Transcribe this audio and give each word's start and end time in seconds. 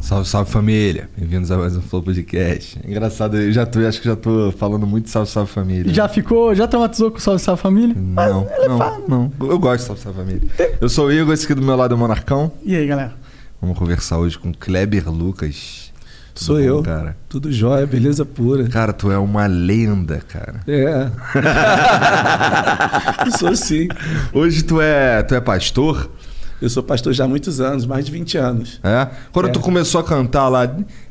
Salve, 0.00 0.28
salve 0.28 0.50
família. 0.52 1.08
Bem-vindos 1.16 1.50
a 1.50 1.56
mais 1.58 1.76
um 1.76 1.82
Flow 1.82 2.00
Podcast. 2.02 2.78
Engraçado, 2.86 3.36
eu 3.38 3.52
já 3.52 3.66
tô, 3.66 3.80
acho 3.80 4.00
que 4.00 4.06
já 4.06 4.14
tô 4.14 4.52
falando 4.56 4.86
muito 4.86 5.10
salve, 5.10 5.28
salve 5.30 5.50
família. 5.50 5.92
Já 5.92 6.08
ficou, 6.08 6.54
já 6.54 6.68
traumatizou 6.68 7.10
com 7.10 7.18
Salve 7.18 7.40
Salve 7.42 7.60
Família? 7.60 7.94
Não, 7.98 8.46
não, 8.68 8.78
fala. 8.78 9.00
não. 9.08 9.32
Eu 9.40 9.58
gosto 9.58 9.80
de 9.80 9.86
salve, 9.86 10.02
salve 10.02 10.18
família. 10.18 10.42
Eu 10.80 10.88
sou 10.88 11.06
o 11.08 11.12
Igor, 11.12 11.34
esse 11.34 11.44
aqui 11.44 11.54
do 11.54 11.62
meu 11.62 11.74
lado 11.74 11.92
é 11.92 11.96
o 11.96 11.98
Monarcão. 11.98 12.52
E 12.64 12.76
aí, 12.76 12.86
galera? 12.86 13.14
Vamos 13.60 13.76
conversar 13.76 14.18
hoje 14.18 14.38
com 14.38 14.52
Kleber 14.52 15.10
Lucas. 15.10 15.92
Tudo 16.34 16.44
Sou 16.44 16.56
bom, 16.56 16.62
eu. 16.62 16.82
cara. 16.82 17.16
Tudo 17.28 17.50
jóia, 17.50 17.86
beleza 17.86 18.24
pura. 18.24 18.68
Cara, 18.68 18.92
tu 18.92 19.10
é 19.10 19.18
uma 19.18 19.46
lenda, 19.46 20.20
cara. 20.28 20.60
É. 20.68 21.10
sou 23.38 23.56
sim. 23.56 23.88
Hoje 24.32 24.62
tu 24.62 24.80
é, 24.80 25.22
tu 25.22 25.34
é 25.34 25.40
pastor? 25.40 26.10
Eu 26.60 26.70
sou 26.70 26.82
pastor 26.82 27.12
já 27.12 27.24
há 27.24 27.28
muitos 27.28 27.60
anos, 27.60 27.84
mais 27.84 28.06
de 28.06 28.12
20 28.12 28.38
anos. 28.38 28.80
É? 28.82 29.08
Quando 29.30 29.48
É. 29.48 29.52
tu 29.52 29.60
começou 29.60 30.00
a 30.00 30.04
cantar 30.04 30.48
lá, 30.48 30.66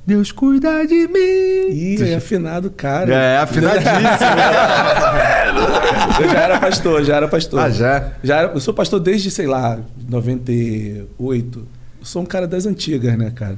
Deus 0.05 0.31
cuida 0.31 0.85
de 0.88 1.07
mim. 1.07 1.71
Ih, 1.71 1.97
é 2.03 2.15
afinado, 2.15 2.71
cara. 2.71 3.13
É, 3.13 3.38
afinadíssimo. 3.38 3.85
Eu 6.21 6.29
já 6.29 6.39
era 6.39 6.59
pastor, 6.59 7.03
já 7.03 7.16
era 7.17 7.27
pastor. 7.27 7.59
ah, 7.59 7.69
já? 7.69 8.11
Já 8.23 8.38
era, 8.38 8.53
eu 8.53 8.59
sou 8.59 8.73
pastor 8.73 8.99
desde, 8.99 9.29
sei 9.29 9.47
lá, 9.47 9.79
98. 10.07 11.59
Eu 11.59 11.66
sou 12.05 12.21
um 12.21 12.25
cara 12.25 12.47
das 12.47 12.66
antigas, 12.66 13.17
né, 13.17 13.31
cara? 13.35 13.57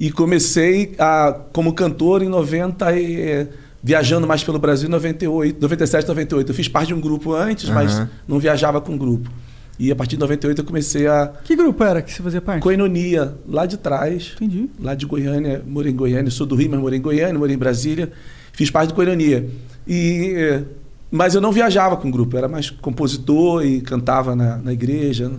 E 0.00 0.10
comecei 0.10 0.94
a, 0.98 1.36
como 1.52 1.72
cantor 1.72 2.22
em 2.22 2.28
90 2.28 2.92
e 2.98 3.46
viajando 3.82 4.26
mais 4.26 4.42
pelo 4.42 4.58
Brasil 4.58 4.88
em 4.88 4.92
98, 4.92 5.60
97, 5.60 6.08
98. 6.08 6.50
Eu 6.50 6.54
fiz 6.54 6.68
parte 6.68 6.88
de 6.88 6.94
um 6.94 7.00
grupo 7.00 7.34
antes, 7.34 7.68
mas 7.68 7.92
Aham. 7.94 8.10
não 8.26 8.38
viajava 8.38 8.80
com 8.80 8.96
grupo. 8.96 9.30
E 9.78 9.90
a 9.90 9.96
partir 9.96 10.16
de 10.16 10.20
98 10.20 10.60
eu 10.60 10.64
comecei 10.64 11.06
a 11.06 11.32
Que 11.44 11.56
grupo 11.56 11.82
era 11.82 12.02
que 12.02 12.12
você 12.12 12.22
fazia 12.22 12.40
parte? 12.40 12.62
Coenonia, 12.62 13.34
lá 13.48 13.66
de 13.66 13.76
trás, 13.76 14.32
Entendi. 14.36 14.68
lá 14.78 14.94
de 14.94 15.06
Goiânia, 15.06 15.62
morei 15.66 15.92
em 15.92 15.96
Goiânia, 15.96 16.30
sou 16.30 16.46
do 16.46 16.54
Rio, 16.54 16.70
mas 16.70 16.80
morei 16.80 16.98
em 16.98 17.02
Goiânia, 17.02 17.38
morei 17.38 17.56
em 17.56 17.58
Brasília, 17.58 18.12
fiz 18.52 18.70
parte 18.70 18.88
do 18.88 18.94
Coenonia. 18.94 19.48
E, 19.86 20.34
eh, 20.36 20.62
mas 21.10 21.34
eu 21.34 21.40
não 21.40 21.52
viajava 21.52 21.96
com 21.96 22.08
o 22.08 22.10
grupo, 22.10 22.36
era 22.36 22.48
mais 22.48 22.70
compositor 22.70 23.64
e 23.64 23.80
cantava 23.80 24.36
na, 24.36 24.58
na 24.58 24.72
igreja. 24.72 25.32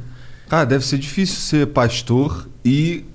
Cara, 0.49 0.65
deve 0.65 0.85
ser 0.85 0.97
difícil 0.97 1.37
ser 1.37 1.67
pastor 1.67 2.47
e 2.65 3.05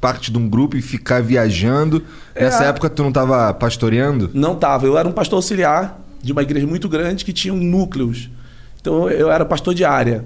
parte 0.00 0.30
de 0.30 0.38
um 0.38 0.48
grupo 0.48 0.76
e 0.76 0.82
ficar 0.82 1.22
viajando. 1.22 2.02
É. 2.34 2.44
Nessa 2.44 2.64
época 2.64 2.88
tu 2.88 3.02
não 3.02 3.12
tava 3.12 3.52
pastoreando? 3.54 4.30
Não 4.32 4.54
tava, 4.54 4.86
eu 4.86 4.96
era 4.96 5.08
um 5.08 5.12
pastor 5.12 5.36
auxiliar 5.36 6.00
de 6.22 6.32
uma 6.32 6.42
igreja 6.42 6.66
muito 6.66 6.88
grande 6.88 7.24
que 7.24 7.32
tinha 7.32 7.52
núcleos. 7.54 8.30
Então 8.80 9.10
eu 9.10 9.30
era 9.30 9.44
pastor 9.44 9.74
de 9.74 9.84
área. 9.84 10.24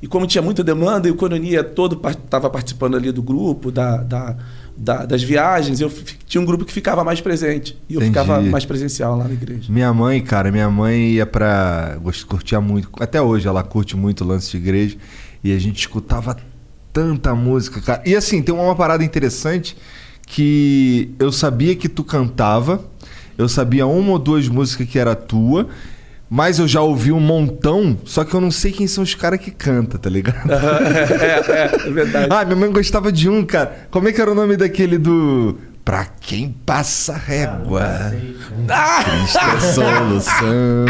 E 0.00 0.06
como 0.06 0.26
tinha 0.26 0.40
muita 0.42 0.62
demanda 0.62 1.08
e 1.08 1.10
o 1.10 1.16
Coenonia 1.16 1.64
todo 1.64 2.00
estava 2.08 2.48
participando 2.48 2.96
ali 2.96 3.10
do 3.10 3.20
grupo, 3.22 3.72
da, 3.72 3.96
da- 3.98 4.36
da- 4.76 5.04
das 5.04 5.22
viagens, 5.24 5.80
eu 5.80 5.90
tinha 6.24 6.40
um 6.40 6.44
grupo 6.44 6.64
que 6.64 6.72
ficava 6.72 7.02
mais 7.02 7.20
presente. 7.20 7.76
E 7.88 7.94
eu 7.94 8.00
Entendi. 8.00 8.10
ficava 8.18 8.40
mais 8.42 8.64
presencial 8.64 9.16
lá 9.16 9.24
na 9.26 9.34
igreja. 9.34 9.72
Minha 9.72 9.92
mãe, 9.92 10.20
cara, 10.22 10.52
minha 10.52 10.70
mãe 10.70 11.10
ia 11.14 11.26
pra. 11.26 11.98
gost- 12.00 12.24
curtia 12.26 12.60
muito. 12.60 12.88
Até 13.00 13.20
hoje 13.20 13.48
ela 13.48 13.62
curte 13.64 13.96
muito 13.96 14.22
o 14.22 14.26
lance 14.26 14.52
de 14.52 14.56
igreja. 14.58 14.96
E 15.42 15.52
a 15.52 15.58
gente 15.58 15.78
escutava 15.80 16.36
tanta 16.92 17.34
música, 17.34 17.80
cara. 17.80 18.02
E 18.06 18.14
assim, 18.14 18.40
tem 18.40 18.54
uma 18.54 18.76
parada 18.76 19.02
interessante 19.04 19.76
que 20.26 21.10
eu 21.18 21.32
sabia 21.32 21.74
que 21.74 21.88
tu 21.88 22.04
cantava. 22.04 22.84
Eu 23.36 23.48
sabia 23.48 23.86
uma 23.86 24.12
ou 24.12 24.18
duas 24.18 24.48
músicas 24.48 24.86
que 24.88 24.98
era 24.98 25.14
tua. 25.14 25.68
Mas 26.30 26.58
eu 26.58 26.68
já 26.68 26.82
ouvi 26.82 27.10
um 27.10 27.20
montão, 27.20 27.96
só 28.04 28.22
que 28.22 28.34
eu 28.34 28.40
não 28.40 28.50
sei 28.50 28.70
quem 28.70 28.86
são 28.86 29.02
os 29.02 29.14
caras 29.14 29.40
que 29.40 29.50
cantam, 29.50 29.98
tá 29.98 30.10
ligado? 30.10 30.44
é, 30.52 31.86
é 31.86 31.90
verdade. 31.90 32.28
Ah, 32.30 32.44
minha 32.44 32.56
mãe 32.56 32.70
gostava 32.70 33.10
de 33.10 33.30
um, 33.30 33.42
cara. 33.44 33.88
Como 33.90 34.08
é 34.08 34.12
que 34.12 34.20
era 34.20 34.30
o 34.30 34.34
nome 34.34 34.56
daquele 34.56 34.98
do. 34.98 35.56
Pra 35.82 36.04
quem 36.04 36.54
passa 36.66 37.14
régua. 37.16 38.12
Cristo 39.04 39.38
é 39.38 39.60
solução. 39.72 40.86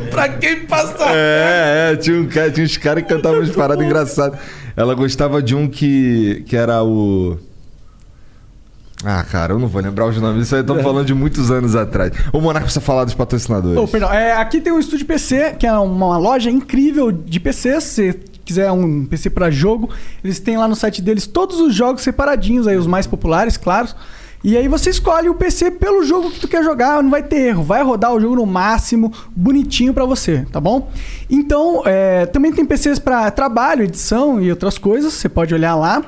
pra 0.10 0.30
quem 0.30 0.60
passa. 0.64 1.04
é, 1.10 1.90
é, 1.92 1.96
tinha, 1.96 2.18
um 2.18 2.26
cara, 2.26 2.50
tinha 2.50 2.64
uns 2.64 2.78
caras 2.78 3.02
que 3.02 3.10
cantavam 3.10 3.40
umas 3.40 3.50
paradas 3.50 3.84
engraçadas. 3.84 4.38
Ela 4.74 4.94
gostava 4.94 5.42
de 5.42 5.54
um 5.54 5.68
que, 5.68 6.42
que 6.46 6.56
era 6.56 6.82
o. 6.82 7.38
Ah, 9.02 9.22
cara, 9.24 9.54
eu 9.54 9.58
não 9.58 9.66
vou 9.66 9.80
lembrar 9.80 10.06
os 10.06 10.20
nomes. 10.20 10.46
Isso 10.46 10.54
aí 10.54 10.60
estamos 10.60 10.82
falando 10.84 11.06
de 11.06 11.14
muitos 11.14 11.50
anos 11.50 11.74
atrás. 11.74 12.12
O 12.32 12.40
Monarca 12.40 12.66
precisa 12.66 12.84
falar 12.84 13.04
dos 13.04 13.14
patrocinadores. 13.14 13.78
Oh, 13.78 13.88
perdão. 13.88 14.12
É, 14.12 14.32
aqui 14.32 14.60
tem 14.60 14.72
o 14.72 14.78
Estúdio 14.78 15.06
PC, 15.06 15.56
que 15.58 15.66
é 15.66 15.72
uma 15.72 16.16
loja 16.18 16.50
incrível 16.50 17.10
de 17.10 17.40
PCs. 17.40 17.84
Se 17.84 18.12
você 18.12 18.20
quiser 18.44 18.70
um 18.70 19.06
PC 19.06 19.30
para 19.30 19.50
jogo, 19.50 19.90
eles 20.22 20.38
têm 20.38 20.56
lá 20.56 20.68
no 20.68 20.76
site 20.76 21.00
deles 21.00 21.26
todos 21.26 21.60
os 21.60 21.74
jogos 21.74 22.02
separadinhos, 22.02 22.66
aí 22.66 22.76
os 22.76 22.86
mais 22.86 23.06
populares, 23.06 23.56
claro. 23.56 23.88
E 24.42 24.58
aí 24.58 24.68
você 24.68 24.90
escolhe 24.90 25.30
o 25.30 25.34
PC 25.34 25.70
pelo 25.70 26.04
jogo 26.04 26.30
que 26.30 26.40
tu 26.40 26.46
quer 26.46 26.62
jogar, 26.62 27.02
não 27.02 27.10
vai 27.10 27.22
ter 27.22 27.36
erro, 27.36 27.62
vai 27.62 27.82
rodar 27.82 28.12
o 28.12 28.20
jogo 28.20 28.36
no 28.36 28.44
máximo, 28.44 29.10
bonitinho 29.34 29.94
para 29.94 30.04
você, 30.04 30.46
tá 30.52 30.60
bom? 30.60 30.90
Então, 31.30 31.82
é, 31.86 32.26
também 32.26 32.52
tem 32.52 32.62
PCs 32.62 32.98
para 32.98 33.30
trabalho, 33.30 33.84
edição 33.84 34.42
e 34.42 34.50
outras 34.50 34.76
coisas, 34.76 35.14
você 35.14 35.30
pode 35.30 35.54
olhar 35.54 35.74
lá. 35.74 36.04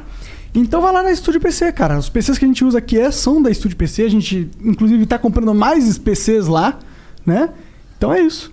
Então 0.58 0.80
vai 0.80 0.90
lá 0.90 1.02
na 1.02 1.12
Estúdio 1.12 1.38
PC, 1.38 1.70
cara. 1.72 1.98
Os 1.98 2.08
PCs 2.08 2.38
que 2.38 2.44
a 2.46 2.48
gente 2.48 2.64
usa 2.64 2.78
aqui 2.78 2.98
é, 2.98 3.10
são 3.10 3.42
da 3.42 3.50
Estúdio 3.50 3.76
PC. 3.76 4.04
A 4.04 4.08
gente, 4.08 4.50
inclusive, 4.64 5.04
tá 5.04 5.18
comprando 5.18 5.54
mais 5.54 5.98
PCs 5.98 6.46
lá, 6.46 6.78
né? 7.26 7.50
Então 7.98 8.10
é 8.10 8.22
isso. 8.22 8.50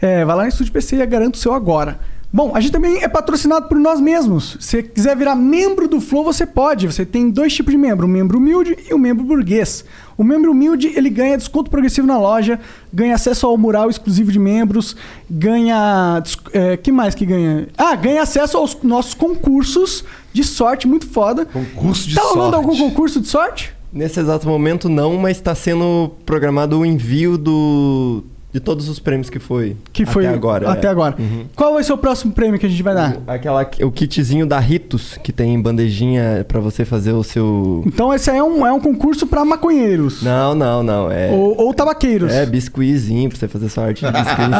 É, 0.00 0.24
vai 0.24 0.34
lá 0.34 0.42
na 0.44 0.48
Estúdio 0.48 0.72
PC 0.72 0.96
e 0.96 1.06
garanta 1.06 1.36
o 1.36 1.40
seu 1.40 1.52
agora. 1.52 2.00
Bom, 2.32 2.52
a 2.54 2.60
gente 2.60 2.72
também 2.72 3.02
é 3.02 3.08
patrocinado 3.08 3.68
por 3.68 3.78
nós 3.78 4.00
mesmos. 4.00 4.56
Se 4.58 4.66
você 4.66 4.82
quiser 4.82 5.14
virar 5.14 5.36
membro 5.36 5.86
do 5.86 6.00
Flow, 6.00 6.24
você 6.24 6.46
pode. 6.46 6.86
Você 6.86 7.04
tem 7.04 7.28
dois 7.28 7.52
tipos 7.54 7.70
de 7.70 7.76
membro, 7.76 8.06
um 8.06 8.10
membro 8.10 8.38
humilde 8.38 8.74
e 8.88 8.94
um 8.94 8.98
membro 8.98 9.22
burguês. 9.22 9.84
O 10.22 10.24
membro 10.24 10.52
humilde, 10.52 10.92
ele 10.94 11.10
ganha 11.10 11.36
desconto 11.36 11.68
progressivo 11.68 12.06
na 12.06 12.16
loja, 12.16 12.60
ganha 12.92 13.16
acesso 13.16 13.44
ao 13.44 13.58
mural 13.58 13.90
exclusivo 13.90 14.30
de 14.30 14.38
membros, 14.38 14.94
ganha... 15.28 16.22
É, 16.52 16.76
que 16.76 16.92
mais 16.92 17.12
que 17.12 17.26
ganha? 17.26 17.66
Ah, 17.76 17.96
ganha 17.96 18.22
acesso 18.22 18.56
aos 18.56 18.78
nossos 18.84 19.14
concursos 19.14 20.04
de 20.32 20.44
sorte 20.44 20.86
muito 20.86 21.08
foda. 21.08 21.44
Concurso 21.44 22.08
de 22.08 22.14
tá 22.14 22.22
rolando 22.22 22.52
sorte. 22.52 22.54
algum 22.54 22.76
concurso 22.78 23.20
de 23.20 23.26
sorte? 23.26 23.74
Nesse 23.92 24.20
exato 24.20 24.46
momento 24.46 24.88
não, 24.88 25.18
mas 25.18 25.38
está 25.38 25.56
sendo 25.56 26.12
programado 26.24 26.78
o 26.78 26.86
envio 26.86 27.36
do, 27.36 28.22
de 28.52 28.60
todos 28.60 28.88
os 28.88 28.98
prêmios 28.98 29.30
que 29.30 29.38
foi 29.38 29.76
Que 29.92 30.04
foi 30.04 30.26
até 30.26 30.34
agora. 30.34 30.70
Até 30.70 30.86
é. 30.86 30.90
agora. 30.90 31.16
Qual 31.56 31.74
vai 31.74 31.82
ser 31.82 31.92
o 31.92 31.98
próximo 31.98 32.32
prêmio 32.32 32.58
que 32.58 32.66
a 32.66 32.68
gente 32.68 32.82
vai 32.82 32.94
dar? 32.94 33.16
Aquela, 33.26 33.68
o 33.82 33.90
kitzinho 33.90 34.46
da 34.46 34.58
Ritos, 34.58 35.18
que 35.22 35.32
tem 35.32 35.60
bandejinha 35.60 36.44
pra 36.46 36.60
você 36.60 36.84
fazer 36.84 37.12
o 37.12 37.22
seu... 37.22 37.82
Então 37.86 38.12
esse 38.12 38.30
aí 38.30 38.38
é 38.38 38.42
um, 38.44 38.66
é 38.66 38.72
um 38.72 38.80
concurso 38.80 39.26
pra 39.26 39.44
maconheiros. 39.44 40.22
Não, 40.22 40.54
não, 40.54 40.82
não. 40.82 41.10
É, 41.10 41.30
Ou, 41.30 41.58
ou 41.58 41.74
tabaqueiros. 41.74 42.32
é 42.32 42.44
biscuitzinho 42.44 43.28
pra 43.30 43.38
você 43.38 43.48
fazer 43.48 43.68
sua 43.68 43.86
arte 43.86 44.04
de 44.04 44.12
biscuit. 44.12 44.50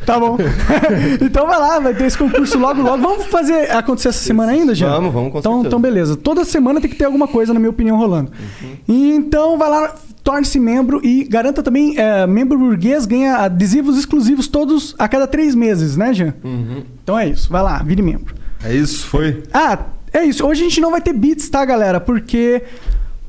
Tá 0.04 0.18
bom. 0.18 0.36
então 1.20 1.46
vai 1.46 1.58
lá, 1.58 1.78
vai 1.78 1.94
ter 1.94 2.04
esse 2.06 2.18
concurso 2.18 2.58
logo, 2.58 2.82
logo. 2.82 3.02
Vamos 3.02 3.26
fazer 3.26 3.70
acontecer 3.70 4.08
essa 4.08 4.18
semana 4.18 4.52
ainda, 4.52 4.74
já? 4.74 4.88
Vamos, 4.90 5.12
vamos, 5.12 5.32
com 5.32 5.38
então, 5.38 5.52
certeza. 5.52 5.68
então, 5.68 5.80
beleza. 5.80 6.16
Toda 6.16 6.44
semana 6.44 6.80
tem 6.80 6.90
que 6.90 6.96
ter 6.96 7.04
alguma 7.04 7.28
coisa, 7.28 7.52
na 7.52 7.60
minha 7.60 7.70
opinião, 7.70 7.96
rolando. 7.96 8.32
Uhum. 8.62 8.76
Então, 8.88 9.58
vai 9.58 9.70
lá, 9.70 9.94
torne-se 10.22 10.58
membro 10.58 11.00
e 11.04 11.24
garanta 11.24 11.62
também, 11.62 11.98
é, 12.00 12.26
membro 12.26 12.58
burguês 12.58 13.04
ganha 13.06 13.36
adesivos 13.36 13.98
exclusivos 13.98 14.48
todos 14.48 14.94
a 14.98 15.06
cada 15.08 15.26
três 15.26 15.54
meses, 15.54 15.96
né, 15.96 16.12
Jean? 16.14 16.34
Uhum. 16.42 16.82
Então 17.02 17.18
é 17.18 17.28
isso, 17.28 17.50
vai 17.50 17.62
lá, 17.62 17.82
vire 17.82 18.02
membro. 18.02 18.34
É 18.64 18.74
isso, 18.74 19.06
foi? 19.06 19.42
Ah, 19.52 19.78
é 20.12 20.24
isso. 20.24 20.46
Hoje 20.46 20.62
a 20.62 20.64
gente 20.64 20.80
não 20.80 20.90
vai 20.90 21.00
ter 21.00 21.12
beats, 21.12 21.48
tá, 21.48 21.64
galera? 21.64 22.00
Porque 22.00 22.62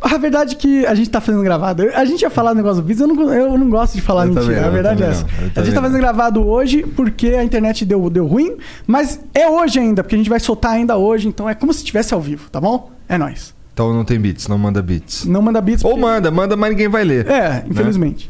a 0.02 0.18
verdade 0.18 0.56
é 0.56 0.58
que 0.58 0.86
a 0.86 0.96
gente 0.96 1.10
tá 1.10 1.22
fazendo 1.22 1.44
gravado. 1.44 1.84
A 1.94 2.04
gente 2.06 2.22
ia 2.22 2.30
falar 2.30 2.52
do 2.54 2.58
negócio 2.58 2.82
do 2.82 2.86
beats, 2.86 3.02
eu 3.02 3.08
não, 3.08 3.34
eu 3.34 3.58
não 3.58 3.70
gosto 3.70 3.94
de 3.94 4.02
falar 4.02 4.26
Eu 4.26 4.34
mentira. 4.34 4.56
também 4.56 4.64
a 4.64 4.70
verdade 4.70 5.04
é 5.04 5.08
essa. 5.10 5.26
a 5.56 5.64
gente 5.64 5.74
tá 5.76 5.82
fazendo 5.82 5.94
não. 5.94 6.00
gravado 6.00 6.46
hoje 6.46 6.84
porque 6.96 7.28
a 7.28 7.44
internet 7.44 7.86
deu, 7.86 8.10
deu 8.10 8.26
ruim, 8.26 8.58
mas 8.88 9.20
é 9.34 9.48
hoje 9.48 9.80
ainda, 9.80 10.02
porque 10.04 10.16
a 10.16 10.18
gente 10.18 10.30
vai 10.30 10.40
soltar 10.40 10.72
ainda 10.72 10.98
hoje, 10.98 11.28
então 11.28 11.48
é 11.50 11.54
como 11.54 11.72
se 11.72 11.80
estivesse 11.80 12.14
ao 12.14 12.20
vivo, 12.22 12.50
tá 12.50 12.60
bom? 12.60 12.90
É 13.08 13.18
nóis. 13.18 13.54
Então 13.74 13.94
não 13.94 14.04
tem 14.04 14.20
beats, 14.20 14.48
não 14.48 14.58
manda 14.58 14.82
beats. 14.82 15.24
Não 15.26 15.42
manda 15.42 15.62
beats. 15.62 15.84
Ou 15.86 15.92
porque- 15.92 16.02
manda, 16.06 16.30
manda, 16.32 16.58
mas 16.58 16.72
ninguém 16.72 16.90
vai 16.90 17.04
ler. 17.06 17.26
É, 17.30 17.64
infelizmente. 17.70 18.30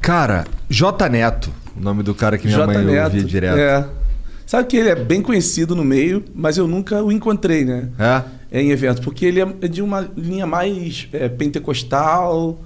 Cara, 0.00 0.44
J 0.68 1.08
Neto, 1.08 1.52
o 1.76 1.80
nome 1.80 2.02
do 2.02 2.14
cara 2.14 2.38
que 2.38 2.46
minha 2.46 2.58
J 2.58 2.66
mãe 2.66 2.84
Neto. 2.84 3.04
ouvia 3.04 3.24
direto. 3.24 3.58
É. 3.58 3.88
Sabe 4.46 4.68
que 4.68 4.76
ele 4.76 4.88
é 4.88 4.94
bem 4.94 5.20
conhecido 5.20 5.74
no 5.74 5.84
meio, 5.84 6.24
mas 6.32 6.56
eu 6.56 6.68
nunca 6.68 7.02
o 7.02 7.10
encontrei, 7.10 7.64
né? 7.64 7.88
É? 7.98 8.60
Em 8.60 8.70
eventos, 8.70 9.00
porque 9.00 9.26
ele 9.26 9.40
é 9.40 9.68
de 9.68 9.82
uma 9.82 10.08
linha 10.16 10.46
mais 10.46 11.08
é, 11.12 11.28
pentecostal. 11.28 12.62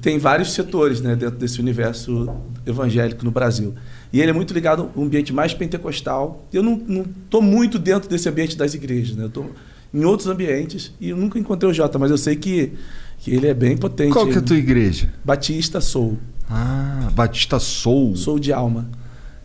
Tem 0.00 0.18
vários 0.18 0.52
setores 0.52 1.02
né, 1.02 1.14
dentro 1.14 1.36
desse 1.36 1.60
universo 1.60 2.34
evangélico 2.66 3.24
no 3.24 3.30
Brasil. 3.30 3.74
E 4.10 4.20
ele 4.22 4.30
é 4.30 4.32
muito 4.32 4.54
ligado 4.54 4.90
ao 4.96 5.02
ambiente 5.02 5.34
mais 5.34 5.52
pentecostal. 5.52 6.46
Eu 6.50 6.62
não 6.62 7.04
estou 7.24 7.42
muito 7.42 7.78
dentro 7.78 8.08
desse 8.08 8.28
ambiente 8.28 8.56
das 8.56 8.72
igrejas, 8.72 9.14
né? 9.14 9.24
Eu 9.24 9.28
estou 9.28 9.52
em 9.92 10.04
outros 10.04 10.28
ambientes 10.28 10.92
e 10.98 11.10
eu 11.10 11.16
nunca 11.16 11.38
encontrei 11.38 11.70
o 11.70 11.74
Jota, 11.74 11.98
mas 11.98 12.10
eu 12.10 12.18
sei 12.18 12.36
que, 12.36 12.72
que 13.18 13.32
ele 13.32 13.46
é 13.46 13.54
bem 13.54 13.76
potente. 13.76 14.12
Qual 14.12 14.26
que 14.26 14.34
é 14.34 14.38
a 14.38 14.42
tua 14.42 14.56
igreja? 14.56 15.12
Batista 15.22 15.80
Sou. 15.80 16.16
Ah, 16.50 17.08
Batista 17.12 17.58
Soul. 17.58 18.16
Sou 18.16 18.38
de 18.38 18.52
alma. 18.52 18.86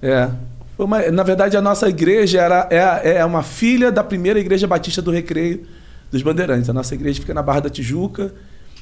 É. 0.02 0.30
Uma- 0.78 1.12
na 1.12 1.24
verdade, 1.24 1.56
a 1.58 1.62
nossa 1.62 1.88
igreja 1.90 2.42
era, 2.42 2.68
é, 2.72 3.18
é 3.18 3.26
uma 3.26 3.44
filha 3.44 3.92
da 3.92 4.04
primeira 4.04 4.40
igreja 4.40 4.68
batista 4.68 5.02
do 5.02 5.12
Recreio 5.12 5.62
dos 6.12 6.22
Bandeirantes. 6.22 6.70
A 6.70 6.74
nossa 6.74 6.94
igreja 6.96 7.20
fica 7.20 7.34
na 7.34 7.42
Barra 7.44 7.62
da 7.62 7.70
Tijuca 7.70 8.34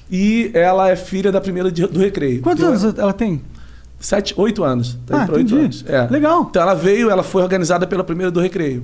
e 0.09 0.49
ela 0.53 0.89
é 0.89 0.95
filha 0.95 1.31
da 1.31 1.41
primeira 1.41 1.71
de- 1.71 1.85
do 1.87 1.99
Recreio. 1.99 2.41
Quantos 2.41 2.63
Então, 2.63 2.73
anos 2.73 2.97
ela 2.99 3.13
tem? 3.13 3.41
Sete, 3.99 4.33
oito 4.37 4.63
anos. 4.63 4.97
Tá 5.05 5.25
Ah, 5.29 5.33
oito 5.33 5.55
anos. 5.55 5.83
É. 5.87 6.07
Legal. 6.09 6.47
Então 6.49 6.61
ela 6.61 6.73
veio, 6.73 7.09
ela 7.09 7.21
foi 7.23 7.43
organizada 7.43 7.85
pela 7.85 8.03
primeira 8.03 8.31
do 8.31 8.39
Recreio. 8.39 8.83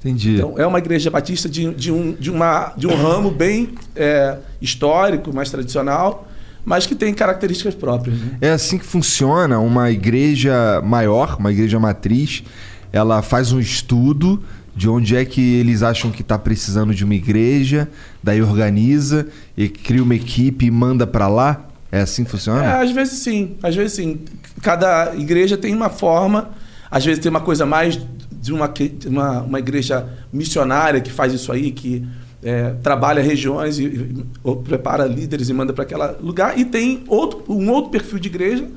Entendi. 0.00 0.34
Então 0.36 0.54
é 0.56 0.66
uma 0.66 0.78
igreja 0.78 1.10
batista 1.10 1.48
de, 1.50 1.72
de 1.74 1.92
um, 1.92 2.12
de, 2.12 2.30
uma, 2.30 2.72
de 2.76 2.86
um 2.86 2.94
ramo 2.94 3.30
bem 3.30 3.74
é, 3.94 4.38
histórico, 4.60 5.34
mais 5.34 5.50
tradicional, 5.50 6.26
mas 6.64 6.86
que 6.86 6.94
tem 6.94 7.12
características 7.12 7.74
próprias. 7.74 8.18
Né? 8.18 8.38
É 8.40 8.50
assim 8.50 8.78
que 8.78 8.84
funciona 8.86 9.58
uma 9.58 9.90
igreja 9.90 10.80
maior, 10.84 11.36
uma 11.38 11.52
igreja 11.52 11.78
matriz. 11.78 12.42
Ela 12.92 13.22
faz 13.22 13.52
um 13.52 13.60
estudo 13.60 14.42
de 14.76 14.88
onde 14.88 15.14
é 15.16 15.24
que 15.24 15.40
eles 15.56 15.82
acham 15.82 16.10
que 16.10 16.22
está 16.22 16.38
precisando 16.38 16.94
de 16.94 17.04
uma 17.04 17.14
igreja, 17.14 17.88
daí 18.22 18.42
organiza 18.42 19.28
e 19.56 19.68
cria 19.68 20.02
uma 20.02 20.14
equipe 20.14 20.66
e 20.66 20.70
manda 20.70 21.06
para 21.06 21.28
lá. 21.28 21.66
É 21.92 22.00
assim 22.00 22.24
que 22.24 22.28
É, 22.28 22.32
funciona? 22.32 22.78
às 22.80 22.90
vezes 22.90 23.18
sim, 23.20 23.56
às 23.62 23.76
vezes 23.76 23.92
sim. 23.92 24.18
Cada 24.62 25.14
igreja 25.16 25.56
tem 25.56 25.72
uma 25.74 25.88
forma, 25.90 26.50
às 26.90 27.04
vezes 27.04 27.20
tem 27.22 27.30
uma 27.30 27.40
coisa 27.40 27.64
mais 27.64 28.00
de 28.32 28.52
uma, 28.52 28.72
uma, 29.06 29.40
uma 29.42 29.58
igreja 29.60 30.06
missionária 30.32 31.00
que 31.00 31.12
faz 31.12 31.32
isso 31.32 31.52
aí, 31.52 31.70
que 31.70 32.04
é, 32.44 32.70
trabalha 32.82 33.22
regiões 33.22 33.78
e, 33.78 33.84
e- 33.84 34.24
ou 34.42 34.56
prepara 34.56 35.06
líderes 35.06 35.48
e 35.48 35.54
manda 35.54 35.72
para 35.72 35.82
aquele 35.84 36.02
lugar. 36.20 36.58
E 36.58 36.64
tem 36.64 37.02
outro, 37.08 37.42
um 37.48 37.70
outro 37.70 37.90
perfil 37.90 38.18
de 38.18 38.28
igreja 38.28 38.68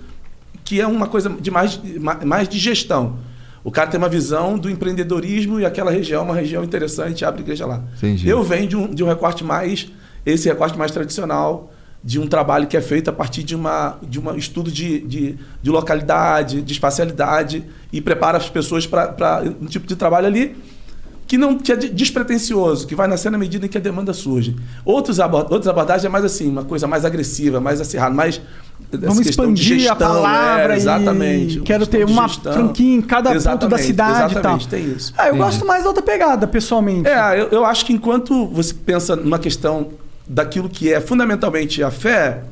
que 0.64 0.82
é 0.82 0.88
uma 0.88 1.08
coisa 1.08 1.30
de 1.30 1.52
mais, 1.52 1.80
ma- 2.00 2.20
mais 2.26 2.48
de 2.50 2.58
gestão. 2.58 3.18
O 3.64 3.72
cara 3.72 3.90
tem 3.90 3.98
uma 3.98 4.10
visão 4.10 4.58
do 4.58 4.70
empreendedorismo 4.70 5.60
e 5.60 5.66
aquela 5.66 5.92
região 5.92 6.22
é 6.22 6.24
uma 6.26 6.36
região 6.36 6.64
interessante, 6.64 7.24
abre 7.26 7.42
igreja 7.42 7.66
lá. 7.66 7.84
Entendi. 7.98 8.28
Eu 8.28 8.42
venho 8.44 8.68
de 8.68 8.76
um, 8.78 8.88
de 8.94 9.04
um 9.04 9.08
recorte 9.08 9.44
mais, 9.44 9.88
esse 10.26 10.48
recorte 10.48 10.78
mais 10.78 10.92
tradicional, 10.92 11.72
de 12.04 12.20
um 12.20 12.28
trabalho 12.28 12.68
que 12.68 12.78
é 12.78 12.82
feito 12.82 13.10
a 13.10 13.14
partir 13.14 13.44
de 13.44 13.56
uma 13.56 13.98
de 14.08 14.20
um 14.20 14.34
estudo 14.36 14.72
de, 14.72 15.00
de, 15.02 15.38
de 15.62 15.70
localidade, 15.70 16.62
de 16.62 16.72
espacialidade 16.74 17.64
e 17.92 18.00
prepara 18.00 18.38
as 18.38 18.50
pessoas 18.50 18.86
para 18.88 19.44
um 19.62 19.66
tipo 19.66 19.86
de 19.88 19.96
trabalho 19.96 20.28
ali 20.28 20.56
que 21.28 21.38
não 21.38 21.58
que 21.58 21.72
é 21.74 21.76
de- 21.76 21.90
despretensioso, 21.90 22.88
que 22.88 22.96
vai 22.96 23.08
nascer 23.08 23.30
na 23.30 23.38
medida 23.38 23.66
em 23.66 23.70
que 23.70 23.78
a 23.78 23.82
demanda 23.82 24.14
surge. 24.14 24.56
Outros 24.86 25.20
abord, 25.20 25.52
outras 25.52 25.68
abordagens 25.68 26.06
é 26.06 26.10
mais 26.10 26.24
assim, 26.24 26.50
uma 26.50 26.64
coisa 26.64 26.88
mais 26.88 27.04
agressiva, 27.04 27.60
mais 27.60 27.82
acirrada, 27.82 28.16
mais 28.16 28.42
Vamos 28.94 29.20
expandir 29.28 29.76
a 29.76 29.80
gestão, 29.80 29.98
palavra 29.98 30.74
é, 30.74 30.76
e 30.76 30.78
exatamente. 30.78 31.60
quero 31.62 31.86
ter 31.86 32.06
uma 32.06 32.28
gestão. 32.28 32.54
franquia 32.54 32.96
em 32.96 33.02
cada 33.02 33.32
ponto 33.32 33.34
da 33.34 33.38
Exatamente, 33.76 33.84
cidade 33.84 34.12
e 34.12 34.20
tal. 34.20 34.30
exatamente, 34.32 34.68
tem 34.70 34.86
isso. 34.86 35.14
Ah, 35.18 35.28
eu 35.28 35.36
gosto 35.36 35.66
mais 35.66 35.84
da 35.84 35.90
outra 35.90 36.02
pegada, 36.04 36.48
pessoalmente. 36.48 37.10
É, 37.10 37.42
eu, 37.42 37.48
eu 37.50 37.66
acho 37.66 37.86
que 37.86 37.92
enquanto 37.92 38.48
você 38.48 38.74
pensa 38.74 39.16
numa 39.18 39.40
questão 39.40 39.90
daquilo 40.26 40.70
que 40.70 40.94
é 40.94 41.02
fundamentalmente 41.02 41.84
a 41.84 41.92
fé, 41.92 42.44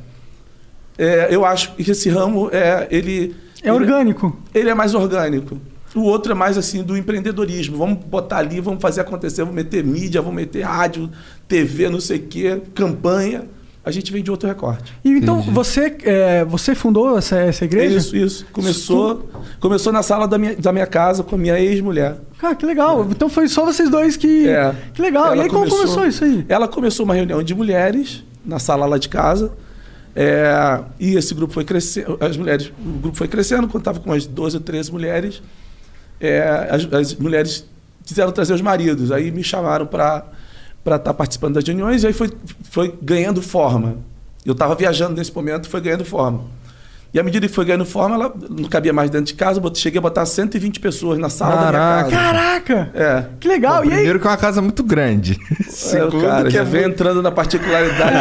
é, 0.97 1.27
eu 1.29 1.45
acho 1.45 1.73
que 1.75 1.89
esse 1.91 2.09
ramo 2.09 2.49
é 2.51 2.87
ele 2.91 3.35
É 3.63 3.71
orgânico. 3.71 4.37
ele 4.53 4.69
é 4.69 4.73
mais 4.73 4.93
orgânico. 4.93 5.57
O 5.95 6.01
outro 6.01 6.33
é 6.33 6.35
mais 6.35 6.57
assim 6.57 6.83
do 6.83 6.97
empreendedorismo. 6.97 7.77
Vamos 7.77 8.03
botar 8.03 8.37
ali, 8.37 8.59
vamos 8.59 8.81
fazer 8.81 9.01
acontecer, 9.01 9.41
vamos 9.43 9.55
meter 9.55 9.83
mídia, 9.83 10.21
vamos 10.21 10.35
meter 10.35 10.61
rádio, 10.61 11.09
TV, 11.47 11.89
não 11.89 12.01
sei 12.01 12.17
o 12.17 12.23
quê, 12.23 12.61
campanha. 12.73 13.45
A 13.83 13.91
gente 13.91 14.11
vem 14.11 14.23
de 14.23 14.31
outro 14.31 14.49
recorte. 14.49 14.91
E 15.05 15.11
então, 15.11 15.37
Entendi. 15.37 15.53
você, 15.53 15.95
é, 16.03 16.43
você 16.43 16.73
fundou 16.73 17.17
essa, 17.17 17.37
essa 17.37 17.65
igreja? 17.65 17.97
Isso, 17.97 18.15
isso. 18.15 18.45
Começou, 18.51 19.29
começou 19.59 19.93
na 19.93 20.01
sala 20.01 20.27
da 20.27 20.39
minha, 20.39 20.55
da 20.55 20.73
minha 20.73 20.87
casa 20.87 21.23
com 21.23 21.35
a 21.35 21.37
minha 21.37 21.59
ex-mulher. 21.59 22.17
Cara, 22.39 22.55
que 22.55 22.65
legal. 22.65 23.07
Então 23.11 23.29
foi 23.29 23.47
só 23.47 23.63
vocês 23.63 23.87
dois 23.87 24.17
que. 24.17 24.49
É. 24.49 24.75
Que 24.91 25.01
legal. 25.03 25.27
Ela 25.27 25.37
e 25.37 25.41
aí, 25.41 25.49
como 25.49 25.69
começou 25.69 26.05
isso 26.07 26.23
aí? 26.23 26.43
Ela 26.49 26.67
começou 26.67 27.05
uma 27.05 27.13
reunião 27.13 27.43
de 27.43 27.53
mulheres 27.53 28.23
na 28.43 28.57
sala 28.57 28.87
lá 28.87 28.97
de 28.97 29.07
casa. 29.07 29.51
É, 30.15 30.79
e 30.99 31.15
esse 31.15 31.35
grupo 31.35 31.53
foi 31.53 31.63
crescendo. 31.63 32.17
As 32.19 32.35
mulheres, 32.35 32.73
o 32.83 32.99
grupo 32.99 33.15
foi 33.15 33.27
crescendo, 33.27 33.67
quando 33.67 33.81
estava 33.81 33.99
com 33.99 34.09
umas 34.09 34.25
12 34.25 34.57
ou 34.57 34.63
13 34.63 34.91
mulheres. 34.91 35.43
É, 36.19 36.67
as, 36.69 36.93
as 36.93 37.15
mulheres 37.15 37.65
quiseram 38.05 38.31
trazer 38.31 38.53
os 38.53 38.61
maridos. 38.61 39.11
Aí 39.11 39.31
me 39.31 39.43
chamaram 39.43 39.85
para 39.85 40.25
estar 40.85 41.13
participando 41.13 41.55
das 41.55 41.63
reuniões. 41.63 42.03
E 42.03 42.07
aí 42.07 42.13
foi, 42.13 42.31
foi 42.63 42.93
ganhando 43.01 43.41
forma. 43.41 43.97
Eu 44.45 44.53
estava 44.53 44.75
viajando 44.75 45.15
nesse 45.15 45.33
momento, 45.33 45.67
foi 45.67 45.81
ganhando 45.81 46.05
forma. 46.05 46.43
E 47.15 47.19
à 47.19 47.23
medida 47.23 47.47
que 47.47 47.53
foi 47.53 47.63
ganhando 47.63 47.85
forma, 47.85 48.13
ela 48.15 48.33
não 48.49 48.67
cabia 48.67 48.91
mais 48.91 49.09
dentro 49.09 49.27
de 49.27 49.35
casa. 49.35 49.61
eu 49.63 49.73
Cheguei 49.73 49.99
a 49.99 50.01
botar 50.01 50.25
120 50.25 50.81
pessoas 50.81 51.17
na 51.17 51.29
sala 51.29 51.55
Caraca. 51.55 51.71
da 51.71 51.79
minha 51.79 52.03
casa. 52.03 52.15
Caraca! 52.33 52.89
É. 52.93 53.25
Que 53.39 53.47
legal. 53.47 53.77
Bom, 53.77 53.83
e 53.85 53.87
aí? 53.87 53.93
primeiro 53.95 54.19
que 54.19 54.27
é 54.27 54.29
uma 54.31 54.35
casa 54.35 54.61
muito 54.61 54.83
grande. 54.83 55.39
É, 55.61 55.63
Segundo 55.71 56.21
cara, 56.21 56.43
que 56.43 56.49
já 56.51 56.59
é 56.59 56.63
vem 56.65 56.81
muito- 56.81 56.93
entrando 56.93 57.21
na 57.21 57.31
particularidade. 57.31 58.15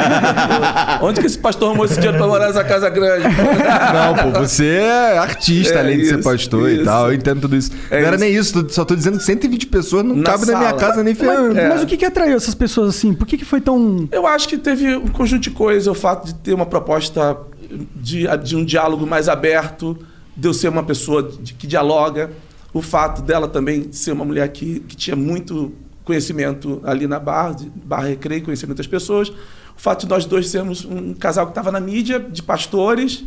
Onde 1.02 1.20
que 1.20 1.26
esse 1.26 1.38
pastor 1.38 1.68
arrumou 1.68 1.84
esse 1.86 1.94
dinheiro 1.96 2.16
pra 2.18 2.26
morar 2.26 2.46
nessa 2.46 2.62
casa 2.62 2.88
grande? 2.88 3.24
Não, 3.24 4.32
pô, 4.32 4.38
você 4.40 4.66
é 4.66 5.18
artista, 5.18 5.74
É 5.74 5.78
além 5.80 5.98
de 5.98 6.06
ser 6.06 6.14
isso, 6.20 6.22
pastor 6.28 6.68
e 6.70 6.74
isso. 6.76 6.84
tal. 6.84 7.08
Eu 7.08 7.14
entendo 7.14 7.40
tudo 7.40 7.56
isso. 7.56 7.72
É 7.90 8.00
não 8.00 8.06
era 8.06 8.16
isso. 8.16 8.24
nem 8.24 8.34
isso, 8.34 8.66
só 8.70 8.84
tô 8.84 8.94
dizendo 8.94 9.18
que 9.18 9.24
120 9.24 9.66
pessoas 9.66 10.04
não 10.04 10.14
Na 10.16 10.22
cabe 10.24 10.46
na 10.46 10.56
minha 10.58 10.68
sala. 10.70 10.80
casa 10.80 11.02
nem 11.02 11.14
ferrando. 11.14 11.58
É. 11.58 11.68
Mas 11.68 11.82
o 11.82 11.86
que, 11.86 11.96
que 11.96 12.04
atraiu 12.04 12.36
essas 12.36 12.54
pessoas 12.54 12.90
assim? 12.90 13.12
Por 13.12 13.26
que, 13.26 13.36
que 13.38 13.44
foi 13.44 13.60
tão. 13.60 14.08
Eu 14.12 14.26
acho 14.26 14.48
que 14.48 14.56
teve 14.56 14.94
um 14.96 15.08
conjunto 15.08 15.42
de 15.42 15.50
coisas. 15.50 15.86
O 15.88 15.94
fato 15.94 16.26
de 16.26 16.34
ter 16.34 16.54
uma 16.54 16.66
proposta 16.66 17.36
de, 17.96 18.24
de 18.42 18.56
um 18.56 18.64
diálogo 18.64 19.06
mais 19.06 19.28
aberto, 19.28 19.98
de 20.36 20.48
eu 20.48 20.54
ser 20.54 20.68
uma 20.68 20.82
pessoa 20.82 21.22
de- 21.22 21.54
que 21.54 21.66
dialoga. 21.66 22.32
O 22.72 22.82
fato 22.82 23.22
dela 23.22 23.46
também 23.46 23.92
ser 23.92 24.12
uma 24.12 24.24
mulher 24.24 24.48
que, 24.48 24.80
que 24.80 24.96
tinha 24.96 25.14
muito 25.14 25.72
conhecimento 26.04 26.80
ali 26.84 27.06
na 27.06 27.18
Barra, 27.20 27.52
de 27.52 27.70
Barra 27.70 28.08
Recreio, 28.08 28.42
conhecimento 28.42 28.78
das 28.78 28.86
pessoas. 28.86 29.28
O 29.28 29.34
fato 29.80 30.00
de 30.02 30.08
nós 30.08 30.24
dois 30.24 30.48
sermos 30.48 30.84
um 30.84 31.14
casal 31.14 31.46
que 31.46 31.52
estava 31.52 31.70
na 31.72 31.80
mídia, 31.80 32.18
de 32.20 32.42
pastores, 32.42 33.24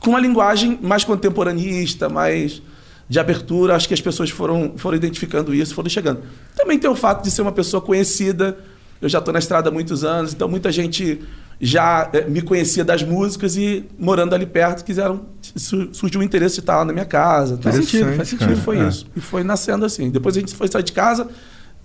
com 0.00 0.10
uma 0.10 0.20
linguagem 0.20 0.78
mais 0.82 1.04
contemporaneista, 1.04 2.08
mais 2.08 2.62
de 3.08 3.18
abertura. 3.18 3.74
Acho 3.76 3.88
que 3.88 3.94
as 3.94 4.00
pessoas 4.00 4.30
foram, 4.30 4.74
foram 4.76 4.96
identificando 4.96 5.54
isso, 5.54 5.74
foram 5.74 5.88
chegando. 5.88 6.22
Também 6.56 6.78
tem 6.78 6.90
o 6.90 6.94
fato 6.96 7.22
de 7.22 7.30
ser 7.30 7.42
uma 7.42 7.52
pessoa 7.52 7.80
conhecida. 7.80 8.58
Eu 9.00 9.08
já 9.08 9.18
estou 9.18 9.32
na 9.32 9.38
estrada 9.38 9.68
há 9.68 9.72
muitos 9.72 10.02
anos, 10.04 10.32
então 10.32 10.48
muita 10.48 10.72
gente 10.72 11.20
já 11.60 12.10
eh, 12.12 12.22
me 12.28 12.42
conhecia 12.42 12.84
das 12.84 13.02
músicas 13.02 13.56
e 13.56 13.84
morando 13.98 14.34
ali 14.34 14.46
perto 14.46 14.84
quiseram 14.84 15.22
su- 15.40 15.88
surgiu 15.94 16.20
o 16.20 16.24
interesse 16.24 16.56
de 16.56 16.60
estar 16.60 16.76
lá 16.78 16.84
na 16.84 16.92
minha 16.92 17.04
casa. 17.04 17.58
Faz 17.62 17.76
sentido, 17.76 18.12
faz 18.14 18.28
sentido. 18.28 18.52
E 18.52 18.56
foi 18.56 18.78
É. 18.78 18.88
isso. 18.88 19.06
E 19.16 19.20
foi 19.20 19.42
nascendo 19.44 19.84
assim. 19.84 20.10
Depois 20.10 20.36
a 20.36 20.40
gente 20.40 20.54
foi 20.54 20.68
sair 20.68 20.82
de 20.82 20.92
casa, 20.92 21.28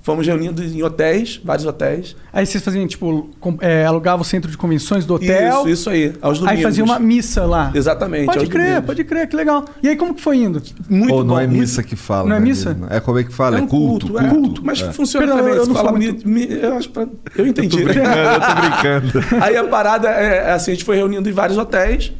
fomos 0.09 0.25
reunindo 0.27 0.63
em 0.63 0.81
hotéis, 0.83 1.39
vários 1.43 1.65
hotéis. 1.65 2.15
Aí 2.33 2.45
vocês 2.45 2.63
faziam, 2.63 2.87
tipo, 2.87 3.29
com- 3.39 3.57
é, 3.61 3.85
alugavam 3.85 4.21
o 4.21 4.25
centro 4.25 4.49
de 4.49 4.57
convenções 4.57 5.05
do 5.05 5.15
hotel. 5.15 5.59
Isso, 5.61 5.69
isso 5.69 5.89
aí. 5.89 6.13
Aos 6.21 6.39
domingos. 6.39 6.57
Aí 6.57 6.63
fazia 6.63 6.83
uma 6.83 6.99
missa 6.99 7.45
lá. 7.45 7.71
Exatamente. 7.73 8.25
Pode 8.25 8.39
aos 8.39 8.49
crer, 8.49 8.65
domingos. 8.65 8.85
pode 8.85 9.03
crer, 9.03 9.27
que 9.27 9.35
legal. 9.35 9.65
E 9.83 9.87
aí, 9.89 9.95
como 9.95 10.13
que 10.13 10.21
foi 10.21 10.37
indo? 10.37 10.61
Muito 10.89 11.13
Ou 11.13 11.23
não 11.23 11.35
bom, 11.35 11.39
é 11.39 11.47
muito- 11.47 11.59
missa 11.61 11.83
que 11.83 11.95
fala. 11.95 12.27
Não 12.29 12.35
é 12.35 12.39
né? 12.39 12.45
missa? 12.45 12.77
É 12.89 12.99
como 12.99 13.19
é 13.19 13.23
que 13.23 13.33
fala? 13.33 13.57
É 13.57 13.59
É, 13.59 13.63
um 13.63 13.67
culto. 13.67 14.07
culto, 14.07 14.19
é 14.25 14.29
culto, 14.29 14.61
mas 14.65 14.79
funciona 14.79 15.25
Perdão, 15.27 15.43
também. 15.43 15.59
eu 15.59 15.65
não 15.67 15.75
fala 15.75 15.91
muito- 15.91 16.27
mi- 16.27 16.47
mi- 16.47 16.59
eu 16.61 16.75
acho 16.75 16.89
pra- 16.89 17.07
eu 17.37 17.45
entendi. 17.47 17.81
Eu 17.81 17.87
tô 17.87 17.93
brincando. 17.93 19.25
Aí 19.43 19.55
a 19.57 19.63
parada 19.65 20.09
é 20.09 20.29
é 20.49 20.51
assim, 20.51 20.71
a 20.71 20.73
gente 20.73 20.83
foi 20.85 20.95
reunindo 20.95 21.27
em 21.29 21.31
vários 21.31 21.57
hotéis 21.57 22.11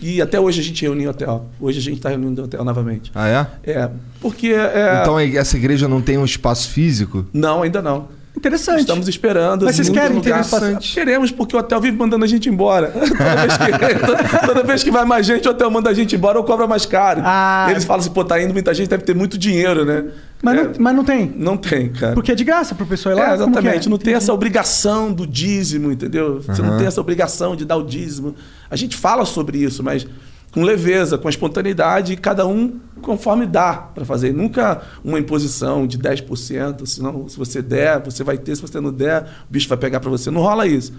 e 0.00 0.22
até 0.22 0.38
hoje 0.38 0.60
a 0.60 0.64
gente 0.64 0.82
reúne 0.82 1.04
em 1.04 1.08
hotel. 1.08 1.46
Hoje 1.60 1.78
a 1.78 1.82
gente 1.82 1.96
está 1.96 2.08
reunindo 2.08 2.44
hotel 2.44 2.64
novamente. 2.64 3.10
Ah, 3.14 3.28
é? 3.28 3.70
É, 3.70 3.90
porque 4.20 4.48
é, 4.48 5.00
Então 5.02 5.18
essa 5.18 5.56
igreja 5.56 5.88
não 5.88 6.00
tem 6.00 6.18
um 6.18 6.24
espaço 6.24 6.68
físico? 6.70 7.26
não, 7.32 7.62
ainda 7.62 7.82
não. 7.82 8.18
Interessante. 8.38 8.80
Estamos 8.80 9.08
esperando. 9.08 9.64
Mas 9.64 9.74
vocês 9.74 9.88
querem 9.88 10.16
lugar. 10.16 10.40
espaço? 10.42 10.78
Queremos, 10.94 11.32
porque 11.32 11.56
o 11.56 11.58
hotel 11.58 11.80
vive 11.80 11.96
mandando 11.96 12.24
a 12.24 12.28
gente 12.28 12.48
embora. 12.48 12.92
toda, 12.94 13.36
vez 13.36 13.56
que, 13.56 14.06
toda, 14.06 14.24
toda 14.46 14.62
vez 14.62 14.84
que 14.84 14.90
vai 14.92 15.04
mais 15.04 15.26
gente, 15.26 15.48
o 15.48 15.50
hotel 15.50 15.68
manda 15.70 15.90
a 15.90 15.94
gente 15.94 16.14
embora 16.14 16.38
ou 16.38 16.44
cobra 16.44 16.66
mais 16.66 16.86
caro. 16.86 17.20
Ah. 17.24 17.66
Eles 17.68 17.84
falam 17.84 18.00
assim, 18.00 18.10
pô, 18.10 18.24
tá 18.24 18.40
indo 18.40 18.52
muita 18.52 18.72
gente, 18.72 18.88
deve 18.88 19.02
ter 19.02 19.14
muito 19.14 19.36
dinheiro, 19.36 19.84
né? 19.84 20.04
Mas, 20.42 20.58
É, 20.58 20.64
não, 20.64 20.72
mas 20.78 20.96
não 20.96 21.04
tem. 21.04 21.32
não 21.36 21.56
tem, 21.56 21.88
cara. 21.90 22.14
Porque 22.14 22.30
é 22.32 22.34
de 22.34 22.44
graça 22.44 22.74
pro 22.74 22.86
pessoal 22.86 23.14
ir 23.14 23.18
lá? 23.18 23.24
É, 23.24 23.28
que 23.28 23.34
exatamente. 23.42 23.88
é? 23.88 23.90
Não 23.90 23.98
tem 23.98 24.14
essa 24.14 24.32
obrigação 24.32 25.12
do 25.12 25.26
dízimo, 25.26 25.90
entendeu? 25.90 26.40
Você 26.40 26.62
não 26.62 26.76
tem 26.76 26.86
essa 26.86 27.00
obrigação 27.00 27.56
de 27.56 27.64
dar 27.64 27.76
o 27.76 27.82
dízimo. 27.82 28.34
A 28.70 28.76
gente 28.76 28.96
fala 28.96 29.24
sobre 29.24 29.58
isso, 29.58 29.82
mas 29.82 30.06
com 30.52 30.62
leveza, 30.62 31.18
com 31.18 31.28
espontaneidade, 31.28 32.12
e 32.12 32.16
cada 32.16 32.46
um 32.46 32.78
conforme 33.02 33.46
dá 33.46 33.74
para 33.74 34.04
fazer. 34.04 34.32
Nunca 34.32 34.80
uma 35.04 35.18
imposição 35.18 35.86
de 35.86 35.98
10%, 35.98 36.86
senão 36.86 37.28
se 37.28 37.36
você 37.36 37.60
der, 37.60 38.00
você 38.00 38.24
vai 38.24 38.38
ter, 38.38 38.56
se 38.56 38.62
você 38.62 38.80
não 38.80 38.92
der, 38.92 39.24
o 39.48 39.52
bicho 39.52 39.68
vai 39.68 39.78
pegar 39.78 40.00
para 40.00 40.10
você. 40.10 40.30
Não 40.30 40.40
rola 40.40 40.66
isso. 40.66 40.92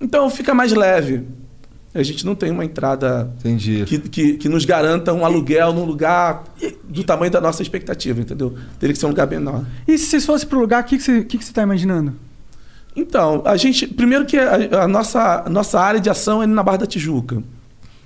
Então 0.00 0.28
fica 0.30 0.54
mais 0.54 0.72
leve. 0.72 1.26
A 1.92 2.02
gente 2.04 2.24
não 2.24 2.36
tem 2.36 2.52
uma 2.52 2.64
entrada 2.64 3.32
Entendi. 3.40 3.84
que, 3.84 3.98
que, 3.98 4.32
que 4.34 4.48
nos 4.48 4.64
garanta 4.64 5.12
um 5.12 5.24
aluguel 5.24 5.72
num 5.72 5.84
lugar 5.84 6.44
do 6.88 7.02
tamanho 7.02 7.32
da 7.32 7.40
nossa 7.40 7.62
expectativa, 7.62 8.20
entendeu? 8.20 8.54
Teria 8.78 8.92
que 8.94 8.98
ser 9.00 9.06
um 9.06 9.10
lugar 9.10 9.26
menor. 9.28 9.64
E 9.88 9.98
se 9.98 10.06
vocês 10.06 10.24
fossem 10.24 10.48
pro 10.48 10.60
lugar, 10.60 10.82
o 10.82 10.86
que, 10.86 10.96
que, 10.98 11.02
você, 11.02 11.18
o 11.18 11.24
que, 11.24 11.36
que 11.38 11.44
você 11.44 11.52
tá 11.52 11.62
imaginando? 11.62 12.14
Então, 12.94 13.42
a 13.44 13.56
gente. 13.56 13.86
Primeiro 13.88 14.24
que 14.24 14.36
a, 14.38 14.82
a 14.84 14.88
nossa, 14.88 15.42
a 15.46 15.48
nossa 15.50 15.80
área 15.80 16.00
de 16.00 16.08
ação 16.08 16.42
é 16.42 16.46
na 16.46 16.62
Barra 16.62 16.78
da 16.78 16.86
Tijuca, 16.86 17.42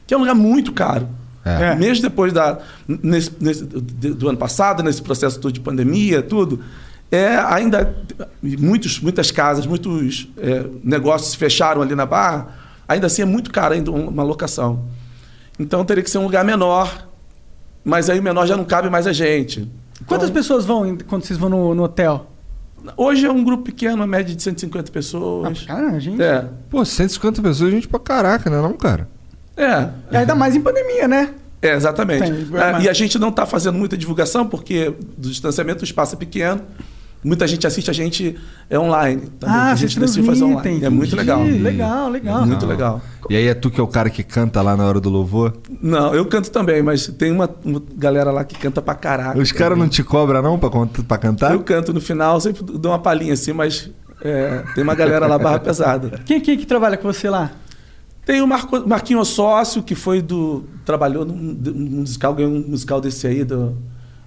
que 0.07 0.15
é 0.15 0.17
um 0.17 0.21
lugar 0.21 0.35
muito 0.35 0.73
caro. 0.73 1.07
É. 1.45 1.75
Mesmo 1.75 2.03
depois 2.03 2.33
da, 2.33 2.59
nesse, 2.89 3.31
nesse- 3.39 3.65
do 3.65 4.15
do 4.15 4.29
ano 4.31 4.39
passado, 4.39 4.83
nesse 4.83 5.03
processo 5.03 5.39
todo 5.39 5.53
de 5.53 5.61
pandemia, 5.61 6.23
tudo, 6.23 6.61
é 7.13 7.37
ainda 7.37 7.95
muitos, 8.43 8.99
muitas 8.99 9.31
casas, 9.31 9.67
muitos 9.67 10.27
é, 10.39 10.65
negócios 10.83 11.33
se 11.33 11.37
fecharam 11.37 11.83
ali 11.83 11.95
na 11.95 12.07
Barra, 12.07 12.49
ainda 12.89 13.07
assim 13.07 13.23
é 13.23 13.25
muito 13.25 13.51
caro 13.51 13.75
ainda 13.75 13.91
uma 13.91 14.23
locação. 14.23 14.85
Então 15.59 15.85
teria 15.85 16.03
que 16.03 16.11
ser 16.11 16.19
um 16.19 16.25
lugar 16.25 16.45
menor, 16.45 17.07
mas 17.85 18.09
aí 18.11 18.19
o 18.19 18.23
menor 18.23 18.47
já 18.47 18.57
não 18.57 18.65
cabe 18.65 18.89
mais 18.91 19.07
a 19.07 19.13
gente. 19.13 19.61
Então, 19.95 20.07
Quantas 20.07 20.31
pessoas 20.31 20.65
vão 20.65 20.97
quando 21.07 21.25
vocês 21.25 21.39
vão 21.39 21.49
no, 21.49 21.75
no 21.75 21.83
hotel? 21.85 22.31
Hoje 22.97 23.25
é 23.25 23.31
um 23.33 23.43
grupo 23.43 23.63
pequeno, 23.65 23.95
uma 23.97 24.07
média 24.07 24.35
de 24.35 24.43
150 24.43 24.91
Ah, 24.91 24.93
pessoas. 24.93 25.63
cara, 25.63 25.99
gente. 25.99 26.21
É. 26.23 26.45
Pô, 26.69 26.85
150 26.85 27.41
pessoas, 27.41 27.71
gente 27.71 27.89
pra 27.89 27.99
caraca, 27.99 28.51
né 28.51 28.61
não, 28.61 28.75
cara? 28.75 29.09
É. 29.57 29.89
E 30.13 30.17
ainda 30.17 30.35
mais 30.35 30.55
em 30.55 30.61
pandemia, 30.61 31.09
né? 31.09 31.33
É, 31.63 31.73
exatamente. 31.75 32.25
Tem, 32.31 32.61
É, 32.61 32.73
mas- 32.73 32.85
e 32.85 32.89
a 32.91 32.93
gente 32.93 33.19
não 33.19 33.31
está 33.31 33.47
fazendo 33.47 33.79
muita 33.79 33.97
divulgação, 33.97 34.47
porque 34.47 34.93
do 35.17 35.31
distanciamento 35.31 35.81
o 35.81 35.85
espaço 35.85 36.15
é 36.15 36.19
pequeno. 36.19 36.61
Muita 37.25 37.47
gente 37.49 37.67
assiste 37.67 37.91
a 37.91 37.95
gente 37.95 38.37
é 38.69 38.79
online. 38.79 39.23
Também. 39.41 39.57
ah, 39.57 39.73
a 39.73 39.75
gente 39.75 39.99
decidiu 39.99 40.25
fazer 40.25 40.45
online. 40.45 40.85
É 40.85 40.91
muito 40.91 41.15
entendi. 41.15 41.17
legal. 41.17 41.43
Legal, 41.43 42.11
legal. 42.11 42.43
É 42.43 42.47
muito 42.47 42.67
legal. 42.67 43.03
E 43.31 43.37
aí 43.37 43.47
é 43.47 43.55
tu 43.55 43.71
que 43.71 43.81
é 43.81 43.83
o 43.83 43.87
cara 43.89 44.11
que 44.11 44.23
canta 44.23 44.61
lá 44.61 44.77
na 44.77 44.85
hora 44.85 45.01
do 45.01 45.09
louvor? 45.09 45.57
Não, 45.81 46.15
eu 46.15 46.27
canto 46.27 46.51
também, 46.51 46.83
mas 46.83 47.07
tem 47.07 47.33
uma, 47.33 47.49
uma 47.65 47.83
galera 47.97 48.31
lá 48.31 48.45
que 48.45 48.59
canta 48.59 48.83
pra 48.83 48.95
caraca. 48.95 49.39
Os 49.39 49.51
caras 49.51 49.79
não 49.79 49.89
te 49.89 50.05
cobram 50.05 50.43
não 50.43 50.59
pra, 50.59 50.69
pra 51.09 51.17
cantar? 51.17 51.53
Eu 51.53 51.61
canto 51.61 51.95
no 51.95 52.01
final, 52.01 52.39
sempre 52.41 52.63
dou 52.63 52.93
uma 52.93 52.99
palhinha 52.99 53.33
assim, 53.33 53.55
mas 53.55 53.91
é, 54.21 54.63
tem 54.75 54.85
uma 54.85 54.95
galera 54.95 55.27
lá 55.27 55.39
barra 55.39 55.59
pesada. 55.59 56.21
Quem, 56.27 56.41
quem 56.41 56.59
que 56.59 56.67
trabalha 56.67 56.99
com 56.99 57.11
você 57.11 57.31
lá? 57.31 57.51
Tem 58.27 58.41
o 58.41 58.47
Marco, 58.47 58.87
Marquinho 58.89 59.23
Sócio, 59.25 59.83
que 59.83 59.95
foi 59.95 60.23
do. 60.23 60.65
trabalhou 60.85 61.25
num, 61.25 61.35
num 61.35 62.01
musical, 62.01 62.35
ganhou 62.35 62.53
um 62.53 62.69
musical 62.69 63.01
desse 63.01 63.27
aí 63.27 63.45
do, 63.45 63.77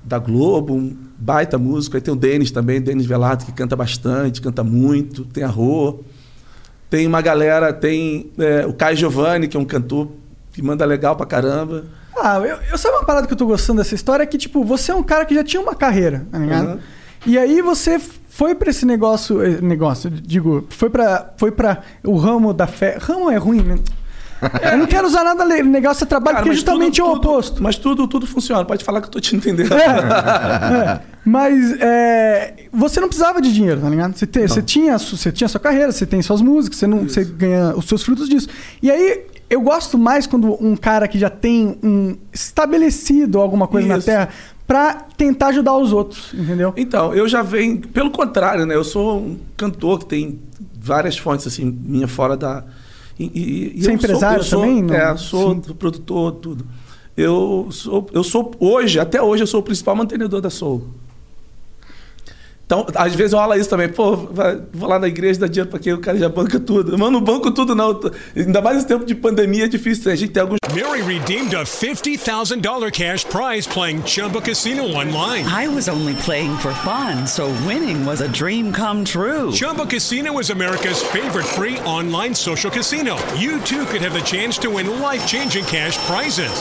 da 0.08 0.18
Globo, 0.18 0.74
um 0.74 0.96
baita 1.18 1.58
músico. 1.58 1.98
Aí 1.98 2.02
tem 2.02 2.14
o 2.14 2.18
Denis 2.18 2.50
também, 2.50 2.82
Denis 2.82 3.06
Velardo, 3.06 3.46
que 3.46 3.52
canta 3.52 3.76
bastante, 3.76 4.42
canta 4.42 4.64
muito. 4.64 5.26
Tem 5.26 5.44
a 5.44 5.48
Rô. 5.48 6.00
Tem 6.90 7.06
uma 7.06 7.22
galera, 7.22 7.74
tem 7.74 8.32
é, 8.38 8.66
o 8.66 8.74
Caio 8.74 8.96
Giovanni, 8.96 9.48
que 9.48 9.58
é 9.58 9.60
um 9.60 9.66
cantor 9.66 10.10
que 10.54 10.62
manda 10.62 10.86
legal 10.86 11.16
pra 11.16 11.26
caramba. 11.26 11.86
Ah, 12.16 12.40
eu, 12.40 12.58
eu 12.72 12.78
sabe 12.78 12.96
uma 12.96 13.06
parada 13.06 13.28
que 13.28 13.34
eu 13.34 13.38
tô 13.38 13.46
gostando 13.46 13.80
dessa 13.80 13.94
história? 13.94 14.24
É 14.24 14.26
que, 14.26 14.38
tipo, 14.38 14.64
você 14.64 14.92
é 14.92 14.96
um 14.96 15.04
cara 15.04 15.26
que 15.26 15.36
já 15.36 15.44
tinha 15.44 15.62
uma 15.62 15.76
carreira, 15.76 16.26
tá 16.32 16.40
ligado? 16.40 16.70
Uhum. 16.70 16.80
E 17.26 17.38
aí 17.38 17.62
você 17.62 18.00
foi 18.30 18.56
pra 18.56 18.70
esse 18.70 18.86
negócio, 18.86 19.44
eh, 19.44 19.60
negócio, 19.62 20.10
digo, 20.10 20.66
foi 20.70 20.90
pra, 20.90 21.34
foi 21.38 21.52
pra 21.52 21.82
o 22.04 22.16
ramo 22.16 22.54
da 22.54 22.68
fé. 22.68 22.98
Ramo 23.00 23.30
é 23.30 23.38
ruim, 23.38 23.62
né? 23.62 23.76
Eu 24.72 24.78
não 24.78 24.86
quero 24.86 25.08
usar 25.08 25.24
nada 25.24 25.44
le- 25.44 25.64
negócio 25.64 26.06
de 26.06 26.10
trabalho, 26.10 26.36
Cara, 26.38 26.46
porque 26.46 26.56
justamente 26.56 26.98
tudo- 27.02 27.08
é 27.08 27.12
o 27.12 27.16
tudo- 27.16 27.30
oposto. 27.30 27.64
Mas 27.64 27.78
tudo, 27.78 28.08
tudo 28.08 28.28
funciona. 28.28 28.64
Pode 28.66 28.84
falar 28.84 29.02
que 29.02 29.08
eu 29.08 29.12
tô 29.12 29.20
te 29.20 29.36
entendendo. 29.36 29.74
É, 29.74 31.00
mas 31.26 31.74
é, 31.80 32.54
você 32.72 33.00
não 33.00 33.08
precisava 33.08 33.42
de 33.42 33.54
dinheiro, 33.54 33.82
tá 33.82 33.90
ligado? 33.90 34.16
Você, 34.16 34.26
te- 34.28 34.48
você 34.48 34.62
tinha, 34.62 34.98
você 34.98 35.32
tinha 35.32 35.48
sua 35.48 35.60
carreira, 35.60 35.92
você 35.92 36.06
tem 36.06 36.22
suas 36.22 36.42
músicas, 36.42 36.80
você, 36.80 36.88
não, 36.88 37.04
você 37.04 37.24
ganha 37.26 37.74
os 37.76 37.86
seus 37.86 38.04
frutos 38.04 38.30
disso. 38.30 38.48
E 38.82 38.90
aí, 38.92 39.26
eu 39.50 39.62
gosto 39.62 39.98
mais 39.98 40.28
quando 40.28 40.54
um 40.64 40.76
cara 40.76 41.08
que 41.08 41.18
já 41.18 41.30
tem 41.30 41.78
um 41.84 42.16
estabelecido 42.34 43.40
alguma 43.40 43.68
coisa 43.68 43.88
na 43.88 43.98
Isso. 43.98 44.06
Terra 44.06 44.30
pra 44.68 44.96
tentar 45.16 45.48
ajudar 45.48 45.78
os 45.78 45.94
outros, 45.94 46.34
entendeu? 46.34 46.74
Então, 46.76 47.14
eu 47.14 47.28
já 47.28 47.42
venho, 47.42 47.80
pelo 47.88 48.12
contrário, 48.12 48.66
né? 48.66 48.76
Eu 48.76 48.84
sou 48.84 49.18
um 49.20 49.38
cantor 49.56 50.00
que 50.00 50.06
tem 50.06 50.40
várias 50.78 51.18
fontes, 51.18 51.48
assim, 51.48 51.66
minha 51.66 52.08
fora 52.08 52.36
da. 52.36 52.64
E, 53.20 53.74
e- 53.76 53.82
Você 53.82 53.90
é 53.92 53.94
empresário 53.94 54.44
sou, 54.44 54.62
também? 54.62 54.78
Sou, 54.80 54.88
Não? 54.88 54.96
é, 54.96 55.18
sou 55.18 55.54
Sim. 55.54 55.60
produtor, 55.74 56.32
tudo. 56.34 56.66
Eu 57.16 57.68
sou, 57.72 58.08
eu 58.14 58.24
sou, 58.24 58.52
hoje, 58.60 59.00
até 59.00 59.22
hoje, 59.22 59.42
eu 59.44 59.48
sou 59.48 59.60
o 59.60 59.64
principal 59.64 59.96
mantenedor 59.96 60.40
da 60.40 60.50
Soul. 60.52 60.84
Então, 62.68 62.86
às 62.96 63.16
vezes 63.16 63.32
rola 63.32 63.58
isso 63.58 63.70
também. 63.70 63.88
Pô, 63.88 64.14
vai- 64.18 64.60
vou 64.74 64.90
lá 64.90 65.00
na 65.00 65.08
igreja, 65.08 65.40
dá 65.40 65.48
dinheiro 65.48 65.70
pra 65.70 65.80
quem 65.80 65.94
o 65.94 66.00
cara 66.00 66.18
já 66.18 66.28
banca 66.28 66.60
tudo. 66.60 66.98
Mano, 66.98 67.12
não 67.12 67.22
banco 67.22 67.50
tudo, 67.50 67.74
não. 67.74 67.98
Ainda 68.36 68.60
mais 68.62 68.76
nesse 68.76 68.88
tempo 68.90 69.06
de 69.06 69.16
pandemia 69.16 69.64
é 69.64 69.68
difícil. 69.70 70.12
A 70.12 70.16
gente 70.16 70.34
tem 70.34 70.42
alguns 70.42 70.58
Mary 70.76 71.02
redeemed 71.02 71.56
a 71.56 71.64
$50,000 71.64 72.92
cash 72.92 73.24
prize 73.24 73.66
playing 73.70 74.02
Chumba 74.06 74.42
Casino 74.42 74.84
online. 74.84 75.46
I 75.48 75.70
was 75.70 75.88
only 75.88 76.14
playing 76.26 76.58
for 76.58 76.74
fun, 76.84 77.26
so 77.26 77.46
winning 77.66 78.06
was 78.06 78.20
a 78.22 78.28
dream 78.28 78.74
come 78.74 79.06
true. 79.06 79.50
Chumba 79.54 79.86
Casino 79.86 80.38
is 80.38 80.50
America's 80.50 81.02
favorite 81.02 81.48
free 81.48 81.78
online 81.86 82.36
social 82.36 82.70
casino. 82.70 83.16
You 83.38 83.60
too 83.62 83.86
could 83.86 84.02
have 84.02 84.14
the 84.14 84.22
chance 84.26 84.60
to 84.60 84.70
win 84.70 84.88
life 85.02 85.26
changing 85.26 85.64
cash 85.68 85.98
prizes. 86.06 86.52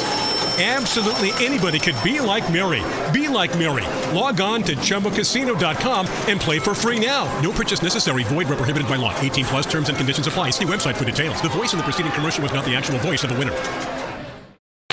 Absolutely 0.58 1.32
anybody 1.44 1.78
could 1.78 2.02
be 2.02 2.18
like 2.18 2.50
Mary. 2.50 2.82
Be 3.12 3.28
like 3.28 3.56
Mary. 3.58 3.84
Log 4.14 4.40
on 4.40 4.62
to 4.62 4.74
chumbacasino.com 4.76 6.06
and 6.28 6.40
play 6.40 6.58
for 6.58 6.74
free 6.74 6.98
now. 6.98 7.26
No 7.42 7.52
purchase 7.52 7.82
necessary. 7.82 8.24
Void 8.24 8.48
where 8.48 8.56
prohibited 8.56 8.88
by 8.88 8.96
law. 8.96 9.14
18 9.20 9.44
plus 9.44 9.66
terms 9.66 9.90
and 9.90 9.98
conditions 9.98 10.26
apply. 10.26 10.52
See 10.52 10.64
website 10.64 10.94
for 10.94 11.04
details. 11.04 11.42
The 11.42 11.50
voice 11.50 11.74
in 11.74 11.78
the 11.78 11.84
preceding 11.84 12.12
commercial 12.12 12.42
was 12.42 12.54
not 12.54 12.64
the 12.64 12.74
actual 12.74 12.98
voice 13.00 13.22
of 13.22 13.28
the 13.30 13.36
winner. 13.36 13.52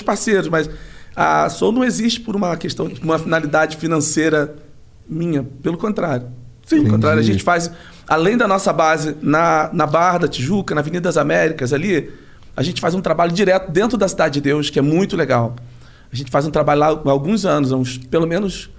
parceiros, 0.03 0.49
mas 0.49 0.69
a 1.15 1.47
Soul 1.49 1.71
não 1.71 1.83
existe 1.83 2.19
por 2.19 2.35
uma 2.35 2.57
questão, 2.57 2.91
uma 3.01 3.17
finalidade 3.17 3.77
financeira 3.77 4.55
minha. 5.07 5.43
Pelo 5.61 5.77
contrário. 5.77 6.27
Pelo 6.69 6.89
contrário, 6.89 7.19
a 7.19 7.23
gente 7.23 7.41
faz, 7.41 7.71
além 8.05 8.35
da 8.35 8.47
nossa 8.47 8.73
base 8.73 9.15
na, 9.21 9.69
na 9.71 9.85
Barra 9.87 10.19
da 10.19 10.27
Tijuca, 10.27 10.75
na 10.75 10.81
Avenida 10.81 11.01
das 11.01 11.15
Américas 11.17 11.71
ali, 11.71 12.11
a 12.55 12.63
gente 12.63 12.79
faz 12.79 12.93
um 12.93 13.01
trabalho 13.01 13.31
direto 13.31 13.71
dentro 13.71 13.97
da 13.97 14.07
Cidade 14.07 14.35
de 14.35 14.41
Deus, 14.41 14.69
que 14.69 14.77
é 14.77 14.81
muito 14.81 15.15
legal. 15.15 15.55
A 16.11 16.15
gente 16.15 16.29
faz 16.29 16.45
um 16.45 16.51
trabalho 16.51 16.79
lá 16.79 16.87
há 16.87 17.09
alguns 17.09 17.45
anos, 17.45 17.71
uns 17.71 17.97
pelo 17.97 18.27
menos 18.27 18.69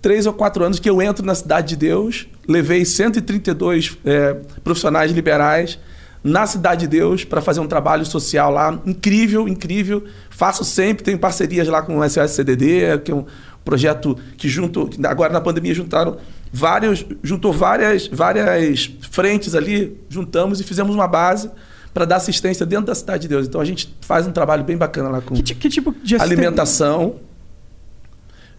três 0.00 0.26
ou 0.26 0.32
quatro 0.32 0.64
anos 0.64 0.78
que 0.78 0.88
eu 0.88 1.00
entro 1.00 1.24
na 1.24 1.34
Cidade 1.34 1.68
de 1.68 1.76
Deus, 1.76 2.26
levei 2.48 2.84
132 2.84 3.98
é, 4.04 4.34
profissionais 4.62 5.12
liberais 5.12 5.78
na 6.22 6.46
Cidade 6.46 6.82
de 6.82 6.88
Deus 6.88 7.24
para 7.24 7.42
fazer 7.42 7.60
um 7.60 7.66
trabalho 7.66 8.04
social 8.06 8.50
lá 8.50 8.80
incrível, 8.86 9.46
incrível. 9.46 10.04
Faço 10.30 10.64
sempre, 10.64 11.04
tenho 11.04 11.18
parcerias 11.18 11.68
lá 11.68 11.82
com 11.82 11.98
o 11.98 12.08
SOS 12.08 12.30
CDD, 12.30 12.98
que 13.04 13.12
é 13.12 13.14
um 13.14 13.26
projeto 13.62 14.16
que 14.36 14.48
junto 14.48 14.88
agora 15.06 15.32
na 15.32 15.40
pandemia 15.40 15.74
juntaram 15.74 16.16
vários, 16.52 17.04
juntou 17.22 17.52
várias 17.52 18.06
várias 18.06 18.90
frentes 19.10 19.54
ali, 19.54 20.00
juntamos 20.08 20.60
e 20.60 20.64
fizemos 20.64 20.94
uma 20.94 21.08
base 21.08 21.50
para 21.94 22.04
dar 22.04 22.16
assistência 22.16 22.66
dentro 22.66 22.86
da 22.86 22.94
Cidade 22.94 23.22
de 23.22 23.28
Deus. 23.28 23.46
Então 23.46 23.60
a 23.60 23.64
gente 23.64 23.96
faz 24.00 24.26
um 24.26 24.32
trabalho 24.32 24.64
bem 24.64 24.76
bacana 24.76 25.08
lá 25.08 25.20
com 25.20 25.34
Que, 25.36 25.54
que 25.54 25.68
tipo 25.68 25.94
de 26.02 26.16
alimentação, 26.16 27.14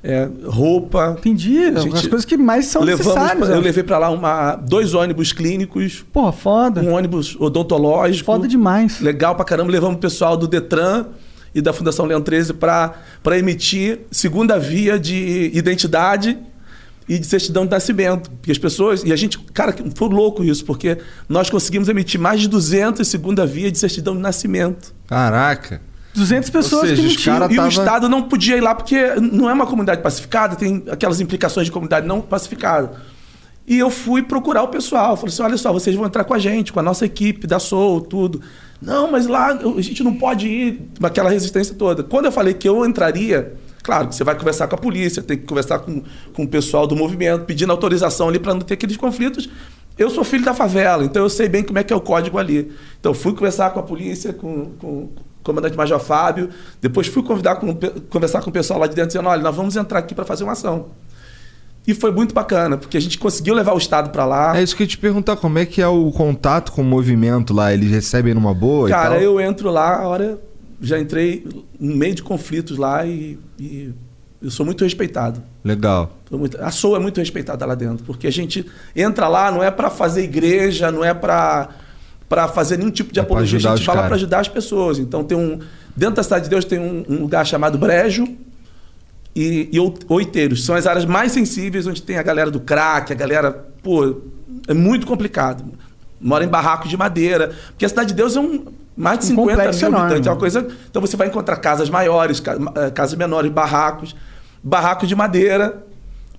é, 0.02 0.30
roupa. 0.46 1.16
Entendi, 1.18 1.66
as 1.66 2.08
coisas 2.08 2.24
que 2.26 2.38
mais 2.38 2.68
são 2.68 2.84
Levamos, 2.84 3.08
necessárias. 3.14 3.50
eu 3.50 3.56
né? 3.56 3.62
levei 3.62 3.84
para 3.84 3.98
lá 3.98 4.10
uma, 4.10 4.56
dois 4.56 4.94
ônibus 4.94 5.34
clínicos, 5.34 6.06
Porra, 6.14 6.32
foda. 6.32 6.82
um 6.82 6.94
ônibus 6.94 7.36
odontológico. 7.40 8.26
Foda 8.26 8.48
demais. 8.48 9.02
Legal 9.02 9.36
pra 9.36 9.44
caramba. 9.44 9.72
Levamos 9.72 9.98
o 9.98 10.00
pessoal 10.00 10.38
do 10.38 10.48
Detran 10.48 11.08
e 11.54 11.62
da 11.62 11.74
Fundação 11.74 12.06
Leão 12.06 12.22
13 12.22 12.54
para 12.54 12.94
emitir 13.38 14.02
segunda 14.12 14.60
via 14.60 15.00
de 15.00 15.50
identidade 15.54 16.38
e 17.08 17.20
de 17.20 17.26
certidão 17.28 17.66
de 17.66 17.72
nascimento. 17.72 18.30
Porque 18.32 18.52
as 18.52 18.58
pessoas. 18.58 19.04
E 19.04 19.12
a 19.14 19.16
gente. 19.16 19.38
Cara, 19.54 19.76
foi 19.96 20.10
louco 20.10 20.44
isso, 20.44 20.66
porque 20.66 20.98
nós 21.30 21.50
conseguimos 21.50 21.88
emitir 21.90 22.20
mais 22.20 22.42
de 22.42 22.48
200 22.48 23.08
segunda 23.08 23.46
via 23.46 23.72
de 23.72 23.78
certidão 23.78 24.16
de 24.16 24.22
nascimento. 24.22 24.94
Caraca. 25.08 25.82
200 26.14 26.50
pessoas 26.50 26.90
seja, 26.90 27.02
que 27.02 27.16
tinham. 27.18 27.40
cara 27.40 27.52
e 27.52 27.56
tava- 27.58 27.68
o 27.68 27.70
Estado 27.70 28.08
não 28.10 28.24
podia 28.24 28.56
ir 28.56 28.62
lá 28.62 28.74
porque 28.74 28.96
não 29.16 29.50
é 29.50 29.54
uma 29.54 29.66
comunidade 29.68 30.02
pacificada, 30.02 30.56
tem 30.56 30.84
aquelas 30.90 31.20
implicações 31.20 31.66
de 31.66 31.72
comunidade 31.74 32.08
não 32.08 32.22
pacificada. 32.22 32.94
E 33.68 33.78
eu 33.80 33.90
fui 33.90 34.22
procurar 34.22 34.64
o 34.64 34.68
pessoal. 34.70 35.18
Falei 35.18 35.34
assim: 35.34 35.44
olha 35.44 35.58
só, 35.58 35.74
vocês 35.74 35.96
vão 35.96 36.06
entrar 36.06 36.24
com 36.24 36.34
a 36.34 36.40
gente, 36.40 36.72
com 36.72 36.80
a 36.80 36.84
nossa 36.84 37.06
equipe 37.06 37.46
da 37.46 37.60
Soul, 37.60 38.00
tudo. 38.02 38.40
Não, 38.82 39.12
mas 39.12 39.26
lá 39.28 39.48
a 39.54 39.82
gente 39.82 40.04
não 40.04 40.14
pode 40.16 40.48
ir, 40.48 40.82
aquela 41.02 41.30
resistência 41.30 41.74
toda. 41.76 42.04
Quando 42.04 42.26
eu 42.26 42.32
falei 42.32 42.54
que 42.54 42.68
eu 42.70 42.86
entraria, 42.86 43.54
claro 43.86 44.08
que 44.08 44.16
você 44.16 44.24
vai 44.24 44.36
conversar 44.36 44.68
com 44.68 44.74
a 44.74 44.78
polícia, 44.80 45.22
tem 45.22 45.38
que 45.38 45.46
conversar 45.46 45.78
com, 45.78 46.02
com 46.34 46.44
o 46.44 46.48
pessoal 46.48 46.88
do 46.88 46.96
movimento, 46.96 47.46
pedindo 47.46 47.72
autorização 47.72 48.28
ali 48.28 48.40
para 48.40 48.52
não 48.52 48.62
ter 48.62 48.74
aqueles 48.74 48.98
conflitos. 48.98 49.48
Eu 49.96 50.10
sou 50.10 50.24
filho 50.24 50.44
da 50.44 50.56
favela, 50.56 51.06
então 51.06 51.22
eu 51.22 51.30
sei 51.30 51.48
bem 51.48 51.64
como 51.64 51.78
é 51.78 51.84
que 51.84 51.94
é 51.94 51.96
o 51.96 52.02
código 52.02 52.40
ali. 52.40 52.72
Então 53.00 53.14
fui 53.14 53.34
conversar 53.34 53.70
com 53.70 53.80
a 53.80 53.84
polícia, 53.84 54.34
com, 54.34 54.72
com, 54.80 55.10
comandante 55.44 55.78
Major 55.78 56.00
Fábio. 56.00 56.50
Depois 56.82 57.06
fui 57.06 57.22
convidar 57.22 57.58
com, 57.58 57.78
conversar 58.10 58.42
com 58.42 58.50
o 58.50 58.54
pessoal 58.54 58.80
lá 58.80 58.88
de 58.88 58.96
dentro, 58.96 59.10
dizendo: 59.10 59.30
olha, 59.30 59.44
nós 59.44 59.56
vamos 59.56 59.76
entrar 59.76 60.00
aqui 60.00 60.16
para 60.16 60.26
fazer 60.26 60.44
uma 60.44 60.54
ação. 60.54 60.88
E 61.88 61.94
foi 61.94 62.12
muito 62.12 62.34
bacana, 62.34 62.78
porque 62.78 62.98
a 62.98 63.00
gente 63.00 63.20
conseguiu 63.20 63.54
levar 63.54 63.74
o 63.74 63.78
Estado 63.78 64.10
para 64.10 64.26
lá. 64.26 64.58
É 64.58 64.64
isso 64.64 64.76
que 64.76 64.82
eu 64.82 64.86
ia 64.86 64.90
te 64.90 64.98
perguntar, 64.98 65.36
como 65.36 65.60
é 65.60 65.66
que 65.68 65.80
é 65.80 65.88
o 65.88 66.12
contato 66.12 66.72
com 66.72 66.82
o 66.82 66.86
movimento 66.86 67.54
lá? 67.54 67.72
Eles 67.72 67.92
recebem 67.92 68.34
numa 68.34 68.56
boa 68.56 68.90
Cara, 68.90 69.22
eu 69.22 69.40
entro 69.40 69.70
lá, 69.70 70.02
a 70.02 70.08
hora 70.08 70.42
já 70.82 71.00
entrei 71.00 71.46
no 71.80 71.96
meio 71.96 72.16
de 72.16 72.24
conflitos 72.24 72.78
lá 72.78 73.06
e, 73.06 73.38
e 73.60 73.94
eu 74.42 74.50
sou 74.52 74.66
muito 74.66 74.84
respeitado. 74.84 75.42
Legal. 75.64 76.18
Sou 76.30 76.38
muito- 76.38 76.62
a 76.62 76.70
SOA 76.72 76.98
é 76.98 77.00
muito 77.00 77.18
respeitada 77.20 77.66
lá 77.66 77.76
dentro, 77.76 78.04
porque 78.06 78.28
a 78.28 78.32
gente 78.32 78.66
entra 78.96 79.28
lá 79.28 79.52
não 79.52 79.64
é 79.64 79.72
para 79.72 79.90
fazer 79.90 80.24
igreja, 80.24 80.92
não 80.92 81.04
é 81.04 81.14
para 81.14 81.70
para 82.28 82.48
fazer 82.48 82.78
nenhum 82.78 82.90
tipo 82.90 83.14
de 83.14 83.20
É 83.20 83.22
apologia, 83.22 83.58
a 83.60 83.76
gente 83.76 83.86
fala 83.86 84.00
para 84.08 84.16
ajudar 84.16 84.40
as 84.40 84.48
pessoas. 84.48 84.98
Então 84.98 85.24
tem 85.24 85.38
um 85.38 85.60
dentro 85.96 86.16
da 86.16 86.24
cidade 86.24 86.46
de 86.46 86.50
Deus 86.50 86.66
tem 86.66 86.80
um, 86.80 87.06
um 87.08 87.22
lugar 87.22 87.46
chamado 87.46 87.78
Brejo 87.78 88.28
e, 89.36 89.70
e 89.72 89.80
Oi- 89.80 89.94
Oiteiros, 90.10 90.66
são 90.66 90.76
as 90.76 90.88
áreas 90.88 91.06
mais 91.06 91.32
sensíveis 91.32 91.86
onde 91.88 92.02
tem 92.02 92.18
a 92.18 92.24
galera 92.24 92.50
do 92.50 92.60
crack, 92.60 93.12
a 93.12 93.16
galera, 93.16 93.52
pô, 93.84 94.22
é 94.68 94.74
muito 94.74 95.06
complicado. 95.06 95.66
Mora 96.20 96.44
em 96.44 96.48
barracos 96.48 96.90
de 96.90 96.98
madeira, 96.98 97.52
porque 97.70 97.86
a 97.86 97.90
cidade 97.90 98.10
de 98.10 98.14
Deus 98.16 98.36
é 98.36 98.40
um 98.40 98.66
mais 98.96 99.20
de 99.20 99.26
Um 99.26 99.28
50 99.30 99.52
complexo 99.58 99.80
mil 99.80 99.88
enorme. 99.90 100.06
habitantes, 100.06 100.28
é 100.28 100.32
uma 100.32 100.40
coisa. 100.40 100.68
Então 100.90 101.02
você 101.02 101.18
vai 101.18 101.28
encontrar 101.28 101.58
casas 101.58 101.90
maiores, 101.90 102.42
eh, 102.76 102.90
casas 102.92 103.18
menores, 103.18 103.52
barracos, 103.52 104.16
barracos 104.64 105.08
de 105.10 105.16
madeira 105.16 105.84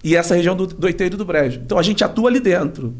e 0.02 0.16
essa 0.16 0.35
região 0.35 0.56
do, 0.56 0.66
do 0.66 0.87
Oiteiro 0.87 1.14
e 1.14 1.18
do 1.18 1.25
Brejo. 1.25 1.61
Então 1.64 1.78
a 1.78 1.83
gente 1.83 2.02
atua 2.02 2.28
ali 2.30 2.40
dentro. 2.40 2.95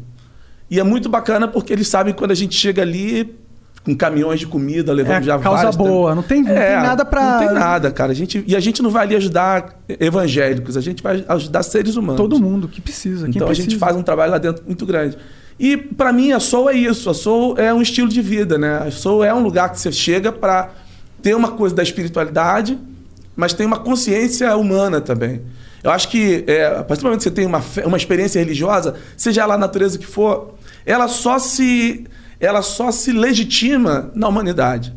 E 0.69 0.79
é 0.79 0.83
muito 0.83 1.09
bacana 1.09 1.47
porque 1.47 1.73
eles 1.73 1.87
sabem 1.87 2.13
quando 2.13 2.31
a 2.31 2.35
gente 2.35 2.53
chega 2.55 2.81
ali 2.83 3.35
com 3.83 3.95
caminhões 3.95 4.39
de 4.39 4.45
comida, 4.45 4.91
levando 4.91 5.15
É, 5.19 5.23
já 5.23 5.39
causa 5.39 5.57
várias... 5.71 5.75
boa, 5.77 6.13
não 6.13 6.21
tem- 6.21 6.43
não 6.43 6.53
tem 6.53 6.75
nada 6.81 7.05
pra- 7.05 7.31
Não 7.39 7.39
tem 7.47 7.53
nada, 7.53 7.89
cara. 7.89 8.11
A 8.11 8.15
gente, 8.15 8.43
e 8.45 8.53
a 8.55 8.59
gente 8.59 8.83
não 8.83 8.89
vai 8.91 9.03
ali 9.05 9.15
ajudar 9.15 9.79
evangélicos, 9.87 10.75
a 10.75 10.81
gente 10.81 11.01
vai 11.01 11.23
ajudar 11.27 11.63
seres 11.63 11.95
humanos. 11.95 12.17
Todo 12.17 12.37
mundo 12.39 12.67
que 12.67 12.81
precisa. 12.81 13.27
Então 13.29 13.43
a 13.43 13.45
precisa. 13.47 13.69
gente 13.69 13.79
faz 13.79 13.95
um 13.95 14.03
trabalho 14.03 14.33
lá 14.33 14.37
dentro 14.37 14.63
muito 14.67 14.85
grande. 14.85 15.17
E 15.59 15.75
para 15.75 16.13
mim 16.13 16.31
a 16.31 16.39
Soul 16.39 16.69
é 16.69 16.73
isso. 16.75 17.09
A 17.09 17.13
Soul 17.13 17.55
é 17.57 17.73
um 17.73 17.81
estilo 17.81 18.07
de 18.09 18.21
vida, 18.21 18.57
né? 18.57 18.77
A 18.87 18.91
Soul 18.91 19.23
é 19.23 19.33
um 19.33 19.39
lugar 19.41 19.71
que 19.71 19.79
você 19.79 19.91
chega 19.91 20.31
para 20.31 20.69
ter 21.21 21.35
uma 21.35 21.51
coisa 21.51 21.73
da 21.75 21.81
espiritualidade, 21.83 22.77
mas 23.35 23.53
tem 23.53 23.65
uma 23.65 23.79
consciência 23.79 24.55
humana 24.55 25.01
também. 25.01 25.41
Eu 25.83 25.91
acho 25.91 26.09
que 26.09 26.43
é, 26.47 26.67
a 26.67 26.83
partir 26.83 27.01
do 27.01 27.05
momento 27.05 27.19
que 27.19 27.23
você 27.23 27.31
tem 27.31 27.45
uma, 27.45 27.61
fé- 27.61 27.85
uma 27.85 27.97
experiência 27.97 28.39
religiosa, 28.39 28.95
seja 29.15 29.41
ela 29.41 29.55
a 29.55 29.57
natureza 29.57 29.97
que 29.97 30.05
for, 30.05 30.53
ela 30.85 31.07
só 31.07 31.39
se 31.39 32.05
ela 32.39 32.61
só 32.61 32.91
se 32.91 33.11
legitima 33.11 34.11
na 34.13 34.27
humanidade. 34.27 34.93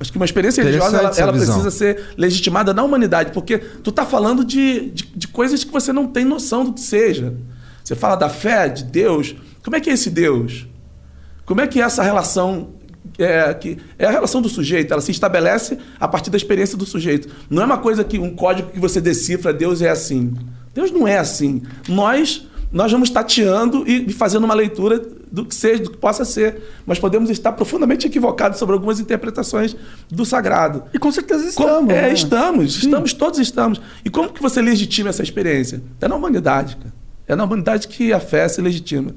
Acho 0.00 0.10
que 0.10 0.16
uma 0.18 0.24
experiência 0.24 0.62
religiosa 0.64 0.96
ela, 0.96 1.08
ela 1.22 1.32
precisa 1.52 1.70
ser 1.70 2.04
legitimada 2.16 2.72
na 2.72 2.82
humanidade, 2.82 3.32
porque 3.32 3.58
tu 3.58 3.92
tá 3.92 4.04
falando 4.06 4.44
de, 4.44 4.90
de, 4.90 5.04
de 5.14 5.28
coisas 5.28 5.62
que 5.62 5.70
você 5.70 5.92
não 5.92 6.06
tem 6.06 6.24
noção 6.24 6.64
do 6.64 6.72
que 6.72 6.80
seja. 6.80 7.34
Você 7.82 7.94
fala 7.94 8.16
da 8.16 8.28
fé, 8.30 8.68
de 8.68 8.84
Deus. 8.84 9.36
Como 9.64 9.76
é 9.76 9.80
que 9.80 9.88
é 9.88 9.94
esse 9.94 10.10
Deus? 10.10 10.68
Como 11.44 11.60
é 11.60 11.66
que 11.66 11.80
é 11.80 11.84
essa 11.84 12.02
relação? 12.02 12.74
É, 13.18 13.52
que 13.54 13.78
é 13.98 14.06
a 14.06 14.10
relação 14.10 14.42
do 14.42 14.48
sujeito, 14.48 14.92
ela 14.92 15.00
se 15.00 15.10
estabelece 15.10 15.78
a 16.00 16.08
partir 16.08 16.30
da 16.30 16.36
experiência 16.36 16.76
do 16.76 16.84
sujeito. 16.84 17.28
Não 17.48 17.62
é 17.62 17.66
uma 17.66 17.78
coisa 17.78 18.02
que 18.02 18.18
um 18.18 18.34
código 18.34 18.70
que 18.70 18.80
você 18.80 19.00
decifra, 19.00 19.52
Deus 19.52 19.82
é 19.82 19.88
assim. 19.88 20.34
Deus 20.74 20.90
não 20.90 21.06
é 21.06 21.18
assim. 21.18 21.62
Nós 21.88 22.46
nós 22.72 22.90
vamos 22.90 23.08
tateando 23.08 23.84
e 23.86 24.12
fazendo 24.12 24.42
uma 24.42 24.54
leitura 24.54 25.00
do 25.30 25.44
que 25.44 25.54
seja, 25.54 25.80
do 25.80 25.92
que 25.92 25.96
possa 25.96 26.24
ser. 26.24 26.60
Mas 26.84 26.98
podemos 26.98 27.30
estar 27.30 27.52
profundamente 27.52 28.04
equivocados 28.04 28.58
sobre 28.58 28.74
algumas 28.74 28.98
interpretações 28.98 29.76
do 30.10 30.24
sagrado. 30.24 30.82
E 30.92 30.98
com 30.98 31.12
certeza 31.12 31.46
estamos. 31.46 31.94
é, 31.94 32.02
né? 32.02 32.12
estamos, 32.12 32.74
Sim. 32.74 32.86
estamos, 32.86 33.12
todos 33.12 33.38
estamos. 33.38 33.80
E 34.04 34.10
como 34.10 34.32
que 34.32 34.42
você 34.42 34.60
legitima 34.60 35.10
essa 35.10 35.22
experiência? 35.22 35.80
É 36.00 36.08
na 36.08 36.16
humanidade, 36.16 36.76
cara. 36.76 36.92
É 37.28 37.36
na 37.36 37.44
humanidade 37.44 37.86
que 37.86 38.12
a 38.12 38.18
fé 38.18 38.48
se 38.48 38.60
legitima. 38.60 39.14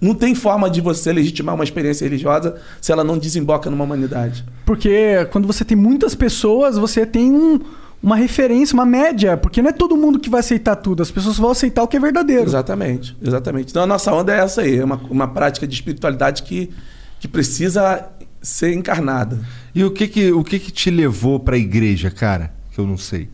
Não 0.00 0.14
tem 0.14 0.34
forma 0.34 0.68
de 0.68 0.80
você 0.80 1.12
legitimar 1.12 1.54
uma 1.54 1.64
experiência 1.64 2.04
religiosa 2.04 2.56
se 2.80 2.92
ela 2.92 3.02
não 3.04 3.16
desemboca 3.16 3.70
numa 3.70 3.84
humanidade. 3.84 4.44
Porque 4.66 5.24
quando 5.30 5.46
você 5.46 5.64
tem 5.64 5.76
muitas 5.76 6.14
pessoas, 6.14 6.76
você 6.76 7.06
tem 7.06 7.32
um- 7.32 7.60
uma 8.02 8.16
referência, 8.16 8.74
uma 8.74 8.84
média. 8.84 9.36
Porque 9.36 9.62
não 9.62 9.70
é 9.70 9.72
todo 9.72 9.96
mundo 9.96 10.18
que 10.18 10.28
vai 10.28 10.40
aceitar 10.40 10.76
tudo. 10.76 11.02
As 11.02 11.10
pessoas 11.10 11.38
vão 11.38 11.50
aceitar 11.52 11.82
o 11.82 11.88
que 11.88 11.96
é 11.96 12.00
verdadeiro. 12.00 12.42
Exatamente, 12.44 13.16
exatamente. 13.22 13.70
Então 13.70 13.82
a 13.82 13.86
nossa 13.86 14.12
onda 14.12 14.34
é 14.34 14.40
essa 14.40 14.60
aí, 14.60 14.76
é 14.78 14.84
uma, 14.84 15.00
uma 15.08 15.28
prática 15.28 15.66
de 15.66 15.72
espiritualidade 15.74 16.42
que, 16.42 16.68
que 17.18 17.26
precisa 17.26 18.06
ser 18.42 18.74
encarnada. 18.74 19.38
E 19.74 19.82
o 19.84 19.90
que 19.90 20.06
que, 20.06 20.32
o 20.32 20.44
que 20.44 20.58
que 20.58 20.70
te 20.70 20.90
levou 20.90 21.40
pra 21.40 21.56
igreja, 21.56 22.10
cara? 22.10 22.52
Que 22.72 22.78
eu 22.78 22.86
não 22.86 22.98
sei. 22.98 23.30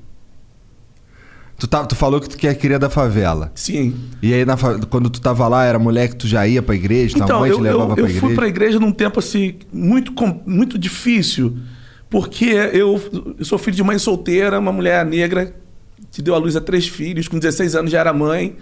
Tu, 1.60 1.66
tá, 1.66 1.84
tu 1.84 1.94
falou 1.94 2.18
que 2.22 2.28
tu 2.30 2.38
que 2.38 2.48
é 2.48 2.54
cria 2.54 2.78
da 2.78 2.88
favela. 2.88 3.52
Sim. 3.54 3.94
E 4.22 4.32
aí, 4.32 4.46
na 4.46 4.56
quando 4.88 5.10
tu 5.10 5.20
tava 5.20 5.46
lá, 5.46 5.62
era 5.66 5.78
mulher 5.78 6.08
que 6.08 6.16
tu 6.16 6.26
já 6.26 6.48
ia 6.48 6.62
pra 6.62 6.74
igreja? 6.74 7.14
tua 7.16 7.24
Então, 7.24 7.40
mãe 7.40 7.50
te 7.50 7.56
eu, 7.58 7.60
levava 7.60 7.90
eu, 7.92 7.94
pra 7.96 8.00
eu 8.00 8.06
igreja? 8.06 8.20
fui 8.20 8.34
para 8.34 8.46
a 8.46 8.48
igreja 8.48 8.80
num 8.80 8.90
tempo 8.90 9.18
assim 9.18 9.56
muito, 9.70 10.10
muito 10.46 10.78
difícil, 10.78 11.58
porque 12.08 12.46
eu, 12.46 12.98
eu 13.38 13.44
sou 13.44 13.58
filho 13.58 13.76
de 13.76 13.82
mãe 13.82 13.98
solteira, 13.98 14.58
uma 14.58 14.72
mulher 14.72 15.04
negra 15.04 15.54
que 16.10 16.22
deu 16.22 16.34
à 16.34 16.38
luz 16.38 16.56
a 16.56 16.62
três 16.62 16.88
filhos, 16.88 17.28
com 17.28 17.38
16 17.38 17.74
anos 17.74 17.90
já 17.90 18.00
era 18.00 18.12
mãe. 18.14 18.56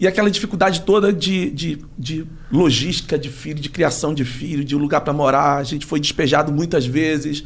E 0.00 0.06
aquela 0.08 0.28
dificuldade 0.28 0.80
toda 0.80 1.12
de, 1.12 1.48
de, 1.50 1.78
de 1.96 2.26
logística 2.50 3.16
de 3.16 3.28
filho, 3.28 3.60
de 3.60 3.68
criação 3.68 4.12
de 4.12 4.24
filho, 4.24 4.64
de 4.64 4.74
lugar 4.74 5.02
para 5.02 5.12
morar. 5.12 5.58
A 5.58 5.62
gente 5.62 5.86
foi 5.86 6.00
despejado 6.00 6.50
muitas 6.50 6.84
vezes. 6.84 7.44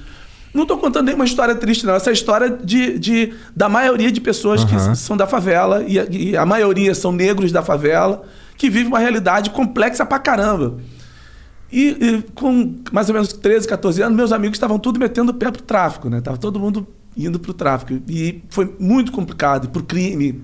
Não 0.54 0.62
estou 0.62 0.78
contando 0.78 1.06
nenhuma 1.06 1.24
história 1.24 1.54
triste, 1.56 1.84
não. 1.84 1.94
Essa 1.94 2.10
é 2.10 2.12
a 2.12 2.14
história 2.14 2.48
de, 2.48 2.96
de, 2.96 3.34
da 3.56 3.68
maioria 3.68 4.12
de 4.12 4.20
pessoas 4.20 4.62
Aham. 4.62 4.92
que 4.92 4.96
são 4.96 5.16
da 5.16 5.26
favela, 5.26 5.82
e 5.86 5.98
a, 5.98 6.06
e 6.08 6.36
a 6.36 6.46
maioria 6.46 6.94
são 6.94 7.10
negros 7.10 7.50
da 7.50 7.60
favela, 7.60 8.22
que 8.56 8.70
vivem 8.70 8.86
uma 8.86 9.00
realidade 9.00 9.50
complexa 9.50 10.06
pra 10.06 10.20
caramba. 10.20 10.76
E, 11.72 11.88
e 11.88 12.22
com 12.34 12.76
mais 12.92 13.08
ou 13.08 13.14
menos 13.14 13.32
13, 13.32 13.66
14 13.66 14.00
anos, 14.00 14.16
meus 14.16 14.30
amigos 14.30 14.54
estavam 14.54 14.78
tudo 14.78 15.00
metendo 15.00 15.32
o 15.32 15.34
pé 15.34 15.50
pro 15.50 15.60
tráfico, 15.60 16.08
né? 16.08 16.20
Tava 16.20 16.38
todo 16.38 16.60
mundo 16.60 16.86
indo 17.16 17.40
pro 17.40 17.52
tráfico. 17.52 18.00
E 18.08 18.42
foi 18.48 18.76
muito 18.78 19.10
complicado, 19.10 19.68
pro 19.70 19.82
crime. 19.82 20.40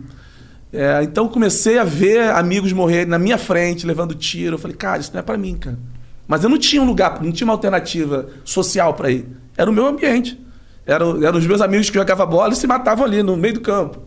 É, 0.73 1.03
então 1.05 1.29
comecei 1.29 1.79
a 1.79 1.85
ver 1.85 2.31
amigos 2.31 2.73
morrerem 2.73 3.07
na 3.07 3.18
minha 3.18 3.38
frente, 3.38 3.87
levando 3.87 4.12
tiro. 4.12 4.55
Eu 4.55 4.59
falei, 4.59 4.77
cara, 4.77 5.01
isso 5.01 5.12
não 5.12 5.20
é 5.20 5.23
pra 5.23 5.38
mim, 5.38 5.57
cara. 5.57 5.79
Mas 6.27 6.42
eu 6.42 6.51
não 6.51 6.59
tinha 6.59 6.83
um 6.83 6.85
lugar, 6.87 7.23
não 7.23 7.31
tinha 7.31 7.46
uma 7.46 7.55
alternativa 7.55 8.29
social 8.44 8.94
pra 8.94 9.11
ir. 9.11 9.27
Era 9.61 9.68
o 9.70 9.73
meu 9.75 9.87
ambiente. 9.87 10.40
Eram, 10.87 11.23
eram 11.23 11.38
os 11.38 11.46
meus 11.46 11.61
amigos 11.61 11.90
que 11.90 11.99
jogavam 11.99 12.27
bola 12.27 12.55
e 12.55 12.57
se 12.57 12.66
matavam 12.66 13.05
ali 13.05 13.23
no 13.23 13.37
meio 13.37 13.53
do 13.55 13.61
campo. 13.61 14.01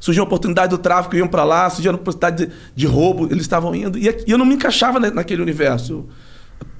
Surgiu 0.00 0.24
a 0.24 0.26
oportunidade 0.26 0.70
do 0.70 0.78
tráfico, 0.78 1.14
iam 1.14 1.28
para 1.28 1.44
lá, 1.44 1.70
surgiu 1.70 1.92
a 1.92 1.94
oportunidade 1.94 2.46
de, 2.46 2.52
de 2.74 2.86
roubo, 2.86 3.26
eles 3.26 3.42
estavam 3.42 3.72
indo. 3.72 3.96
E, 3.96 4.08
e 4.26 4.30
eu 4.32 4.36
não 4.36 4.44
me 4.44 4.54
encaixava 4.54 4.98
na- 4.98 5.12
naquele 5.12 5.40
universo. 5.40 6.06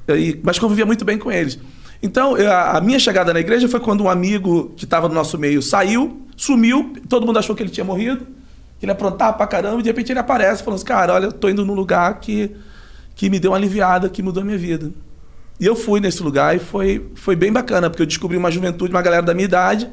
E- 0.09 0.41
mas 0.43 0.59
convivia 0.59 0.85
muito 0.85 1.05
bem 1.05 1.19
com 1.19 1.31
eles. 1.31 1.57
Então, 2.03 2.35
a, 2.35 2.79
a 2.79 2.81
minha 2.81 2.99
chegada 2.99 3.33
na 3.33 3.39
igreja 3.39 3.69
foi 3.69 3.79
quando 3.79 4.03
um 4.03 4.09
amigo 4.11 4.73
que 4.77 4.85
estava 4.85 5.07
no 5.09 5.15
nosso 5.15 5.39
meio 5.39 5.63
saiu, 5.63 6.27
sumiu, 6.37 6.93
todo 7.09 7.25
mundo 7.25 7.39
achou 7.39 7.55
que 7.55 7.63
ele 7.63 7.71
tinha 7.71 7.85
morrido, 7.85 8.27
que 8.81 8.87
ele 8.87 8.93
aprontava 8.93 9.35
pra 9.35 9.47
caramba, 9.47 9.79
e 9.79 9.83
de 9.85 9.89
repente 9.91 10.11
ele 10.11 10.19
aparece 10.19 10.65
falando 10.65 10.79
assim, 10.79 10.87
cara, 10.87 11.13
olha, 11.15 11.27
eu 11.27 11.33
tô 11.33 11.49
indo 11.49 11.65
num 11.65 11.75
lugar 11.75 12.19
que, 12.19 12.51
que 13.15 13.31
me 13.31 13.39
deu 13.39 13.53
uma 13.53 13.57
aliviada, 13.57 14.09
que 14.09 14.21
mudou 14.21 14.43
a 14.43 14.45
minha 14.47 14.59
vida. 14.59 14.91
E 15.61 15.67
eu 15.67 15.77
fui 15.77 16.01
nesse 16.01 16.23
lugar 16.23 16.57
e 16.57 16.59
foi, 16.59 17.07
foi 17.15 17.37
bem 17.37 17.53
bacana, 17.53 17.91
porque 17.91 18.03
eu 18.03 18.07
descobri 18.07 18.37
uma 18.37 18.51
juventude, 18.51 18.93
uma 18.95 19.03
galera 19.03 19.23
da 19.23 19.35
minha 19.35 19.45
idade, 19.45 19.91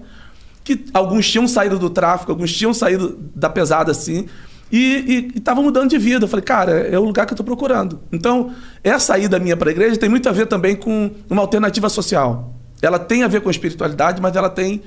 que 0.63 0.85
alguns 0.93 1.29
tinham 1.29 1.45
saído 1.45 1.77
do 1.77 1.89
tráfico, 1.89 2.31
alguns 2.31 2.55
tinham 2.55 2.73
saído 2.73 3.19
da 3.35 3.49
pesada 3.49 3.91
assim, 3.91 4.27
e 4.71 5.31
estavam 5.35 5.63
mudando 5.63 5.89
de 5.89 5.97
vida. 5.97 6.25
Eu 6.25 6.29
falei, 6.29 6.43
cara, 6.43 6.71
é 6.71 6.97
o 6.97 7.03
lugar 7.03 7.25
que 7.25 7.33
eu 7.33 7.35
estou 7.35 7.45
procurando. 7.45 7.99
Então, 8.11 8.51
essa 8.83 9.17
ida 9.17 9.39
minha 9.39 9.55
para 9.55 9.69
a 9.69 9.71
igreja 9.71 9.97
tem 9.97 10.09
muito 10.09 10.27
a 10.27 10.31
ver 10.31 10.45
também 10.47 10.75
com 10.75 11.11
uma 11.29 11.41
alternativa 11.41 11.89
social. 11.89 12.53
Ela 12.81 12.99
tem 12.99 13.23
a 13.23 13.27
ver 13.27 13.41
com 13.41 13.49
espiritualidade, 13.49 14.21
mas 14.21 14.35
ela 14.35 14.49
tem, 14.49 14.81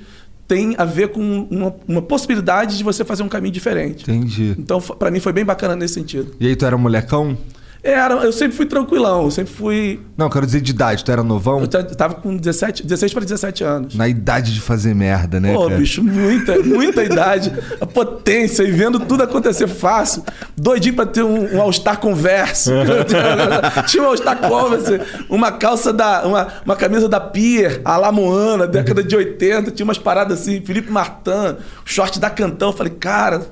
tem 0.46 0.74
a 0.78 0.84
ver 0.84 1.08
com 1.08 1.46
uma, 1.50 1.74
uma 1.88 2.02
possibilidade 2.02 2.78
de 2.78 2.84
você 2.84 3.04
fazer 3.04 3.22
um 3.22 3.28
caminho 3.28 3.52
diferente. 3.52 4.02
Entendi. 4.02 4.54
Então, 4.58 4.80
para 4.80 5.10
mim, 5.10 5.20
foi 5.20 5.32
bem 5.32 5.44
bacana 5.44 5.74
nesse 5.74 5.94
sentido. 5.94 6.34
E 6.38 6.46
aí, 6.46 6.56
tu 6.56 6.64
era 6.64 6.76
molecão? 6.76 7.36
Era, 7.82 8.14
eu 8.14 8.32
sempre 8.32 8.56
fui 8.56 8.66
tranquilão, 8.66 9.24
eu 9.24 9.30
sempre 9.30 9.52
fui. 9.54 10.00
Não, 10.16 10.28
quero 10.28 10.44
dizer 10.44 10.60
de 10.60 10.70
idade. 10.70 11.04
Tu 11.04 11.10
era 11.10 11.22
novão? 11.22 11.60
Eu 11.60 11.66
ta- 11.66 11.82
tava 11.82 12.14
com 12.14 12.36
17, 12.36 12.84
16 12.86 13.12
para 13.14 13.22
17 13.24 13.64
anos. 13.64 13.94
Na 13.94 14.06
idade 14.06 14.52
de 14.52 14.60
fazer 14.60 14.94
merda, 14.94 15.40
né, 15.40 15.54
Pô, 15.54 15.64
cara? 15.66 15.78
bicho, 15.78 16.02
muita, 16.04 16.58
muita 16.62 17.02
idade, 17.02 17.50
a 17.80 17.86
potência 17.86 18.62
e 18.64 18.70
vendo 18.70 19.00
tudo 19.00 19.22
acontecer 19.22 19.66
fácil. 19.66 20.22
Doidinho 20.56 20.94
pra 20.94 21.06
ter 21.06 21.22
um, 21.22 21.56
um 21.56 21.60
All-Star 21.62 21.98
Converse. 21.98 22.70
Tinha 23.88 24.02
um 24.02 24.06
All-Star 24.06 24.36
Converse, 24.38 25.00
uma 25.28 25.52
calça 25.52 25.92
da. 25.92 26.26
Uma, 26.26 26.48
uma 26.64 26.76
camisa 26.76 27.08
da 27.08 27.18
Pier, 27.20 27.80
a 27.84 27.96
La 27.96 28.12
Moana, 28.12 28.66
década 28.66 29.02
de 29.02 29.16
80. 29.16 29.70
Tinha 29.70 29.84
umas 29.84 29.98
paradas 29.98 30.40
assim, 30.40 30.60
Felipe 30.60 30.90
Martin, 30.92 31.56
short 31.84 32.18
da 32.20 32.28
Cantão. 32.28 32.70
Eu 32.70 32.76
Falei, 32.76 32.92
cara. 32.92 33.42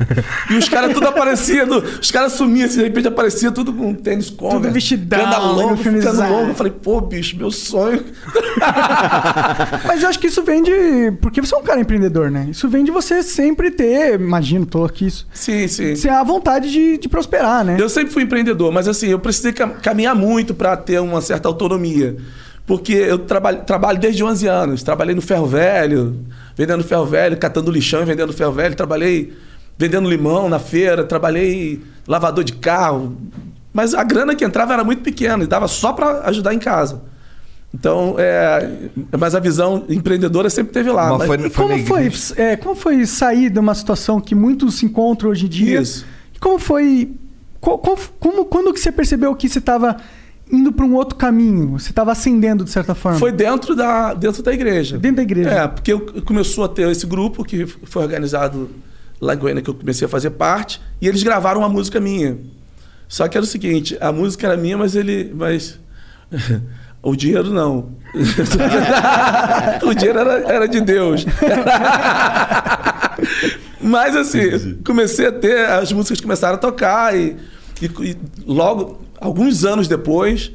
E 0.50 0.54
os 0.56 0.68
caras 0.68 0.92
tudo 0.92 1.06
apareciam, 1.08 1.66
os 2.00 2.10
caras 2.10 2.32
sumiam, 2.32 2.66
assim, 2.66 2.78
de 2.78 2.84
repente 2.84 3.08
aparecia 3.08 3.50
tudo 3.50 3.72
com 3.72 3.94
tênis 3.94 4.17
tênis, 4.18 4.30
Converse. 4.30 4.62
Tudo 4.62 4.72
vestidão, 4.72 5.20
Canda 5.24 5.38
longo, 5.38 5.76
ficando 5.76 6.20
longo. 6.28 6.48
Eu 6.50 6.54
falei, 6.54 6.72
pô, 6.72 7.00
bicho, 7.00 7.36
meu 7.36 7.50
sonho. 7.50 8.04
Mas 9.86 10.02
eu 10.02 10.08
acho 10.08 10.18
que 10.18 10.26
isso 10.26 10.42
vem 10.42 10.62
de. 10.62 11.12
Porque 11.20 11.40
você 11.40 11.54
é 11.54 11.58
um 11.58 11.62
cara 11.62 11.80
empreendedor, 11.80 12.30
né? 12.30 12.48
Isso 12.50 12.68
vem 12.68 12.84
de 12.84 12.90
você 12.90 13.22
sempre 13.22 13.70
ter, 13.70 14.20
imagino, 14.20 14.66
tô 14.66 14.84
aqui 14.84 15.06
isso. 15.06 15.26
Sim, 15.32 15.66
sim. 15.68 15.94
Você 15.94 16.08
a 16.08 16.22
vontade 16.22 16.70
de, 16.70 16.98
de 16.98 17.08
prosperar, 17.08 17.64
né? 17.64 17.76
Eu 17.78 17.88
sempre 17.88 18.12
fui 18.12 18.22
empreendedor, 18.22 18.72
mas 18.72 18.88
assim, 18.88 19.08
eu 19.08 19.18
precisei 19.18 19.52
cam- 19.52 19.70
caminhar 19.82 20.14
muito 20.14 20.54
para 20.54 20.76
ter 20.76 21.00
uma 21.00 21.20
certa 21.20 21.48
autonomia. 21.48 22.16
Porque 22.66 22.92
eu 22.92 23.18
trabalho, 23.20 23.62
trabalho 23.64 23.98
desde 23.98 24.22
11 24.22 24.46
anos. 24.46 24.82
Trabalhei 24.82 25.14
no 25.14 25.22
ferro 25.22 25.46
velho, 25.46 26.20
vendendo 26.54 26.84
ferro 26.84 27.06
velho, 27.06 27.36
catando 27.38 27.70
lixão 27.70 28.02
e 28.02 28.04
vendendo 28.04 28.32
ferro 28.32 28.52
velho. 28.52 28.74
Trabalhei 28.74 29.32
vendendo 29.78 30.08
limão 30.10 30.48
na 30.50 30.58
feira, 30.58 31.02
trabalhei 31.04 31.80
lavador 32.06 32.44
de 32.44 32.52
carro. 32.54 33.16
Mas 33.72 33.94
a 33.94 34.02
grana 34.02 34.34
que 34.34 34.44
entrava 34.44 34.72
era 34.72 34.82
muito 34.84 35.02
pequena 35.02 35.44
e 35.44 35.46
dava 35.46 35.68
só 35.68 35.92
para 35.92 36.22
ajudar 36.28 36.54
em 36.54 36.58
casa. 36.58 37.02
Então, 37.74 38.14
é, 38.18 38.88
mas 39.18 39.34
a 39.34 39.40
visão 39.40 39.84
empreendedora 39.90 40.48
sempre 40.48 40.72
teve 40.72 40.90
lá. 40.90 41.10
Mas 41.10 41.18
Mas- 41.18 41.26
foi- 41.28 41.46
E 41.46 41.50
como 41.50 41.68
na 41.76 41.84
foi, 41.86 42.00
igreja. 42.06 42.34
é, 42.38 42.56
como 42.56 42.74
foi 42.74 43.04
sair 43.04 43.50
de 43.50 43.58
uma 43.58 43.74
situação 43.74 44.20
que 44.20 44.34
muitos 44.34 44.76
se 44.78 44.86
encontram 44.86 45.30
hoje 45.30 45.44
em 45.46 45.48
dia? 45.50 45.80
Isso. 45.80 46.06
E 46.34 46.38
Como 46.38 46.58
foi. 46.58 47.10
co- 47.60 47.76
co- 47.78 47.98
como, 48.18 48.44
quando 48.46 48.72
que 48.72 48.80
você 48.80 48.90
percebeu 48.90 49.34
que 49.34 49.48
você 49.48 49.58
estava 49.58 49.96
indo 50.50 50.72
para 50.72 50.86
um 50.86 50.94
outro 50.94 51.16
caminho? 51.16 51.78
Você 51.78 51.90
estava 51.90 52.10
ascendendo 52.12 52.64
de 52.64 52.70
certa 52.70 52.94
forma? 52.94 53.18
Foi 53.18 53.30
dentro 53.32 53.76
da, 53.76 54.14
dentro 54.14 54.42
da 54.42 54.52
igreja. 54.54 54.96
Dentro 54.96 55.16
da 55.16 55.22
igreja. 55.22 55.50
É, 55.50 55.68
porque 55.68 55.92
eu 55.92 56.00
começou 56.24 56.64
a 56.64 56.68
ter 56.68 56.88
esse 56.88 57.04
grupo 57.06 57.44
que 57.44 57.66
foi 57.66 58.02
organizado 58.02 58.70
lá 59.20 59.34
em 59.34 59.38
Goiânia, 59.38 59.62
que 59.62 59.68
eu 59.68 59.74
comecei 59.74 60.06
a 60.06 60.08
fazer 60.08 60.30
parte, 60.30 60.80
e 61.02 61.06
eles 61.06 61.22
gravaram 61.22 61.60
uma 61.60 61.68
música 61.68 62.00
minha. 62.00 62.38
Só 63.08 63.26
que 63.26 63.36
era 63.36 63.44
o 63.44 63.48
seguinte, 63.48 63.96
a 64.00 64.12
música 64.12 64.46
era 64.46 64.56
minha, 64.56 64.76
mas 64.76 64.94
ele. 64.94 65.32
Mas. 65.34 65.80
o 67.02 67.16
dinheiro 67.16 67.50
não. 67.50 67.96
o 69.82 69.94
dinheiro 69.94 70.18
era, 70.18 70.32
era 70.52 70.68
de 70.68 70.80
Deus. 70.80 71.24
Mas 73.80 74.14
assim, 74.16 74.74
comecei 74.84 75.26
a 75.26 75.32
ter, 75.32 75.66
as 75.66 75.92
músicas 75.92 76.20
começaram 76.20 76.56
a 76.56 76.58
tocar 76.58 77.16
e, 77.16 77.36
e- 77.80 77.86
e 78.10 78.16
logo, 78.44 79.00
alguns 79.20 79.64
anos 79.64 79.86
depois, 79.88 80.50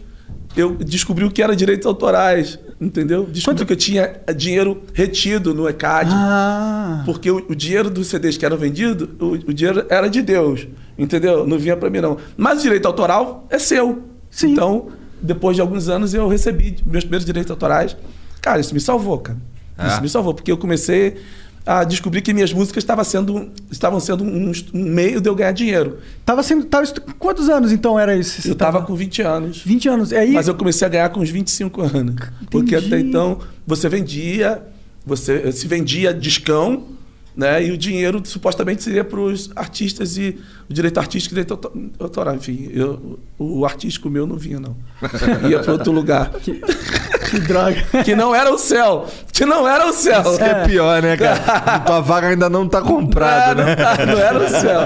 eu 0.55 0.75
descobri 0.75 1.23
o 1.25 1.31
que 1.31 1.41
era 1.41 1.55
direitos 1.55 1.85
autorais, 1.87 2.59
entendeu? 2.79 3.25
Descobri 3.25 3.65
que 3.65 3.73
eu 3.73 3.77
tinha 3.77 4.17
dinheiro 4.35 4.83
retido 4.93 5.53
no 5.53 5.67
ECAD. 5.67 6.11
Ah. 6.13 7.01
Porque 7.05 7.31
o, 7.31 7.45
o 7.49 7.55
dinheiro 7.55 7.89
dos 7.89 8.07
CDs 8.07 8.37
que 8.37 8.45
eram 8.45 8.57
vendidos, 8.57 9.07
o, 9.19 9.31
o 9.49 9.53
dinheiro 9.53 9.85
era 9.89 10.09
de 10.09 10.21
Deus, 10.21 10.67
entendeu? 10.97 11.45
Não 11.47 11.57
vinha 11.57 11.77
pra 11.77 11.89
mim, 11.89 11.99
não. 11.99 12.17
Mas 12.37 12.59
o 12.59 12.61
direito 12.63 12.85
autoral 12.85 13.45
é 13.49 13.59
seu. 13.59 14.03
Sim. 14.29 14.51
Então, 14.51 14.87
depois 15.21 15.55
de 15.55 15.61
alguns 15.61 15.89
anos, 15.89 16.13
eu 16.13 16.27
recebi 16.27 16.75
meus 16.85 17.03
primeiros 17.03 17.25
direitos 17.25 17.51
autorais. 17.51 17.95
Cara, 18.41 18.59
isso 18.59 18.73
me 18.73 18.79
salvou, 18.79 19.19
cara. 19.19 19.37
É? 19.77 19.87
Isso 19.87 20.01
me 20.01 20.09
salvou, 20.09 20.33
porque 20.33 20.51
eu 20.51 20.57
comecei 20.57 21.17
a 21.65 21.83
descobrir 21.83 22.21
que 22.21 22.33
minhas 22.33 22.51
músicas 22.51 22.83
estavam 22.83 23.03
sendo, 23.03 23.49
estavam 23.71 23.99
sendo 23.99 24.23
um, 24.23 24.51
um 24.73 24.83
meio 24.83 25.21
de 25.21 25.29
eu 25.29 25.35
ganhar 25.35 25.53
dinheiro. 25.53 25.99
Tava 26.25 26.43
sendo. 26.43 26.65
Tava 26.65 26.85
Quantos 27.17 27.47
anos 27.47 27.71
então 27.71 27.97
era 27.97 28.15
isso? 28.15 28.45
Eu 28.47 28.55
tava 28.55 28.81
com 28.81 28.93
20 28.95 29.21
anos. 29.21 29.61
20 29.63 29.89
anos. 29.89 30.11
É 30.11 30.19
aí. 30.19 30.33
Mas 30.33 30.47
eu 30.47 30.55
comecei 30.55 30.85
a 30.85 30.89
ganhar 30.89 31.09
com 31.09 31.21
uns 31.21 31.29
25 31.29 31.81
anos. 31.81 32.15
Porque 32.51 32.75
até 32.75 32.87
Entendi. 32.87 33.07
então 33.07 33.39
você 33.65 33.87
vendia, 33.87 34.61
você 35.05 35.51
se 35.53 35.67
vendia 35.67 36.13
discão, 36.13 36.83
né? 37.35 37.63
E 37.65 37.71
o 37.71 37.77
dinheiro 37.77 38.21
supostamente 38.23 38.83
seria 38.83 39.03
para 39.03 39.19
os 39.19 39.49
artistas 39.55 40.17
e 40.17 40.39
o 40.69 40.73
direito 40.73 40.99
artístico 40.99 41.33
e 41.33 41.35
direito 41.35 41.51
auto- 41.51 41.91
autoral. 41.99 42.35
Enfim, 42.35 42.69
eu, 42.73 43.19
o 43.39 43.65
artístico 43.65 44.09
meu 44.09 44.25
não 44.27 44.37
vinha, 44.37 44.59
não. 44.59 44.75
Ia 45.49 45.59
para 45.59 45.73
outro 45.73 45.91
lugar. 45.91 46.31
Que 47.29 47.39
droga. 47.39 47.83
Que 48.05 48.15
não 48.15 48.35
era 48.35 48.53
o 48.53 48.57
céu. 48.59 49.07
Que 49.31 49.45
não 49.45 49.67
era 49.67 49.87
o 49.89 49.93
céu. 49.93 50.21
Isso 50.21 50.37
que 50.37 50.43
é 50.43 50.65
pior, 50.67 51.01
né, 51.01 51.17
cara? 51.17 51.79
Tua 51.81 51.99
vaga 52.01 52.27
ainda 52.27 52.47
não 52.49 52.67
tá 52.67 52.81
comprada, 52.81 53.61
É, 53.61 53.65
né? 53.65 53.75
não, 53.75 53.83
tá, 53.97 54.05
não 54.05 54.19
era 54.19 54.37
o 54.37 54.49
céu. 54.49 54.81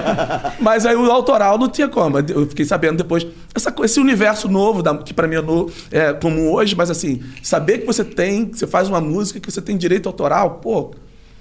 Mas 0.60 0.86
aí 0.86 0.96
o 0.96 1.10
autoral 1.10 1.58
não 1.58 1.68
tinha 1.68 1.88
como. 1.88 2.18
Eu 2.18 2.46
fiquei 2.46 2.64
sabendo 2.64 2.96
depois. 2.98 3.26
Essa, 3.54 3.74
esse 3.82 4.00
universo 4.00 4.48
novo, 4.48 4.82
da- 4.82 4.96
que 4.96 5.12
pra 5.12 5.26
mim 5.28 5.36
é, 5.36 5.42
novo, 5.42 5.70
é 5.90 6.12
comum 6.14 6.50
hoje, 6.52 6.74
mas 6.74 6.90
assim, 6.90 7.22
saber 7.42 7.78
que 7.78 7.86
você 7.86 8.02
tem, 8.04 8.46
que 8.46 8.58
você 8.58 8.66
faz 8.66 8.88
uma 8.88 9.00
música, 9.00 9.38
que 9.40 9.50
você 9.50 9.60
tem 9.60 9.76
direito 9.76 10.08
autoral, 10.08 10.52
pô. 10.62 10.92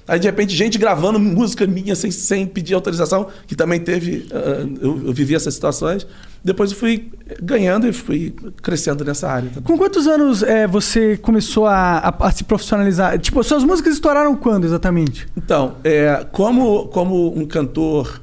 Aí, 0.08 0.18
de 0.20 0.26
repente, 0.26 0.56
gente 0.56 0.78
gravando 0.78 1.20
música 1.20 1.68
minha 1.68 1.94
sem, 1.96 2.10
sem 2.12 2.48
pedir 2.48 2.74
autorização, 2.74 3.28
que 3.46 3.56
também 3.56 3.80
teve. 3.80 4.26
ah, 4.32 4.66
eu, 4.82 5.08
eu 5.08 5.14
vivi 5.14 5.36
essas 5.36 5.54
situações. 5.54 6.08
Depois 6.44 6.72
eu 6.72 6.78
fui 6.78 7.12
ganhando 7.42 7.86
e 7.88 7.92
fui 7.92 8.34
crescendo 8.62 9.04
nessa 9.04 9.28
área 9.28 9.50
também. 9.50 9.64
Com 9.64 9.78
quantos 9.78 10.08
anos 10.08 10.44
é, 10.44 10.66
você 10.66 11.18
começou 11.18 11.66
a, 11.68 11.98
a- 11.98 12.28
a 12.28 12.32
se 12.32 12.46
profissionalizar? 12.46 13.20
Tipo, 13.20 13.44
suas 13.44 13.64
músicas 13.66 13.96
estouraram 13.96 14.34
quando 14.36 14.64
exatamente? 14.64 15.28
Então, 15.36 15.76
é, 15.84 16.26
como, 16.32 16.88
como 16.88 17.38
um 17.38 17.46
cantor 17.46 18.22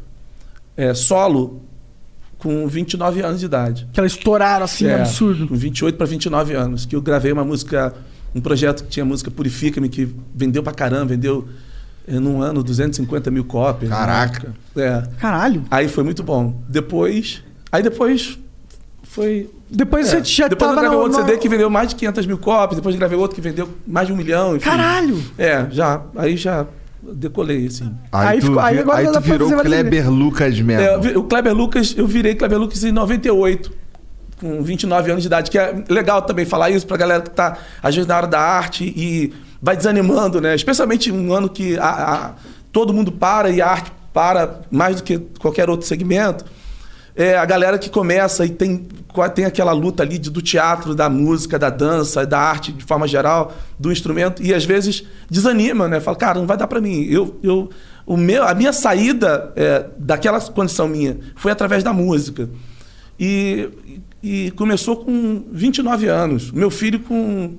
é, 0.76 0.94
solo, 0.94 1.60
com 2.38 2.66
29 2.66 3.20
anos 3.22 3.40
de 3.40 3.46
idade. 3.46 3.86
Que 3.92 4.00
elas 4.00 4.12
estouraram 4.12 4.64
assim, 4.64 4.86
É, 4.86 4.94
absurdo. 5.00 5.48
Com 5.48 5.54
28 5.54 5.96
para 5.96 6.06
29 6.06 6.54
anos. 6.54 6.86
Que 6.86 6.96
eu 6.96 7.02
gravei 7.02 7.30
uma 7.32 7.44
música, 7.44 7.92
um 8.34 8.40
projeto 8.40 8.84
que 8.84 8.90
tinha 8.90 9.04
música 9.04 9.30
Purifica-me, 9.30 9.88
que 9.88 10.08
vendeu 10.34 10.62
pra 10.62 10.72
caramba, 10.72 11.06
vendeu 11.06 11.46
num 12.06 12.42
ano 12.42 12.62
250 12.62 13.30
mil 13.30 13.44
cópias. 13.44 13.90
na 13.90 13.96
Caraca. 13.96 14.54
É. 14.76 15.02
Caralho. 15.18 15.64
Aí 15.70 15.88
foi 15.88 16.04
muito 16.04 16.22
bom. 16.22 16.60
Depois. 16.68 17.42
Aí 17.72 17.82
depois 17.82 18.38
foi. 19.02 19.50
Depois 19.70 20.12
é. 20.12 20.18
você 20.18 20.24
já 20.24 20.48
depois 20.48 20.70
eu 20.70 20.74
tava 20.76 20.80
gravei 20.88 20.98
no- 20.98 21.04
outro 21.04 21.18
no- 21.20 21.26
CD 21.26 21.38
que 21.38 21.48
vendeu 21.48 21.68
mais 21.70 21.88
de 21.88 21.96
500 21.96 22.26
mil 22.26 22.38
cópias, 22.38 22.76
depois 22.76 22.94
gravei 22.96 23.18
outro 23.18 23.34
que 23.34 23.40
vendeu 23.40 23.68
mais 23.86 24.06
de 24.06 24.12
um 24.12 24.16
milhão. 24.16 24.56
Enfim. 24.56 24.64
Caralho! 24.68 25.22
É, 25.38 25.66
já. 25.70 26.02
Aí 26.16 26.36
já 26.36 26.66
decolei, 27.02 27.66
assim. 27.66 27.92
Aí, 28.12 28.28
Aí 28.28 28.40
tu, 28.40 28.46
ficou- 28.46 28.60
aí 28.60 28.78
agora 28.78 28.98
aí 28.98 29.06
tu 29.06 29.12
pra 29.12 29.20
virou 29.20 29.50
Kleber 29.60 30.10
Lucas 30.10 30.60
mesmo. 30.60 30.82
É, 30.82 30.94
eu 31.14 31.20
o 31.20 31.24
Kleber 31.24 31.54
Lucas, 31.54 31.94
eu 31.96 32.06
virei 32.06 32.34
Kleber 32.34 32.58
Lucas 32.58 32.82
em 32.84 32.92
98, 32.92 33.72
com 34.40 34.62
29 34.62 35.10
anos 35.10 35.22
de 35.22 35.26
idade, 35.28 35.50
que 35.50 35.58
é 35.58 35.84
legal 35.88 36.22
também 36.22 36.44
falar 36.44 36.70
isso 36.70 36.86
pra 36.86 36.96
galera 36.96 37.22
que 37.22 37.30
tá, 37.30 37.58
às 37.82 37.94
vezes, 37.94 38.06
na 38.08 38.16
área 38.16 38.28
da 38.28 38.40
arte 38.40 38.84
e 38.84 39.32
vai 39.64 39.74
desanimando, 39.77 40.40
né? 40.42 40.55
Especialmente 40.55 41.11
um 41.11 41.33
ano 41.33 41.48
que 41.48 41.79
a- 41.79 41.85
a- 41.87 42.33
todo 42.70 42.92
mundo 42.92 43.11
para 43.11 43.48
e 43.48 43.62
a 43.62 43.66
arte 43.66 43.90
para 44.12 44.61
mais 44.70 44.96
do 44.96 45.03
que 45.03 45.18
qualquer 45.40 45.70
outro 45.70 45.87
segmento. 45.87 46.44
É 47.16 47.38
a 47.38 47.44
galera 47.44 47.79
que 47.79 47.88
começa 47.88 48.44
e 48.44 48.50
tem, 48.50 48.87
tem 49.35 49.44
aquela 49.46 49.72
luta 49.72 50.03
ali 50.03 50.18
de- 50.18 50.29
do 50.31 50.42
teatro, 50.42 50.94
da 50.94 51.09
música, 51.09 51.59
da 51.59 51.70
dança, 51.70 52.27
da 52.27 52.38
arte 52.38 52.72
de 52.72 52.85
forma 52.85 53.09
geral, 53.09 53.55
do 53.79 53.90
instrumento, 53.90 54.42
e 54.42 54.53
às 54.53 54.64
vezes 54.64 55.05
desanima, 55.31 55.88
né? 55.88 55.98
Fala, 56.00 56.16
cara, 56.16 56.38
não 56.40 56.46
vai 56.46 56.57
dar 56.59 56.66
pra 56.66 56.81
mim. 56.81 57.05
Eu, 57.05 57.38
eu, 57.42 57.70
o 58.05 58.16
meu, 58.18 58.44
a 58.44 58.53
minha 58.55 58.72
saída 58.72 59.50
é, 59.57 59.87
daquela 59.96 60.40
condição 60.40 60.87
minha 60.88 61.16
foi 61.37 61.50
através 61.53 61.83
da 61.83 61.92
música. 61.92 62.50
E, 63.18 63.70
e 64.22 64.50
começou 64.57 64.96
com 64.96 65.44
29 65.53 66.07
anos. 66.09 66.50
Meu 66.50 66.70
filho, 66.70 66.98
com, 67.00 67.55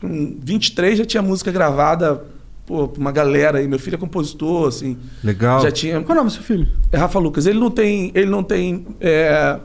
com 0.00 0.36
23, 0.40 0.98
já 0.98 1.04
tinha 1.04 1.22
música 1.22 1.50
gravada 1.52 2.22
pô, 2.66 2.88
pra 2.88 3.00
uma 3.00 3.12
galera 3.12 3.58
aí. 3.58 3.66
Meu 3.68 3.78
filho 3.78 3.96
é 3.96 3.98
compositor, 3.98 4.68
assim. 4.68 4.96
Legal. 5.22 5.60
Já 5.62 5.70
tinha. 5.70 6.00
Qual 6.00 6.10
é 6.10 6.20
o 6.20 6.24
nome 6.24 6.30
do 6.30 6.34
seu 6.34 6.42
filho? 6.42 6.66
É 6.92 6.96
Rafa 6.96 7.18
Lucas. 7.18 7.46
Ele 7.46 7.58
não 7.58 7.70
tem. 7.70 8.10
Ele 8.14 8.30
não 8.30 8.42
tem. 8.42 8.86
é, 9.00 9.58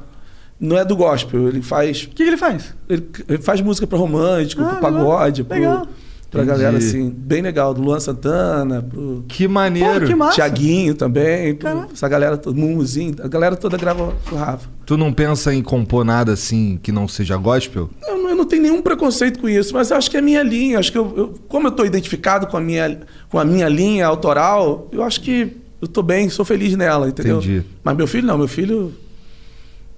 não 0.59 0.77
é 0.77 0.83
do 0.85 0.95
gospel. 0.95 1.47
Ele 1.47 1.61
faz. 1.61 2.03
O 2.03 2.09
que, 2.09 2.15
que 2.15 2.23
ele 2.23 2.37
faz? 2.37 2.73
Ele, 2.89 3.07
ele 3.29 3.41
faz 3.41 3.61
música 3.61 3.85
para 3.85 3.97
romântico, 3.97 4.61
Ah, 4.63 4.69
pro 4.69 4.79
pagode, 4.81 5.43
legal. 5.43 5.59
Legal. 5.59 5.79
pro, 5.85 5.89
pra 6.31 6.43
Entendi. 6.43 6.57
galera 6.59 6.77
assim. 6.77 7.09
Bem 7.09 7.41
legal. 7.41 7.73
Do 7.73 7.81
Luan 7.81 7.99
Santana, 7.99 8.81
pro 8.81 9.23
Que 9.27 9.47
maneiro. 9.47 10.01
Pô, 10.01 10.07
que 10.07 10.15
massa. 10.15 10.35
Tiaguinho 10.35 10.95
também. 10.95 11.53
Pro, 11.55 11.87
essa 11.93 12.07
galera 12.09 12.37
toda. 12.37 12.59
Mumuzinho. 12.59 13.15
A 13.21 13.27
galera 13.27 13.55
toda 13.55 13.77
grava 13.77 14.13
com 14.29 14.35
o 14.35 14.39
Rafa. 14.39 14.67
Tu 14.85 14.97
não 14.97 15.11
pensa 15.13 15.53
em 15.53 15.61
compor 15.61 16.03
nada 16.05 16.33
assim 16.33 16.79
que 16.81 16.91
não 16.91 17.07
seja 17.07 17.37
gospel? 17.37 17.89
Eu, 18.07 18.17
não- 18.17 18.24
eu 18.35 18.37
não 18.37 18.45
tenho 18.45 18.61
nenhum 18.61 18.81
preconceito 18.81 19.39
com 19.39 19.49
isso, 19.49 19.73
mas 19.73 19.89
eu 19.91 19.97
acho 19.97 20.09
que 20.11 20.17
é 20.17 20.19
a 20.19 20.23
minha 20.23 20.43
linha. 20.43 20.77
Acho 20.79 20.91
que 20.91 20.97
eu, 20.97 21.13
eu- 21.15 21.33
como 21.47 21.67
eu 21.67 21.71
estou 21.71 21.85
identificado 21.85 22.47
com 22.47 22.57
a, 22.57 22.61
minha, 22.61 22.99
com 23.29 23.39
a 23.39 23.45
minha 23.45 23.67
linha 23.67 24.05
autoral, 24.05 24.87
eu 24.91 25.01
acho 25.03 25.21
que 25.21 25.55
eu 25.81 25.85
estou 25.85 26.03
bem, 26.03 26.29
sou 26.29 26.43
feliz 26.45 26.75
nela, 26.75 27.07
entendeu? 27.07 27.37
Entendi. 27.37 27.63
Mas 27.83 27.95
meu 27.97 28.07
filho 28.07 28.25
não, 28.27 28.37
meu 28.37 28.47
filho. 28.47 28.93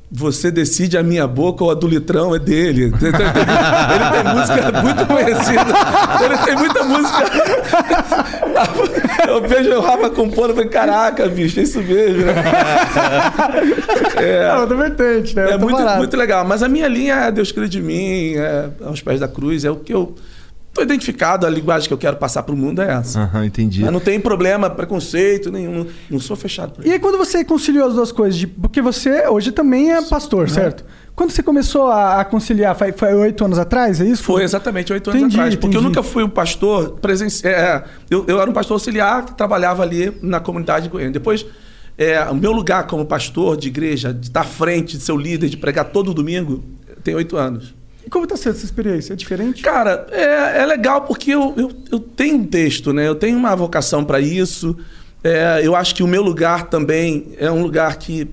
Você 0.10 0.50
decide 0.50 0.98
a 0.98 1.04
minha 1.04 1.28
boca 1.28 1.66
ou 1.66 1.70
a 1.70 1.74
do 1.74 1.86
litrão 1.86 2.34
é 2.34 2.40
dele. 2.40 2.84
Ele 2.84 2.92
tem, 2.94 4.34
música 4.34 4.82
muito 4.82 5.06
conhecida. 5.06 5.66
Ele 6.24 6.38
tem 6.46 6.56
muita 6.56 6.84
música. 6.86 7.26
Eu 9.28 9.42
vejo 9.42 9.74
o 9.74 9.82
Rafa 9.82 10.10
compondo 10.10 10.52
e 10.52 10.56
falei, 10.56 10.70
caraca, 10.70 11.28
bicho, 11.28 11.60
é 11.60 11.64
isso 11.64 11.82
mesmo. 11.82 12.26
né?" 12.26 12.34
É, 14.16 14.56
outra 14.56 14.78
vertente, 14.78 15.36
né? 15.36 15.52
É 15.52 15.58
muito, 15.58 15.82
muito 15.98 16.16
legal. 16.16 16.46
Mas 16.46 16.64
a 16.64 16.70
minha 16.70 16.88
linha 16.88 17.16
é 17.16 17.32
Deus 17.32 17.52
crê 17.52 17.68
de 17.68 17.82
mim, 17.82 18.34
é 18.36 18.70
aos 18.86 19.02
pés 19.02 19.20
da 19.20 19.28
cruz, 19.28 19.66
é 19.66 19.70
o 19.70 19.76
que 19.76 19.94
eu 19.94 20.16
Tô 20.78 20.84
identificado, 20.84 21.48
a 21.48 21.50
linguagem 21.50 21.88
que 21.88 21.94
eu 21.94 21.98
quero 21.98 22.18
passar 22.18 22.44
pro 22.44 22.56
mundo 22.56 22.84
é 22.84 22.92
essa. 22.94 23.22
Aham, 23.22 23.46
entendi. 23.46 23.82
Mas 23.82 23.92
não 23.92 24.00
tem 24.00 24.20
problema, 24.20 24.70
preconceito 24.70 25.52
nenhum. 25.52 25.88
Não, 26.08 26.20
sou 26.20 26.36
fechado 26.36 26.74
E 26.86 26.92
aí, 26.92 27.00
quando 27.00 27.18
você 27.18 27.44
conciliou 27.44 27.88
as 27.88 27.96
duas 27.96 28.12
coisas, 28.12 28.38
de- 28.40 28.46
porque 28.46 28.80
você 28.80 29.28
hoje 29.28 29.52
também 29.52 29.92
é 29.92 30.00
pastor, 30.04 30.48
certo? 30.48 30.86
Quando 31.16 31.32
você 31.32 31.42
começou 31.42 31.88
a, 31.88 32.22
a 32.22 32.26
conciliar, 32.26 32.78
foi, 32.96 33.12
oito 33.16 33.44
anos 33.44 33.58
atrás, 33.58 34.00
é 34.00 34.06
isso? 34.06 34.22
Foi 34.22 34.44
exatamente 34.44 34.94
oito 34.94 35.10
anos 35.10 35.20
Entendi, 35.20 35.36
atrás. 35.36 35.56
Porque 35.56 35.76
eu 35.76 35.82
entendi. 35.82 35.96
nunca 35.98 36.04
fui 36.08 36.24
um 36.24 36.30
pastor 36.30 36.92
presencial. 37.02 37.84
eu, 38.08 38.24
eu 38.28 38.40
era 38.40 38.48
um 38.48 38.54
pastor 38.54 38.76
auxiliar 38.76 39.26
que 39.26 39.34
trabalhava 39.34 39.82
ali 39.82 40.16
na 40.22 40.40
comunidade 40.40 40.84
de 40.84 40.90
Goiânia. 40.92 41.14
Depois, 41.14 41.44
é, 41.98 42.24
o 42.26 42.36
meu 42.36 42.52
lugar 42.52 42.86
como 42.86 43.04
pastor 43.04 43.58
de 43.58 43.68
igreja, 43.68 44.14
de 44.14 44.28
estar 44.28 44.42
à 44.42 44.44
frente, 44.44 44.96
de 44.96 45.02
ser 45.04 45.12
o 45.12 45.18
líder, 45.18 45.50
de 45.50 45.58
pregar 45.58 45.86
todo 45.86 46.14
domingo, 46.14 46.64
tem 47.04 47.16
oito 47.16 47.36
anos. 47.36 47.74
E 48.08 48.10
como 48.10 48.24
está 48.24 48.38
sendo 48.38 48.56
essa 48.56 48.64
experiência? 48.64 49.12
É 49.12 49.16
diferente? 49.18 49.62
Cara, 49.62 50.08
é, 50.12 50.62
é 50.62 50.66
legal 50.66 51.02
porque 51.02 51.30
eu, 51.30 51.54
eu, 51.58 51.70
eu 51.92 52.00
tenho 52.00 52.38
um 52.38 52.46
texto, 52.46 52.94
né? 52.94 53.06
Eu 53.06 53.16
tenho 53.16 53.38
uma 53.38 53.54
vocação 53.54 54.06
para 54.06 54.22
isso. 54.22 54.78
É, 55.22 55.60
eu 55.62 55.76
acho 55.76 55.94
que 55.94 56.02
o 56.02 56.08
meu 56.08 56.22
lugar 56.24 56.70
também 56.70 57.36
é 57.38 57.52
um 57.52 57.62
lugar 57.62 57.98
que 57.98 58.26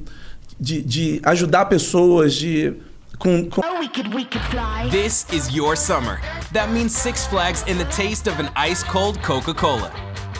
de, 0.61 0.81
de 0.81 1.21
ajudar 1.25 1.65
pessoas, 1.65 2.35
de 2.35 2.73
com, 3.19 3.51
com 3.51 3.63
Oh, 3.65 3.81
we 3.81 3.89
could, 3.89 4.15
we 4.15 4.25
could 4.25 4.45
fly. 4.45 4.89
This 4.93 5.27
is 5.33 5.53
your 5.53 5.75
summer. 5.75 6.21
That 6.53 6.71
means 6.71 6.97
Six 6.97 7.27
Flags 7.27 7.65
and 7.67 7.77
the 7.77 7.87
taste 7.87 8.29
of 8.29 8.39
an 8.39 8.51
ice 8.55 8.85
cold 8.85 9.21
Coca 9.25 9.55
Cola. 9.55 9.91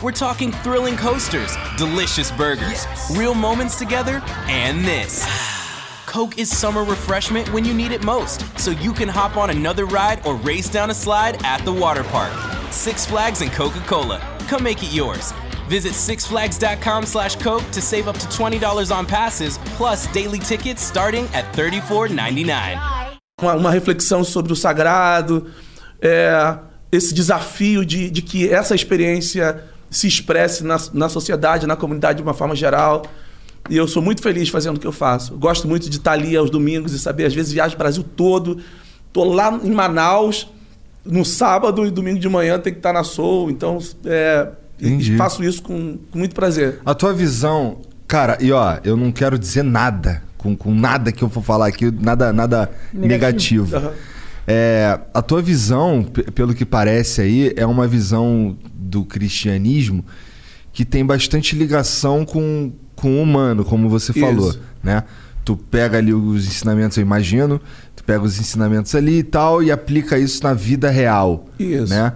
We're 0.01 0.13
talking 0.13 0.53
thrilling 0.63 0.95
coasters, 0.95 1.57
delicious 1.75 2.31
burgers, 2.31 2.87
real 3.11 3.35
moments 3.35 3.77
together, 3.77 4.23
and 4.47 4.85
this. 4.85 5.25
Coke 6.15 6.37
is 6.37 6.49
summer 6.49 6.85
refreshment 6.85 7.51
when 7.51 7.65
you 7.65 7.73
need 7.73 7.91
it 7.91 8.01
most, 8.05 8.39
so 8.57 8.71
you 8.71 8.93
can 8.93 9.09
hop 9.09 9.35
on 9.35 9.49
another 9.49 9.85
ride 9.85 10.25
or 10.25 10.35
race 10.35 10.69
down 10.69 10.89
a 10.89 10.93
slide 10.93 11.43
at 11.43 11.65
the 11.65 11.73
water 11.73 12.05
park. 12.05 12.31
Six 12.71 13.05
Flags 13.05 13.41
and 13.41 13.51
Coca 13.51 13.81
Cola. 13.81 14.21
Come 14.47 14.63
make 14.63 14.81
it 14.81 14.93
yours. 14.93 15.33
Visit 15.67 15.91
sixflags.com 15.91 17.05
slash 17.05 17.35
Coke 17.35 17.69
to 17.73 17.81
save 17.81 18.07
up 18.07 18.17
to 18.17 18.27
$20 18.27 18.95
on 18.95 19.05
passes, 19.05 19.57
plus 19.75 20.07
daily 20.13 20.39
tickets 20.39 20.81
starting 20.81 21.25
at 21.33 21.53
$34.99. 21.53 23.17
uma, 23.41 23.55
uma 23.55 23.71
reflexão 23.71 24.23
sobre 24.23 24.53
o 24.53 24.55
sagrado, 24.55 25.51
é, 26.01 26.57
esse 26.93 27.13
desafio 27.13 27.85
de, 27.85 28.09
de 28.09 28.21
que 28.21 28.49
essa 28.49 28.73
experiência 28.73 29.65
se 29.89 30.07
expresse 30.07 30.63
na, 30.63 30.77
na 30.93 31.09
sociedade, 31.09 31.67
na 31.67 31.75
comunidade 31.75 32.19
de 32.19 32.23
uma 32.23 32.33
forma 32.33 32.55
geral. 32.55 33.03
E 33.69 33.77
eu 33.77 33.87
sou 33.87 34.01
muito 34.01 34.21
feliz 34.21 34.49
fazendo 34.49 34.77
o 34.77 34.79
que 34.79 34.87
eu 34.87 34.91
faço. 34.91 35.33
Eu 35.33 35.37
gosto 35.37 35.67
muito 35.67 35.89
de 35.89 35.97
estar 35.97 36.11
ali 36.11 36.35
aos 36.35 36.49
domingos 36.49 36.93
e 36.93 36.99
saber, 36.99 37.25
às 37.25 37.33
vezes 37.33 37.51
viajo 37.51 37.75
o 37.75 37.77
Brasil 37.77 38.03
todo. 38.15 38.59
Tô 39.11 39.23
lá 39.23 39.59
em 39.63 39.71
Manaus, 39.71 40.47
no 41.03 41.25
sábado 41.25 41.85
e 41.85 41.91
domingo 41.91 42.19
de 42.19 42.29
manhã 42.29 42.59
tem 42.59 42.73
que 42.73 42.79
estar 42.79 42.93
na 42.93 43.03
Soul. 43.03 43.49
Então, 43.49 43.79
é, 44.05 44.49
faço 45.17 45.43
isso 45.43 45.61
com, 45.61 45.97
com 46.11 46.19
muito 46.19 46.35
prazer. 46.35 46.79
A 46.85 46.93
tua 46.93 47.13
visão, 47.13 47.77
cara, 48.07 48.37
e 48.39 48.51
ó, 48.51 48.77
eu 48.83 48.95
não 48.95 49.11
quero 49.11 49.39
dizer 49.39 49.63
nada 49.63 50.21
com, 50.37 50.55
com 50.55 50.73
nada 50.73 51.11
que 51.11 51.23
eu 51.23 51.29
for 51.29 51.43
falar 51.43 51.67
aqui, 51.67 51.89
nada, 51.91 52.31
nada 52.31 52.69
negativo. 52.93 53.65
Negativo. 53.65 53.77
Aham. 53.77 53.93
É, 54.47 54.99
a 55.11 55.21
tua 55.23 55.41
visão, 55.41 56.03
pelo 56.35 56.53
que 56.53 56.65
parece 56.65 57.21
aí, 57.21 57.53
é 57.55 57.65
uma 57.65 57.87
visão 57.87 58.55
do 58.73 59.03
cristianismo 59.03 60.05
que 60.71 60.85
tem 60.85 61.03
bastante 61.03 61.55
ligação 61.55 62.23
com, 62.23 62.71
com 63.05 63.19
o 63.19 63.21
humano, 63.21 63.63
como 63.63 63.87
você 63.87 64.11
Isso. 64.11 64.19
falou, 64.19 64.55
né? 64.83 65.03
Tu 65.43 65.55
pega 65.55 65.99
ali 65.99 66.11
os 66.11 66.47
ensinamentos, 66.47 66.97
eu 66.97 67.03
imagino, 67.03 67.61
tu 67.95 68.03
pega 68.03 68.23
os 68.23 68.39
ensinamentos 68.39 68.95
ali 68.95 69.19
e 69.19 69.23
tal 69.23 69.61
e 69.61 69.71
aplica 69.71 70.17
isso 70.17 70.43
na 70.43 70.55
vida 70.55 70.89
real, 70.89 71.45
Isso. 71.59 71.93
né? 71.93 72.13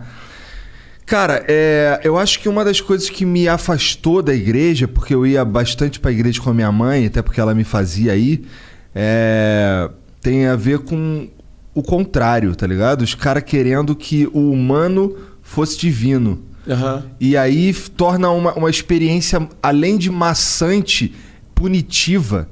Cara, 1.05 1.45
é, 1.47 2.01
eu 2.03 2.17
acho 2.17 2.39
que 2.39 2.49
uma 2.49 2.65
das 2.65 2.81
coisas 2.81 3.07
que 3.07 3.23
me 3.23 3.47
afastou 3.47 4.23
da 4.23 4.33
igreja, 4.33 4.87
porque 4.87 5.13
eu 5.13 5.27
ia 5.27 5.45
bastante 5.45 5.99
pra 5.99 6.11
igreja 6.11 6.41
com 6.41 6.49
a 6.49 6.53
minha 6.55 6.71
mãe, 6.71 7.05
até 7.05 7.21
porque 7.21 7.39
ela 7.39 7.53
me 7.53 7.63
fazia 7.63 8.15
ir, 8.15 8.47
é, 8.95 9.91
tem 10.21 10.47
a 10.47 10.55
ver 10.55 10.79
com 10.79 11.29
o 11.71 11.83
contrário, 11.83 12.55
tá 12.55 12.65
ligado? 12.65 13.03
Os 13.03 13.13
caras 13.13 13.43
querendo 13.43 13.95
que 13.95 14.27
o 14.33 14.51
humano 14.51 15.15
fosse 15.43 15.77
divino. 15.77 16.48
Aham. 16.69 17.03
E 17.19 17.35
aí 17.35 17.73
torna 17.73 18.29
uma, 18.29 18.53
uma 18.53 18.69
experiência, 18.69 19.47
além 19.61 19.97
de 19.97 20.09
maçante, 20.11 21.13
punitiva. 21.55 22.47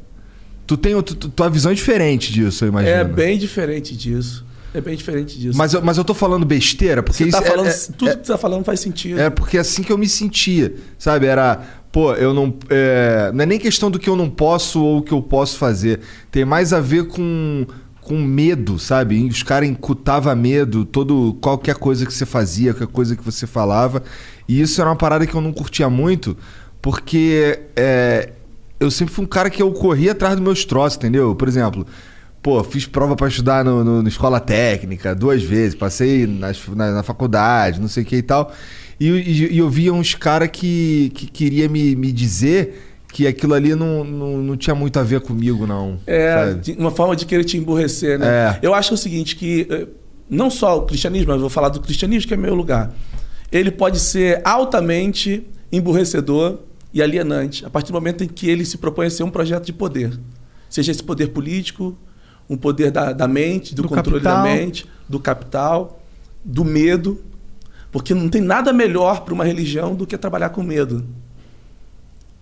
Tu 0.65 0.75
tem 0.75 1.01
tu- 1.01 1.15
tu- 1.15 1.30
tua 1.30 1.49
visão 1.49 1.71
é 1.71 1.75
diferente 1.75 2.32
disso, 2.34 2.65
eu 2.65 2.69
imagino. 2.69 2.93
É 2.93 3.03
bem 3.03 3.38
diferente 3.38 3.95
disso. 3.95 4.45
É 4.73 4.82
bem 4.82 4.95
diferente 4.97 5.39
disso. 5.39 5.58
Mas, 5.58 5.73
eu- 5.73 5.82
mas 5.82 5.97
eu 5.97 6.03
tô 6.03 6.13
falando 6.13 6.45
besteira, 6.45 7.01
porque 7.01 7.23
Você 7.23 7.32
tá 7.32 7.38
isso 7.39 7.47
é- 7.47 7.49
falando, 7.49 7.67
é- 7.67 7.73
tudo 7.97 8.10
é- 8.12 8.15
que 8.17 8.27
você 8.27 8.32
tá 8.34 8.38
falando 8.38 8.63
faz 8.65 8.80
sentido. 8.82 9.19
é 9.19 9.30
porque 9.30 9.58
é 9.58 9.62
assim 9.62 9.82
que 9.82 9.91
eu 9.91 9.97
me 9.97 10.08
sentia, 10.10 10.75
sabe? 10.99 11.25
Era, 11.25 11.62
pô, 11.91 12.13
eu 12.13 12.34
não. 12.34 12.53
é, 12.69 13.32
não 13.34 13.43
é 13.43 13.45
nem 13.45 13.58
questão 13.58 13.89
do 13.89 13.97
que 13.97 14.10
eu 14.10 14.15
não 14.15 14.30
posso 14.30 14.84
ou 14.84 14.97
o 14.97 15.01
que 15.01 15.13
eu 15.13 15.21
posso 15.21 15.58
fazer. 15.58 16.01
Tem 16.30 16.43
mais 16.43 16.73
a 16.73 16.82
ver 16.82 17.08
com, 17.08 17.65
com 18.08 18.17
medo, 18.22 18.80
sabe? 18.80 19.24
Os 19.28 19.43
caras 19.43 19.67
incutavam 19.70 20.36
medo, 20.36 20.86
todo, 20.86 21.38
qualquer 21.41 21.76
coisa 21.76 22.06
que 22.06 22.13
você 22.13 22.26
fazia, 22.26 22.74
qualquer 22.74 22.91
coisa 22.93 23.15
que 23.15 23.24
você 23.24 23.46
falava. 23.46 24.02
E 24.48 24.62
isso 24.62 24.80
era 24.80 24.89
uma 24.89 24.96
parada 24.96 25.28
que 25.28 25.36
eu 25.36 25.41
não 25.41 25.52
curtia 25.52 25.89
muito, 25.89 26.38
porque 26.82 27.60
é, 27.76 28.32
eu 28.80 28.89
sempre 28.89 29.13
fui 29.13 29.26
um 29.26 29.28
cara 29.28 29.50
que 29.50 29.62
eu 29.62 29.72
corria 29.72 30.13
atrás 30.13 30.36
dos 30.36 30.43
meus 30.43 30.63
troços, 30.65 30.98
entendeu? 30.98 31.36
Por 31.36 31.48
exemplo. 31.48 31.86
Pô, 32.41 32.63
fiz 32.63 32.86
prova 32.86 33.13
pra 33.15 33.28
estudar 33.28 33.65
no, 33.65 33.84
no- 33.84 34.02
na 34.02 34.08
escola 34.08 34.39
técnica 34.39 35.13
duas 35.13 35.43
vezes, 35.43 35.76
passei 35.76 36.26
nas- 36.26 36.65
na, 36.70 36.91
na 36.93 37.04
faculdade, 37.04 37.82
não 37.82 37.89
sei 37.89 38.04
o 38.04 38.06
que 38.06 38.17
e 38.17 38.22
tal. 38.22 38.54
E, 39.00 39.10
e- 39.10 39.54
e 39.56 39.58
eu 39.58 39.70
via 39.70 39.91
uns 39.91 40.15
caras 40.15 40.48
que, 40.54 41.12
que 41.13 41.26
queria 41.28 41.67
me, 41.67 41.93
me 41.96 42.10
dizer 42.12 42.87
que 43.12 43.26
aquilo 43.26 43.54
ali 43.54 43.74
não, 43.74 44.04
não, 44.04 44.38
não 44.38 44.58
tinha 44.58 44.76
muito 44.76 45.00
a 45.00 45.04
ver 45.04 45.22
comigo, 45.22 45.65
não. 45.65 45.98
É, 46.06 46.34
sabe? 46.34 46.76
uma 46.78 46.91
forma 46.91 47.15
de 47.15 47.26
querer 47.26 47.43
te 47.43 47.58
emburrecer, 47.58 48.20
né? 48.20 48.28
É. 48.28 48.60
Eu 48.62 48.74
acho 48.74 48.93
o 48.93 48.98
seguinte, 48.98 49.36
que 49.36 49.67
eh, 49.70 49.88
não 50.30 50.50
só 50.50 50.78
o 50.78 50.82
cristianismo, 50.84 51.32
mas 51.32 51.39
vou 51.39 51.50
falar 51.50 51.70
do 51.70 51.80
cristianismo, 51.80 52.28
que 52.28 52.34
é 52.34 52.38
meu 52.38 52.54
lugar. 52.54 52.93
Ele 53.52 53.72
pode 53.72 54.00
ser 54.00 54.41
altamente 54.43 55.48
emburrecedor 55.72 56.60
e 56.93 57.02
alienante 57.02 57.65
a 57.65 57.70
partir 57.70 57.91
do 57.91 57.96
momento 57.96 58.24
em 58.24 58.28
que 58.28 58.50
ele 58.50 58.65
se 58.65 58.78
propõe 58.78 59.08
a 59.08 59.10
ser 59.10 59.24
um 59.24 59.30
projeto 59.30 59.65
de 59.65 59.74
poder. 59.74 60.20
Seja 60.70 60.91
esse 60.91 61.04
poder 61.04 61.28
político, 61.28 61.98
um 62.50 62.58
poder 62.58 62.91
da, 62.91 63.13
da 63.13 63.28
mente, 63.28 63.74
do, 63.74 63.84
Do 63.84 63.89
controle 63.89 64.22
capital. 64.22 64.43
da 64.43 64.50
mente, 64.50 64.86
do 65.08 65.20
capital, 65.20 66.02
do 66.43 66.65
medo. 66.65 67.22
Porque 67.91 68.13
não 68.13 68.28
tem 68.30 68.41
nada 68.41 68.74
melhor 68.74 69.22
para 69.22 69.34
uma 69.34 69.46
religião 69.46 69.96
do 69.96 70.06
que 70.06 70.17
trabalhar 70.17 70.50
com 70.50 70.62
medo. 70.62 71.06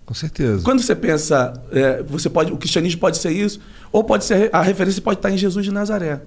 Com 0.06 0.14
certeza. 0.14 0.62
Quando 0.62 0.80
você 0.80 0.94
pensa, 0.94 1.60
é, 1.72 2.02
você 2.04 2.30
pode, 2.30 2.52
o 2.52 2.56
cristianismo 2.56 3.00
pode 3.00 3.18
ser 3.18 3.32
isso, 3.32 3.60
ou 3.92 4.04
pode 4.04 4.24
ser 4.24 4.48
a 4.52 4.62
referência 4.62 5.02
pode 5.02 5.18
estar 5.18 5.30
em 5.32 5.36
Jesus 5.36 5.64
de 5.64 5.72
Nazaré, 5.72 6.22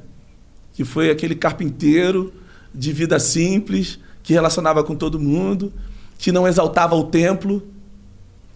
que 0.73 0.83
foi 0.83 1.09
aquele 1.09 1.33
carpinteiro 1.33 2.33
de 2.75 2.91
vida 2.91 3.17
simples, 3.19 3.97
que 4.21 4.33
relacionava 4.33 4.83
com 4.83 4.95
todo 4.95 5.17
mundo, 5.17 5.71
que 6.17 6.31
não 6.31 6.45
exaltava 6.47 6.93
o 6.95 7.05
templo. 7.05 7.63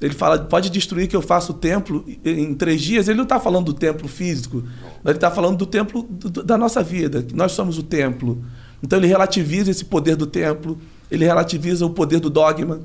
Ele 0.02 0.14
fala, 0.14 0.38
pode 0.40 0.70
destruir 0.70 1.08
que 1.08 1.16
eu 1.16 1.22
faço 1.22 1.54
o 1.54 1.56
templo 1.56 2.04
em 2.26 2.54
três 2.54 2.82
dias. 2.82 3.08
Ele 3.08 3.16
não 3.16 3.24
está 3.24 3.40
falando 3.40 3.68
do 3.68 3.74
templo 3.74 4.10
físico, 4.10 4.62
ele 5.06 5.16
está 5.16 5.32
falando 5.32 5.58
do 5.58 5.66
templo 5.66 6.04
do- 6.04 6.44
da 6.44 6.58
nossa 6.58 6.84
vida, 6.84 7.24
que 7.24 7.34
nós 7.34 7.54
somos 7.54 7.78
o 7.78 7.84
templo. 7.84 8.44
Então 8.84 9.00
ele 9.00 9.08
relativiza 9.08 9.72
esse 9.72 9.86
poder 9.86 10.18
do 10.18 10.28
templo, 10.28 10.78
ele 11.10 11.24
relativiza 11.24 11.86
o 11.86 11.90
poder 11.92 12.20
do 12.20 12.30
dogma. 12.30 12.82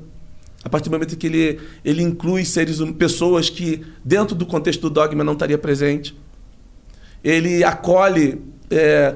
A 0.63 0.69
partir 0.69 0.89
do 0.89 0.93
momento 0.93 1.15
que 1.15 1.27
ele, 1.27 1.59
ele 1.85 2.03
inclui 2.03 2.43
seres, 2.43 2.79
hum- 2.79 2.91
pessoas 2.91 3.49
que 3.49 3.85
dentro 4.03 4.35
do 4.35 4.45
contexto 4.45 4.81
do 4.81 4.89
dogma 4.89 5.23
não 5.23 5.33
estaria 5.33 5.57
presente. 5.57 6.15
Ele 7.23 7.63
acolhe 7.63 8.41
é, 8.69 9.15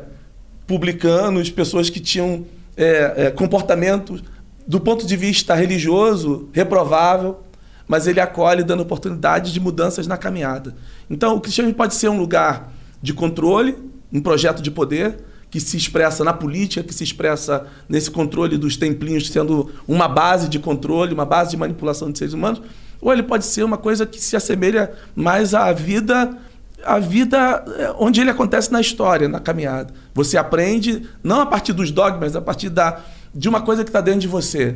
publicanos, 0.65 1.49
pessoas 1.49 1.89
que 1.89 1.99
tinham 1.99 2.45
é, 2.77 3.13
é, 3.17 3.31
comportamentos 3.31 4.23
do 4.65 4.79
ponto 4.79 5.05
de 5.05 5.17
vista 5.17 5.53
religioso 5.53 6.49
reprovável, 6.53 7.41
mas 7.87 8.07
ele 8.07 8.21
acolhe 8.21 8.63
dando 8.63 8.81
oportunidade 8.81 9.51
de 9.51 9.59
mudanças 9.59 10.07
na 10.07 10.17
caminhada. 10.17 10.73
Então, 11.09 11.35
o 11.35 11.41
cristianismo 11.41 11.75
pode 11.75 11.95
ser 11.95 12.07
um 12.07 12.17
lugar 12.17 12.71
de 13.01 13.13
controle, 13.13 13.77
um 14.11 14.21
projeto 14.21 14.61
de 14.61 14.71
poder 14.71 15.17
que 15.53 15.61
se 15.61 15.77
expressa 15.77 16.23
na 16.23 16.33
política, 16.33 16.81
que 16.81 16.95
se 16.95 17.03
expressa 17.03 17.67
nesse 17.87 18.09
controle 18.09 18.57
dos 18.57 18.75
templinhos 18.75 19.29
sendo 19.29 19.69
uma 19.87 20.07
base 20.07 20.49
de 20.49 20.57
controle, 20.57 21.13
uma 21.13 21.27
base 21.27 21.51
de 21.51 21.57
manipulação 21.57 22.11
de 22.11 22.17
seres 22.17 22.33
humanos, 22.33 22.59
ou 22.99 23.13
ele 23.13 23.21
pode 23.21 23.45
ser 23.45 23.63
uma 23.63 23.77
coisa 23.77 24.03
que 24.03 24.19
se 24.19 24.35
assemelha 24.35 24.91
mais 25.15 25.53
à 25.53 25.71
vida 25.71 26.35
a 26.83 26.97
vida 26.97 27.63
é, 27.77 27.93
onde 27.99 28.19
ele 28.19 28.31
acontece 28.31 28.71
na 28.71 28.81
história, 28.81 29.29
na 29.29 29.39
caminhada. 29.39 29.93
Você 30.15 30.37
aprende 30.37 31.07
não 31.23 31.39
a 31.41 31.45
partir 31.45 31.71
dos 31.71 31.91
dogmas, 31.91 32.35
a 32.35 32.41
partir 32.41 32.69
da, 32.69 32.99
de 33.33 33.47
uma 33.47 33.61
coisa 33.61 33.83
que 33.83 33.89
está 33.89 34.01
dentro 34.01 34.21
de 34.21 34.27
você. 34.27 34.75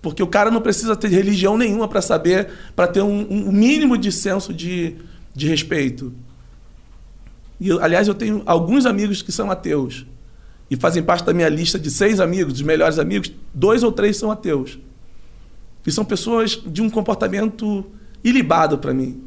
Porque 0.00 0.22
o 0.22 0.26
cara 0.26 0.50
não 0.50 0.62
precisa 0.62 0.96
ter 0.96 1.08
religião 1.08 1.58
nenhuma 1.58 1.86
para 1.86 2.00
saber, 2.00 2.48
para 2.74 2.86
ter 2.86 3.02
um, 3.02 3.26
um 3.30 3.52
mínimo 3.52 3.98
de 3.98 4.10
senso 4.10 4.54
de, 4.54 4.96
de 5.34 5.48
respeito. 5.48 6.14
E, 7.62 7.68
eu- 7.68 7.82
aliás, 7.82 8.08
eu 8.08 8.14
tenho 8.14 8.42
alguns 8.46 8.84
amigos 8.86 9.22
que 9.22 9.30
são 9.32 9.50
ateus. 9.50 10.04
e 10.70 10.76
fazem 10.76 11.02
parte 11.02 11.22
da 11.26 11.34
minha 11.34 11.50
lista 11.50 11.78
de 11.78 11.90
seis 11.90 12.18
amigos, 12.18 12.54
dos 12.54 12.62
melhores 12.62 12.98
amigos, 12.98 13.30
dois 13.52 13.82
ou 13.82 13.92
três 13.92 14.16
são 14.16 14.30
ateus. 14.30 14.78
E 15.86 15.92
são 15.92 16.02
pessoas 16.02 16.52
de 16.66 16.80
um 16.80 16.88
comportamento 16.88 17.84
ilibado 18.24 18.78
para 18.78 18.94
mim. 18.94 19.20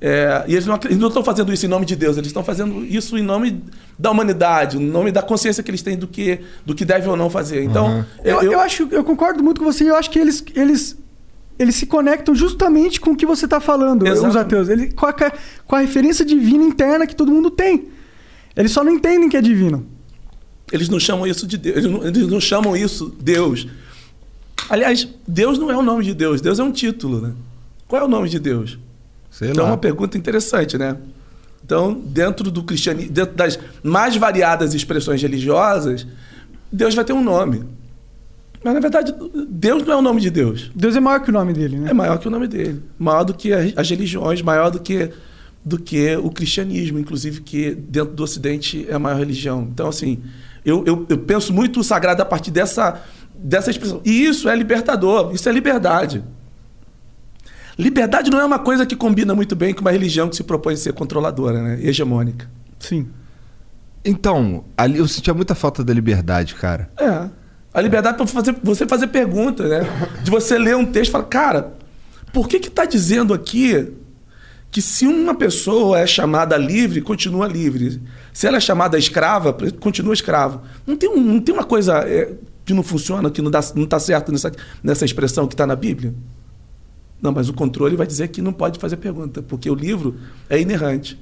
É, 0.00 0.44
e 0.46 0.52
eles 0.52 0.64
não, 0.64 0.74
acre- 0.74 0.90
eles 0.90 1.00
não 1.00 1.08
estão 1.08 1.24
fazendo 1.24 1.52
isso 1.52 1.66
em 1.66 1.68
nome 1.68 1.86
de 1.86 1.96
Deus, 1.96 2.16
eles 2.18 2.28
estão 2.28 2.44
fazendo 2.44 2.84
isso 2.84 3.16
em 3.18 3.22
nome 3.22 3.64
da 3.98 4.10
humanidade, 4.12 4.76
em 4.76 4.86
nome 4.86 5.10
da 5.10 5.22
consciência 5.22 5.60
que 5.62 5.70
eles 5.70 5.82
têm 5.82 5.96
do 5.96 6.06
que, 6.06 6.38
do 6.64 6.72
que 6.74 6.84
deve 6.84 7.08
ou 7.08 7.16
não 7.16 7.28
fazer. 7.30 7.64
Então, 7.64 8.04
Eu, 8.22 8.36
eu 8.52 8.60
acho, 8.60 8.86
eu 8.92 9.02
concordo 9.02 9.42
muito 9.42 9.58
com 9.60 9.64
você. 9.64 9.90
Eu 9.90 9.96
acho 9.96 10.08
que 10.10 10.18
eles, 10.20 10.44
eles, 10.54 10.96
eles 11.58 11.74
se 11.74 11.86
conectam 11.86 12.34
justamente 12.34 13.00
com 13.00 13.12
o 13.12 13.16
que 13.16 13.24
você 13.24 13.46
está 13.46 13.60
falando, 13.60 14.06
Exato. 14.06 14.28
os 14.28 14.36
ateus. 14.36 14.68
Ele, 14.68 14.92
com, 14.92 15.06
a, 15.06 15.12
com 15.12 15.76
a 15.76 15.80
referência 15.80 16.24
divina 16.24 16.64
interna 16.64 17.06
que 17.06 17.16
todo 17.16 17.32
mundo 17.32 17.50
tem. 17.50 17.88
Eles 18.54 18.72
só 18.72 18.82
não 18.84 18.92
entendem 18.92 19.28
que 19.28 19.36
é 19.36 19.42
divino. 19.42 19.86
Eles 20.70 20.88
não 20.88 20.98
chamam 20.98 21.26
isso 21.26 21.46
de 21.46 21.56
Deus. 21.56 21.76
Eles 21.76 21.90
não, 21.90 22.06
eles 22.06 22.26
não 22.28 22.40
chamam 22.40 22.76
isso 22.76 23.14
Deus. 23.20 23.66
Aliás, 24.68 25.08
Deus 25.26 25.58
não 25.58 25.70
é 25.70 25.76
o 25.76 25.82
nome 25.82 26.04
de 26.04 26.14
Deus. 26.14 26.40
Deus 26.40 26.58
é 26.58 26.64
um 26.64 26.72
título, 26.72 27.20
né? 27.20 27.32
Qual 27.86 28.02
é 28.02 28.04
o 28.04 28.08
nome 28.08 28.28
de 28.28 28.38
Deus? 28.38 28.78
Sei 29.30 29.50
então 29.50 29.64
é 29.64 29.66
lá. 29.66 29.72
uma 29.72 29.78
pergunta 29.78 30.18
interessante, 30.18 30.76
né? 30.76 30.96
Então, 31.64 31.94
dentro 31.94 32.50
do 32.50 32.62
cristianismo, 32.62 33.12
dentro 33.12 33.34
das 33.34 33.58
mais 33.82 34.16
variadas 34.16 34.74
expressões 34.74 35.20
religiosas, 35.20 36.06
Deus 36.70 36.94
vai 36.94 37.04
ter 37.04 37.12
um 37.12 37.22
nome. 37.22 37.64
Mas 38.66 38.74
na 38.74 38.80
verdade, 38.80 39.14
Deus 39.48 39.84
não 39.84 39.94
é 39.94 39.96
o 39.98 40.02
nome 40.02 40.20
de 40.20 40.28
Deus. 40.28 40.72
Deus 40.74 40.96
é 40.96 40.98
maior 40.98 41.20
que 41.20 41.30
o 41.30 41.32
nome 41.32 41.52
dele, 41.52 41.78
né? 41.78 41.90
É 41.90 41.94
maior 41.94 42.18
que 42.18 42.26
o 42.26 42.30
nome 42.32 42.48
dele. 42.48 42.82
Maior 42.98 43.22
do 43.22 43.32
que 43.32 43.52
as 43.52 43.88
religiões, 43.88 44.42
maior 44.42 44.72
do 44.72 44.80
que, 44.80 45.12
do 45.64 45.78
que 45.78 46.16
o 46.16 46.28
cristianismo, 46.30 46.98
inclusive, 46.98 47.42
que 47.42 47.76
dentro 47.76 48.12
do 48.12 48.24
Ocidente 48.24 48.84
é 48.88 48.94
a 48.94 48.98
maior 48.98 49.20
religião. 49.20 49.68
Então, 49.72 49.86
assim, 49.86 50.20
eu, 50.64 50.82
eu, 50.84 51.06
eu 51.08 51.16
penso 51.16 51.52
muito 51.52 51.78
o 51.78 51.84
sagrado 51.84 52.20
a 52.22 52.24
partir 52.24 52.50
dessa, 52.50 53.00
dessa 53.38 53.70
expressão. 53.70 54.00
E 54.04 54.24
isso 54.24 54.48
é 54.48 54.56
libertador, 54.56 55.32
isso 55.32 55.48
é 55.48 55.52
liberdade. 55.52 56.24
Liberdade 57.78 58.32
não 58.32 58.40
é 58.40 58.44
uma 58.44 58.58
coisa 58.58 58.84
que 58.84 58.96
combina 58.96 59.32
muito 59.32 59.54
bem 59.54 59.72
com 59.72 59.82
uma 59.82 59.92
religião 59.92 60.28
que 60.28 60.34
se 60.34 60.42
propõe 60.42 60.74
a 60.74 60.76
ser 60.76 60.92
controladora, 60.92 61.62
né? 61.62 61.78
hegemônica. 61.84 62.50
Sim. 62.80 63.06
Então, 64.04 64.64
ali 64.76 64.98
eu 64.98 65.06
sentia 65.06 65.32
muita 65.32 65.54
falta 65.54 65.84
da 65.84 65.94
liberdade, 65.94 66.56
cara. 66.56 66.90
É. 66.98 67.28
A 67.76 67.80
liberdade 67.82 68.16
para 68.16 68.26
fazer, 68.26 68.56
você 68.62 68.86
fazer 68.86 69.08
pergunta, 69.08 69.68
né? 69.68 69.80
De 70.24 70.30
você 70.30 70.56
ler 70.56 70.74
um 70.76 70.86
texto 70.86 71.10
e 71.10 71.12
falar, 71.12 71.24
cara, 71.24 71.74
por 72.32 72.48
que 72.48 72.58
que 72.58 72.70
tá 72.70 72.86
dizendo 72.86 73.34
aqui 73.34 73.92
que 74.70 74.80
se 74.80 75.06
uma 75.06 75.34
pessoa 75.34 75.98
é 76.00 76.06
chamada 76.06 76.56
livre, 76.56 77.02
continua 77.02 77.46
livre. 77.46 78.00
Se 78.32 78.46
ela 78.46 78.56
é 78.56 78.60
chamada 78.60 78.96
escrava, 78.98 79.54
continua 79.78 80.14
escravo. 80.14 80.62
Não 80.86 80.96
tem, 80.96 81.10
um- 81.10 81.20
não 81.22 81.38
tem 81.40 81.54
uma 81.54 81.64
coisa 81.64 81.98
é, 81.98 82.32
que 82.64 82.72
não 82.72 82.82
funciona, 82.82 83.30
que 83.30 83.42
não, 83.42 83.50
dá, 83.50 83.60
não 83.74 83.84
tá 83.86 84.00
certo 84.00 84.32
nessa, 84.32 84.50
nessa 84.82 85.04
expressão 85.04 85.46
que 85.46 85.52
está 85.52 85.66
na 85.66 85.76
Bíblia? 85.76 86.14
Não, 87.20 87.30
mas 87.30 87.48
o 87.50 87.52
controle 87.52 87.94
vai 87.94 88.06
dizer 88.06 88.28
que 88.28 88.40
não 88.40 88.54
pode 88.54 88.78
fazer 88.78 88.96
pergunta, 88.96 89.42
porque 89.42 89.70
o 89.70 89.74
livro 89.74 90.16
é 90.48 90.58
inerrante. 90.58 91.18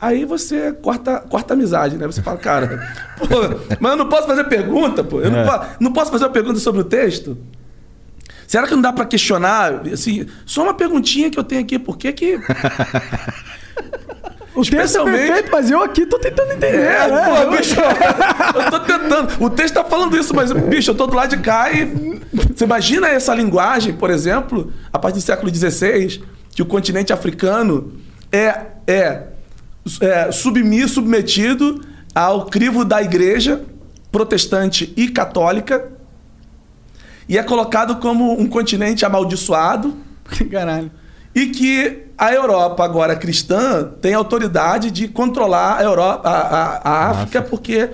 Aí 0.00 0.24
você 0.24 0.72
corta, 0.72 1.20
corta 1.20 1.54
a 1.54 1.56
amizade, 1.56 1.96
né? 1.96 2.06
Você 2.06 2.20
fala, 2.22 2.36
cara, 2.36 2.86
pô, 3.18 3.26
mas 3.80 3.92
eu 3.92 3.96
não 3.96 4.08
posso 4.08 4.26
fazer 4.26 4.44
pergunta, 4.44 5.02
pô. 5.04 5.20
Eu 5.20 5.30
não, 5.30 5.44
po- 5.46 5.66
não 5.80 5.92
posso 5.92 6.10
fazer 6.10 6.24
uma 6.24 6.30
pergunta 6.30 6.58
sobre 6.58 6.80
o 6.80 6.84
texto? 6.84 7.38
Será 8.46 8.66
que 8.66 8.74
não 8.74 8.82
dá 8.82 8.92
pra 8.92 9.04
questionar? 9.06 9.82
Assim, 9.92 10.26
só 10.44 10.62
uma 10.64 10.74
perguntinha 10.74 11.30
que 11.30 11.38
eu 11.38 11.44
tenho 11.44 11.62
aqui, 11.62 11.78
por 11.78 11.96
que 11.96 12.12
que... 12.12 12.38
O 14.56 14.62
texto 14.64 14.98
é 15.00 15.04
perfeito, 15.04 15.48
mas 15.50 15.68
eu 15.68 15.82
aqui 15.82 16.06
tô 16.06 16.16
tentando 16.16 16.52
entender. 16.52 16.78
É, 16.78 17.08
né? 17.10 17.44
pô, 17.44 17.56
bicho, 17.56 17.74
eu 18.54 18.70
tô 18.70 18.80
tentando. 18.80 19.44
O 19.44 19.50
texto 19.50 19.74
tá 19.74 19.82
falando 19.82 20.16
isso, 20.16 20.32
mas, 20.32 20.52
bicho, 20.52 20.92
eu 20.92 20.94
tô 20.94 21.08
do 21.08 21.16
lado 21.16 21.30
de 21.36 21.42
cá 21.42 21.72
e. 21.72 22.20
Você 22.54 22.62
imagina 22.62 23.08
essa 23.08 23.34
linguagem, 23.34 23.94
por 23.94 24.10
exemplo, 24.10 24.72
a 24.92 24.98
partir 24.98 25.18
do 25.18 25.22
século 25.24 25.52
XVI, 25.52 26.22
que 26.54 26.62
o 26.62 26.66
continente 26.66 27.12
africano 27.12 27.94
é, 28.30 28.54
é, 28.86 29.22
é 30.00 30.32
submisso, 30.32 30.94
submetido 30.94 31.80
ao 32.14 32.46
crivo 32.46 32.84
da 32.84 33.02
igreja 33.02 33.62
protestante 34.10 34.92
e 34.96 35.08
católica 35.08 35.90
e 37.28 37.36
é 37.38 37.42
colocado 37.42 37.96
como 37.96 38.38
um 38.38 38.46
continente 38.46 39.04
amaldiçoado 39.04 39.94
Caralho. 40.50 40.90
e 41.34 41.46
que 41.46 42.04
a 42.16 42.32
Europa, 42.32 42.84
agora 42.84 43.16
cristã, 43.16 43.90
tem 44.00 44.14
autoridade 44.14 44.90
de 44.90 45.08
controlar 45.08 45.78
a, 45.78 45.82
Europa, 45.82 46.28
a, 46.28 46.40
a- 46.40 46.80
a 46.84 47.10
África, 47.10 47.42
porque, 47.42 47.90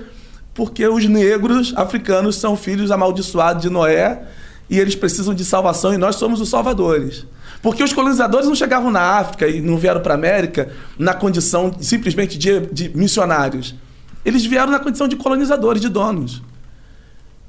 porque 0.53 0.87
os 0.87 1.07
negros 1.07 1.72
africanos 1.74 2.37
são 2.37 2.55
filhos 2.55 2.90
amaldiçoados 2.90 3.62
de 3.62 3.70
Noé 3.70 4.22
e 4.68 4.79
eles 4.79 4.94
precisam 4.94 5.33
de 5.33 5.44
salvação 5.44 5.94
e 5.94 5.96
nós 5.96 6.16
somos 6.16 6.38
os 6.40 6.50
salvadores. 6.50 7.24
Porque 7.62 7.83
os 7.83 7.92
colonizadores 7.92 8.46
não 8.46 8.55
chegavam 8.55 8.90
na 8.90 9.01
África 9.01 9.46
e 9.46 9.61
não 9.61 9.77
vieram 9.77 10.01
para 10.01 10.14
a 10.14 10.16
América 10.16 10.70
na 10.99 11.12
condição 11.12 11.75
simplesmente 11.81 12.38
de, 12.38 12.61
de 12.66 12.88
missionários. 12.96 13.75
Eles 14.25 14.44
vieram 14.44 14.70
na 14.70 14.79
condição 14.79 15.07
de 15.07 15.16
colonizadores, 15.16 15.81
de 15.81 15.88
donos. 15.88 16.42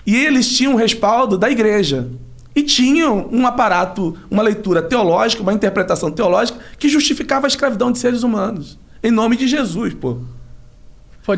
E 0.05 0.15
eles 0.15 0.49
tinham 0.55 0.73
o 0.73 0.77
respaldo 0.77 1.37
da 1.37 1.49
igreja. 1.49 2.09
E 2.53 2.63
tinham 2.63 3.29
um 3.31 3.47
aparato, 3.47 4.17
uma 4.29 4.43
leitura 4.43 4.81
teológica, 4.81 5.41
uma 5.41 5.53
interpretação 5.53 6.11
teológica 6.11 6.59
que 6.77 6.89
justificava 6.89 7.47
a 7.47 7.49
escravidão 7.49 7.91
de 7.91 7.99
seres 7.99 8.23
humanos. 8.23 8.77
Em 9.01 9.11
nome 9.11 9.37
de 9.37 9.47
Jesus, 9.47 9.93
pô. 9.93 10.17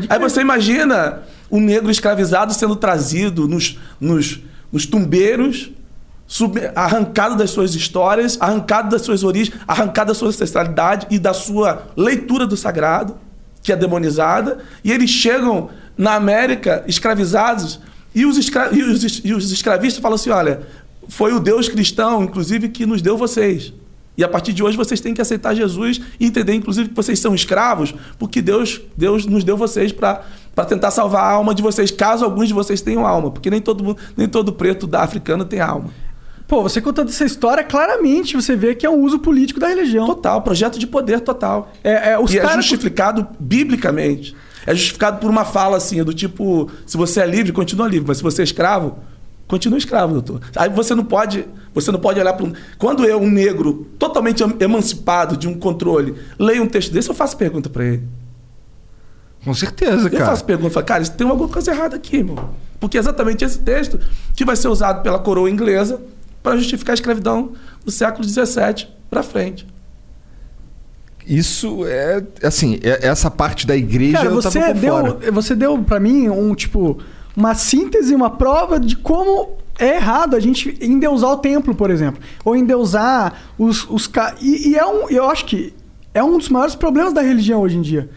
Aí 0.08 0.18
você 0.18 0.40
imagina 0.40 1.22
o 1.48 1.60
negro 1.60 1.90
escravizado 1.90 2.52
sendo 2.52 2.74
trazido 2.74 3.46
nos, 3.46 3.78
nos, 4.00 4.40
nos 4.72 4.86
tumbeiros, 4.86 5.70
sub- 6.26 6.58
arrancado 6.74 7.36
das 7.36 7.50
suas 7.50 7.74
histórias, 7.74 8.36
arrancado 8.40 8.90
das 8.90 9.02
suas 9.02 9.22
origens, 9.24 9.56
arrancado 9.66 10.08
da 10.08 10.14
sua 10.14 10.28
ancestralidade 10.28 11.06
e 11.10 11.18
da 11.18 11.32
sua 11.34 11.88
leitura 11.96 12.46
do 12.46 12.56
sagrado, 12.56 13.16
que 13.62 13.72
é 13.72 13.76
demonizada, 13.76 14.58
e 14.82 14.92
eles 14.92 15.10
chegam 15.10 15.70
na 15.96 16.14
América 16.14 16.84
escravizados, 16.86 17.80
e 18.14 18.24
os, 18.26 18.36
escra- 18.36 18.70
e 18.72 18.82
os 18.82 19.20
e 19.24 19.32
os 19.34 19.50
escravistas 19.50 20.00
falam 20.02 20.14
assim: 20.16 20.30
olha, 20.30 20.62
foi 21.08 21.32
o 21.32 21.40
Deus 21.40 21.68
cristão, 21.68 22.22
inclusive, 22.22 22.68
que 22.68 22.86
nos 22.86 23.02
deu 23.02 23.16
vocês. 23.16 23.72
E 24.16 24.22
a 24.22 24.28
partir 24.28 24.52
de 24.52 24.62
hoje 24.62 24.76
vocês 24.76 25.00
têm 25.00 25.12
que 25.12 25.20
aceitar 25.20 25.54
Jesus 25.54 26.00
e 26.20 26.26
entender, 26.26 26.54
inclusive, 26.54 26.88
que 26.90 26.94
vocês 26.94 27.18
são 27.18 27.34
escravos, 27.34 27.92
porque 28.16 28.40
Deus, 28.40 28.80
Deus 28.96 29.26
nos 29.26 29.42
deu 29.42 29.56
vocês 29.56 29.90
para 29.90 30.22
tentar 30.68 30.92
salvar 30.92 31.24
a 31.24 31.30
alma 31.30 31.52
de 31.52 31.60
vocês, 31.60 31.90
caso 31.90 32.24
alguns 32.24 32.46
de 32.46 32.54
vocês 32.54 32.80
tenham 32.80 33.04
alma, 33.04 33.32
porque 33.32 33.50
nem 33.50 33.60
todo, 33.60 33.96
nem 34.16 34.28
todo 34.28 34.52
preto 34.52 34.86
da 34.86 35.02
africano 35.02 35.44
tem 35.44 35.58
alma. 35.60 35.90
Pô, 36.54 36.62
você 36.62 36.80
contando 36.80 37.08
essa 37.08 37.24
história, 37.24 37.64
claramente 37.64 38.36
você 38.36 38.54
vê 38.54 38.76
que 38.76 38.86
é 38.86 38.88
um 38.88 39.02
uso 39.02 39.18
político 39.18 39.58
da 39.58 39.66
religião. 39.66 40.06
Total, 40.06 40.40
projeto 40.40 40.78
de 40.78 40.86
poder 40.86 41.18
total. 41.18 41.72
É, 41.82 42.12
é, 42.12 42.18
os 42.18 42.32
e 42.32 42.38
é 42.38 42.52
justificado 42.54 43.26
biblicamente. 43.40 44.36
É 44.64 44.72
justificado 44.72 45.18
por 45.18 45.28
uma 45.28 45.44
fala 45.44 45.76
assim, 45.76 46.00
do 46.04 46.14
tipo, 46.14 46.70
se 46.86 46.96
você 46.96 47.22
é 47.22 47.26
livre, 47.26 47.50
continua 47.50 47.88
livre, 47.88 48.06
mas 48.06 48.18
se 48.18 48.22
você 48.22 48.42
é 48.42 48.44
escravo, 48.44 49.00
continua 49.48 49.76
escravo, 49.76 50.12
doutor. 50.12 50.42
Aí 50.54 50.68
você 50.68 50.94
não 50.94 51.04
pode, 51.04 51.44
você 51.74 51.90
não 51.90 51.98
pode 51.98 52.20
olhar 52.20 52.34
para 52.34 52.46
um... 52.46 52.52
Quando 52.78 53.04
eu, 53.04 53.18
um 53.20 53.28
negro 53.28 53.88
totalmente 53.98 54.44
em- 54.44 54.56
emancipado 54.60 55.36
de 55.36 55.48
um 55.48 55.58
controle, 55.58 56.14
leio 56.38 56.62
um 56.62 56.68
texto 56.68 56.92
desse, 56.92 57.08
eu 57.08 57.16
faço 57.16 57.36
pergunta 57.36 57.68
para 57.68 57.84
ele. 57.84 58.04
Com 59.44 59.52
certeza, 59.54 60.06
Eu 60.06 60.10
cara. 60.12 60.26
faço 60.26 60.44
pergunta, 60.44 60.70
falo, 60.70 60.86
cara, 60.86 61.02
isso 61.02 61.12
tem 61.14 61.28
alguma 61.28 61.48
coisa 61.48 61.72
errada 61.72 61.96
aqui, 61.96 62.18
irmão. 62.18 62.50
Porque 62.78 62.96
é 62.96 63.00
exatamente 63.00 63.44
esse 63.44 63.58
texto 63.58 63.98
que 64.36 64.44
vai 64.44 64.54
ser 64.54 64.68
usado 64.68 65.02
pela 65.02 65.18
coroa 65.18 65.50
inglesa 65.50 66.00
para 66.44 66.56
justificar 66.58 66.92
a 66.92 66.94
escravidão 66.94 67.52
do 67.84 67.90
século 67.90 68.22
XVII 68.28 68.86
para 69.10 69.22
frente. 69.22 69.66
Isso 71.26 71.86
é. 71.86 72.22
Assim, 72.42 72.78
é- 72.82 73.06
essa 73.06 73.30
parte 73.30 73.66
da 73.66 73.74
igreja 73.74 74.18
Cara, 74.18 74.26
eu 74.28 74.42
tava 74.42 74.42
você 74.42 74.60
por 74.60 74.76
fora. 74.76 75.12
deu, 75.14 75.32
você 75.32 75.54
deu 75.54 75.78
para 75.82 75.98
mim 75.98 76.28
um 76.28 76.54
tipo 76.54 76.98
uma 77.36 77.54
síntese, 77.54 78.14
uma 78.14 78.28
prova 78.30 78.78
de 78.78 78.94
como 78.96 79.56
é 79.78 79.96
errado 79.96 80.36
a 80.36 80.40
gente 80.40 80.76
endeusar 80.80 81.30
o 81.30 81.38
templo, 81.38 81.74
por 81.74 81.90
exemplo, 81.90 82.22
ou 82.44 82.54
endeusar 82.54 83.42
os 83.58 83.88
os 83.88 84.06
ca- 84.06 84.34
e, 84.40 84.68
e 84.68 84.76
é 84.76 84.86
um, 84.86 85.08
eu 85.08 85.28
acho 85.30 85.46
que 85.46 85.72
é 86.12 86.22
um 86.22 86.36
dos 86.36 86.48
maiores 86.50 86.74
problemas 86.74 87.12
da 87.14 87.22
religião 87.22 87.62
hoje 87.62 87.78
em 87.78 87.82
dia, 87.82 88.08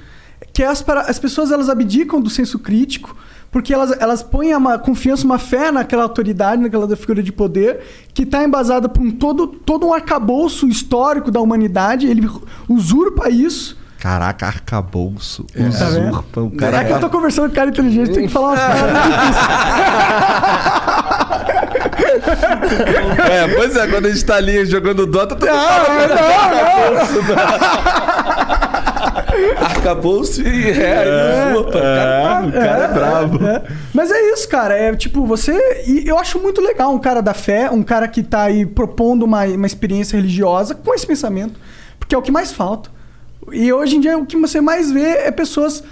que 0.52 0.62
é 0.62 0.68
as, 0.68 0.84
as 1.08 1.18
pessoas 1.18 1.50
elas 1.50 1.70
abdicam 1.70 2.20
do 2.20 2.30
senso 2.30 2.60
crítico 2.60 3.16
porque 3.58 3.74
elas, 3.74 3.92
elas 4.00 4.22
põem 4.22 4.54
uma 4.54 4.78
confiança, 4.78 5.26
uma 5.26 5.40
fé 5.40 5.72
naquela 5.72 6.04
autoridade, 6.04 6.62
naquela 6.62 6.96
figura 6.96 7.24
de 7.24 7.32
poder, 7.32 7.80
que 8.14 8.22
está 8.22 8.44
embasada 8.44 8.88
por 8.88 9.02
um 9.02 9.10
todo, 9.10 9.48
todo 9.48 9.88
um 9.88 9.94
arcabouço 9.96 10.68
histórico 10.68 11.32
da 11.32 11.42
humanidade. 11.42 12.06
Ele 12.06 12.30
usurpa 12.70 13.32
isso. 13.32 13.76
Caraca, 14.00 14.46
arcabouço. 14.46 15.44
Tá 15.46 15.90
vendo? 15.90 16.12
Usurpa. 16.12 16.42
O 16.42 16.52
Cara, 16.52 16.82
é 16.82 16.86
que 16.86 16.94
eu 16.94 17.00
tô 17.00 17.10
conversando 17.10 17.46
com 17.46 17.54
um 17.54 17.56
cara 17.56 17.72
inteligente, 17.72 18.12
tem 18.12 18.28
que 18.28 18.32
falar 18.32 18.50
umas 18.50 18.60
palavras 18.60 19.04
difíceis. 19.04 19.38
É, 23.30 23.48
pois 23.56 23.76
é, 23.76 23.88
quando 23.88 24.06
a 24.06 24.10
gente 24.10 24.24
tá 24.24 24.36
ali 24.36 24.66
jogando 24.66 25.06
Dota, 25.08 25.36
todo 25.36 25.50
Não, 25.50 25.56
não, 25.56 26.16
não. 27.00 28.58
arcabouço 29.58 30.42
e 30.42 30.72
é, 30.72 31.54
e 31.54 31.58
ufa, 31.58 31.72
cara, 31.72 32.46
o 32.46 32.52
cara 32.52 32.84
é 32.84 32.88
brabo. 32.88 33.46
É. 33.46 33.64
Mas 33.94 34.12
é 34.12 34.34
isso, 34.34 34.48
cara. 34.48 34.76
É 34.76 34.96
tipo, 34.96 35.26
você. 35.26 35.84
E 35.88 36.08
eu 36.08 36.18
acho 36.18 36.40
muito 36.40 36.62
legal 36.62 36.94
um 36.94 37.00
cara 37.00 37.22
da 37.22 37.34
fé, 37.34 37.70
um 37.70 37.84
cara 37.84 38.08
que 38.08 38.24
tá 38.24 38.44
aí 38.44 38.66
propondo 38.66 39.24
uma, 39.24 39.46
uma 39.46 39.68
experiência 39.68 40.16
religiosa 40.18 40.76
com 40.76 40.94
esse 40.94 41.06
pensamento. 41.06 41.60
Porque 42.00 42.16
é 42.16 42.18
o 42.18 42.22
que 42.22 42.32
mais 42.32 42.52
falta. 42.52 42.90
E 43.52 43.72
hoje 43.72 43.96
em 43.96 44.00
dia 44.00 44.18
o 44.18 44.26
que 44.26 44.38
você 44.38 44.60
mais 44.60 44.92
vê 44.92 45.06
é 45.06 45.32
pessoas 45.32 45.84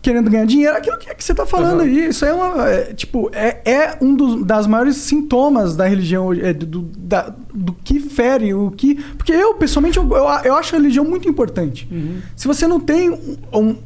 querendo 0.00 0.30
ganhar 0.30 0.46
dinheiro. 0.46 0.76
Aquilo 0.76 0.96
que, 0.98 1.12
que 1.14 1.24
você 1.24 1.34
tá 1.34 1.44
falando 1.46 1.82
aí. 1.82 2.08
Isso 2.08 2.24
é 2.24 2.32
uma. 2.32 2.68
é, 2.68 2.92
tipo, 2.94 3.30
é, 3.32 3.60
é 3.64 3.98
um 4.00 4.14
dos 4.14 4.44
das 4.44 4.66
maiores 4.66 4.96
sintomas 4.96 5.76
da 5.76 5.86
religião, 5.86 6.32
é, 6.32 6.52
do, 6.52 6.82
da- 6.96 7.34
do 7.52 7.72
que 7.72 7.98
fere, 8.00 8.54
o 8.54 8.70
que. 8.70 8.94
Porque 9.16 9.32
eu, 9.32 9.54
pessoalmente, 9.54 9.98
eu, 9.98 10.04
eu, 10.10 10.24
eu 10.44 10.54
acho 10.56 10.74
a 10.74 10.78
religião 10.78 11.04
muito 11.04 11.28
importante. 11.28 11.88
Se 12.36 12.46
você 12.46 12.66
não 12.66 12.78
tem 12.78 13.10
um- 13.10 13.36
um- 13.52 13.76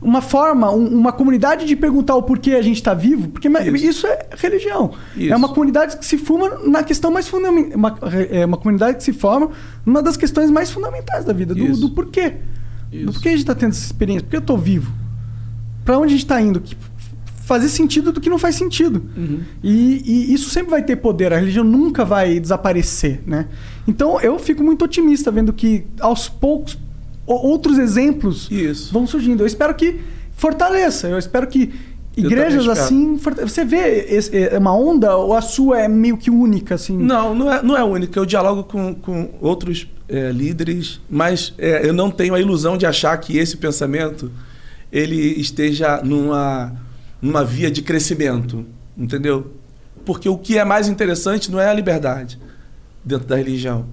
uma 0.00 0.20
forma, 0.22 0.70
um- 0.70 0.86
uma 0.88 1.12
comunidade 1.12 1.64
de 1.66 1.74
perguntar 1.74 2.14
o 2.14 2.22
porquê 2.22 2.52
a 2.52 2.62
gente 2.62 2.76
está 2.76 2.94
vivo, 2.94 3.28
porque 3.28 3.48
Isso. 3.48 3.86
isso. 3.86 4.06
é 4.06 4.26
religião. 4.36 4.92
Isso. 5.16 5.32
É 5.32 5.36
uma 5.36 5.48
comunidade 5.48 5.96
que 5.96 6.06
se 6.06 6.16
forma 6.18 6.50
na 6.66 6.82
questão 6.82 7.10
mais 7.10 7.26
fundamental. 7.26 7.76
Uma, 7.76 7.98
é 8.30 8.44
uma 8.46 8.56
comunidade 8.56 8.98
que 8.98 9.02
se 9.04 9.12
forma 9.12 9.50
numa 9.84 10.02
das 10.02 10.16
questões 10.16 10.50
mais 10.50 10.70
fundamentais 10.70 11.24
da 11.24 11.32
vida, 11.32 11.54
do, 11.54 11.66
do 11.76 11.90
porquê. 11.90 12.34
Isso. 12.92 13.06
Do 13.06 13.12
porquê 13.12 13.28
a 13.28 13.32
gente 13.32 13.40
está 13.40 13.54
tendo 13.54 13.70
essa 13.70 13.84
experiência? 13.84 14.22
Por 14.22 14.30
que 14.30 14.36
eu 14.36 14.40
estou 14.40 14.56
vivo? 14.58 14.92
Para 15.84 15.98
onde 15.98 16.06
a 16.06 16.10
gente 16.16 16.24
está 16.24 16.40
indo? 16.40 16.60
Que 16.60 16.76
fazer 17.44 17.68
sentido 17.68 18.10
do 18.10 18.20
que 18.20 18.30
não 18.30 18.38
faz 18.38 18.54
sentido. 18.54 19.02
Uhum. 19.16 19.40
E, 19.62 20.02
e 20.30 20.32
isso 20.34 20.48
sempre 20.48 20.70
vai 20.70 20.82
ter 20.82 20.96
poder. 20.96 21.32
A 21.32 21.36
religião 21.36 21.62
nunca 21.64 22.04
vai 22.04 22.40
desaparecer, 22.40 23.20
né? 23.26 23.46
Então 23.86 24.18
eu 24.20 24.38
fico 24.38 24.62
muito 24.62 24.84
otimista 24.84 25.30
vendo 25.30 25.52
que 25.52 25.84
aos 26.00 26.28
poucos 26.28 26.78
outros 27.26 27.78
exemplos 27.78 28.48
Isso. 28.50 28.92
vão 28.92 29.06
surgindo. 29.06 29.42
Eu 29.42 29.46
espero 29.46 29.74
que 29.74 30.00
fortaleça. 30.36 31.08
Eu 31.08 31.18
espero 31.18 31.46
que 31.46 31.72
igrejas 32.16 32.68
assim. 32.68 33.16
Você 33.16 33.64
vê 33.64 34.06
esse- 34.08 34.36
é 34.36 34.58
uma 34.58 34.74
onda 34.76 35.16
ou 35.16 35.34
a 35.34 35.40
sua 35.42 35.80
é 35.80 35.88
meio 35.88 36.16
que 36.16 36.30
única 36.30 36.74
assim? 36.76 36.96
Não, 36.96 37.34
não 37.34 37.52
é, 37.52 37.62
não 37.62 37.76
é 37.76 37.82
única. 37.84 38.18
Eu 38.18 38.24
dialogo 38.26 38.64
com, 38.64 38.94
com 38.94 39.30
outros 39.40 39.86
é, 40.08 40.30
líderes, 40.32 41.00
mas 41.10 41.54
é, 41.58 41.86
eu 41.86 41.92
não 41.92 42.10
tenho 42.10 42.34
a 42.34 42.40
ilusão 42.40 42.76
de 42.76 42.86
achar 42.86 43.16
que 43.18 43.36
esse 43.38 43.56
pensamento 43.56 44.30
ele 44.94 45.16
esteja 45.40 46.00
numa, 46.04 46.72
numa 47.20 47.44
via 47.44 47.68
de 47.68 47.82
crescimento, 47.82 48.64
entendeu? 48.96 49.52
Porque 50.04 50.28
o 50.28 50.38
que 50.38 50.56
é 50.56 50.64
mais 50.64 50.86
interessante 50.86 51.50
não 51.50 51.58
é 51.58 51.68
a 51.68 51.74
liberdade 51.74 52.38
dentro 53.04 53.26
da 53.26 53.34
religião. 53.34 53.86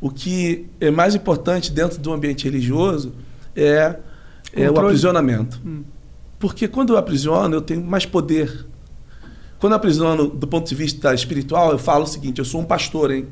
O 0.00 0.10
que 0.10 0.66
é 0.80 0.90
mais 0.90 1.14
importante 1.14 1.70
dentro 1.70 2.00
do 2.00 2.12
ambiente 2.12 2.44
religioso 2.44 3.12
é, 3.54 3.94
é 4.52 4.68
o 4.68 4.76
aprisionamento. 4.76 5.62
Porque 6.36 6.66
quando 6.66 6.94
eu 6.94 6.96
aprisiono, 6.98 7.54
eu 7.54 7.60
tenho 7.60 7.84
mais 7.84 8.04
poder. 8.04 8.66
Quando 9.60 9.72
eu 9.72 9.76
aprisiono 9.76 10.26
do 10.26 10.48
ponto 10.48 10.68
de 10.68 10.74
vista 10.74 11.14
espiritual, 11.14 11.70
eu 11.70 11.78
falo 11.78 12.02
o 12.02 12.08
seguinte: 12.08 12.40
eu 12.40 12.44
sou 12.44 12.60
um 12.60 12.64
pastor, 12.64 13.12
hein? 13.12 13.28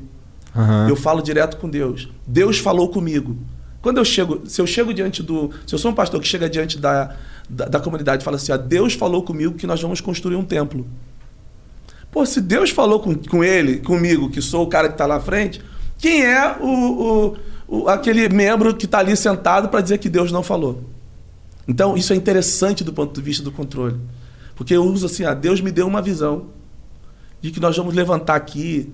Aham. 0.55 0.87
Eu 0.87 0.95
falo 0.95 1.21
direto 1.21 1.57
com 1.57 1.69
Deus. 1.69 2.09
Deus 2.25 2.59
falou 2.59 2.87
comigo. 2.87 3.37
Quando 3.83 3.97
eu 3.99 4.05
chego, 4.05 4.41
se 4.49 4.59
eu 4.59 4.65
chego 4.65 4.91
diante 4.93 5.21
do. 5.21 5.51
Se 5.67 5.75
eu 5.75 5.77
sou 5.77 5.91
um 5.91 5.93
pastor 5.93 6.19
que 6.21 6.27
chega 6.27 6.49
diante 6.49 6.79
da, 6.79 7.15
da, 7.49 7.65
da 7.65 7.79
comunidade 7.79 8.23
e 8.23 8.25
fala 8.25 8.37
assim: 8.37 8.51
ó, 8.51 8.57
Deus 8.57 8.93
falou 8.93 9.21
comigo 9.23 9.53
que 9.55 9.67
nós 9.67 9.79
vamos 9.81 9.99
construir 10.01 10.37
um 10.37 10.43
templo. 10.45 10.87
Pô, 12.09 12.25
se 12.25 12.39
Deus 12.41 12.69
falou 12.69 12.99
com, 13.01 13.13
com 13.15 13.43
ele, 13.43 13.79
comigo, 13.79 14.29
que 14.29 14.41
sou 14.41 14.63
o 14.63 14.67
cara 14.67 14.87
que 14.87 14.93
está 14.93 15.05
lá 15.05 15.17
à 15.17 15.19
frente, 15.19 15.61
quem 15.97 16.23
é 16.23 16.55
o, 16.61 16.65
o- 16.65 17.37
o- 17.67 17.89
aquele 17.89 18.29
membro 18.29 18.73
que 18.73 18.85
está 18.85 18.99
ali 18.99 19.17
sentado 19.17 19.67
para 19.67 19.81
dizer 19.81 19.97
que 19.97 20.07
Deus 20.09 20.31
não 20.31 20.41
falou? 20.43 20.83
Então, 21.67 21.97
isso 21.97 22.13
é 22.13 22.15
interessante 22.15 22.83
do 22.85 22.93
ponto 22.93 23.13
de 23.13 23.21
vista 23.21 23.43
do 23.43 23.51
controle. 23.51 23.97
Porque 24.55 24.73
eu 24.73 24.83
uso 24.85 25.07
assim: 25.07 25.25
ah, 25.25 25.33
Deus 25.33 25.59
me 25.59 25.71
deu 25.71 25.85
uma 25.87 26.01
visão 26.01 26.45
de 27.41 27.51
que 27.51 27.59
nós 27.59 27.75
vamos 27.75 27.93
levantar 27.93 28.35
aqui 28.35 28.93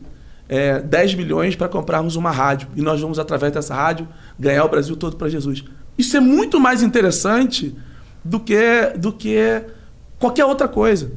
é, 0.50 0.80
10 0.80 1.14
milhões 1.16 1.56
para 1.56 1.70
comprarmos 1.70 2.16
uma 2.16 2.32
rádio. 2.32 2.68
E 2.76 2.82
nós 2.82 3.00
vamos, 3.00 3.20
através 3.20 3.54
dessa 3.54 3.74
rádio, 3.76 4.08
ganhar 4.38 4.66
o 4.66 4.70
Brasil 4.70 4.96
todo 4.98 5.16
para 5.16 5.30
Jesus. 5.30 5.64
Isso 5.98 6.18
é 6.18 6.20
muito 6.20 6.60
mais 6.60 6.82
interessante 6.82 7.76
do 8.26 8.40
que, 8.40 8.58
do 8.98 9.14
que 9.14 9.62
qualquer 10.18 10.46
outra 10.46 10.68
coisa. 10.68 11.12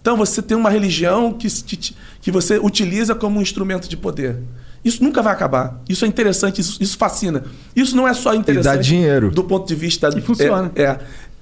Então 0.00 0.16
você 0.16 0.40
tem 0.40 0.56
uma 0.56 0.70
religião 0.70 1.32
que, 1.32 1.48
te- 1.48 1.94
que 2.22 2.30
você 2.30 2.56
utiliza 2.58 3.14
como 3.14 3.38
um 3.38 3.42
instrumento 3.42 3.88
de 3.88 3.96
poder. 3.96 4.38
Isso 4.84 5.02
nunca 5.02 5.20
vai 5.20 5.32
acabar. 5.32 5.80
Isso 5.88 6.04
é 6.04 6.08
interessante, 6.08 6.60
isso, 6.60 6.80
isso 6.80 6.96
fascina. 6.96 7.42
Isso 7.74 7.96
não 7.96 8.06
é 8.06 8.14
só 8.14 8.32
interessante 8.32 8.84
dinheiro. 8.84 9.30
do 9.30 9.42
ponto 9.42 9.66
de 9.66 9.74
vista. 9.74 10.08
E 10.16 10.20
funciona. 10.20 10.70
É, 10.76 10.82
é, 10.84 10.98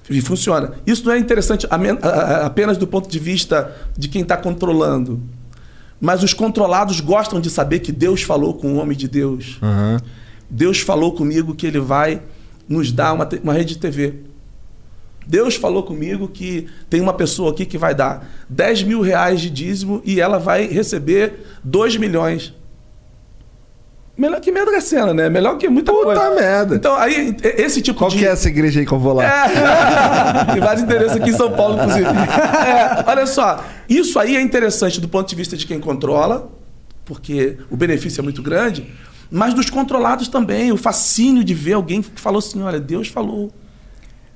e 0.08 0.20
funciona. 0.22 0.72
Isso 0.86 1.04
não 1.04 1.12
é 1.12 1.18
interessante 1.18 1.66
apenas 2.44 2.78
do 2.78 2.86
ponto 2.86 3.08
de 3.10 3.18
vista 3.18 3.70
de 3.96 4.08
quem 4.08 4.22
está 4.22 4.36
controlando. 4.36 5.20
Mas 6.00 6.22
os 6.22 6.34
controlados 6.34 7.00
gostam 7.00 7.40
de 7.40 7.50
saber 7.50 7.80
que 7.80 7.92
Deus 7.92 8.22
falou 8.22 8.54
com 8.54 8.74
o 8.74 8.76
homem 8.76 8.96
de 8.96 9.08
Deus. 9.08 9.58
Aham. 9.62 10.00
Deus 10.48 10.80
falou 10.80 11.12
comigo 11.12 11.54
que 11.54 11.66
ele 11.66 11.80
vai 11.80 12.22
nos 12.68 12.92
dar 12.92 13.12
uma, 13.12 13.28
uma 13.42 13.52
rede 13.52 13.74
de 13.74 13.80
TV. 13.80 14.14
Deus 15.26 15.56
falou 15.56 15.82
comigo 15.82 16.28
que 16.28 16.68
tem 16.88 17.00
uma 17.00 17.12
pessoa 17.12 17.50
aqui 17.50 17.66
que 17.66 17.76
vai 17.76 17.94
dar 17.94 18.28
10 18.48 18.84
mil 18.84 19.00
reais 19.00 19.40
de 19.40 19.50
dízimo 19.50 20.00
e 20.04 20.20
ela 20.20 20.38
vai 20.38 20.66
receber 20.68 21.44
2 21.64 21.96
milhões. 21.96 22.54
Melhor 24.16 24.40
que 24.40 24.50
Mega 24.50 24.80
Sena, 24.80 25.12
né? 25.12 25.28
Melhor 25.28 25.58
que 25.58 25.68
muita 25.68 25.92
Puta 25.92 26.04
coisa. 26.06 26.34
merda. 26.34 26.74
Então, 26.76 26.96
aí, 26.96 27.36
esse 27.42 27.82
tipo 27.82 27.98
Qual 27.98 28.10
de... 28.10 28.18
que 28.18 28.26
é 28.26 28.30
essa 28.30 28.48
igreja 28.48 28.80
aí 28.80 28.86
que 28.86 28.92
eu 28.92 28.98
vou 28.98 29.12
lá? 29.12 29.24
É. 29.24 30.52
Tem 30.52 30.60
vários 30.60 30.82
endereços 30.82 31.16
aqui 31.16 31.30
em 31.30 31.34
São 31.34 31.52
Paulo, 31.52 31.74
inclusive. 31.76 32.06
É, 32.06 33.04
olha 33.06 33.26
só, 33.26 33.62
isso 33.88 34.18
aí 34.18 34.36
é 34.36 34.40
interessante 34.40 35.00
do 35.00 35.08
ponto 35.08 35.28
de 35.28 35.34
vista 35.36 35.54
de 35.56 35.66
quem 35.66 35.78
controla, 35.78 36.50
porque 37.04 37.58
o 37.70 37.76
benefício 37.76 38.20
é 38.20 38.22
muito 38.22 38.42
grande, 38.42 38.90
mas 39.30 39.52
dos 39.52 39.68
controlados 39.68 40.28
também, 40.28 40.72
o 40.72 40.76
fascínio 40.78 41.44
de 41.44 41.52
ver 41.52 41.74
alguém 41.74 42.00
que 42.00 42.18
falou 42.18 42.38
assim: 42.38 42.62
olha, 42.62 42.80
Deus 42.80 43.08
falou. 43.08 43.52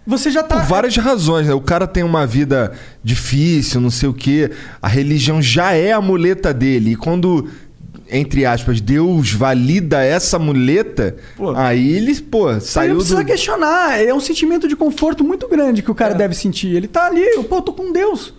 Você 0.07 0.31
já 0.31 0.43
tá. 0.43 0.57
Por 0.57 0.65
várias 0.65 0.97
razões, 0.97 1.47
né? 1.47 1.55
O 1.55 1.61
cara 1.61 1.87
tem 1.87 2.03
uma 2.03 2.27
vida 2.27 2.73
difícil, 3.03 3.81
não 3.81 3.91
sei 3.91 4.09
o 4.09 4.15
quê. 4.15 4.51
A 4.83 4.89
religião 4.89 5.41
já 5.41 5.73
é 5.73 5.93
a 5.93 6.01
muleta 6.01 6.53
dele. 6.53 6.93
E 6.93 6.97
quando, 6.97 7.49
entre 8.11 8.45
aspas, 8.45 8.81
Deus 8.81 9.33
valida 9.33 10.03
essa 10.05 10.39
muleta, 10.39 11.17
Pô. 11.37 11.51
aí 11.57 11.93
ele, 11.97 12.15
pô, 12.21 12.49
Aí 12.49 12.55
não 12.55 12.61
saiu 12.61 12.95
precisa 12.97 13.17
do... 13.23 13.25
questionar. 13.27 14.03
É 14.03 14.13
um 14.13 14.21
sentimento 14.21 14.67
de 14.69 14.77
conforto 14.77 15.23
muito 15.25 15.49
grande 15.49 15.83
que 15.83 15.91
o 15.91 15.95
cara 15.95 16.15
deve 16.15 16.35
sentir. 16.35 16.75
Ele 16.75 16.89
tá 16.89 17.07
ali, 17.07 17.23
eu, 17.23 17.45
pô, 17.45 17.57
eu 17.57 17.63
tô 17.63 17.73
com 17.73 17.93
Deus. 17.93 18.29
Eu 18.29 18.33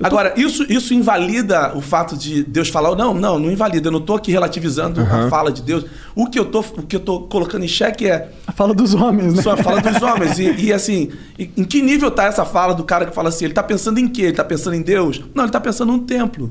tô- 0.00 0.06
Agora, 0.06 0.32
isso, 0.36 0.64
isso 0.72 0.94
invalida 0.94 1.76
o 1.76 1.80
fato 1.80 2.16
de 2.16 2.44
Deus 2.44 2.68
falar. 2.68 2.94
Não, 2.94 3.12
não, 3.12 3.36
não 3.36 3.50
invalida. 3.50 3.88
Eu 3.88 3.92
não 3.92 3.98
estou 3.98 4.14
aqui 4.14 4.30
relativizando 4.30 5.00
a 5.00 5.28
fala 5.28 5.50
de 5.50 5.60
Deus. 5.60 5.84
O 6.14 6.26
que 6.30 6.38
eu 6.38 6.44
tô, 6.44 6.60
o 6.60 6.82
que 6.82 6.94
eu 6.94 7.00
tô 7.00 7.22
colocando 7.22 7.64
em 7.64 7.68
xeque 7.68 8.06
é 8.06 8.28
A 8.46 8.52
fala 8.52 8.72
dos 8.72 8.94
homens, 8.94 9.34
né? 9.34 9.42
Só 9.42 9.56
fala 9.56 9.80
dos 9.80 10.00
homens. 10.00 10.38
E, 10.38 10.66
e, 10.66 10.72
assim, 10.72 11.10
em 11.36 11.64
que 11.64 11.82
nível 11.82 12.12
tá 12.12 12.26
essa 12.26 12.44
fala 12.44 12.74
do 12.74 12.84
cara 12.84 13.06
que 13.06 13.12
fala 13.14 13.28
assim? 13.28 13.46
Ele 13.46 13.54
tá 13.54 13.62
pensando 13.62 13.98
em 13.98 14.06
quê? 14.06 14.22
Ele 14.22 14.32
tá 14.36 14.44
pensando 14.44 14.74
em 14.76 14.82
Deus? 14.82 15.20
Não, 15.34 15.42
ele 15.42 15.52
tá 15.52 15.60
pensando 15.60 15.90
num 15.90 15.98
templo. 15.98 16.48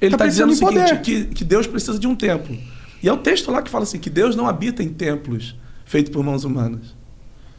Ele 0.00 0.12
Tá 0.12 0.18
tá, 0.18 0.26
dizendo 0.26 0.52
o 0.52 0.56
seguinte: 0.56 0.96
que, 1.02 1.24
que 1.26 1.44
Deus 1.44 1.66
precisa 1.66 1.98
de 1.98 2.06
um 2.06 2.14
templo. 2.14 2.56
E 3.02 3.08
é 3.08 3.12
um 3.12 3.18
texto 3.18 3.50
lá 3.50 3.62
que 3.62 3.70
fala 3.70 3.84
assim: 3.84 3.98
que 3.98 4.10
Deus 4.10 4.34
não 4.34 4.46
habita 4.46 4.82
em 4.82 4.88
templos 4.88 5.54
feitos 5.84 6.12
por 6.12 6.24
mãos 6.24 6.44
humanas. 6.44 7.00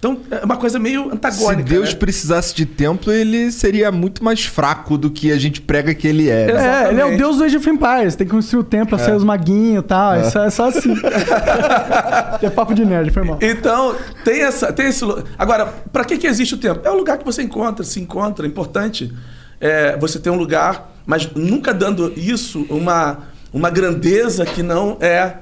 Então, 0.02 0.18
é 0.32 0.44
uma 0.44 0.58
coisa 0.58 0.80
meio 0.80 1.04
Se 1.04 1.12
antagônica. 1.14 1.62
Deus 1.70 1.90
né? 1.90 1.96
precisasse 1.96 2.56
de 2.56 2.66
templo, 2.66 3.14
ele 3.14 3.52
seria 3.52 3.92
muito 3.92 4.24
mais 4.24 4.44
fraco 4.44 4.98
do 4.98 5.12
que 5.12 5.32
a 5.32 5.38
gente 5.38 5.62
prega 5.62 5.94
que 5.94 6.08
ele 6.08 6.28
é. 6.28 6.48
né? 6.48 6.54
É, 6.54 6.90
ele 6.90 7.00
é 7.00 7.06
o 7.06 7.10
Exatamente. 7.10 7.18
deus 7.20 7.38
do 7.38 7.44
Age 7.44 7.58
of 7.58 7.70
Empires. 7.70 8.16
Tem 8.16 8.26
que 8.26 8.34
construir 8.34 8.62
o 8.62 8.64
templo, 8.64 8.98
sair 8.98 9.16
os 9.16 9.24
maguinhos 9.24 9.84
e 9.84 9.88
tal. 9.88 10.16
É. 10.16 10.24
só, 10.24 10.44
é 10.44 10.50
só 10.50 10.70
assim. 10.70 10.96
é 12.42 12.50
papo 12.50 12.74
de 12.74 12.84
nerd, 12.84 13.12
foi 13.12 13.24
mal. 13.24 13.38
Então, 13.40 13.96
tem, 14.26 14.42
essa, 14.42 14.74
tem 14.74 14.88
esse. 14.88 15.06
Agora, 15.38 15.68
para 15.94 16.04
que, 16.04 16.18
que 16.18 16.26
existe 16.26 16.56
o 16.56 16.58
templo? 16.58 16.82
É 16.84 16.90
o 16.90 16.96
lugar 16.96 17.20
que 17.20 17.24
você 17.24 17.44
encontra, 17.44 17.86
se 17.86 18.00
encontra. 18.00 18.48
É 18.48 18.50
importante 18.50 19.14
é, 19.62 19.96
você 19.96 20.20
ter 20.20 20.32
um 20.32 20.36
lugar, 20.36 20.92
mas 21.06 21.30
nunca 21.36 21.72
dando 21.74 22.12
isso 22.18 22.66
uma, 22.70 23.20
uma 23.54 23.70
grandeza 23.70 24.44
que 24.44 24.64
não 24.64 24.98
é. 25.00 25.36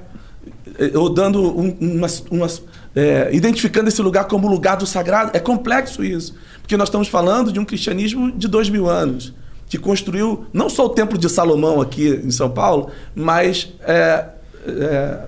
é, 0.78 0.96
Ou 0.96 1.08
dando 1.08 1.42
um, 1.58 1.76
umas, 1.80 2.22
umas, 2.30 2.62
é, 2.94 3.30
identificando 3.32 3.88
esse 3.88 4.02
lugar 4.02 4.24
como 4.24 4.46
lugar 4.46 4.76
do 4.76 4.86
sagrado. 4.86 5.30
É 5.32 5.40
complexo 5.40 6.04
isso. 6.04 6.36
Porque 6.60 6.76
nós 6.76 6.88
estamos 6.88 7.08
falando 7.08 7.50
de 7.50 7.58
um 7.58 7.64
cristianismo 7.64 8.30
de 8.30 8.46
dois 8.46 8.68
mil 8.68 8.88
anos, 8.88 9.34
que 9.66 9.78
construiu 9.78 10.44
não 10.52 10.68
só 10.68 10.84
o 10.84 10.90
Templo 10.90 11.16
de 11.16 11.28
Salomão 11.28 11.80
aqui 11.80 12.20
em 12.22 12.30
São 12.30 12.50
Paulo, 12.50 12.90
mas. 13.14 13.72
É, 13.80 14.26
é, 14.66 15.18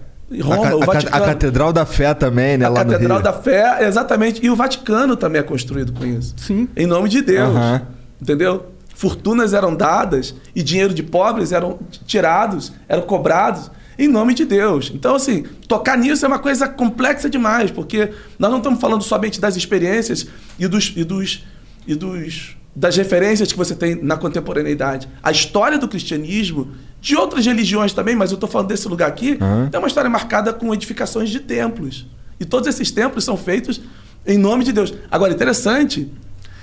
Roma, 0.40 0.70
a, 0.70 0.76
o 0.76 0.80
Vaticano. 0.80 1.24
a 1.24 1.26
Catedral 1.26 1.72
da 1.74 1.84
Fé 1.84 2.14
também, 2.14 2.57
né? 2.57 2.64
A 2.64 2.68
lá 2.70 2.84
no 2.84 2.93
Catedral 2.93 3.18
Rio. 3.18 3.24
da 3.24 3.32
Fé, 3.34 3.86
exatamente. 3.86 4.43
E 4.43 4.49
o 4.49 4.57
Vaticano 4.57 5.14
também 5.14 5.40
é 5.40 5.43
construído 5.43 5.93
com 5.93 6.07
isso. 6.07 6.34
Sim. 6.38 6.68
Em 6.74 6.86
nome 6.86 7.11
de 7.11 7.20
Deus. 7.20 7.55
Aham. 7.55 7.82
Entendeu? 8.20 8.72
Fortunas 9.03 9.53
eram 9.53 9.75
dadas 9.75 10.33
e 10.55 10.63
dinheiro 10.63 10.95
de 10.95 11.03
pobres 11.03 11.51
eram 11.51 11.77
tirados, 12.07 12.73
eram 12.89 13.03
cobrados. 13.03 13.69
em 13.99 14.07
nome 14.07 14.33
de 14.33 14.45
Deus. 14.45 14.93
Então, 14.95 15.17
assim, 15.17 15.43
tocar 15.67 15.99
nisso 15.99 16.25
é 16.25 16.29
uma 16.29 16.39
coisa 16.39 16.69
complexa 16.69 17.29
demais, 17.29 17.73
porque 17.73 18.13
nós 18.39 18.49
não 18.49 18.59
estamos 18.59 18.81
falando 18.81 19.03
somente 19.03 19.41
das 19.41 19.57
experiências 19.57 20.29
e 20.57 20.69
dos, 20.69 20.93
e 20.95 21.03
dos, 21.03 21.45
e 21.85 21.97
dos 21.97 22.57
das 22.77 22.97
referências 22.97 23.51
que 23.51 23.59
você 23.59 23.75
tem 23.75 23.97
na 23.97 24.17
contemporaneidade. 24.17 25.09
A 25.21 25.33
história 25.33 25.79
do 25.79 25.89
cristianismo, 25.89 26.69
de 27.01 27.17
outras 27.17 27.45
religiões 27.45 27.93
também, 27.93 28.15
mas 28.15 28.31
eu 28.31 28.37
estou 28.37 28.49
falando 28.49 28.69
desse 28.69 28.87
lugar 28.87 29.09
aqui, 29.09 29.37
Uhum. 29.41 29.69
é 29.73 29.79
uma 29.79 29.89
história 29.89 30.09
marcada 30.09 30.53
com 30.53 30.73
edificações 30.73 31.29
de 31.29 31.41
templos. 31.41 32.07
E 32.39 32.45
todos 32.45 32.69
esses 32.69 32.93
templos 32.93 33.25
são 33.25 33.37
feitos 33.37 33.81
em 34.25 34.39
nome 34.39 34.63
de 34.65 34.73
Deus. 34.73 34.95
Agora, 35.11 35.33
interessante 35.33 36.09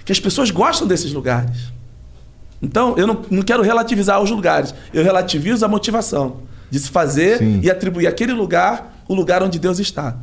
que 0.06 0.12
as 0.14 0.20
pessoas 0.22 0.50
gostam 0.52 0.88
desses 0.88 1.12
lugares. 1.12 1.58
Então, 2.62 2.96
eu 2.98 3.08
não, 3.08 3.22
não 3.32 3.42
quero 3.42 3.62
relativizar 3.64 4.22
os 4.22 4.30
lugares, 4.30 4.74
eu 4.94 5.04
relativizo 5.04 5.64
a 5.64 5.68
motivação 5.68 6.38
de 6.70 6.80
se 6.80 6.90
fazer 6.90 7.38
Sim. 7.40 7.60
e 7.64 7.70
atribuir 7.72 8.08
àquele 8.08 8.34
lugar 8.34 9.04
o 9.08 9.16
lugar 9.16 9.42
onde 9.42 9.58
Deus 9.58 9.80
está. 9.80 10.16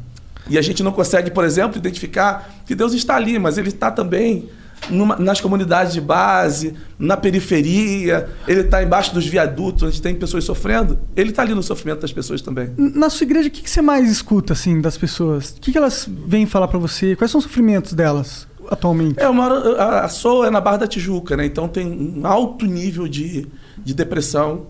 E 0.49 0.57
a 0.57 0.63
gente 0.63 0.83
não 0.83 0.93
consegue, 0.93 1.31
por 1.31 1.45
exemplo, 1.45 1.77
identificar 1.79 2.49
que 2.67 2.75
Deus 2.75 2.93
está 2.93 3.17
ali, 3.17 3.37
mas 3.39 3.59
Ele 3.59 3.69
está 3.71 3.91
também 3.91 4.49
numa- 4.89 5.17
nas 5.17 5.41
comunidades 5.41 5.93
de 5.93 6.01
base, 6.01 6.75
na 6.99 7.17
periferia, 7.17 8.29
Ele 8.47 8.61
está 8.61 8.83
embaixo 8.83 9.13
dos 9.13 9.27
viadutos, 9.27 9.83
onde 9.83 10.01
tem 10.01 10.15
pessoas 10.15 10.45
sofrendo. 10.45 10.99
Ele 11.17 11.31
está 11.31 11.43
ali 11.43 11.55
no 11.55 11.63
sofrimento 11.63 12.01
das 12.03 12.13
pessoas 12.13 12.41
também. 12.43 12.71
Na 12.77 13.11
sua 13.11 13.25
igreja, 13.25 13.49
o 13.49 13.51
que, 13.51 13.63
que 13.63 13.71
você 13.71 13.83
mais 13.83 14.09
escuta, 14.11 14.53
assim, 14.53 14.81
das 14.81 14.97
pessoas? 14.97 15.51
O 15.51 15.61
que, 15.61 15.73
que 15.73 15.79
elas 15.79 16.09
vêm 16.27 16.47
falar 16.47 16.69
pra 16.69 16.79
você? 16.79 17.17
Quais 17.17 17.31
são 17.31 17.39
os 17.39 17.45
sofrimentos 17.45 17.93
delas 17.93 18.47
atualmente? 18.71 19.21
É, 19.21 19.25
eu 19.27 19.33
moro, 19.33 19.77
a, 19.81 20.05
a 20.05 20.09
SOA 20.09 20.47
é 20.49 20.51
na 20.51 20.61
Barra 20.61 20.79
da 20.79 20.87
Tijuca, 20.87 21.37
né? 21.37 21.45
Então 21.47 21.69
tem 21.69 21.87
um 21.87 22.27
alto 22.27 22.67
nível 22.67 23.07
de, 23.09 23.47
de 23.79 23.95
depressão. 23.95 24.67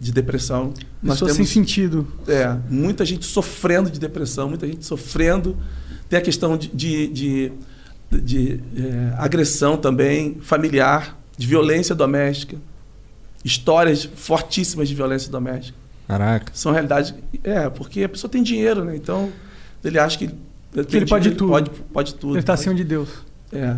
De 0.00 0.12
depressão. 0.12 0.72
Nós 1.02 1.14
Pessoas 1.18 1.32
sem 1.36 1.44
sentido. 1.44 2.06
é, 2.28 2.56
muita 2.70 3.04
gente 3.04 3.26
sofrendo 3.26 3.90
de 3.90 3.98
depressão, 3.98 4.48
muita 4.48 4.66
gente 4.66 4.84
sofrendo. 4.84 5.56
Tem 6.08 6.18
a 6.18 6.22
questão 6.22 6.56
de, 6.56 6.68
de, 6.68 7.06
de- 7.08 7.52
de, 8.10 8.60
é, 8.76 9.14
agressão 9.18 9.76
também 9.76 10.38
familiar, 10.40 11.18
de 11.36 11.46
violência 11.46 11.94
doméstica. 11.94 12.56
Histórias 13.44 14.04
fortíssimas 14.04 14.88
de 14.88 14.94
violência 14.94 15.30
doméstica. 15.30 15.76
Caraca. 16.06 16.50
São 16.54 16.72
realidades. 16.72 17.12
É, 17.44 17.68
porque 17.68 18.02
a 18.04 18.08
pessoa 18.08 18.30
tem 18.30 18.42
dinheiro, 18.42 18.84
né? 18.84 18.96
Então 18.96 19.30
ele 19.84 19.98
acha 19.98 20.16
que. 20.16 20.30
Ele 20.74 21.06
pode 21.06 21.30
tudo. 21.32 21.50
Pode, 21.50 21.70
pode 21.92 22.14
tudo. 22.14 22.34
Ele 22.36 22.42
tá 22.42 22.52
pode- 22.52 22.60
acima 22.60 22.74
de 22.74 22.84
Deus. 22.84 23.08
é. 23.52 23.76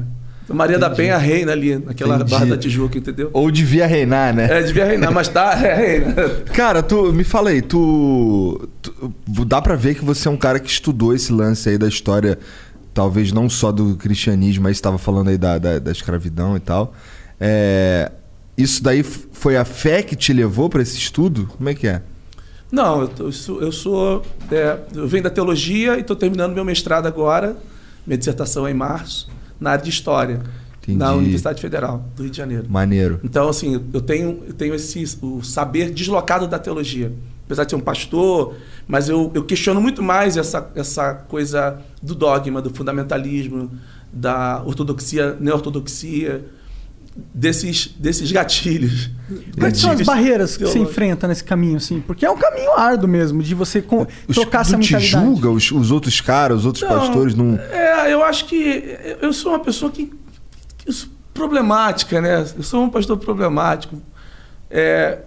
Maria 0.53 0.81
da 0.81 0.91
Penha 0.91 1.17
reina 1.17 1.53
ali, 1.53 1.79
naquela 1.79 2.17
Entendi. 2.17 2.31
Barra 2.33 2.47
da 2.47 2.57
Tijuca, 2.59 2.99
entendeu? 2.99 3.31
Ou 3.33 3.49
devia 3.53 3.87
reinar, 3.87 4.35
né? 4.35 4.49
É, 4.51 4.61
devia 4.65 4.85
reinar, 4.85 5.13
mas 5.13 5.29
tá, 5.29 5.53
é, 5.55 5.75
reina. 5.77 6.13
Cara, 6.53 6.83
tu 6.83 7.13
me 7.13 7.23
fala 7.23 7.51
aí, 7.51 7.63
tu, 7.63 8.69
tu- 8.83 9.15
Dá 9.47 9.63
pra 9.63 9.77
ver 9.77 9.95
que 9.95 10.05
você 10.05 10.27
é 10.27 10.31
um 10.31 10.37
cara 10.37 10.59
que 10.59 10.69
estudou 10.69 11.15
esse 11.15 11.33
lance 11.33 11.69
aí 11.69 11.79
da 11.79 11.87
história, 11.87 12.37
talvez 12.93 13.31
não 13.31 13.49
só 13.49 13.71
do 13.71 13.95
cristianismo, 13.95 14.65
mas 14.65 14.77
estava 14.77 14.99
falando 14.99 15.29
aí 15.29 15.39
da, 15.39 15.57
da, 15.57 15.79
da 15.79 15.93
escravidão 15.93 16.57
e 16.57 16.61
tal. 16.61 16.93
É, 17.39 18.11
isso 18.59 18.83
daí 18.83 19.05
foi 19.05 19.57
a 19.57 19.65
fé 19.65 20.03
que 20.03 20.17
te 20.17 20.33
levou 20.33 20.69
pra 20.69 20.83
esse 20.83 20.97
estudo? 20.99 21.49
Como 21.57 21.69
é 21.69 21.75
que 21.75 21.87
é? 21.87 22.03
Não, 22.71 23.11
eu, 23.19 23.33
sou. 23.33 23.61
Eu, 23.61 23.73
sou, 23.73 24.23
é, 24.51 24.79
eu 24.95 25.09
venho 25.09 25.25
da 25.25 25.31
teologia 25.31 25.97
e 25.97 26.01
estou 26.01 26.15
terminando 26.17 26.55
meu 26.55 26.65
mestrado 26.65 27.07
agora. 27.07 27.57
Minha 28.07 28.17
dissertação 28.17 28.67
é 28.67 28.71
em 28.71 28.75
março, 28.75 29.29
na 29.59 29.71
área 29.73 29.85
de 29.85 29.91
História, 29.91 30.41
Entendi. 30.83 30.99
na 30.99 31.13
Universidade 31.13 31.61
Federal 31.61 32.05
do 32.17 32.23
Rio 32.23 32.31
de 32.31 32.37
Janeiro. 32.37 32.67
Maneiro. 32.69 33.21
Então, 33.23 33.49
assim, 33.49 33.83
eu 33.93 34.01
tenho, 34.01 34.43
eu 34.47 34.55
tenho 34.55 34.75
esse, 34.75 35.19
o 35.21 35.43
saber 35.43 35.91
deslocado 35.91 36.47
da 36.47 36.59
teologia. 36.59 37.13
Apesar 37.45 37.65
de 37.65 37.71
ser 37.71 37.77
um 37.77 37.81
pastor, 37.81 38.55
mas 38.87 39.09
eu, 39.09 39.31
eu 39.35 39.45
questiono 39.45 39.81
muito 39.81 40.03
mais 40.03 40.37
essa, 40.37 40.71
essa 40.75 41.15
coisa 41.15 41.81
do 42.01 42.15
dogma, 42.15 42.63
do 42.63 42.71
fundamentalismo, 42.71 43.71
da 44.13 44.63
ortodoxia, 44.65 45.37
neortodoxia, 45.41 46.45
desses, 47.35 47.89
desses 47.99 48.31
gatilhos. 48.31 49.11
Quais 49.59 49.79
são 49.79 49.91
as 49.93 50.01
barreiras 50.03 50.57
que 50.57 50.65
você 50.65 50.79
enfrenta 50.79 51.29
nesse 51.29 51.45
caminho, 51.45 51.77
assim? 51.77 52.01
Porque 52.01 52.27
é 52.27 52.31
um 52.31 52.37
caminho 52.37 52.73
árduo 52.73 53.09
mesmo, 53.09 53.43
de 53.43 53.55
você 53.55 53.81
com, 53.81 54.07
Os, 54.27 54.37
trocar 54.37 54.63
essa 54.63 54.77
te 54.77 54.93
mentalidade. 54.93 55.25
julga, 55.25 55.51
os, 55.51 55.71
os 55.71 55.91
outros 55.91 56.21
caras, 56.21 56.61
os 56.61 56.67
outros 56.67 56.83
Não, 56.83 56.91
pastores 56.91 57.35
não. 57.35 57.57
É, 57.57 58.13
eu 58.13 58.25
acho 58.25 58.47
que 58.47 58.97
eu 59.21 59.33
sou 59.33 59.53
uma 59.53 59.61
pessoa 59.61 59.91
que, 59.91 60.13
que 60.79 61.09
problemática, 61.33 62.21
né? 62.21 62.45
Eu 62.57 62.63
sou 62.63 62.85
um 62.85 62.91
pastor 62.91 63.17
problemático. 63.17 64.01
É, 64.71 65.19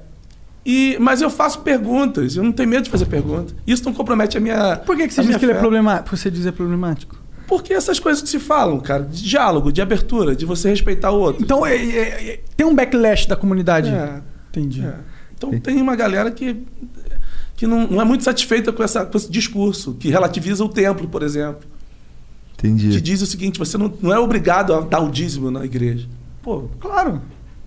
e, 0.65 0.97
mas 0.99 1.21
eu 1.21 1.29
faço 1.29 1.59
perguntas, 1.59 2.35
eu 2.35 2.43
não 2.43 2.51
tenho 2.51 2.69
medo 2.69 2.83
de 2.83 2.89
fazer 2.89 3.05
perguntas. 3.05 3.53
Isso 3.67 3.83
não 3.83 3.93
compromete 3.93 4.37
a 4.37 4.41
minha. 4.41 4.77
Por 4.77 4.95
que, 4.95 5.07
que 5.07 5.13
você 5.13 5.21
a 5.21 5.23
diz 5.23 5.35
que 5.35 5.45
ele 5.45 5.51
é 5.51 5.55
fé. 5.55 5.61
problemático? 5.61 6.15
Você 6.15 6.31
diz 6.31 6.45
é 6.45 6.51
problemático? 6.51 7.22
Porque 7.53 7.71
essas 7.73 7.99
coisas 7.99 8.21
que 8.23 8.29
se 8.29 8.39
falam, 8.39 8.79
cara, 8.79 9.03
de 9.03 9.21
diálogo, 9.23 9.71
de 9.71 9.79
abertura, 9.79 10.35
de 10.35 10.43
você 10.45 10.69
respeitar 10.69 11.11
o 11.11 11.19
outro. 11.19 11.43
Então, 11.43 11.63
é- 11.65 11.75
é- 11.75 12.29
é- 12.33 12.39
tem 12.57 12.65
um 12.65 12.73
backlash 12.73 13.27
da 13.27 13.35
comunidade. 13.35 13.89
É, 13.89 14.21
Entendi. 14.49 14.83
é. 14.83 14.95
Então 15.37 15.59
tem 15.59 15.79
uma 15.79 15.95
galera 15.95 16.31
que, 16.31 16.63
que 17.55 17.67
não, 17.67 17.85
não 17.87 18.01
é 18.01 18.05
muito 18.05 18.23
satisfeita 18.23 18.71
com, 18.73 18.81
essa, 18.81 19.05
com 19.05 19.15
esse 19.17 19.29
discurso, 19.31 19.93
que 19.99 20.09
relativiza 20.09 20.63
o 20.65 20.69
templo, 20.69 21.07
por 21.07 21.21
exemplo. 21.21 21.67
Entendi. 22.57 22.89
que 22.89 23.01
diz 23.01 23.21
o 23.21 23.25
seguinte: 23.27 23.59
você 23.59 23.77
não, 23.77 23.93
não 24.01 24.11
é 24.13 24.17
obrigado 24.17 24.73
a 24.73 24.79
dar 24.81 25.01
o 25.01 25.11
dízimo 25.11 25.51
na 25.51 25.63
igreja. 25.65 26.07
Pô, 26.41 26.63
Claro. 26.79 27.21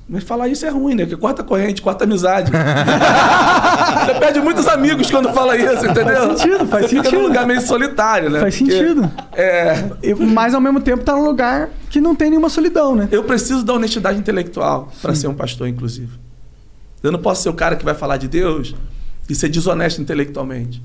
Mas 0.09 0.23
falar 0.25 0.49
isso 0.49 0.65
é 0.65 0.69
ruim, 0.69 0.95
né? 0.95 1.05
Porque 1.05 1.17
corta 1.21 1.43
corrente, 1.43 1.83
corta 1.83 2.05
amizade. 2.05 2.51
você 4.05 4.15
perde 4.21 4.41
muitos 4.41 4.67
amigos 4.69 5.11
quando 5.11 5.33
fala 5.33 5.57
isso, 5.57 5.85
entendeu? 5.87 6.05
Faz 6.29 6.39
sentido, 6.41 6.67
faz 6.67 6.83
você 6.85 6.89
Fica 6.91 7.03
sentido. 7.05 7.21
num 7.21 7.27
lugar 7.27 7.47
meio 7.47 7.61
solitário, 7.61 8.31
né? 8.31 8.41
Faz 8.41 8.57
Porque, 8.57 8.73
sentido. 8.73 9.11
É, 9.33 9.91
E- 10.03 10.15
Mas 10.15 10.55
ao 10.55 10.61
mesmo 10.61 10.81
tempo 10.81 11.03
tá 11.03 11.13
num 11.15 11.25
lugar 11.25 11.71
que 11.91 12.01
não 12.01 12.15
tem 12.15 12.31
nenhuma 12.31 12.49
solidão, 12.49 12.95
né? 12.95 13.09
eu 13.11 13.25
preciso 13.25 13.65
da 13.65 13.73
honestidade 13.75 14.19
intelectual 14.19 14.93
para 15.03 15.15
ser 15.15 15.27
um 15.29 15.35
pastor, 15.35 15.67
inclusive. 15.69 16.13
Eu 17.03 17.11
não 17.13 17.19
posso 17.19 17.43
ser 17.43 17.49
o 17.49 17.55
cara 17.55 17.77
que 17.77 17.85
vai 17.85 17.95
falar 17.95 18.17
de 18.17 18.29
Deus 18.29 18.75
e 19.29 19.35
ser 19.35 19.49
desonesto 19.49 20.01
intelectualmente. 20.01 20.83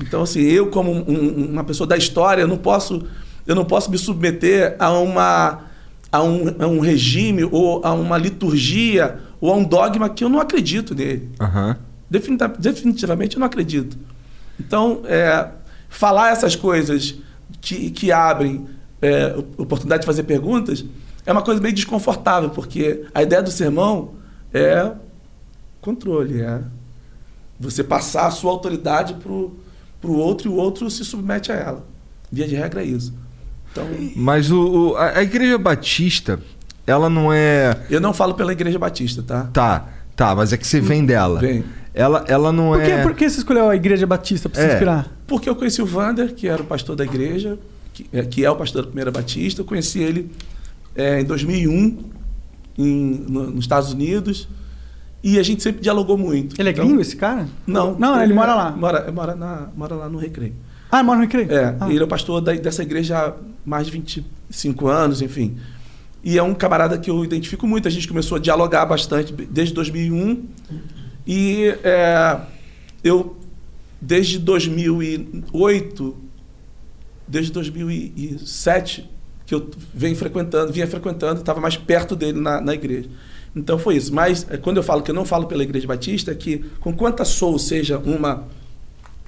Então, 0.00 0.22
assim, 0.22 0.40
eu 0.40 0.66
como 0.68 0.90
um- 0.90 1.50
uma 1.52 1.64
pessoa 1.64 1.86
da 1.86 1.96
história, 1.96 2.42
eu 2.42 2.48
não 2.48 2.56
posso, 2.56 3.02
eu 3.46 3.54
não 3.54 3.64
posso 3.64 3.90
me 3.90 3.98
submeter 3.98 4.74
a 4.78 4.90
uma 4.90 5.60
a 6.12 6.22
um, 6.22 6.54
a 6.62 6.66
um 6.66 6.78
regime 6.78 7.42
ou 7.44 7.80
a 7.84 7.92
uma 7.92 8.18
liturgia 8.18 9.18
ou 9.40 9.50
a 9.50 9.56
um 9.56 9.64
dogma 9.64 10.08
que 10.10 10.22
eu 10.22 10.28
não 10.28 10.38
acredito 10.38 10.94
nele. 10.94 11.30
Definita- 12.10 12.48
definitivamente 12.48 13.36
eu 13.36 13.40
não 13.40 13.46
acredito. 13.46 13.96
Então, 14.60 15.00
é, 15.06 15.48
falar 15.88 16.30
essas 16.30 16.54
coisas 16.54 17.14
que, 17.60 17.90
que 17.90 18.12
abrem 18.12 18.66
é, 19.00 19.34
oportunidade 19.56 20.02
de 20.02 20.06
fazer 20.06 20.22
perguntas 20.24 20.84
é 21.24 21.32
uma 21.32 21.42
coisa 21.42 21.60
meio 21.60 21.74
desconfortável, 21.74 22.50
porque 22.50 23.04
a 23.14 23.22
ideia 23.22 23.42
do 23.42 23.50
sermão 23.50 24.12
é 24.52 24.92
controle, 25.80 26.40
é 26.42 26.60
você 27.58 27.82
passar 27.82 28.26
a 28.26 28.30
sua 28.30 28.50
autoridade 28.50 29.14
para 29.14 29.30
o 29.32 29.52
outro 30.16 30.48
e 30.48 30.52
o 30.52 30.56
outro 30.56 30.90
se 30.90 31.04
submete 31.04 31.50
a 31.50 31.54
ela. 31.54 31.84
Via 32.30 32.46
de 32.46 32.54
regra 32.54 32.82
é 32.82 32.84
isso. 32.86 33.14
Então, 33.72 33.86
Mas 34.14 34.50
o, 34.50 34.90
o- 34.90 34.96
a, 34.96 35.18
a 35.18 35.22
igreja 35.22 35.56
batista, 35.58 36.38
ela 36.86 37.08
não 37.08 37.32
é. 37.32 37.76
eu 37.90 38.00
não 38.00 38.12
falo 38.12 38.34
pela 38.34 38.52
Igreja 38.52 38.78
Batista, 38.78 39.22
tá? 39.22 39.48
Tá, 39.52 39.88
tá, 40.14 40.34
mas 40.34 40.52
é 40.52 40.56
que 40.56 40.66
você 40.66 40.80
vem 40.80 41.04
dela. 41.06 41.40
Vem. 41.40 41.64
Ela, 41.94 42.24
ela 42.28 42.52
não 42.52 42.70
Por 42.72 42.82
que, 42.82 42.90
é. 42.90 43.02
por 43.02 43.14
que 43.14 43.28
você 43.30 43.38
escolheu 43.38 43.68
a 43.68 43.76
Igreja 43.76 44.06
Batista 44.06 44.48
pra 44.48 44.60
se 44.60 44.66
É. 44.66 44.72
inspirar? 44.72 45.10
Porque 45.26 45.48
eu 45.48 45.54
conheci 45.56 45.80
o 45.82 45.86
Vander, 45.86 46.34
que 46.34 46.46
era 46.48 46.62
o 46.62 46.64
pastor 46.66 46.96
da 46.96 47.04
igreja, 47.04 47.58
que 47.94 48.06
é, 48.12 48.22
que 48.22 48.44
é 48.44 48.50
o 48.50 48.56
pastor 48.56 48.82
da 48.82 48.88
Primeira 48.88 49.10
Batista. 49.10 49.60
Eu 49.60 49.64
conheci 49.64 50.00
ele 50.00 50.30
é, 50.96 51.20
em 51.20 51.24
2001, 51.24 51.98
em- 52.78 53.24
no- 53.28 53.50
nos 53.50 53.64
Estados 53.64 53.92
Unidos, 53.92 54.48
e 55.22 55.38
a 55.38 55.42
gente 55.42 55.62
sempre 55.62 55.80
dialogou 55.82 56.18
muito. 56.18 56.60
Ele 56.60 56.68
é 56.68 56.72
Então- 56.72 56.84
gringo, 56.84 57.00
esse 57.00 57.14
cara? 57.16 57.46
Não. 57.66 57.94
Não, 57.98 58.20
ele 58.22 58.34
mora 58.34 58.52
é- 58.52 58.54
lá. 58.54 58.70
Mora, 58.72 59.12
mora, 59.12 59.34
na- 59.34 59.68
mora 59.76 59.94
lá 59.94 60.08
no 60.08 60.18
Recreio. 60.18 60.54
Ah, 60.92 60.98
ele 60.98 61.06
mora 61.06 61.18
no 61.18 61.24
Recreio? 61.24 61.50
É, 61.50 61.74
Ah. 61.80 61.88
ele 61.90 61.98
é 62.00 62.04
o 62.04 62.06
pastor 62.08 62.40
da- 62.42 62.52
dessa 62.52 62.82
igreja 62.82 63.18
há 63.18 63.32
mais 63.64 63.86
de 63.86 63.92
25 63.92 64.86
anos, 64.88 65.22
enfim. 65.22 65.56
E 66.22 66.38
é 66.38 66.42
um 66.42 66.54
camarada 66.54 66.98
que 66.98 67.10
eu 67.10 67.24
identifico 67.24 67.66
muito. 67.66 67.88
A 67.88 67.90
gente 67.90 68.06
começou 68.06 68.36
a 68.36 68.40
dialogar 68.40 68.84
bastante 68.86 69.32
desde 69.32 69.74
2001. 69.74 70.44
E 71.26 71.74
é, 71.82 72.38
eu, 73.02 73.36
desde 74.00 74.38
2008, 74.38 76.16
desde 77.26 77.52
2007, 77.52 79.08
que 79.46 79.54
eu 79.54 79.68
venho 79.94 80.14
frequentando, 80.16 80.72
vinha 80.72 80.86
frequentando, 80.86 81.40
estava 81.40 81.60
mais 81.60 81.76
perto 81.76 82.14
dele 82.14 82.38
na, 82.40 82.60
na 82.60 82.74
igreja. 82.74 83.08
Então 83.54 83.78
foi 83.78 83.96
isso. 83.96 84.12
Mas 84.14 84.46
é, 84.50 84.56
quando 84.56 84.76
eu 84.78 84.82
falo 84.82 85.02
que 85.02 85.10
eu 85.10 85.14
não 85.14 85.24
falo 85.24 85.46
pela 85.46 85.62
Igreja 85.62 85.86
Batista, 85.86 86.30
é 86.32 86.34
que 86.34 86.58
com 86.80 86.92
quanta 86.94 87.24
sou 87.24 87.58
seja 87.58 87.98
uma 87.98 88.44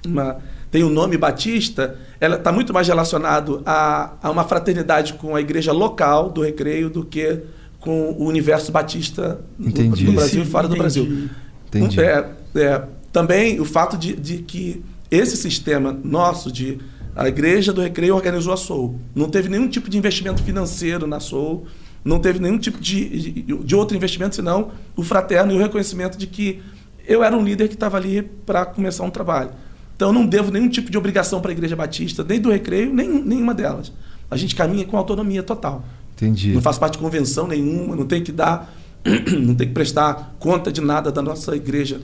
uma- 0.05 0.37
tem 0.75 0.83
o 0.83 0.89
nome 0.89 1.17
Batista, 1.17 1.97
ela 2.19 2.35
está 2.35 2.51
muito 2.51 2.73
mais 2.73 2.85
relacionado 2.85 3.63
a, 3.65 4.11
a 4.21 4.29
uma 4.29 4.43
fraternidade 4.43 5.13
com 5.13 5.33
a 5.33 5.39
igreja 5.39 5.71
local 5.71 6.29
do 6.29 6.41
Recreio 6.41 6.89
do 6.89 7.05
que 7.05 7.43
com 7.79 8.11
o 8.11 8.25
universo 8.25 8.73
batista 8.73 9.39
no- 9.57 9.69
Entendi. 9.69 10.03
no, 10.03 10.11
Brasil 10.11 10.43
e 10.43 10.45
fora 10.45 10.67
do 10.67 10.75
entendi. 10.75 10.81
Brasil. 10.81 11.29
Entendi. 11.67 12.01
É, 12.01 12.29
é, 12.55 12.83
Também 13.09 13.57
o 13.61 13.63
fato 13.63 13.97
de, 13.97 14.17
de 14.17 14.39
que 14.39 14.83
esse 15.09 15.37
sistema 15.37 15.97
nosso 16.03 16.51
de 16.51 16.77
a 17.15 17.25
igreja 17.29 17.71
do 17.71 17.79
Recreio 17.79 18.13
organizou 18.13 18.51
a 18.51 18.57
Soul. 18.57 18.99
Não 19.15 19.29
teve 19.29 19.47
nenhum 19.47 19.69
tipo 19.69 19.89
de 19.89 19.97
investimento 19.97 20.43
financeiro 20.43 21.07
na 21.07 21.21
Soul, 21.21 21.67
não 22.03 22.19
teve 22.19 22.37
nenhum 22.39 22.57
tipo 22.57 22.81
de, 22.81 23.31
de, 23.31 23.41
de 23.63 23.75
outro 23.77 23.95
investimento 23.95 24.35
senão 24.35 24.71
o 24.93 25.03
fraterno 25.03 25.53
e 25.53 25.55
o 25.55 25.57
reconhecimento 25.57 26.17
de 26.17 26.27
que 26.27 26.61
eu 27.07 27.23
era 27.23 27.33
um 27.33 27.41
líder 27.45 27.69
que 27.69 27.75
estava 27.75 27.95
ali 27.95 28.23
para 28.45 28.65
começar 28.65 29.05
um 29.05 29.09
trabalho. 29.09 29.51
Então 29.95 30.09
eu 30.09 30.13
não 30.13 30.25
devo 30.25 30.51
nenhum 30.51 30.67
tipo 30.67 30.91
de 30.91 30.97
obrigação 30.97 31.39
para 31.41 31.51
a 31.51 31.53
Igreja 31.53 31.75
Batista, 31.75 32.23
nem 32.23 32.39
do 32.39 32.51
Recreio, 32.51 32.93
nem 32.93 33.07
nenhuma 33.07 33.53
delas. 33.53 33.91
A 34.29 34.35
gente 34.35 34.55
caminha 34.55 34.85
com 34.85 34.97
autonomia 34.97 35.41
total. 35.41 35.85
Entendi. 36.15 36.53
Não 36.53 36.61
faz 36.61 36.77
parte 36.77 36.93
de 36.93 36.99
convenção 36.99 37.47
nenhuma, 37.47 37.95
não 37.95 38.05
tem 38.05 38.21
que 38.21 38.31
dar, 38.31 38.73
não 39.39 39.55
tem 39.55 39.67
que 39.67 39.73
prestar 39.73 40.35
conta 40.39 40.71
de 40.71 40.81
nada 40.81 41.11
da 41.11 41.21
nossa 41.21 41.55
igreja, 41.55 42.01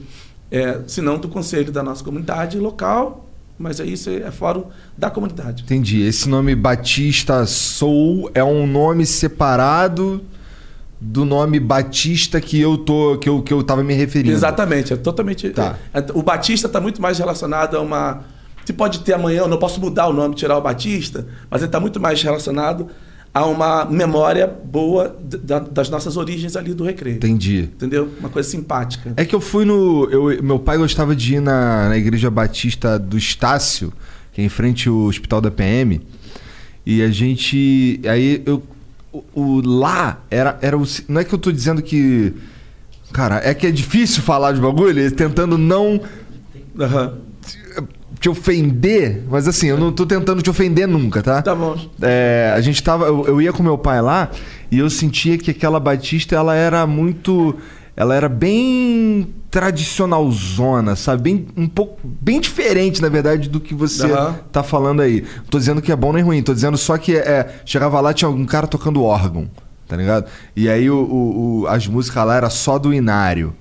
é, 0.50 0.82
senão 0.88 1.18
do 1.18 1.28
conselho 1.28 1.72
da 1.72 1.82
nossa 1.82 2.04
comunidade 2.04 2.58
local, 2.60 3.30
mas 3.58 3.80
aí 3.80 3.94
isso 3.94 4.10
é 4.10 4.32
fórum 4.32 4.66
da 4.98 5.10
comunidade. 5.10 5.64
Entendi. 5.64 6.02
Esse 6.02 6.28
nome 6.28 6.56
Batista 6.56 7.46
Soul 7.46 8.30
é 8.34 8.44
um 8.44 8.66
nome 8.66 9.06
separado 9.06 10.22
do 11.04 11.26
nome 11.26 11.60
Batista 11.60 12.40
que 12.40 12.60
eu 12.62 12.78
tô 12.78 13.18
que 13.18 13.28
eu, 13.28 13.42
que 13.42 13.52
eu 13.52 13.64
tava 13.64 13.84
me 13.84 13.94
referindo. 13.96 14.36
Exatamente, 14.36 14.94
é 14.94 14.96
totalmente. 14.96 15.50
Tá. 15.50 15.76
é- 15.94 16.06
o 16.14 16.22
Batista 16.22 16.68
está 16.68 16.80
muito 16.80 17.02
mais 17.02 17.18
relacionado 17.18 17.76
a 17.76 17.82
uma. 17.82 18.22
Se 18.64 18.72
pode 18.72 19.00
ter 19.00 19.14
amanhã, 19.14 19.40
eu 19.40 19.48
não 19.48 19.58
posso 19.58 19.82
mudar 19.82 20.08
o 20.08 20.14
nome, 20.14 20.36
tirar 20.36 20.56
o 20.58 20.62
Batista, 20.62 21.26
mas 21.50 21.62
ele 21.62 21.70
está 21.70 21.80
muito 21.80 22.00
mais 22.00 22.22
relacionado 22.22 22.88
a 23.34 23.46
uma 23.48 23.86
memória 23.86 24.46
boa 24.46 25.16
da- 25.24 25.58
das 25.60 25.90
nossas 25.90 26.16
origens 26.18 26.56
ali 26.56 26.74
do 26.74 26.84
recreio. 26.84 27.16
Entendi. 27.16 27.62
Entendeu? 27.74 28.10
Uma 28.20 28.30
coisa 28.30 28.48
simpática. 28.48 29.14
É 29.18 29.26
que 29.26 29.34
eu 29.34 29.42
fui 29.42 29.66
no. 29.66 30.08
eu- 30.12 30.44
meu 30.44 30.60
pai 30.60 30.78
gostava 30.78 31.16
de 31.16 31.36
ir 31.36 31.40
na, 31.42 31.90
na 31.90 31.98
igreja 31.98 32.30
batista 32.30 33.00
do 33.00 33.18
Estácio, 33.18 33.92
que 34.32 34.42
é 34.42 34.44
em 34.44 34.50
frente 34.50 34.88
ao 34.88 34.96
hospital 34.98 35.42
da 35.42 35.50
PM. 35.50 36.00
E 36.86 37.02
a 37.02 37.10
gente. 37.10 38.00
Aí 38.08 38.44
eu. 38.46 38.62
O, 39.14 39.24
o- 39.34 39.62
lá 39.66 40.20
era, 40.30 40.58
era 40.62 40.78
o. 40.78 40.84
Não 41.08 41.20
é 41.22 41.24
que 41.24 41.34
eu 41.34 41.40
tô 41.40 41.52
dizendo 41.52 41.82
que. 41.82 42.34
Cara, 43.12 43.42
é 43.44 43.54
que 43.54 43.68
é 43.68 43.72
difícil 43.72 44.24
falar 44.24 44.54
de 44.54 44.62
bagulho, 44.62 45.12
tentando 45.12 45.58
não 45.58 46.00
Aham. 46.80 47.16
te 48.22 48.30
ofender, 48.30 49.24
mas 49.30 49.48
assim, 49.50 49.68
eu 49.68 49.78
não 49.78 49.92
tô 49.92 50.06
tentando 50.06 50.42
te 50.42 50.50
ofender 50.50 50.88
nunca, 50.88 51.22
tá? 51.22 51.42
Tá 51.42 51.54
bom. 51.54 51.78
É, 52.02 52.54
a 52.56 52.62
gente 52.62 52.82
tava. 52.82 53.06
Eu, 53.06 53.26
eu 53.28 53.42
ia 53.42 53.52
com 53.52 53.62
meu 53.62 53.78
pai 53.78 54.02
lá 54.02 54.30
e 54.72 54.80
eu 54.80 54.90
sentia 54.90 55.38
que 55.38 55.52
aquela 55.52 55.80
Batista 55.80 56.36
ela 56.36 56.56
era 56.56 56.88
muito. 56.88 57.58
Ela 58.02 58.16
era 58.16 58.28
bem 58.28 59.32
tradicionalzona, 59.52 60.96
sabe? 60.96 61.22
Bem, 61.22 61.48
um 61.56 61.68
pouco. 61.68 62.00
Bem 62.04 62.42
diferente, 62.42 63.00
na 63.00 63.10
verdade, 63.10 63.48
do 63.48 63.60
que 63.60 63.76
você 63.76 64.12
Aham. 64.12 64.36
tá 64.52 64.64
falando 64.64 65.02
aí. 65.02 65.22
Não 65.38 65.44
tô 65.46 65.60
dizendo 65.60 65.82
que 65.84 65.92
é 65.92 65.96
bom 65.96 66.12
nem 66.12 66.24
ruim, 66.24 66.42
tô 66.42 66.52
dizendo 66.52 66.80
só 66.80 66.98
que 66.98 67.16
é, 67.16 67.62
chegava 67.64 68.00
lá, 68.02 68.12
tinha 68.12 68.28
algum 68.28 68.44
cara 68.44 68.66
tocando 68.66 69.04
órgão, 69.04 69.48
tá 69.88 69.96
ligado? 69.96 70.26
E 70.56 70.68
aí 70.68 70.90
o, 70.90 70.96
o- 70.98 71.60
o- 71.62 71.68
as 71.68 71.86
músicas 71.86 72.26
lá 72.26 72.36
era 72.38 72.50
só 72.50 72.80
do 72.80 72.92
Inário. 72.92 73.54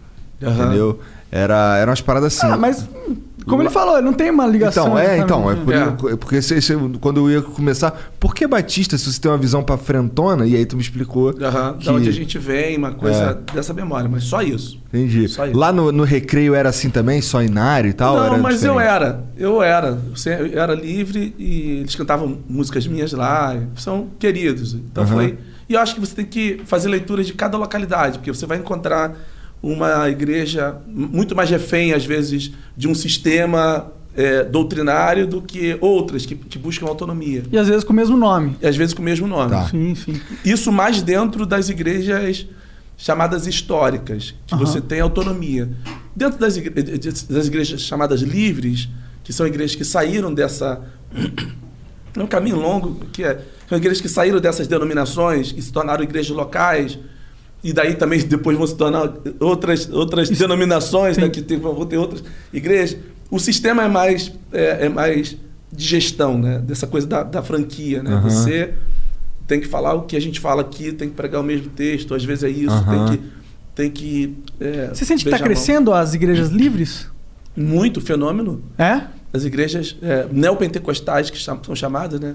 Aham. 0.42 0.64
Entendeu? 0.64 1.00
Era, 1.30 1.76
eram 1.78 1.90
umas 1.90 2.00
paradas 2.00 2.36
assim. 2.36 2.46
Ah, 2.52 2.56
mas 2.56 2.82
hum, 2.82 3.16
como 3.46 3.62
ele 3.62 3.70
falou, 3.70 3.96
ele 3.96 4.04
não 4.04 4.12
tem 4.12 4.30
uma 4.30 4.46
ligação. 4.46 4.86
Então, 4.88 4.98
é, 4.98 5.18
então, 5.18 5.50
é 5.50 5.54
por, 5.54 5.74
é 6.12 6.16
porque 6.16 6.36
esse- 6.36 6.54
esse- 6.54 6.74
quando 7.00 7.20
eu 7.20 7.30
ia 7.30 7.40
começar, 7.42 8.12
por 8.18 8.34
que 8.34 8.46
Batista, 8.46 8.98
se 8.98 9.10
você 9.12 9.20
tem 9.20 9.30
uma 9.30 9.38
visão 9.38 9.62
pra 9.62 9.78
frentona, 9.78 10.44
e 10.46 10.56
aí 10.56 10.66
tu 10.66 10.74
me 10.76 10.82
explicou. 10.82 11.32
Aham. 11.40 11.76
que- 11.78 11.86
Da 11.86 11.92
onde 11.92 12.08
a 12.08 12.12
gente 12.12 12.36
vem, 12.38 12.76
uma 12.76 12.92
coisa 12.92 13.40
É. 13.48 13.54
dessa 13.54 13.72
memória, 13.72 14.08
mas 14.08 14.24
só 14.24 14.42
isso. 14.42 14.80
Entendi. 14.92 15.28
Só 15.28 15.46
isso. 15.46 15.56
Lá 15.56 15.72
no, 15.72 15.92
no 15.92 16.02
recreio 16.04 16.54
era 16.54 16.68
assim 16.68 16.90
também, 16.90 17.22
só 17.22 17.40
inário 17.42 17.88
e 17.88 17.92
tal? 17.92 18.16
não, 18.16 18.24
era 18.26 18.36
mas 18.38 18.62
eu 18.64 18.72
diferente? 18.74 18.92
era. 18.94 19.24
Eu 19.36 19.62
era. 19.62 19.98
Eu 20.10 20.16
se- 20.16 20.30
eu 20.30 20.60
era 20.60 20.74
livre 20.74 21.32
e 21.38 21.78
eles 21.80 21.94
cantavam 21.94 22.38
músicas 22.48 22.86
minhas 22.88 23.12
lá. 23.12 23.56
São 23.76 24.08
queridos. 24.18 24.74
Então 24.74 25.04
Aham. 25.04 25.12
foi. 25.14 25.38
E 25.68 25.74
eu 25.74 25.80
acho 25.80 25.94
que 25.94 26.00
você 26.00 26.14
tem 26.16 26.24
que 26.24 26.60
fazer 26.66 26.88
leituras 26.88 27.24
de 27.26 27.32
cada 27.34 27.56
localidade, 27.56 28.18
porque 28.18 28.32
você 28.34 28.44
vai 28.44 28.58
encontrar 28.58 29.12
uma 29.62 30.08
igreja 30.08 30.76
muito 30.86 31.34
mais 31.36 31.50
refém, 31.50 31.92
às 31.92 32.04
vezes, 32.04 32.50
de 32.76 32.88
um 32.88 32.94
sistema 32.94 33.92
é, 34.16 34.42
doutrinário 34.42 35.26
do 35.26 35.40
que 35.42 35.76
outras 35.80 36.24
que, 36.26 36.34
que 36.34 36.58
buscam 36.58 36.86
autonomia. 36.86 37.42
E 37.52 37.58
às 37.58 37.68
vezes 37.68 37.84
com 37.84 37.92
o 37.92 37.96
mesmo 37.96 38.16
nome. 38.16 38.56
E 38.60 38.66
às 38.66 38.76
vezes 38.76 38.94
com 38.94 39.02
o 39.02 39.04
mesmo 39.04 39.26
nome. 39.26 39.50
Tá. 39.50 39.68
Sim, 39.68 39.94
sim. 39.94 40.20
Isso 40.44 40.72
mais 40.72 41.02
dentro 41.02 41.44
das 41.44 41.68
igrejas 41.68 42.46
chamadas 42.96 43.46
históricas, 43.46 44.34
que 44.46 44.54
Aham. 44.54 44.64
você 44.64 44.80
tem 44.80 45.00
autonomia. 45.00 45.70
Dentro 46.14 46.38
das, 46.38 46.56
igre- 46.56 46.82
das 47.30 47.46
igrejas 47.46 47.80
chamadas 47.82 48.20
livres, 48.20 48.88
que 49.22 49.32
são 49.32 49.46
igrejas 49.46 49.74
que 49.76 49.84
saíram 49.84 50.32
dessa. 50.32 50.80
É 52.12 52.20
um 52.20 52.26
caminho 52.26 52.56
longo, 52.58 53.06
que 53.12 53.22
é, 53.22 53.40
são 53.68 53.78
igrejas 53.78 54.00
que 54.00 54.08
saíram 54.08 54.40
dessas 54.40 54.66
denominações 54.66 55.54
e 55.56 55.62
se 55.62 55.72
tornaram 55.72 56.02
igrejas 56.02 56.34
locais. 56.36 56.98
E 57.62 57.72
daí 57.72 57.94
também 57.94 58.20
depois 58.20 58.56
vão 58.56 58.66
se 58.66 58.74
tornar 58.74 59.12
outras, 59.38 59.88
outras 59.90 60.30
denominações, 60.30 61.18
né, 61.18 61.28
que 61.28 61.42
tem, 61.42 61.58
vão 61.58 61.84
ter 61.84 61.98
outras 61.98 62.22
igrejas. 62.52 62.98
O 63.30 63.38
sistema 63.38 63.84
é 63.84 63.88
mais, 63.88 64.32
é, 64.52 64.86
é 64.86 64.88
mais 64.88 65.36
de 65.72 65.84
gestão, 65.84 66.38
né? 66.38 66.58
dessa 66.58 66.86
coisa 66.86 67.06
da, 67.06 67.22
da 67.22 67.42
franquia. 67.42 68.02
Né? 68.02 68.12
Aham. 68.12 68.28
Você 68.28 68.74
tem 69.46 69.60
que 69.60 69.68
falar 69.68 69.94
o 69.94 70.02
que 70.02 70.16
a 70.16 70.20
gente 70.20 70.40
fala 70.40 70.62
aqui, 70.62 70.92
tem 70.92 71.08
que 71.08 71.14
pregar 71.14 71.40
o 71.40 71.44
mesmo 71.44 71.68
texto, 71.70 72.14
às 72.14 72.24
vezes 72.24 72.44
é 72.44 72.50
isso, 72.50 72.70
Aham. 72.70 73.06
tem 73.06 73.18
que. 73.18 73.40
Tem 73.72 73.90
que 73.90 74.36
é, 74.60 74.88
Você 74.88 75.04
sente 75.04 75.24
que 75.24 75.30
está 75.30 75.42
crescendo 75.42 75.92
as 75.94 76.12
igrejas 76.12 76.50
livres? 76.50 77.06
Muito 77.56 78.00
fenômeno. 78.00 78.62
É? 78.76 79.02
As 79.32 79.44
igrejas 79.44 79.96
é, 80.02 80.26
neopentecostais, 80.30 81.30
que 81.30 81.38
são 81.38 81.60
chamadas, 81.74 82.18
né? 82.20 82.34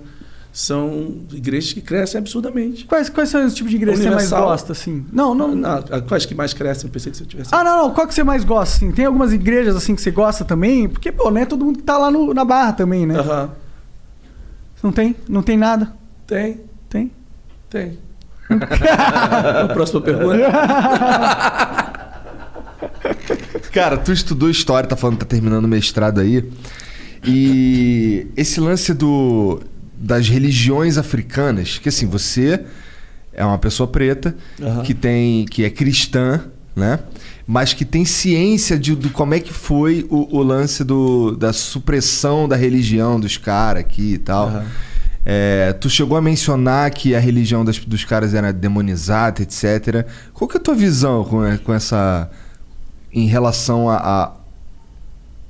São 0.57 1.25
igrejas 1.33 1.73
que 1.73 1.81
crescem 1.81 2.17
absurdamente. 2.17 2.85
Quais, 2.85 3.09
quais 3.09 3.27
são 3.27 3.45
os 3.45 3.53
tipos 3.53 3.69
de 3.71 3.75
igrejas 3.75 3.99
que 3.99 4.07
você 4.07 4.15
mais 4.15 4.29
gosta, 4.29 4.71
assim? 4.71 5.05
Não, 5.11 5.35
não. 5.35 5.53
Não, 5.53 5.81
quais 6.07 6.25
que 6.25 6.33
mais 6.33 6.53
crescem? 6.53 6.87
Eu 6.87 6.93
pensei 6.93 7.11
que 7.11 7.17
você 7.17 7.25
tivesse. 7.25 7.49
Ah, 7.53 7.61
não, 7.61 7.77
não. 7.87 7.93
Qual 7.93 8.07
que 8.07 8.13
você 8.13 8.23
mais 8.23 8.45
gosta, 8.45 8.77
assim? 8.77 8.89
Tem 8.93 9.03
algumas 9.03 9.33
igrejas, 9.33 9.75
assim, 9.75 9.93
que 9.95 10.01
você 10.01 10.11
gosta 10.11 10.45
também? 10.45 10.87
Porque, 10.87 11.11
pô, 11.11 11.29
não 11.29 11.41
é 11.41 11.45
todo 11.45 11.65
mundo 11.65 11.79
que 11.79 11.83
tá 11.83 11.97
lá 11.97 12.09
no- 12.09 12.33
na 12.33 12.45
barra 12.45 12.71
também, 12.71 13.05
né? 13.05 13.19
Aham. 13.19 13.49
Não 14.81 14.93
tem? 14.93 15.13
Não 15.27 15.43
tem 15.43 15.57
nada? 15.57 15.91
Tem, 16.25 16.61
Tem? 16.87 17.11
tem. 17.69 17.99
a 18.49 19.67
próxima 19.73 19.99
pergunta. 19.99 20.37
Cara, 23.73 23.97
tu 23.97 24.13
estudou 24.13 24.49
história, 24.49 24.87
tá 24.87 24.95
falando 24.95 25.17
que 25.17 25.25
tá 25.25 25.29
terminando 25.29 25.65
o 25.65 25.67
mestrado 25.67 26.21
aí. 26.21 26.49
E 27.25 28.27
esse 28.37 28.59
lance 28.61 28.93
do 28.93 29.59
das 30.05 30.29
religiões 30.29 30.97
africanas, 30.97 31.79
que 31.79 31.89
assim, 31.89 32.05
você 32.05 32.61
é 33.33 33.43
uma 33.43 33.57
pessoa 33.57 33.87
preta 33.87 34.35
Aham. 34.61 34.83
que 34.83 34.93
tem 34.93 35.45
que 35.45 35.63
é 35.65 35.69
cristã, 35.69 36.41
né? 36.75 36.99
Mas 37.47 37.73
que 37.73 37.83
tem 37.85 38.05
ciência 38.05 38.77
de, 38.77 38.95
do 38.95 39.09
como 39.09 39.33
é 39.33 39.39
que 39.39 39.51
foi 39.53 40.05
o, 40.09 40.37
o 40.37 40.43
lance 40.43 40.83
do, 40.83 41.35
da 41.35 41.51
supressão 41.53 42.47
da 42.47 42.55
religião 42.55 43.19
dos 43.19 43.37
caras 43.37 43.81
aqui 43.81 44.13
e 44.13 44.17
tal. 44.17 44.47
Aham. 44.47 44.65
É, 45.27 45.73
tu 45.73 45.89
chegou 45.89 46.15
a 46.17 46.21
mencionar 46.21 46.91
que 46.91 47.15
a 47.15 47.19
religião 47.19 47.65
das- 47.65 47.79
dos 47.79 48.05
caras 48.05 48.35
era 48.35 48.53
demonizada, 48.53 49.41
etc. 49.41 50.05
Qual 50.33 50.47
que 50.47 50.55
é 50.57 50.59
a 50.59 50.63
tua 50.63 50.75
visão 50.75 51.23
com, 51.23 51.39
com 51.63 51.73
essa. 51.73 52.29
em 53.11 53.25
relação 53.27 53.89
a, 53.89 53.95
a 53.97 54.31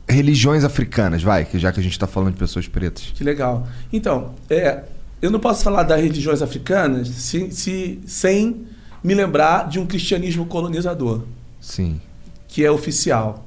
religiões 0.08 0.64
africanas, 0.64 1.24
vai, 1.24 1.46
que 1.46 1.58
já 1.58 1.72
que 1.72 1.80
a 1.80 1.84
gente 1.84 1.98
tá 1.98 2.08
falando 2.08 2.34
de 2.34 2.40
pessoas 2.40 2.68
pretas? 2.68 3.12
Que 3.16 3.24
legal. 3.24 3.68
Então, 3.92 4.34
é, 4.50 4.84
eu 5.22 5.32
não 5.32 5.40
posso 5.40 5.64
falar 5.64 5.84
das 5.84 6.00
religiões 6.02 6.42
africanas 6.42 7.08
se, 7.10 7.52
se- 7.52 8.00
sem 8.06 8.66
me 9.04 9.14
lembrar 9.14 9.68
de 9.70 9.80
um 9.80 9.86
cristianismo 9.86 10.46
colonizador, 10.46 11.22
Sim. 11.60 12.00
que 12.48 12.64
é 12.64 12.70
oficial, 12.72 13.46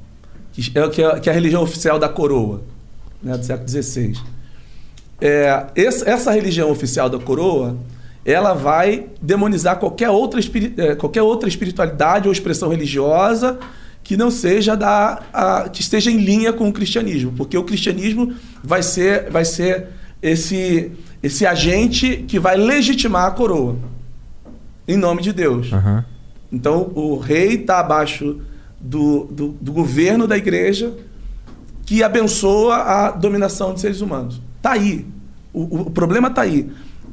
que 0.52 0.72
é, 0.76 0.88
que 0.88 1.02
é, 1.02 1.20
que 1.20 1.28
é 1.28 1.32
a 1.32 1.34
religião 1.34 1.62
oficial 1.62 1.98
da 1.98 2.08
coroa, 2.08 2.62
né, 3.22 3.36
do 3.36 3.44
século 3.44 3.68
XVI. 3.68 4.14
É, 5.20 5.66
essa, 5.74 6.08
essa 6.08 6.30
religião 6.32 6.70
oficial 6.70 7.08
da 7.10 7.18
coroa, 7.18 7.76
ela 8.24 8.52
vai 8.54 9.06
demonizar 9.20 9.78
qualquer 9.78 10.10
outra, 10.10 10.40
é, 10.76 10.94
qualquer 10.94 11.22
outra 11.22 11.48
espiritualidade 11.48 12.28
ou 12.28 12.32
expressão 12.32 12.68
religiosa 12.68 13.58
que 14.08 14.16
não 14.16 14.30
seja 14.30 14.74
da 14.74 15.20
a- 15.34 15.68
que 15.68 15.82
esteja 15.82 16.10
em 16.10 16.16
linha 16.16 16.50
com 16.50 16.66
o 16.66 16.72
cristianismo, 16.72 17.30
porque 17.36 17.58
o 17.58 17.62
cristianismo 17.62 18.32
vai 18.64 18.82
ser 18.82 19.30
vai 19.30 19.44
ser 19.44 19.88
esse 20.22 20.90
esse 21.22 21.44
agente 21.44 22.24
que 22.26 22.38
vai 22.38 22.56
legitimar 22.56 23.26
a 23.26 23.30
coroa 23.32 23.76
em 24.86 24.96
nome 24.96 25.20
de 25.20 25.30
Deus. 25.30 25.70
Aham. 25.70 26.02
Então 26.50 26.90
o 26.94 27.18
rei 27.18 27.56
está 27.56 27.80
abaixo 27.80 28.40
do, 28.80 29.24
do, 29.30 29.48
do 29.60 29.72
governo 29.72 30.26
da 30.26 30.38
igreja 30.38 30.94
que 31.84 32.02
abençoa 32.02 32.76
a 32.76 33.10
dominação 33.10 33.74
de 33.74 33.80
seres 33.80 34.00
humanos. 34.00 34.40
Tá 34.62 34.72
aí. 34.72 35.04
O, 35.52 35.60
o- 35.64 35.80
o 35.82 35.90
problema 35.90 36.30
tá 36.30 36.40
aí. 36.42 36.70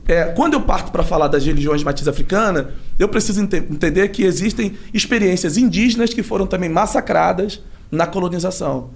É, 0.08 0.26
quando 0.26 0.54
eu 0.54 0.62
parto 0.62 0.94
para 0.94 1.04
falar 1.04 1.28
das 1.28 1.46
religiões 1.46 1.80
de 1.80 1.86
matriz 1.86 2.08
africana, 2.08 2.70
eu 2.98 3.10
preciso 3.10 3.42
ente- 3.42 3.58
entender 3.58 4.10
que 4.10 4.24
existem 4.24 4.74
experiências 4.94 5.58
indígenas 5.58 6.14
que 6.14 6.24
foram 6.24 6.48
também 6.48 6.70
massacradas 6.70 7.62
na 7.92 8.08
colonização. 8.08 8.90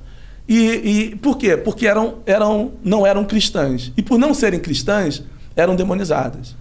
E, 0.48 1.12
e 1.12 1.16
por 1.18 1.38
quê? 1.38 1.56
Porque 1.56 1.86
eram, 1.86 2.20
eram, 2.26 2.74
não 2.84 3.06
eram 3.06 3.24
cristãs. 3.24 3.92
E 3.96 4.02
por 4.02 4.18
não 4.18 4.34
serem 4.34 4.60
cristãs, 4.60 5.24
eram 5.56 5.76
demonizadas. 5.76 6.56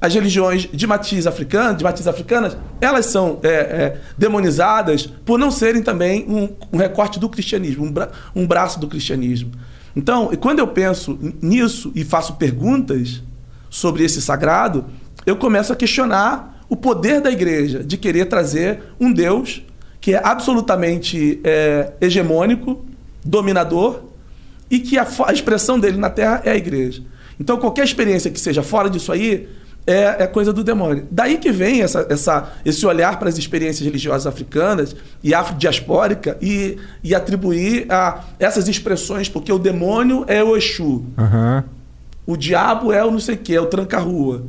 As 0.00 0.12
religiões 0.12 0.68
de 0.70 0.86
matriz 0.86 1.26
africana, 1.26 1.74
de 1.74 1.82
matriz 1.82 2.06
africanas, 2.06 2.56
elas 2.80 3.06
são 3.06 3.38
é, 3.42 3.48
é, 3.48 4.00
demonizadas 4.18 5.06
por 5.06 5.38
não 5.38 5.50
serem 5.50 5.82
também 5.82 6.26
um, 6.28 6.50
um 6.70 6.76
recorte 6.76 7.18
do 7.18 7.28
cristianismo, 7.28 7.86
um, 7.86 7.90
bra 7.90 8.10
um 8.36 8.46
braço 8.46 8.78
do 8.78 8.86
cristianismo. 8.86 9.52
Então, 9.96 10.30
quando 10.40 10.58
eu 10.58 10.66
penso 10.66 11.18
nisso 11.40 11.90
e 11.94 12.04
faço 12.04 12.34
perguntas 12.34 13.22
sobre 13.70 14.04
esse 14.04 14.20
sagrado, 14.20 14.84
eu 15.24 15.36
começo 15.36 15.72
a 15.72 15.76
questionar 15.76 16.53
o 16.68 16.76
poder 16.76 17.20
da 17.20 17.30
igreja 17.30 17.82
de 17.82 17.96
querer 17.96 18.26
trazer 18.26 18.80
um 18.98 19.12
Deus 19.12 19.62
que 20.04 20.14
é 20.14 20.20
absolutamente 20.22 21.40
é, 21.42 21.92
hegemônico, 21.98 22.84
dominador, 23.24 24.02
e 24.70 24.78
que 24.78 24.98
a, 24.98 25.06
a, 25.26 25.32
expressão 25.32 25.80
dele 25.80 25.96
na 25.96 26.10
Terra 26.10 26.42
é 26.44 26.50
a 26.50 26.56
igreja. 26.56 27.02
Então, 27.40 27.56
qualquer 27.56 27.84
experiência 27.84 28.30
que 28.30 28.38
seja 28.38 28.62
fora 28.62 28.90
disso 28.90 29.10
aí 29.10 29.48
é, 29.86 30.24
é 30.24 30.26
coisa 30.26 30.52
do 30.52 30.62
demônio. 30.62 31.06
Daí 31.10 31.38
que 31.38 31.50
vem 31.50 31.80
essa, 31.80 32.06
essa, 32.10 32.52
esse 32.66 32.84
olhar 32.84 33.18
para 33.18 33.30
as 33.30 33.38
experiências 33.38 33.82
religiosas 33.82 34.26
africanas 34.26 34.94
e 35.22 35.34
afrodiaspórica 35.34 36.36
e, 36.40 36.76
e 37.02 37.14
atribuir 37.14 37.90
a 37.90 38.24
essas 38.38 38.68
expressões, 38.68 39.28
porque 39.28 39.50
o 39.50 39.58
demônio 39.58 40.26
é 40.28 40.44
o 40.44 40.54
Exu, 40.54 41.04
Aham. 41.16 41.64
o 42.26 42.36
diabo 42.36 42.92
é 42.92 43.02
o 43.02 43.10
não 43.10 43.20
sei 43.20 43.36
o 43.36 43.38
que, 43.38 43.54
é 43.54 43.60
o 43.60 43.66
tranca-rua. 43.66 44.44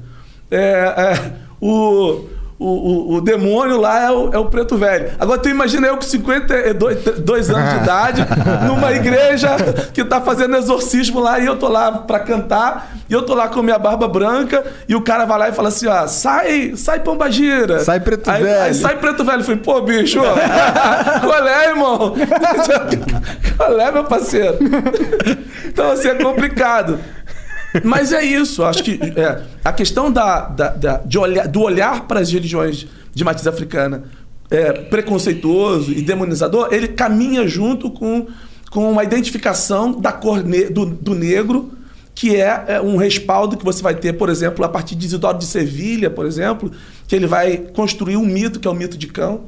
É, 0.51 0.57
é, 0.57 1.33
o, 1.65 2.25
o, 2.59 2.67
o, 2.67 3.13
o 3.15 3.21
demônio 3.21 3.79
lá 3.79 4.03
é 4.03 4.11
o, 4.11 4.33
é 4.33 4.37
o 4.37 4.45
preto 4.45 4.77
velho. 4.77 5.11
Agora 5.19 5.39
tu 5.39 5.49
imagina 5.49 5.87
eu 5.87 5.95
com 5.95 6.03
52 6.03 7.03
dois 7.19 7.49
anos 7.49 7.73
de 7.73 7.83
idade, 7.83 8.25
numa 8.67 8.93
igreja 8.93 9.49
que 9.93 10.05
tá 10.05 10.21
fazendo 10.21 10.55
exorcismo 10.55 11.19
lá, 11.19 11.39
e 11.39 11.45
eu 11.45 11.57
tô 11.57 11.67
lá 11.67 11.91
pra 11.91 12.19
cantar, 12.19 12.91
e 13.09 13.13
eu 13.13 13.23
tô 13.23 13.33
lá 13.33 13.47
com 13.47 13.61
minha 13.61 13.79
barba 13.79 14.07
branca, 14.07 14.63
e 14.87 14.95
o 14.95 15.01
cara 15.01 15.25
vai 15.25 15.39
lá 15.39 15.49
e 15.49 15.53
fala 15.53 15.69
assim: 15.69 15.87
ó, 15.87 16.07
sai, 16.07 16.73
sai 16.75 16.99
pombagira. 16.99 17.79
Sai 17.79 17.99
preto 17.99 18.29
aí, 18.29 18.43
velho. 18.43 18.61
Aí 18.61 18.73
sai 18.73 18.97
preto 18.97 19.25
velho. 19.25 19.39
Eu 19.39 19.43
falei, 19.43 19.61
pô, 19.61 19.81
bicho, 19.81 20.19
qual 21.21 21.47
é, 21.47 21.69
irmão? 21.69 22.13
qual 23.57 23.79
é, 23.79 23.91
meu 23.91 24.03
parceiro? 24.03 24.57
Então, 25.65 25.91
assim, 25.91 26.07
é 26.09 26.15
complicado. 26.15 26.99
Mas 27.83 28.11
é 28.13 28.23
isso, 28.23 28.63
acho 28.63 28.83
que 28.83 28.99
é, 29.15 29.41
a 29.63 29.73
questão 29.73 30.11
da, 30.11 30.41
da, 30.47 30.69
da- 30.69 30.97
de 31.05 31.17
olhar, 31.17 31.47
do 31.47 31.61
olhar 31.61 32.07
para 32.07 32.19
as 32.19 32.31
religiões 32.31 32.87
de 33.13 33.23
matriz 33.23 33.47
africana 33.47 34.03
é, 34.49 34.71
preconceituoso 34.71 35.91
e 35.91 36.01
demonizador, 36.01 36.69
ele 36.71 36.87
caminha 36.89 37.47
junto 37.47 37.89
com, 37.89 38.27
com 38.69 38.91
uma 38.91 39.03
identificação 39.03 39.91
da 39.99 40.11
cor 40.11 40.43
ne- 40.43 40.65
do, 40.69 40.85
do 40.85 41.15
negro, 41.15 41.71
que 42.13 42.35
é, 42.35 42.63
é, 42.67 42.81
um 42.81 42.95
respaldo 42.95 43.57
que 43.57 43.65
você 43.65 43.81
vai 43.83 43.95
ter, 43.95 44.13
por 44.13 44.29
exemplo, 44.29 44.63
a 44.63 44.69
partir 44.69 44.95
de 44.95 45.05
Isidoro 45.05 45.37
de 45.37 45.45
Sevilha, 45.45 46.09
por 46.09 46.25
exemplo, 46.25 46.71
que 47.07 47.15
ele 47.15 47.27
vai 47.27 47.57
construir 47.57 48.15
um 48.17 48.25
mito, 48.25 48.59
que 48.59 48.67
é 48.67 48.71
o 48.71 48.73
mito 48.73 48.97
de 48.97 49.07
Cão, 49.07 49.41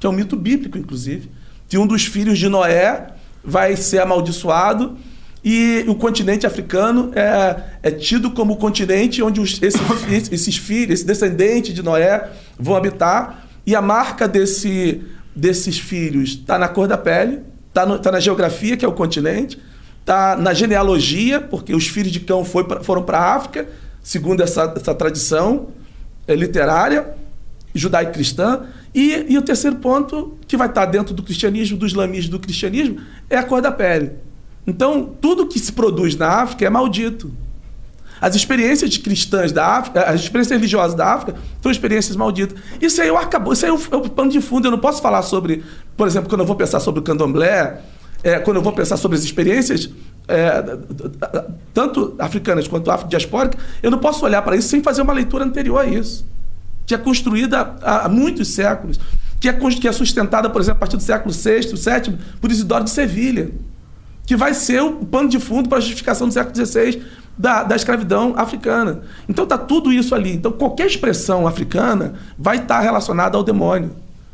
que 0.00 0.06
é 0.06 0.10
um 0.10 0.12
mito 0.12 0.36
bíblico, 0.36 0.78
inclusive, 0.78 1.28
que 1.68 1.76
um 1.76 1.86
dos 1.86 2.06
filhos 2.06 2.38
de 2.38 2.48
Noé 2.48 3.08
vai 3.44 3.76
ser 3.76 4.00
amaldiçoado 4.00 4.96
e 5.44 5.84
o 5.86 5.94
continente 5.94 6.46
africano 6.46 7.12
é, 7.14 7.62
é 7.82 7.90
tido 7.90 8.30
como 8.32 8.54
o 8.54 8.56
continente 8.56 9.22
onde 9.22 9.40
os, 9.40 9.60
esse- 9.62 9.78
esse- 10.12 10.34
esses 10.34 10.56
filhos, 10.56 10.94
esse 10.94 11.06
descendente 11.06 11.72
de 11.72 11.82
Noé 11.82 12.28
vão 12.58 12.74
habitar 12.76 13.46
e 13.66 13.74
a 13.76 13.80
marca 13.82 14.26
desse, 14.26 15.00
desses 15.34 15.78
filhos 15.78 16.30
está 16.30 16.58
na 16.58 16.68
cor 16.68 16.88
da 16.88 16.98
pele, 16.98 17.40
está 17.68 17.98
tá 17.98 18.10
na 18.12 18.20
geografia, 18.20 18.76
que 18.76 18.84
é 18.84 18.88
o 18.88 18.92
continente, 18.92 19.58
está 20.00 20.36
na 20.36 20.52
genealogia, 20.54 21.40
porque 21.40 21.74
os 21.74 21.86
filhos 21.86 22.10
de 22.10 22.20
Cão 22.20 22.44
foi 22.44 22.64
pra- 22.64 22.80
foram 22.82 23.02
para 23.02 23.18
a 23.18 23.34
África, 23.36 23.68
segundo 24.02 24.42
essa, 24.42 24.72
essa 24.76 24.94
tradição 24.94 25.68
é, 26.26 26.34
literária, 26.34 27.14
judaico-cristã. 27.74 28.66
E, 28.94 29.26
e 29.28 29.38
o 29.38 29.42
terceiro 29.42 29.76
ponto, 29.76 30.36
que 30.48 30.56
vai 30.56 30.66
estar 30.68 30.86
dentro 30.86 31.14
do 31.14 31.22
cristianismo, 31.22 31.76
do 31.76 31.86
islamismo, 31.86 32.30
do 32.32 32.40
cristianismo, 32.40 33.00
é 33.28 33.36
a 33.36 33.42
cor 33.42 33.60
da 33.60 33.70
pele. 33.70 34.12
Então, 34.68 35.14
tudo 35.20 35.46
que 35.46 35.58
se 35.58 35.72
produz 35.72 36.14
na 36.14 36.28
África 36.28 36.66
é 36.66 36.70
maldito. 36.70 37.32
As 38.20 38.34
experiências 38.34 38.90
de 38.90 39.00
cristãs 39.00 39.50
da 39.50 39.64
África, 39.64 40.02
as 40.02 40.20
experiências 40.20 40.54
religiosas 40.56 40.94
da 40.94 41.14
África, 41.14 41.38
são 41.62 41.72
experiências 41.72 42.14
malditas. 42.14 42.58
Isso 42.80 43.00
aí 43.00 43.08
eu 43.08 43.16
acabou, 43.16 43.54
isso 43.54 43.64
aí 43.64 43.70
é 43.70 43.74
o, 43.74 43.80
é 43.92 43.96
o 43.96 44.10
pano 44.10 44.30
de 44.30 44.40
fundo. 44.42 44.66
Eu 44.66 44.70
não 44.70 44.78
posso 44.78 45.00
falar 45.00 45.22
sobre, 45.22 45.64
por 45.96 46.06
exemplo, 46.06 46.28
quando 46.28 46.42
eu 46.42 46.46
vou 46.46 46.54
pensar 46.54 46.80
sobre 46.80 47.00
o 47.00 47.02
candomblé, 47.02 47.80
é, 48.22 48.38
quando 48.40 48.58
eu 48.58 48.62
vou 48.62 48.72
pensar 48.72 48.98
sobre 48.98 49.16
as 49.16 49.24
experiências, 49.24 49.88
é, 50.26 50.76
tanto 51.72 52.14
africanas 52.18 52.68
quanto 52.68 52.90
afrodiaspóricas, 52.90 53.58
eu 53.82 53.90
não 53.90 53.98
posso 53.98 54.22
olhar 54.22 54.42
para 54.42 54.54
isso 54.54 54.68
sem 54.68 54.82
fazer 54.82 55.00
uma 55.00 55.14
leitura 55.14 55.44
anterior 55.44 55.78
a 55.78 55.86
isso 55.86 56.26
que 56.88 56.94
é 56.94 56.98
construída 56.98 57.76
há, 57.82 58.06
há 58.06 58.08
muitos 58.08 58.48
séculos, 58.48 58.98
que 59.38 59.46
é, 59.46 59.52
que 59.52 59.86
é 59.86 59.92
sustentada, 59.92 60.48
por 60.48 60.58
exemplo, 60.58 60.78
a 60.78 60.80
partir 60.80 60.96
do 60.96 61.02
século 61.02 61.32
VI, 61.32 61.60
VII, 61.76 62.18
por 62.40 62.50
Isidoro 62.50 62.82
de 62.82 62.90
Sevilha, 62.90 63.50
que 64.28 64.36
vai 64.36 64.52
ser 64.52 64.82
o 64.82 64.92
pano 65.06 65.26
de 65.26 65.40
fundo 65.40 65.70
para 65.70 65.78
a 65.78 65.80
justificação 65.80 66.28
do 66.28 66.34
século 66.34 66.54
XVI 66.54 67.02
da, 67.38 67.64
da 67.64 67.74
escravidão 67.74 68.34
africana. 68.36 69.00
Então 69.26 69.44
está 69.44 69.56
tudo 69.56 69.90
isso 69.90 70.14
ali. 70.14 70.34
Então 70.34 70.52
qualquer 70.52 70.86
expressão 70.86 71.46
africana 71.46 72.12
vai 72.38 72.58
estar 72.58 72.80
relacionada 72.80 73.38
ao 73.38 73.42
demônio, 73.42 73.90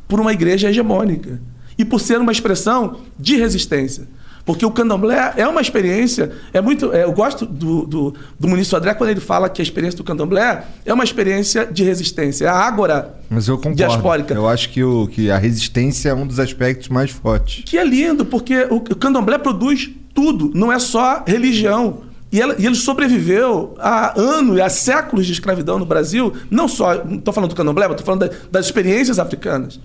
por 0.09 0.19
uma 0.19 0.33
igreja 0.33 0.69
hegemônica 0.69 1.41
e 1.79 1.85
por 1.85 2.01
ser 2.01 2.19
uma 2.19 2.33
expressão 2.33 3.03
de 3.17 3.37
resistência. 3.37 4.09
Porque 4.45 4.67
o 4.67 4.71
candomblé 4.71 5.33
é 5.39 5.49
uma 5.49 5.61
experiência, 5.63 6.31
é 6.53 6.61
muito. 6.61 6.93
é, 6.93 7.05
eu 7.05 7.13
gosto 7.13 7.47
do, 7.47 7.87
do, 7.87 8.15
do 8.39 8.47
Munício 8.49 8.77
André 8.77 8.93
quando 8.93 9.09
ele 9.11 9.21
fala 9.21 9.49
que 9.49 9.63
a 9.63 9.65
experiência 9.65 9.97
do 9.97 10.05
candomblé 10.05 10.65
é 10.85 10.93
uma 10.93 11.03
experiência 11.05 11.65
de 11.65 11.83
resistência. 11.83 12.45
É 12.45 12.49
a 12.49 12.55
ágora 12.55 13.15
Mas 13.31 13.49
eu 13.49 13.57
concordo. 13.57 13.77
diaspórica. 13.77 14.35
Eu 14.35 14.47
acho 14.47 14.69
que, 14.69 14.85
o, 14.85 15.07
que 15.07 15.31
a 15.31 15.39
resistência 15.39 16.11
é 16.11 16.15
um 16.15 16.27
dos 16.27 16.39
aspectos 16.39 16.89
mais 16.91 17.11
fortes. 17.11 17.65
Que 17.65 17.79
é 17.79 17.85
lindo, 17.85 18.25
porque 18.27 18.67
o 18.71 18.77
o 18.77 18.97
candomblé 18.97 19.39
produz 19.39 19.91
tudo, 20.13 20.51
não 20.55 20.71
é 20.71 20.79
só 20.79 21.25
religião. 21.27 22.03
E, 22.31 22.41
ela- 22.41 22.55
e 22.59 22.67
ele 22.67 22.75
sobreviveu 22.75 23.75
a 23.79 24.19
anos, 24.21 24.61
a 24.61 24.69
séculos 24.69 25.25
de 25.27 25.33
escravidão 25.33 25.79
no 25.79 25.87
Brasil, 25.87 26.33
não 26.51 26.69
só, 26.69 27.03
não 27.05 27.15
estou 27.17 27.33
falando 27.33 27.51
do 27.51 27.57
candomblé, 27.57 27.87
estou 27.87 28.05
falando 28.05 28.29
da- 28.29 28.35
das 28.51 28.67
experiências 28.67 29.19
africanas. 29.19 29.81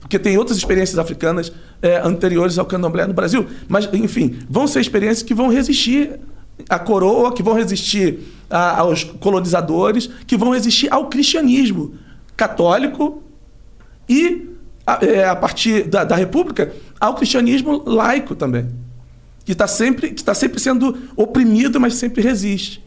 Porque 0.00 0.18
tem 0.18 0.38
outras 0.38 0.56
experiências 0.56 0.98
africanas 0.98 1.52
é, 1.82 1.98
anteriores 1.98 2.58
ao 2.58 2.64
candomblé 2.64 3.06
no 3.06 3.12
Brasil. 3.14 3.46
Mas, 3.68 3.88
enfim, 3.92 4.38
vão 4.48 4.66
ser 4.66 4.80
experiências 4.80 5.22
que 5.22 5.34
vão 5.34 5.48
resistir 5.48 6.18
à 6.68 6.78
coroa, 6.78 7.32
que 7.34 7.42
vão 7.42 7.54
resistir 7.54 8.20
a- 8.48 8.78
aos 8.80 9.04
colonizadores, 9.04 10.08
que 10.26 10.36
vão 10.36 10.50
resistir 10.50 10.92
ao 10.92 11.08
cristianismo 11.08 11.94
católico 12.36 13.22
e, 14.08 14.48
a, 14.86 15.04
é, 15.04 15.24
a 15.28 15.36
partir 15.36 15.84
da, 15.84 16.04
da 16.04 16.16
República, 16.16 16.72
ao 16.98 17.14
cristianismo 17.14 17.82
laico 17.84 18.34
também, 18.34 18.68
que 19.44 19.52
está 19.52 19.66
sempre, 19.66 20.10
tá 20.12 20.32
sempre 20.34 20.60
sendo 20.60 20.96
oprimido, 21.16 21.80
mas 21.80 21.94
sempre 21.94 22.22
resiste. 22.22 22.82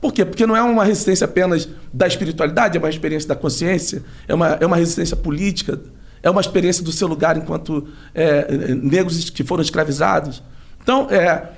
Por 0.00 0.12
quê? 0.12 0.24
Porque 0.24 0.46
não 0.46 0.56
é 0.56 0.62
uma 0.62 0.84
resistência 0.84 1.24
apenas 1.24 1.68
da 1.92 2.06
espiritualidade, 2.06 2.76
é 2.76 2.80
uma 2.80 2.90
experiência 2.90 3.28
da 3.28 3.34
consciência, 3.36 4.02
é 4.28 4.34
uma, 4.34 4.48
é 4.60 4.66
uma 4.66 4.76
resistência 4.76 5.16
política, 5.16 5.80
é 6.24 6.30
uma 6.30 6.40
experiência 6.40 6.82
do 6.82 6.90
seu 6.90 7.06
lugar 7.06 7.36
enquanto 7.36 7.86
é, 8.14 8.74
negros 8.74 9.28
que 9.28 9.44
foram 9.44 9.62
escravizados. 9.62 10.42
Então, 10.82 11.06
é, 11.10 11.50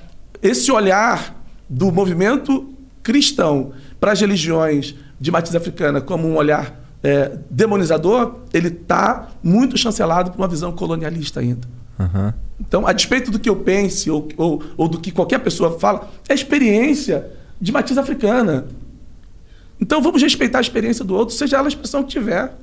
esse 0.43 0.69
olhar 0.71 1.41
do 1.69 1.89
movimento 1.89 2.73
cristão 3.01 3.71
para 3.97 4.11
as 4.11 4.19
religiões 4.19 4.93
de 5.19 5.31
matriz 5.31 5.55
africana 5.55 6.01
como 6.01 6.27
um 6.27 6.35
olhar 6.35 6.77
é, 7.01 7.37
demonizador, 7.49 8.41
ele 8.53 8.67
está 8.67 9.29
muito 9.41 9.77
chancelado 9.77 10.31
por 10.31 10.37
uma 10.37 10.47
visão 10.49 10.73
colonialista 10.73 11.39
ainda. 11.39 11.65
Aham. 11.97 12.33
Então, 12.59 12.85
a 12.85 12.91
despeito 12.91 13.31
do 13.31 13.39
que 13.39 13.47
eu 13.47 13.55
pense 13.55 14.11
ou, 14.11 14.27
ou, 14.35 14.61
ou 14.75 14.87
do 14.89 14.99
que 14.99 15.11
qualquer 15.11 15.39
pessoa 15.39 15.79
fala, 15.79 16.09
é 16.27 16.33
experiência 16.33 17.31
de 17.61 17.71
matriz 17.71 17.97
africana. 17.97 18.67
Então, 19.79 20.01
vamos 20.01 20.21
respeitar 20.21 20.57
a 20.57 20.61
experiência 20.61 21.05
do 21.05 21.15
outro, 21.15 21.33
seja 21.33 21.55
ela 21.55 21.67
a 21.67 21.69
expressão 21.69 22.03
que 22.03 22.09
tiver. 22.09 22.53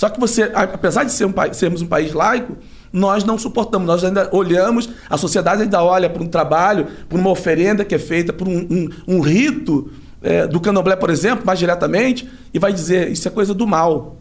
Só 0.00 0.08
que 0.08 0.18
você, 0.18 0.44
apesar 0.54 1.04
de 1.04 1.12
ser 1.12 1.26
um 1.26 1.34
sermos 1.52 1.82
um 1.82 1.86
país 1.86 2.14
laico, 2.14 2.56
nós 2.90 3.22
não 3.22 3.36
suportamos, 3.36 3.86
nós 3.86 4.02
ainda 4.02 4.30
olhamos, 4.32 4.88
a 5.10 5.18
sociedade 5.18 5.60
ainda 5.60 5.84
olha 5.84 6.08
para 6.08 6.22
um 6.22 6.26
trabalho, 6.26 6.86
para 7.06 7.18
uma 7.18 7.28
oferenda 7.28 7.84
que 7.84 7.94
é 7.94 7.98
feita, 7.98 8.32
por 8.32 8.48
um, 8.48 8.66
um- 8.70 8.88
um 9.06 9.20
rito 9.20 9.90
é, 10.22 10.46
do 10.46 10.58
candomblé, 10.58 10.96
por 10.96 11.10
exemplo, 11.10 11.44
mais 11.44 11.58
diretamente, 11.58 12.26
e 12.54 12.58
vai 12.58 12.72
dizer, 12.72 13.10
isso 13.12 13.28
é 13.28 13.30
coisa 13.30 13.52
do 13.52 13.66
mal. 13.66 14.16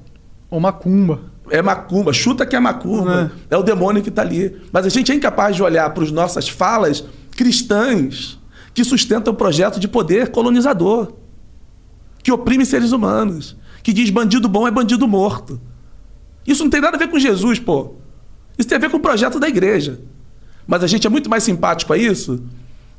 Ou 0.51 0.59
macumba. 0.59 1.21
É 1.49 1.61
macumba, 1.61 2.11
chuta 2.11 2.45
que 2.45 2.57
é 2.57 2.59
macumba. 2.59 3.31
É, 3.49 3.55
o 3.55 3.63
demônio 3.63 4.03
que 4.03 4.09
está 4.09 4.21
ali. 4.21 4.57
Mas 4.73 4.85
a 4.85 4.89
gente 4.89 5.13
é 5.13 5.15
incapaz 5.15 5.55
de 5.55 5.63
olhar 5.63 5.89
para 5.93 6.03
as 6.03 6.11
nossas 6.11 6.49
falas 6.49 7.05
cristãs 7.37 8.37
que 8.73 8.83
sustentam 8.83 9.31
o 9.33 9.35
projeto 9.37 9.79
de 9.79 9.87
poder 9.87 10.27
colonizador, 10.27 11.13
que 12.21 12.33
oprime 12.33 12.65
seres 12.65 12.91
humanos, 12.91 13.55
que 13.81 13.93
diz 13.93 14.09
bandido 14.09 14.49
bom 14.49 14.67
é 14.67 14.71
bandido 14.71 15.07
morto. 15.07 15.61
Isso 16.49 16.63
não 16.63 16.69
tem 16.71 16.81
nada 16.81 16.97
a 16.97 16.99
ver 16.99 17.07
com 17.07 17.19
Jesus, 17.19 17.59
pô. 17.59 17.93
Isso 18.57 18.67
tem 18.67 18.75
a 18.75 18.81
ver 18.81 18.89
com 18.89 18.97
o 18.97 18.99
projeto 18.99 19.39
da 19.39 19.47
igreja. 19.47 19.99
Mas 20.65 20.83
a 20.83 20.87
gente 20.87 21.05
é 21.05 21.09
muito 21.09 21.29
mais 21.29 21.43
simpático 21.43 21.93
a 21.93 21.97
isso, 21.97 22.43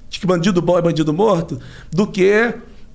de 0.08 0.20
que 0.20 0.26
bandido 0.26 0.62
bom 0.62 0.78
é 0.78 0.82
bandido 0.82 1.12
morto, 1.12 1.60
do 1.90 2.06
que, 2.06 2.54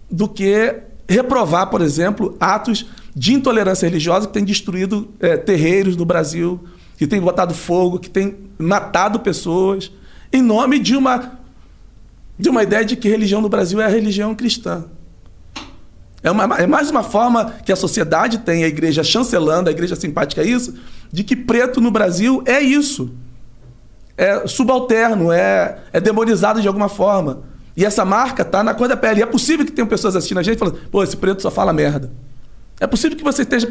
do 0.09 0.29
que 0.29 0.81
reprovar, 1.09 1.69
por 1.69 1.81
exemplo, 1.81 2.37
atos 2.39 2.85
de 3.13 3.33
intolerância 3.33 3.85
religiosa 3.85 4.27
que 4.27 4.33
têm 4.33 4.45
destruído 4.45 5.09
é, 5.19 5.35
terreiros 5.35 5.97
no 5.97 6.05
Brasil, 6.05 6.63
que 6.97 7.05
têm 7.05 7.19
botado 7.19 7.53
fogo, 7.53 7.99
que 7.99 8.09
têm 8.09 8.37
matado 8.57 9.19
pessoas, 9.19 9.91
em 10.31 10.41
nome 10.41 10.79
de 10.79 10.95
uma, 10.95 11.37
de 12.39 12.49
uma 12.49 12.63
ideia 12.63 12.85
de 12.85 12.95
que 12.95 13.09
religião 13.09 13.41
no 13.41 13.49
Brasil 13.49 13.81
é 13.81 13.85
a 13.85 13.89
religião 13.89 14.33
cristã. 14.33 14.85
É, 16.25 16.31
uma, 16.31 16.43
é 16.57 16.65
mais 16.65 16.89
uma 16.89 17.03
forma 17.03 17.53
que 17.63 17.71
a 17.71 17.75
sociedade 17.75 18.39
tem, 18.39 18.63
a 18.63 18.67
igreja 18.67 19.03
chancelando, 19.03 19.69
a 19.69 19.71
igreja 19.71 19.95
simpática 19.95 20.41
a 20.41 20.43
isso, 20.43 20.73
de 21.11 21.23
que 21.23 21.35
preto 21.35 21.79
no 21.79 21.91
Brasil 21.91 22.41
é 22.47 22.59
isso. 22.59 23.11
É 24.17 24.47
subalterno, 24.47 25.31
é, 25.31 25.83
é 25.93 26.01
demonizado 26.01 26.59
de 26.63 26.67
alguma 26.67 26.89
forma. 26.89 27.43
E 27.77 27.85
essa 27.85 28.03
marca 28.03 28.43
tá 28.43 28.63
na 28.63 28.73
cor 28.73 28.87
da 28.87 28.97
pele. 28.97 29.19
E 29.19 29.23
é 29.23 29.25
possível 29.27 29.63
que 29.63 29.71
tenham 29.71 29.87
pessoas 29.87 30.15
assistindo 30.15 30.39
a 30.39 30.41
gente 30.41 30.57
falando, 30.57 30.79
pô, 30.89 31.03
esse 31.03 31.15
preto 31.15 31.43
só 31.43 31.51
fala 31.51 31.71
merda. 31.71 32.11
É 32.79 32.87
possível 32.87 33.15
que 33.15 33.23
você 33.23 33.43
esteja, 33.43 33.69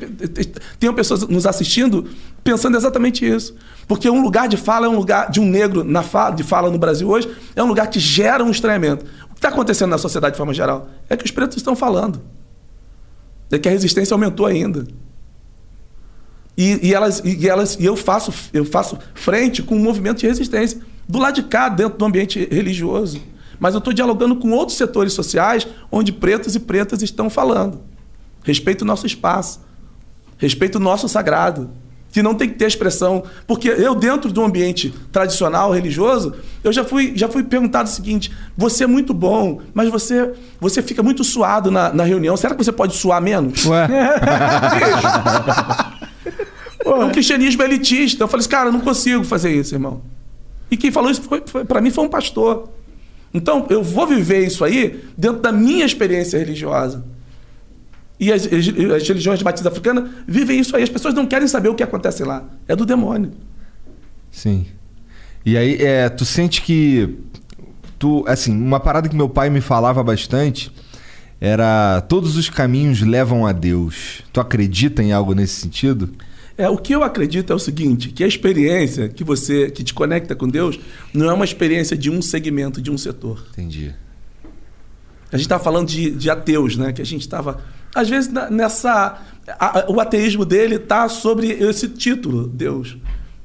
tenham 0.79 0.95
pessoas 0.95 1.27
nos 1.27 1.47
assistindo 1.47 2.09
pensando 2.45 2.77
exatamente 2.77 3.29
isso. 3.29 3.57
Porque 3.89 4.09
um 4.09 4.23
lugar 4.23 4.47
de 4.47 4.57
fala 4.57 4.87
é 4.87 4.89
um 4.89 4.97
lugar 4.97 5.29
de 5.29 5.41
um 5.41 5.45
negro 5.45 5.83
na 5.83 6.05
fala, 6.05 6.37
de 6.37 6.45
fala 6.45 6.71
no 6.71 6.79
Brasil 6.79 7.09
hoje, 7.09 7.29
é 7.57 7.63
um 7.65 7.67
lugar 7.67 7.89
que 7.89 7.99
gera 7.99 8.45
um 8.45 8.51
estranhamento. 8.51 9.05
O 9.29 9.35
que 9.35 9.39
está 9.39 9.49
acontecendo 9.49 9.91
na 9.91 9.99
sociedade 9.99 10.35
de 10.35 10.39
forma 10.39 10.55
geral 10.55 10.89
é 11.11 11.17
que 11.17 11.25
os 11.25 11.33
pretos 11.33 11.57
estão 11.57 11.75
falando. 11.75 12.23
É 13.51 13.59
que 13.59 13.69
a 13.69 13.71
resistência 13.71 14.15
aumentou 14.15 14.47
ainda. 14.47 14.87
E, 16.57 16.89
e, 16.89 16.95
elas, 16.95 17.21
e, 17.25 17.49
elas, 17.49 17.77
e 17.79 17.85
eu, 17.85 17.97
faço, 17.97 18.33
eu 18.53 18.65
faço 18.65 18.99
frente 19.15 19.63
com 19.63 19.77
um 19.77 19.83
movimento 19.83 20.19
de 20.19 20.27
resistência 20.27 20.81
do 21.09 21.19
lado 21.19 21.35
de 21.35 21.43
cá, 21.43 21.69
dentro 21.69 21.99
do 21.99 22.05
ambiente 22.05 22.49
religioso. 22.51 23.21
Mas 23.59 23.75
eu 23.75 23.79
estou 23.79 23.93
dialogando 23.93 24.37
com 24.37 24.51
outros 24.51 24.77
setores 24.77 25.13
sociais 25.13 25.67
onde 25.91 26.13
pretos 26.13 26.55
e 26.55 26.61
pretas 26.61 27.03
estão 27.03 27.29
falando. 27.29 27.81
Respeito 28.43 28.83
o 28.83 28.85
nosso 28.85 29.07
espaço. 29.07 29.61
Respeito 30.37 30.77
o 30.77 30.81
nosso 30.81 31.09
sagrado. 31.09 31.71
Que 32.15 32.23
não 32.23 32.33
tem 32.33 32.49
que 32.49 32.55
ter 32.55 32.67
expressão. 32.67 33.25
Porque 33.45 33.69
eu, 33.69 33.93
dentro 33.93 34.33
de 34.33 34.39
um 34.39 34.45
ambiente 34.45 34.95
tradicional, 35.11 35.73
religioso, 35.73 36.33
eu 36.63 36.73
já 36.73 36.85
fui, 36.85 37.13
já 37.17 37.29
fui 37.29 37.43
perguntado 37.43 37.89
o 37.89 37.93
seguinte: 37.93 38.31
você 38.57 38.85
é 38.85 38.87
muito 38.87 39.13
bom, 39.13 39.61
mas 39.75 39.91
você, 39.91 40.33
você 40.61 40.81
fica 40.81 41.03
muito 41.03 41.25
suado 41.25 41.73
na, 41.73 41.93
na 41.93 42.05
reunião. 42.05 42.37
Será 42.37 42.55
que 42.55 42.65
você 42.65 42.71
pode 42.71 42.95
suar 42.95 43.21
menos? 43.21 43.67
Ué. 43.67 43.89
É 46.85 46.91
um 46.91 47.11
cristianismo 47.11 47.63
elitista. 47.63 48.25
Eu 48.25 48.29
falei 48.29 48.43
assim, 48.43 48.51
cara, 48.51 48.69
eu 48.69 48.73
não 48.73 48.81
consigo 48.81 49.25
fazer 49.25 49.51
isso, 49.51 49.75
irmão. 49.75 50.03
E 50.71 50.77
quem 50.77 50.93
falou 50.93 51.11
isso 51.11 51.23
para 51.67 51.81
mim 51.81 51.91
foi 51.91 52.05
um 52.05 52.09
pastor. 52.09 52.69
Então, 53.33 53.67
eu 53.71 53.83
vou 53.83 54.07
viver 54.07 54.47
isso 54.47 54.63
aí 54.63 55.03
dentro 55.17 55.41
da 55.41 55.51
minha 55.51 55.87
experiência 55.87 56.39
religiosa. 56.39 57.03
E 58.19 58.33
as, 58.33 58.47
as 58.47 59.09
religiões 59.09 59.39
de 59.39 59.45
matriz 59.45 59.67
africana 59.67 60.11
vivem 60.27 60.61
isso 60.61 60.77
aí. 60.77 60.83
As 60.83 60.89
pessoas 60.89 61.15
não 61.15 61.27
querem 61.27 61.49
saber 61.49 61.69
o 61.69 61.75
que 61.75 61.83
acontece 61.83 62.23
lá. 62.25 62.45
É 62.69 62.77
do 62.77 62.87
demônio. 62.87 63.33
Sim. 64.31 64.67
E 65.45 65.57
aí, 65.57 65.77
é, 65.83 66.09
tu 66.09 66.25
sente 66.25 66.63
que. 66.63 67.19
Tu, 67.99 68.25
assim, 68.27 68.53
uma 68.53 68.81
parada 68.81 69.09
que 69.09 69.17
meu 69.17 69.29
pai 69.29 69.51
me 69.51 69.61
falava 69.61 70.03
bastante 70.03 70.73
era 71.41 72.01
todos 72.03 72.37
os 72.37 72.49
caminhos 72.49 73.03
levam 73.03 73.47
a 73.47 73.53
Deus. 73.53 74.23
Tu 74.33 74.41
acredita 74.41 75.03
em 75.03 75.13
algo 75.13 75.35
nesse 75.35 75.61
sentido? 75.61 76.11
É, 76.57 76.69
o 76.69 76.79
que 76.79 76.95
eu 76.95 77.03
acredito 77.03 77.53
é 77.53 77.57
o 77.57 77.59
seguinte, 77.59 78.11
que 78.11 78.23
a 78.23 78.27
experiência 78.27 79.09
que 79.09 79.25
você 79.25 79.71
que 79.71 79.83
te 79.83 79.93
conecta 79.93 80.37
com 80.37 80.49
Deus 80.49 80.79
não 81.13 81.29
é 81.29 81.33
uma 81.33 81.45
experiência 81.45 81.97
de 81.97 82.11
um 82.11 82.23
segmento, 82.23 82.81
de 82.81 82.91
um 82.91 82.97
setor. 82.97 83.45
Entendi. 83.53 83.93
A 85.33 85.37
gente 85.37 85.47
estava 85.47 85.63
falando 85.63 85.89
de, 85.89 86.13
de 86.13 86.31
ateus, 86.31 86.77
né? 86.77 86.93
Que 86.93 87.03
a 87.03 87.05
gente 87.05 87.23
estava 87.23 87.61
às 87.95 88.09
vezes 88.09 88.31
nessa 88.51 89.19
a, 89.59 89.85
o 89.89 90.01
ateísmo 90.01 90.45
dele 90.45 90.77
está 90.77 91.09
sobre 91.09 91.49
esse 91.51 91.89
título, 91.89 92.47
Deus. 92.47 92.97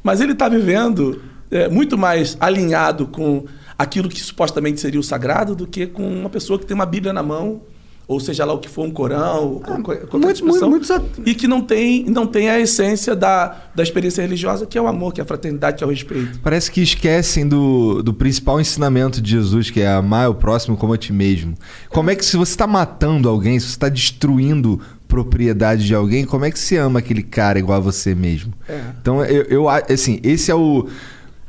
Mas 0.01 0.21
ele 0.21 0.31
está 0.31 0.47
vivendo 0.47 1.21
é, 1.51 1.67
muito 1.67 1.97
mais 1.97 2.37
alinhado 2.39 3.07
com 3.07 3.45
aquilo 3.77 4.09
que 4.09 4.19
supostamente 4.19 4.79
seria 4.79 4.99
o 4.99 5.03
sagrado 5.03 5.55
do 5.55 5.67
que 5.67 5.87
com 5.87 6.07
uma 6.07 6.29
pessoa 6.29 6.59
que 6.59 6.65
tem 6.65 6.75
uma 6.75 6.85
Bíblia 6.85 7.13
na 7.13 7.23
mão 7.23 7.61
ou 8.10 8.20
seja 8.20 8.43
lá 8.43 8.53
o 8.53 8.57
que 8.57 8.68
for 8.68 8.88
um 8.88 8.89
Corão, 8.89 9.62
ah, 9.64 9.80
qualquer 9.84 10.07
muito, 10.12 10.32
expressão, 10.32 10.68
muito, 10.68 10.91
muito... 10.91 11.22
e 11.24 11.36
que 11.36 11.47
não 11.47 11.62
tem, 11.62 12.05
não 12.05 12.26
tem 12.26 12.49
a 12.49 12.60
essência 12.60 13.16
da, 13.16 13.55
da 13.76 13.84
experiência 13.84 14.24
religiosa, 14.24 14.66
que 14.66 14.76
é 14.76 14.82
o 14.82 14.88
amor, 14.88 15.14
que 15.14 15.22
é 15.22 15.24
a 15.24 15.28
fraternidade, 15.28 15.78
que 15.78 15.84
é 15.84 15.88
o 15.88 15.91
respeito. 15.91 16.39
Parece 16.39 16.72
que 16.72 16.82
esquecem 16.82 17.47
do, 17.47 18.01
do 18.01 18.12
principal 18.12 18.60
ensinamento 18.60 19.22
de 19.22 19.30
Jesus, 19.30 19.70
que 19.70 19.82
é 19.82 19.88
amar 19.88 20.28
o 20.28 20.34
próximo 20.34 20.76
como 20.76 20.93
a 20.93 20.97
ti 20.97 21.14
mesmo. 21.14 21.53
Como 21.88 22.10
é 22.10 22.16
que 22.16 22.26
se 22.26 22.36
você 22.36 22.53
está 22.53 22.66
matando 22.66 23.30
alguém, 23.30 23.60
se 23.60 23.68
você 23.68 23.72
está 23.74 23.89
destruindo 23.89 24.82
propriedade 25.07 25.86
de 25.86 25.93
alguém, 25.93 26.26
como 26.26 26.45
é 26.45 26.51
que 26.51 26.57
se 26.57 26.78
ama 26.78 26.97
aquele 26.97 27.22
cara 27.22 27.60
igual 27.60 27.78
a 27.78 27.82
você 27.82 28.16
mesmo? 28.16 28.51
É. 28.68 28.82
Então, 28.99 29.24
eu, 29.24 29.43
eu 29.43 29.70
assim, 29.70 30.20
esse 30.24 30.49
é 30.49 30.55
o... 30.55 30.88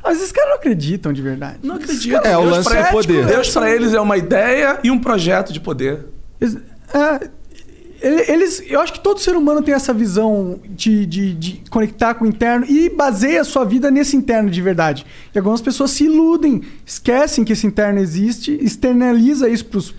Mas 0.03 0.17
esses 0.17 0.31
caras 0.31 0.51
não 0.51 0.57
acreditam 0.57 1.11
de 1.11 1.23
verdade. 1.23 1.57
Não 1.63 1.75
acreditam. 1.77 2.21
É, 2.23 2.37
o 2.37 2.43
lance 2.43 2.69
do 2.69 2.91
poder. 2.91 3.25
Deus 3.25 3.49
para 3.49 3.71
eles 3.71 3.95
é 3.95 4.01
uma 4.01 4.17
ideia 4.17 4.79
e 4.83 4.91
um 4.91 4.99
projeto 4.99 5.51
de 5.51 5.59
poder. 5.59 6.05
É, 6.93 7.29
eles, 8.01 8.63
eu 8.67 8.81
acho 8.81 8.93
que 8.93 8.99
todo 8.99 9.19
ser 9.19 9.35
humano 9.35 9.61
tem 9.61 9.75
essa 9.75 9.93
visão 9.93 10.59
de, 10.67 11.05
de, 11.05 11.33
de, 11.35 11.63
conectar 11.69 12.15
com 12.15 12.25
o 12.25 12.27
interno 12.27 12.65
e 12.67 12.89
baseia 12.89 13.41
a 13.41 13.43
sua 13.43 13.63
vida 13.63 13.91
nesse 13.91 14.17
interno 14.17 14.49
de 14.49 14.59
verdade. 14.59 15.05
E 15.33 15.37
algumas 15.37 15.61
pessoas 15.61 15.91
se 15.91 16.05
iludem, 16.05 16.63
esquecem 16.83 17.45
que 17.45 17.53
esse 17.53 17.67
interno 17.67 17.99
existe, 17.99 18.57
externaliza 18.59 19.47
isso 19.47 19.93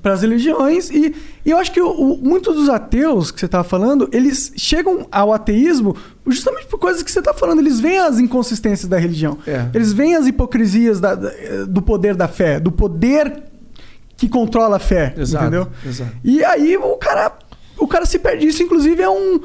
para 0.00 0.12
as 0.12 0.22
religiões. 0.22 0.88
E, 0.88 1.14
e, 1.44 1.50
eu 1.50 1.58
acho 1.58 1.72
que 1.72 1.80
o, 1.80 1.90
o, 1.90 2.16
muitos 2.16 2.54
dos 2.54 2.68
ateus 2.68 3.32
que 3.32 3.40
você 3.40 3.46
estava 3.46 3.64
falando, 3.64 4.08
eles 4.12 4.52
chegam 4.56 5.08
ao 5.10 5.32
ateísmo 5.32 5.96
justamente 6.28 6.66
por 6.66 6.78
coisas 6.78 7.02
que 7.02 7.10
você 7.10 7.18
está 7.18 7.34
falando. 7.34 7.58
Eles 7.58 7.80
veem 7.80 7.98
as 7.98 8.20
inconsistências 8.20 8.88
da 8.88 8.98
religião. 8.98 9.36
É. 9.48 9.66
Eles 9.74 9.92
veem 9.92 10.14
as 10.14 10.28
hipocrisias 10.28 11.00
da, 11.00 11.16
do 11.66 11.82
poder 11.82 12.14
da 12.14 12.28
fé, 12.28 12.60
do 12.60 12.70
poder 12.70 13.49
que 14.20 14.28
controla 14.28 14.76
a 14.76 14.78
fé, 14.78 15.14
exato, 15.16 15.46
entendeu? 15.46 15.66
Exato. 15.84 16.12
E 16.22 16.44
aí 16.44 16.76
o 16.76 16.94
cara, 16.96 17.32
o 17.78 17.88
cara 17.88 18.04
se 18.04 18.18
perde. 18.18 18.46
Isso, 18.46 18.62
inclusive, 18.62 19.02
é 19.02 19.08
um. 19.08 19.40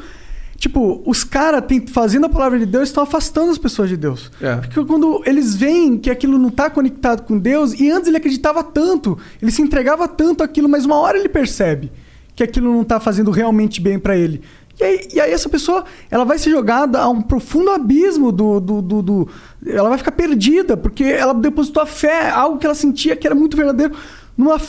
Tipo, 0.57 1.01
os 1.05 1.23
caras 1.23 1.63
fazendo 1.93 2.25
a 2.25 2.29
palavra 2.29 2.59
de 2.59 2.65
Deus 2.65 2.89
estão 2.89 3.03
afastando 3.03 3.51
as 3.51 3.57
pessoas 3.57 3.87
de 3.87 3.95
Deus. 3.95 4.29
É. 4.41 4.57
Porque 4.57 4.83
quando 4.83 5.21
eles 5.25 5.55
veem 5.55 5.97
que 5.97 6.09
aquilo 6.09 6.37
não 6.37 6.49
está 6.49 6.69
conectado 6.69 7.23
com 7.23 7.37
Deus, 7.37 7.73
e 7.79 7.89
antes 7.89 8.09
ele 8.09 8.17
acreditava 8.17 8.63
tanto, 8.63 9.17
ele 9.41 9.51
se 9.51 9.61
entregava 9.61 10.09
tanto 10.09 10.43
aquilo, 10.43 10.67
mas 10.67 10.83
uma 10.83 10.97
hora 10.97 11.17
ele 11.17 11.29
percebe 11.29 11.89
que 12.35 12.43
aquilo 12.43 12.69
não 12.73 12.81
está 12.81 12.99
fazendo 12.99 13.31
realmente 13.31 13.79
bem 13.79 13.97
para 13.97 14.17
ele. 14.17 14.41
E 14.77 14.83
aí, 14.83 15.07
e 15.13 15.19
aí, 15.21 15.31
essa 15.31 15.47
pessoa 15.47 15.85
ela 16.11 16.25
vai 16.25 16.37
ser 16.37 16.51
jogada 16.51 16.99
a 16.99 17.07
um 17.07 17.21
profundo 17.21 17.71
abismo 17.71 18.29
do, 18.29 18.59
do, 18.59 18.81
do, 18.81 19.01
do, 19.01 19.29
Ela 19.65 19.87
vai 19.87 19.97
ficar 19.97 20.11
perdida, 20.11 20.75
porque 20.75 21.05
ela 21.05 21.33
depositou 21.33 21.81
a 21.81 21.85
fé, 21.85 22.29
algo 22.29 22.57
que 22.57 22.65
ela 22.65 22.75
sentia 22.75 23.15
que 23.15 23.25
era 23.25 23.33
muito 23.33 23.55
verdadeiro 23.55 23.95
numa, 24.37 24.59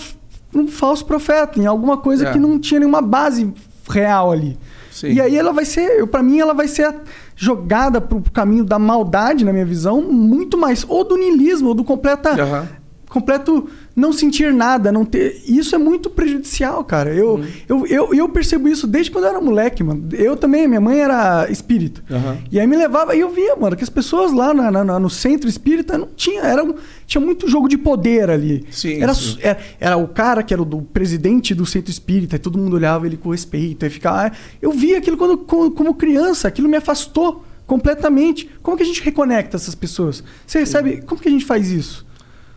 num 0.52 0.68
falso 0.68 1.04
profeta, 1.04 1.60
em 1.60 1.66
alguma 1.66 1.96
coisa 1.96 2.28
é. 2.28 2.32
que 2.32 2.38
não 2.38 2.58
tinha 2.58 2.80
nenhuma 2.80 3.02
base 3.02 3.52
real 3.88 4.32
ali. 4.32 4.58
Sim. 4.90 5.12
E 5.12 5.20
aí 5.20 5.36
ela 5.36 5.52
vai 5.52 5.64
ser, 5.64 6.06
para 6.06 6.22
mim, 6.22 6.38
ela 6.38 6.54
vai 6.54 6.66
ser 6.66 6.94
jogada 7.36 8.00
pro 8.00 8.22
caminho 8.32 8.64
da 8.64 8.78
maldade, 8.78 9.44
na 9.44 9.52
minha 9.52 9.66
visão, 9.66 10.00
muito 10.00 10.56
mais, 10.56 10.86
ou 10.88 11.04
do 11.04 11.16
niilismo, 11.16 11.68
ou 11.68 11.74
do 11.74 11.84
completa, 11.84 12.30
uhum. 12.30 12.66
completo 13.10 13.68
não 13.96 14.12
sentir 14.12 14.52
nada, 14.52 14.92
não 14.92 15.06
ter. 15.06 15.42
Isso 15.48 15.74
é 15.74 15.78
muito 15.78 16.10
prejudicial, 16.10 16.84
cara. 16.84 17.14
Eu, 17.14 17.36
uhum. 17.36 17.46
eu, 17.66 17.86
eu, 17.86 18.14
eu, 18.14 18.28
percebo 18.28 18.68
isso 18.68 18.86
desde 18.86 19.10
quando 19.10 19.24
eu 19.24 19.30
era 19.30 19.40
moleque, 19.40 19.82
mano. 19.82 20.06
Eu 20.12 20.36
também, 20.36 20.68
minha 20.68 20.80
mãe 20.82 21.00
era 21.00 21.50
espírita. 21.50 22.02
Uhum. 22.10 22.36
E 22.52 22.60
aí 22.60 22.66
me 22.66 22.76
levava, 22.76 23.16
e 23.16 23.20
eu 23.20 23.30
via, 23.30 23.56
mano, 23.56 23.74
que 23.74 23.82
as 23.82 23.88
pessoas 23.88 24.32
lá 24.32 24.52
na, 24.52 24.84
na, 24.84 24.98
no 24.98 25.08
centro 25.08 25.48
espírita 25.48 25.96
não 25.96 26.08
tinha. 26.14 26.42
Era, 26.42 26.62
tinha 27.06 27.24
muito 27.24 27.48
jogo 27.48 27.68
de 27.68 27.78
poder 27.78 28.28
ali. 28.28 28.66
Sim, 28.70 29.02
era, 29.02 29.14
sim. 29.14 29.38
Era, 29.40 29.58
era, 29.80 29.96
o 29.96 30.06
cara 30.06 30.42
que 30.42 30.52
era 30.52 30.60
o 30.60 30.66
do 30.66 30.82
presidente 30.82 31.54
do 31.54 31.64
centro 31.64 31.90
espírita, 31.90 32.36
e 32.36 32.38
todo 32.38 32.58
mundo 32.58 32.76
olhava 32.76 33.06
ele 33.06 33.16
com 33.16 33.30
respeito. 33.30 33.86
E 33.86 33.88
ficava. 33.88 34.30
Eu 34.60 34.72
via 34.72 34.98
aquilo 34.98 35.16
quando, 35.16 35.38
como, 35.38 35.70
como 35.70 35.94
criança, 35.94 36.48
aquilo 36.48 36.68
me 36.68 36.76
afastou 36.76 37.42
completamente. 37.66 38.50
Como 38.62 38.76
que 38.76 38.82
a 38.82 38.86
gente 38.86 39.02
reconecta 39.02 39.56
essas 39.56 39.74
pessoas? 39.74 40.22
Você 40.46 40.58
recebe. 40.58 41.00
Como 41.00 41.18
que 41.18 41.28
a 41.28 41.32
gente 41.32 41.46
faz 41.46 41.70
isso? 41.70 42.05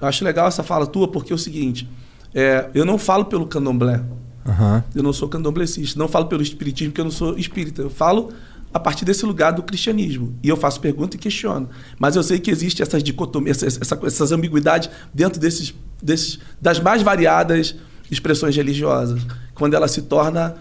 Eu 0.02 0.08
acho 0.08 0.24
legal 0.24 0.47
essa 0.47 0.64
fala 0.64 0.88
tua, 0.88 1.08
porque 1.08 1.32
é 1.32 1.36
o 1.36 1.39
seguinte: 1.39 1.88
é, 2.34 2.70
eu 2.74 2.86
não 2.86 2.97
falo 2.97 3.26
pelo 3.26 3.45
candomblé. 3.47 4.02
Uhum. 4.45 4.84
Eu 4.95 5.04
não 5.04 5.14
sou 5.14 5.28
candomblecista. 5.28 6.00
Não 6.00 6.08
falo 6.08 6.26
pelo 6.26 6.41
espiritismo, 6.41 6.91
porque 6.91 7.02
eu 7.02 7.06
não 7.06 7.12
sou 7.12 7.38
espírita. 7.38 7.82
Eu 7.82 7.89
falo 7.89 8.32
a 8.74 8.80
partir 8.80 9.06
desse 9.06 9.26
lugar 9.26 9.52
do 9.52 9.64
cristianismo. 9.64 10.36
E 10.43 10.50
eu 10.50 10.58
faço 10.58 10.80
pergunta 10.80 11.16
e 11.16 11.20
questiono. 11.20 11.70
Mas 11.97 12.16
eu 12.16 12.24
sei 12.24 12.39
que 12.39 12.50
existe 12.50 12.82
essas 12.82 13.04
dicotomias, 13.04 13.62
essa, 13.64 14.00
essas 14.04 14.32
ambiguidades 14.32 14.89
dentro 15.14 15.39
desses, 15.39 15.74
desses, 16.02 16.39
das 16.62 16.80
mais 16.80 17.02
variadas 17.02 17.76
expressões 18.10 18.56
religiosas. 18.56 19.22
Quando 19.54 19.74
ela 19.74 19.88
se 19.88 20.04
torna. 20.04 20.56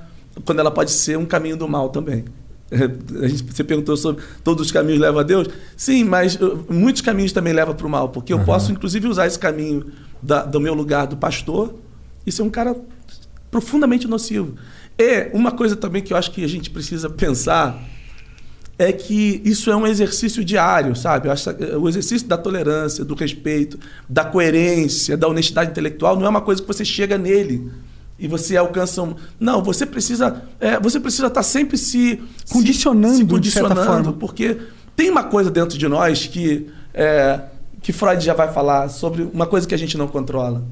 Quando 0.45 0.61
ela 0.61 0.71
pode 0.71 0.93
ser 0.93 1.19
um 1.19 1.27
caminho 1.27 1.57
do 1.57 1.67
mal 1.67 1.89
também. 1.89 2.25
A 2.71 3.27
gente, 3.29 3.45
você 3.51 3.65
perguntou 3.65 3.97
sobre 3.97 4.23
todos 4.45 4.67
os 4.67 4.73
caminhos 4.73 5.01
levam 5.01 5.21
a 5.21 5.23
Deus? 5.23 5.49
Sim, 5.77 6.05
mas 6.05 6.39
muitos 6.69 7.01
caminhos 7.03 7.33
também 7.33 7.53
levam 7.53 7.75
para 7.75 7.87
o 7.87 7.91
mal, 7.91 8.11
porque 8.11 8.33
eu 8.33 8.41
posso, 8.41 8.71
inclusive, 8.73 9.09
usar 9.09 9.27
esse 9.27 9.39
caminho 9.39 9.87
da- 10.23 10.45
do 10.45 10.61
meu 10.61 10.75
lugar 10.75 11.07
do 11.07 11.17
pastor 11.17 11.75
e 12.27 12.31
ser 12.33 12.43
um 12.43 12.51
cara 12.51 12.77
profundamente 13.51 14.07
nocivo. 14.07 14.55
E 14.99 15.31
uma 15.33 15.51
coisa 15.53 15.77
também 15.77 16.03
que 16.03 16.13
eu 16.13 16.17
acho 16.17 16.31
que 16.31 16.45
a 16.45 16.49
gente 16.49 16.69
precisa 16.71 17.09
pensar 17.09 17.83
é 18.79 18.93
que 18.93 19.41
isso 19.45 19.71
é 19.71 19.77
um 19.77 19.87
exercício 19.87 20.45
diário, 20.45 20.95
sabe? 20.95 21.29
Que 21.57 21.65
O 21.77 21.89
exercício 21.89 22.29
da 22.29 22.37
tolerância, 22.37 23.05
do 23.05 23.15
respeito, 23.15 23.79
da 24.09 24.25
coerência, 24.25 25.17
da 25.17 25.27
honestidade 25.27 25.71
intelectual 25.71 26.17
não 26.17 26.27
é 26.27 26.29
uma 26.29 26.41
coisa 26.43 26.61
que 26.61 26.69
você 26.69 26.85
chega 26.85 27.17
nele 27.17 27.71
e 28.19 28.27
você 28.27 28.57
alcança 28.57 29.03
um. 29.03 29.15
Não, 29.39 29.63
você 29.63 29.87
precisa, 29.87 30.43
é, 30.59 30.79
você 30.81 30.99
precisa 30.99 31.29
estar 31.29 31.43
sempre 31.43 31.79
se 31.79 32.21
Condicionando, 32.51 33.17
se 33.17 33.41
de 33.41 33.51
certa 33.51 33.69
condicionando, 33.69 34.05
forma. 34.05 34.19
porque 34.19 34.59
tem 34.97 35.11
uma 35.11 35.25
coisa 35.25 35.51
dentro 35.51 35.79
de 35.79 35.87
nós 35.87 36.27
que 36.27 36.69
é, 36.93 37.41
que 37.81 37.93
Freud 37.93 38.25
já 38.25 38.35
vai 38.35 38.53
falar 38.53 38.89
sobre 38.89 39.23
uma 39.23 39.47
coisa 39.47 39.67
que 39.67 39.75
a 39.75 39.79
gente 39.79 39.97
não 39.97 40.09
controla. 40.09 40.65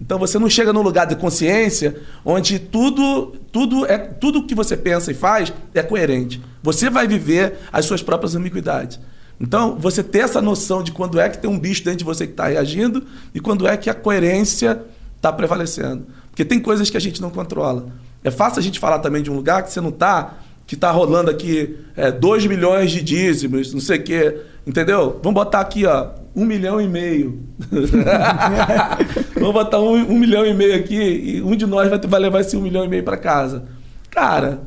Então 0.00 0.18
você 0.18 0.38
não 0.38 0.48
chega 0.48 0.72
num 0.72 0.82
lugar 0.82 1.06
de 1.06 1.16
consciência 1.16 2.00
onde 2.24 2.58
tudo, 2.58 3.34
tudo 3.50 3.84
é 3.84 3.98
tudo 3.98 4.46
que 4.46 4.54
você 4.54 4.76
pensa 4.76 5.10
e 5.10 5.14
faz 5.14 5.52
é 5.74 5.82
coerente. 5.82 6.40
Você 6.62 6.88
vai 6.88 7.08
viver 7.08 7.58
as 7.72 7.84
suas 7.84 8.02
próprias 8.02 8.36
ambiguidades. 8.36 9.00
Então 9.40 9.76
você 9.76 10.02
ter 10.02 10.20
essa 10.20 10.40
noção 10.40 10.82
de 10.82 10.92
quando 10.92 11.18
é 11.18 11.28
que 11.28 11.38
tem 11.38 11.50
um 11.50 11.58
bicho 11.58 11.82
dentro 11.82 11.98
de 11.98 12.04
você 12.04 12.26
que 12.26 12.32
está 12.32 12.46
reagindo 12.46 13.04
e 13.34 13.40
quando 13.40 13.66
é 13.66 13.76
que 13.76 13.90
a 13.90 13.94
coerência 13.94 14.80
está 15.16 15.32
prevalecendo. 15.32 16.06
Porque 16.38 16.44
tem 16.48 16.60
coisas 16.60 16.88
que 16.88 16.96
a 16.96 17.00
gente 17.00 17.20
não 17.20 17.30
controla. 17.30 17.88
É 18.22 18.30
fácil 18.30 18.60
a 18.60 18.62
gente 18.62 18.78
falar 18.78 19.00
também 19.00 19.24
de 19.24 19.28
um 19.28 19.34
lugar 19.34 19.64
que 19.64 19.72
você 19.72 19.80
não 19.80 19.88
está, 19.88 20.34
que 20.68 20.76
está 20.76 20.88
rolando 20.88 21.32
aqui 21.32 21.76
2 22.20 22.46
milhões 22.46 22.92
de 22.92 23.02
dízimos, 23.02 23.74
não 23.74 23.80
sei 23.80 23.98
o 23.98 24.02
quê. 24.04 24.40
Entendeu? 24.64 25.18
Vamos 25.20 25.34
botar 25.34 25.58
aqui, 25.58 25.84
ó, 25.84 26.10
um 26.36 26.44
milhão 26.44 26.80
e 26.80 26.86
meio. 26.86 27.42
Vamos 29.34 29.52
botar 29.52 29.80
um, 29.80 29.94
um 29.94 30.16
milhão 30.16 30.46
e 30.46 30.54
meio 30.54 30.76
aqui 30.76 30.94
e 30.94 31.42
um 31.42 31.56
de 31.56 31.66
nós 31.66 31.90
vai, 31.90 31.98
vai 31.98 32.20
levar 32.20 32.40
esse 32.42 32.56
um 32.56 32.60
milhão 32.60 32.84
e 32.84 32.88
meio 32.88 33.02
para 33.02 33.16
casa. 33.16 33.64
Cara, 34.08 34.60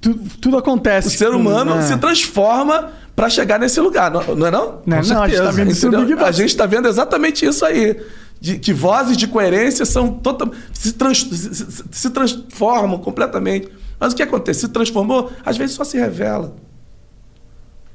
Tu- 0.00 0.18
tudo 0.40 0.56
acontece. 0.56 1.08
o 1.08 1.10
ser 1.10 1.28
humano 1.28 1.74
né? 1.74 1.82
se 1.82 1.94
transforma 1.98 2.90
para 3.14 3.28
chegar 3.28 3.58
nesse 3.58 3.80
lugar, 3.82 4.10
não, 4.10 4.34
não 4.34 4.46
é 4.46 4.50
não? 4.50 4.80
Não, 4.86 4.96
não, 4.96 4.98
a 4.98 5.02
gente 5.02 5.12
tá 5.14 5.28
certeza, 5.28 5.52
vendo 5.52 5.70
isso. 5.70 6.24
A 6.24 6.32
gente 6.32 6.48
está 6.48 6.64
vendo 6.64 6.88
exatamente 6.88 7.44
isso 7.44 7.66
aí. 7.66 8.00
De, 8.40 8.58
que 8.58 8.72
vozes 8.72 9.16
de 9.16 9.26
coerência 9.26 9.84
são 9.86 10.12
total, 10.12 10.50
se, 10.72 10.92
trans- 10.92 11.22
se- 11.30 11.84
se- 11.90 12.10
transformam 12.10 12.98
completamente. 12.98 13.68
Mas 13.98 14.12
o 14.12 14.16
que 14.16 14.22
acontece? 14.22 14.60
Se 14.60 14.68
transformou, 14.68 15.30
às 15.44 15.56
vezes 15.56 15.74
só 15.76 15.84
se 15.84 15.96
revela. 15.96 16.54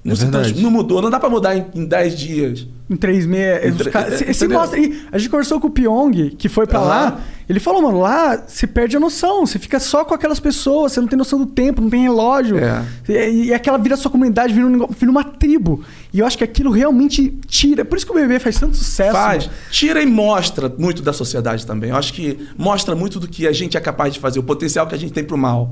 Não, 0.09 0.39
É 0.41 0.53
não 0.61 0.71
mudou, 0.71 1.01
não 1.01 1.09
dá 1.09 1.19
para 1.19 1.29
mudar 1.29 1.55
em, 1.55 1.65
em 1.75 1.85
10 1.85 2.17
dias. 2.17 2.67
Em 2.89 2.95
três 2.95 3.25
meses. 3.25 3.71
Em 3.71 3.75
tre- 3.77 3.91
Se, 4.17 4.33
se 4.33 4.45
entendeu? 4.45 4.59
mostra. 4.59 4.79
A 5.11 5.17
gente 5.19 5.29
conversou 5.29 5.59
com 5.59 5.67
o 5.67 5.69
Pyong, 5.69 6.31
que 6.37 6.49
foi 6.49 6.65
pra 6.65 6.79
Aham. 6.79 6.87
lá. 6.87 7.19
Ele 7.47 7.59
falou, 7.59 7.81
mano, 7.83 7.99
lá 7.99 8.43
você 8.47 8.65
perde 8.65 8.97
a 8.97 8.99
noção. 8.99 9.45
Você 9.45 9.59
fica 9.59 9.79
só 9.79 10.03
com 10.03 10.13
aquelas 10.13 10.39
pessoas, 10.39 10.91
você 10.93 10.99
não 11.01 11.07
tem 11.07 11.17
noção 11.17 11.37
do 11.37 11.45
tempo, 11.45 11.81
não 11.81 11.89
tem 11.89 12.01
relógio. 12.01 12.57
É. 12.57 12.83
E, 13.07 13.45
e 13.45 13.53
aquela 13.53 13.77
vira 13.77 13.95
sua 13.95 14.09
comunidade, 14.09 14.53
vira, 14.53 14.65
um 14.65 14.69
negócio- 14.71 14.95
vira 14.99 15.11
uma 15.11 15.23
tribo. 15.23 15.83
E 16.11 16.19
eu 16.19 16.25
acho 16.25 16.35
que 16.37 16.43
aquilo 16.43 16.71
realmente 16.71 17.29
tira. 17.47 17.85
Por 17.85 17.95
isso 17.95 18.05
que 18.07 18.11
o 18.11 18.15
bebê 18.15 18.39
faz 18.39 18.59
tanto 18.59 18.75
sucesso. 18.75 19.11
Faz. 19.13 19.45
mano. 19.45 19.57
Tira 19.69 20.01
e 20.01 20.05
mostra 20.07 20.73
muito 20.77 21.03
da 21.03 21.13
sociedade 21.13 21.65
também. 21.67 21.91
Eu 21.91 21.95
acho 21.95 22.11
que 22.13 22.47
mostra 22.57 22.95
muito 22.95 23.19
do 23.19 23.27
que 23.27 23.45
a 23.47 23.51
gente 23.51 23.77
é 23.77 23.79
capaz 23.79 24.13
de 24.15 24.19
fazer, 24.19 24.39
o 24.39 24.43
potencial 24.43 24.87
que 24.87 24.95
a 24.95 24.97
gente 24.97 25.13
tem 25.13 25.23
pro 25.23 25.37
mal. 25.37 25.71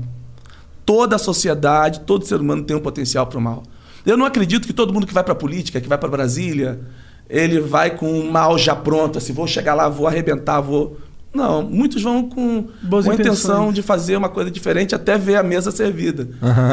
Toda 0.86 1.16
a 1.16 1.18
sociedade, 1.18 2.00
todo 2.00 2.24
ser 2.24 2.40
humano 2.40 2.62
tem 2.62 2.76
um 2.76 2.80
potencial 2.80 3.26
pro 3.26 3.40
mal. 3.40 3.62
Eu 4.06 4.16
não 4.16 4.24
acredito 4.26 4.66
que 4.66 4.72
todo 4.72 4.92
mundo 4.92 5.06
que 5.06 5.14
vai 5.14 5.24
pra 5.24 5.34
política, 5.34 5.80
que 5.80 5.88
vai 5.88 5.98
pra 5.98 6.08
Brasília, 6.08 6.80
ele 7.28 7.60
vai 7.60 7.90
com 7.90 8.20
o 8.20 8.30
mal 8.30 8.56
já 8.58 8.74
pronto, 8.74 9.18
assim, 9.18 9.32
vou 9.32 9.46
chegar 9.46 9.74
lá, 9.74 9.88
vou 9.88 10.06
arrebentar, 10.06 10.60
vou. 10.60 10.98
Não, 11.34 11.62
muitos 11.62 12.02
vão 12.02 12.28
com, 12.28 12.68
Boas 12.82 13.04
com 13.04 13.10
a 13.10 13.14
intenção 13.14 13.70
de 13.72 13.82
fazer 13.82 14.16
uma 14.16 14.30
coisa 14.30 14.50
diferente 14.50 14.94
até 14.94 15.18
ver 15.18 15.36
a 15.36 15.42
mesa 15.42 15.70
servida. 15.70 16.26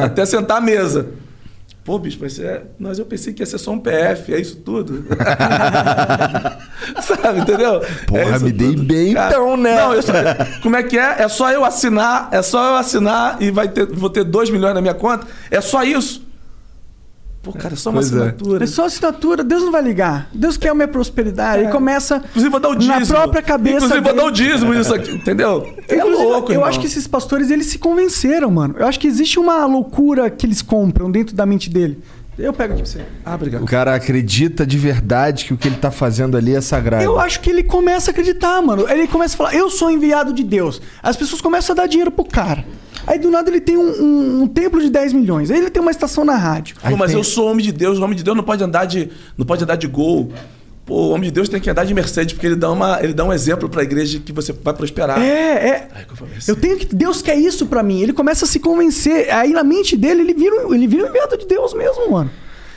Até 0.03 0.25
sentar 0.25 0.57
à 0.57 0.61
mesa. 0.61 1.07
Pô, 1.83 1.99
bicho, 1.99 2.17
mas, 2.19 2.39
é... 2.39 2.63
mas 2.79 2.97
eu 2.97 3.05
pensei 3.05 3.31
que 3.31 3.43
ia 3.43 3.45
ser 3.45 3.59
só 3.59 3.69
um 3.71 3.77
PF, 3.79 4.33
é 4.33 4.39
isso 4.39 4.55
tudo? 4.55 5.05
Sabe, 7.01 7.41
entendeu? 7.41 7.79
Porra, 8.07 8.21
É 8.37 8.39
me 8.39 8.51
dei 8.51 8.75
bem 8.75 9.11
então, 9.11 9.55
né? 9.55 9.75
Não, 9.75 9.93
eu 9.93 10.01
só- 10.01 10.13
como 10.63 10.75
é 10.75 10.81
que 10.81 10.97
é? 10.97 11.21
É 11.21 11.27
só 11.27 11.51
eu 11.51 11.63
assinar, 11.63 12.29
é 12.31 12.41
só 12.41 12.71
eu 12.71 12.75
assinar 12.77 13.37
e 13.39 13.51
vai 13.51 13.67
ter, 13.67 13.85
vou 13.85 14.09
ter 14.09 14.23
2 14.23 14.49
milhões 14.49 14.73
na 14.73 14.81
minha 14.81 14.95
conta? 14.95 15.27
É 15.51 15.61
só 15.61 15.83
isso? 15.83 16.24
Pô, 17.45 17.53
cara, 17.53 17.75
é 17.75 17.77
só 17.77 17.91
uma 17.91 17.99
Pois 18.01 18.11
é. 18.11 18.15
assinatura. 18.17 18.63
É 18.63 18.67
só 18.67 18.85
assinatura, 18.85 19.43
Deus 19.43 19.61
não 19.63 19.71
vai 19.71 19.81
ligar. 19.83 20.27
Deus 20.33 20.57
quer 20.57 20.69
a 20.69 20.73
minha 20.73 20.87
prosperidade. 20.87 21.63
Ele 21.63 21.71
começa 21.71 22.17
Inclusive, 22.17 22.49
vou 22.49 22.59
dar 22.59 22.69
o 22.69 22.75
dízimo. 22.75 22.99
na 22.99 23.05
própria 23.05 23.41
cabeça. 23.43 23.75
Inclusive, 23.77 23.99
vou 24.01 24.13
dele. 24.13 24.17
dar 24.17 24.25
o 24.25 24.31
dízimo 24.31 24.73
nisso 24.73 24.93
aqui, 24.93 25.11
entendeu? 25.11 25.63
É 25.87 25.95
Inclusive, 25.95 26.23
louco, 26.23 26.49
Eu 26.51 26.55
irmão. 26.55 26.67
acho 26.67 26.79
que 26.79 26.87
esses 26.87 27.05
pastores, 27.07 27.51
eles 27.51 27.67
se 27.67 27.77
convenceram, 27.77 28.49
mano. 28.49 28.75
Eu 28.79 28.87
acho 28.87 28.99
que 28.99 29.07
existe 29.07 29.39
uma 29.39 29.63
loucura 29.65 30.29
que 30.29 30.45
eles 30.45 30.61
compram 30.63 31.11
dentro 31.11 31.35
da 31.35 31.45
mente 31.45 31.69
dele. 31.69 32.01
Eu 32.37 32.51
pego 32.51 32.73
aqui 32.73 32.81
pra 32.83 32.91
você. 32.91 33.01
Ah, 33.23 33.35
obrigado. 33.35 33.63
O 33.63 33.65
cara 33.65 33.95
acredita 33.95 34.65
de 34.65 34.77
verdade 34.77 35.45
que 35.45 35.53
o 35.53 35.57
que 35.57 35.67
ele 35.69 35.77
tá 35.77 35.89
fazendo 35.89 36.35
ali 36.35 36.53
é 36.53 36.59
sagrado. 36.61 37.03
Eu 37.03 37.17
acho 37.19 37.39
que 37.39 37.49
ele 37.49 37.63
começa 37.63 38.09
a 38.09 38.11
acreditar, 38.11 38.61
mano. 38.61 38.85
Ele 38.89 39.07
começa 39.07 39.35
a 39.35 39.37
falar, 39.37 39.55
eu 39.55 39.69
sou 39.69 39.89
enviado 39.89 40.33
de 40.33 40.43
Deus. 40.43 40.81
As 41.01 41.15
pessoas 41.15 41.39
começam 41.41 41.73
a 41.73 41.77
dar 41.77 41.87
dinheiro 41.87 42.11
pro 42.11 42.25
cara. 42.25 42.65
Aí 43.07 43.19
do 43.19 43.29
nada 43.29 43.49
ele 43.49 43.61
tem 43.61 43.77
um, 43.77 44.01
um- 44.03 44.41
um 44.43 44.47
templo 44.47 44.81
de 44.81 44.89
10 44.89 45.13
milhões. 45.13 45.49
Aí 45.51 45.57
ele 45.59 45.69
tem 45.69 45.81
uma 45.81 45.91
estação 45.91 46.25
na 46.25 46.35
rádio. 46.35 46.75
Pô, 46.81 46.97
mas 46.97 47.11
tem- 47.11 47.19
eu 47.19 47.23
sou 47.23 47.49
homem 47.51 47.63
de 47.63 47.71
Deus, 47.71 47.99
o 47.99 48.03
homem 48.03 48.17
de 48.17 48.23
Deus 48.23 48.35
não 48.35 48.43
pode 48.43 48.63
andar 48.63 48.85
de, 48.85 49.09
não 49.37 49.45
pode 49.45 49.63
andar 49.63 49.75
de 49.75 49.87
gol. 49.87 50.31
Pô, 50.85 51.07
o 51.07 51.09
homem 51.09 51.23
de 51.29 51.31
Deus 51.31 51.49
tem 51.49 51.59
que 51.59 51.67
andar 51.67 51.83
de 51.83 51.93
Mercedes, 51.95 52.33
porque 52.33 52.45
ele 52.45 52.55
dá, 52.55 52.71
uma, 52.71 52.99
ele 53.01 53.11
dá 53.13 53.23
um 53.23 53.33
exemplo 53.33 53.67
pra 53.67 53.81
igreja 53.81 54.19
que 54.19 54.31
você 54.31 54.53
vai 54.53 54.71
prosperar. 54.73 55.19
É, 55.19 55.67
é. 55.67 55.87
Ai, 55.95 56.05
que 56.05 56.11
eu 56.13 56.15
falei 56.17 56.35
assim. 56.37 56.51
Eu 56.51 56.55
tenho 56.55 56.77
que. 56.77 56.85
Deus 56.93 57.23
quer 57.23 57.35
isso 57.35 57.65
pra 57.65 57.81
mim. 57.81 58.01
Ele 58.03 58.13
começa 58.13 58.45
a 58.45 58.47
se 58.47 58.59
convencer. 58.59 59.33
Aí 59.33 59.51
na 59.51 59.63
mente 59.63 59.97
dele, 59.97 60.21
ele 60.21 60.33
vira, 60.35 60.67
um- 60.67 60.73
ele 60.75 60.85
vira 60.87 61.05
um 61.05 61.07
enviado 61.09 61.37
de 61.37 61.47
Deus 61.47 61.73
mesmo, 61.73 62.11
mano. 62.11 62.29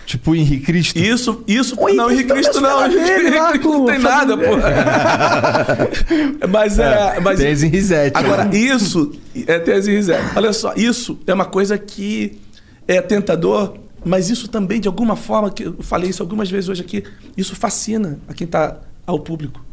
Tipo 0.07 0.31
o 0.31 0.35
Henrique 0.35 0.65
Cristo. 0.65 0.99
Isso, 0.99 1.45
isso. 1.47 1.75
O 1.79 1.87
não, 1.95 2.11
Henrique 2.11 2.33
Henrique 2.33 2.33
Cristo 2.33 2.63
não. 2.63 2.79
tá 2.79 2.87
Henrique 2.89 3.05
dele 3.05 3.31
lá 3.39 3.51
Cristo 3.51 3.69
não 3.69 3.85
tem 3.85 3.99
nada, 3.99 4.37
pô. 4.39 4.45
mas 6.49 6.79
é. 6.79 7.21
Mas, 7.21 7.39
Tem 7.41 7.53
as 7.53 7.63
em 7.63 7.69
Risete. 7.69 8.17
agora, 8.17 8.45
né? 8.45 8.57
isso. 8.57 9.13
É 9.47 9.59
tese 9.59 9.91
Rizé. 9.95 10.19
Olha 10.35 10.53
só, 10.55 10.73
isso 10.77 11.19
é 11.27 11.35
uma 11.35 11.45
coisa 11.45 11.77
que 11.77 12.39
é 12.87 13.01
tentador, 13.03 13.75
mas 14.05 14.31
isso 14.31 14.49
também, 14.49 14.81
de 14.81 14.89
alguma 14.89 15.17
forma, 15.17 15.51
que 15.51 15.65
eu 15.65 15.83
falei 15.83 16.11
isso 16.11 16.23
algumas 16.23 16.51
vezes 16.51 16.69
hoje 16.69 16.83
aqui, 16.83 17.05
isso 17.37 17.55
fascina 17.57 18.19
a 18.29 18.35
quem 18.35 18.45
está 18.45 18.79
ao 19.07 19.19
público. 19.19 19.65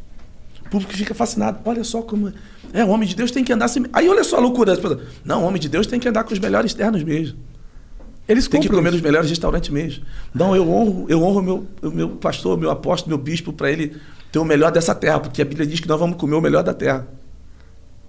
O 0.66 0.70
público 0.70 0.94
fica 0.94 1.14
fascinado. 1.14 1.60
Olha 1.66 1.84
só 1.84 2.02
como. 2.02 2.34
É, 2.74 2.84
o 2.84 2.90
homem 2.90 3.08
de 3.08 3.16
Deus 3.16 3.32
tem 3.32 3.44
que 3.44 3.54
andar 3.54 3.66
assim. 3.66 3.86
Aí 3.94 4.10
olha 4.10 4.24
só 4.24 4.38
a 4.38 4.40
loucura. 4.40 4.78
Não, 5.24 5.44
o 5.44 5.46
homem 5.46 5.62
de 5.62 5.70
Deus 5.70 5.86
tem 5.86 6.00
que 6.00 6.08
andar 6.08 6.24
com 6.24 6.34
os 6.34 6.40
melhores 6.40 6.74
ternos 6.74 7.04
mesmo. 7.04 7.38
Eles 8.28 8.48
Tem 8.48 8.60
que 8.60 8.68
comer 8.68 8.92
nos 8.92 9.02
melhores 9.02 9.30
restaurantes 9.30 9.70
mesmo. 9.70 10.04
Não, 10.34 10.56
eu 10.56 10.68
honro, 10.68 11.06
eu 11.08 11.22
honro 11.22 11.40
o 11.40 11.44
meu, 11.44 11.68
o 11.84 11.92
meu 11.92 12.10
pastor, 12.10 12.58
meu 12.58 12.72
apóstolo, 12.72 13.16
meu 13.16 13.24
bispo, 13.24 13.54
para 13.54 13.72
ele 13.72 13.96
ter 14.32 14.40
o 14.40 14.46
melhor 14.46 14.72
dessa 14.72 14.96
terra, 14.96 15.20
porque 15.20 15.44
a 15.44 15.46
Bíblia 15.46 15.68
diz 15.68 15.80
que 15.80 15.88
nós 15.88 16.00
vamos 16.00 16.18
comer 16.18 16.36
o 16.36 16.42
melhor 16.42 16.64
da 16.64 16.74
terra. 16.74 17.08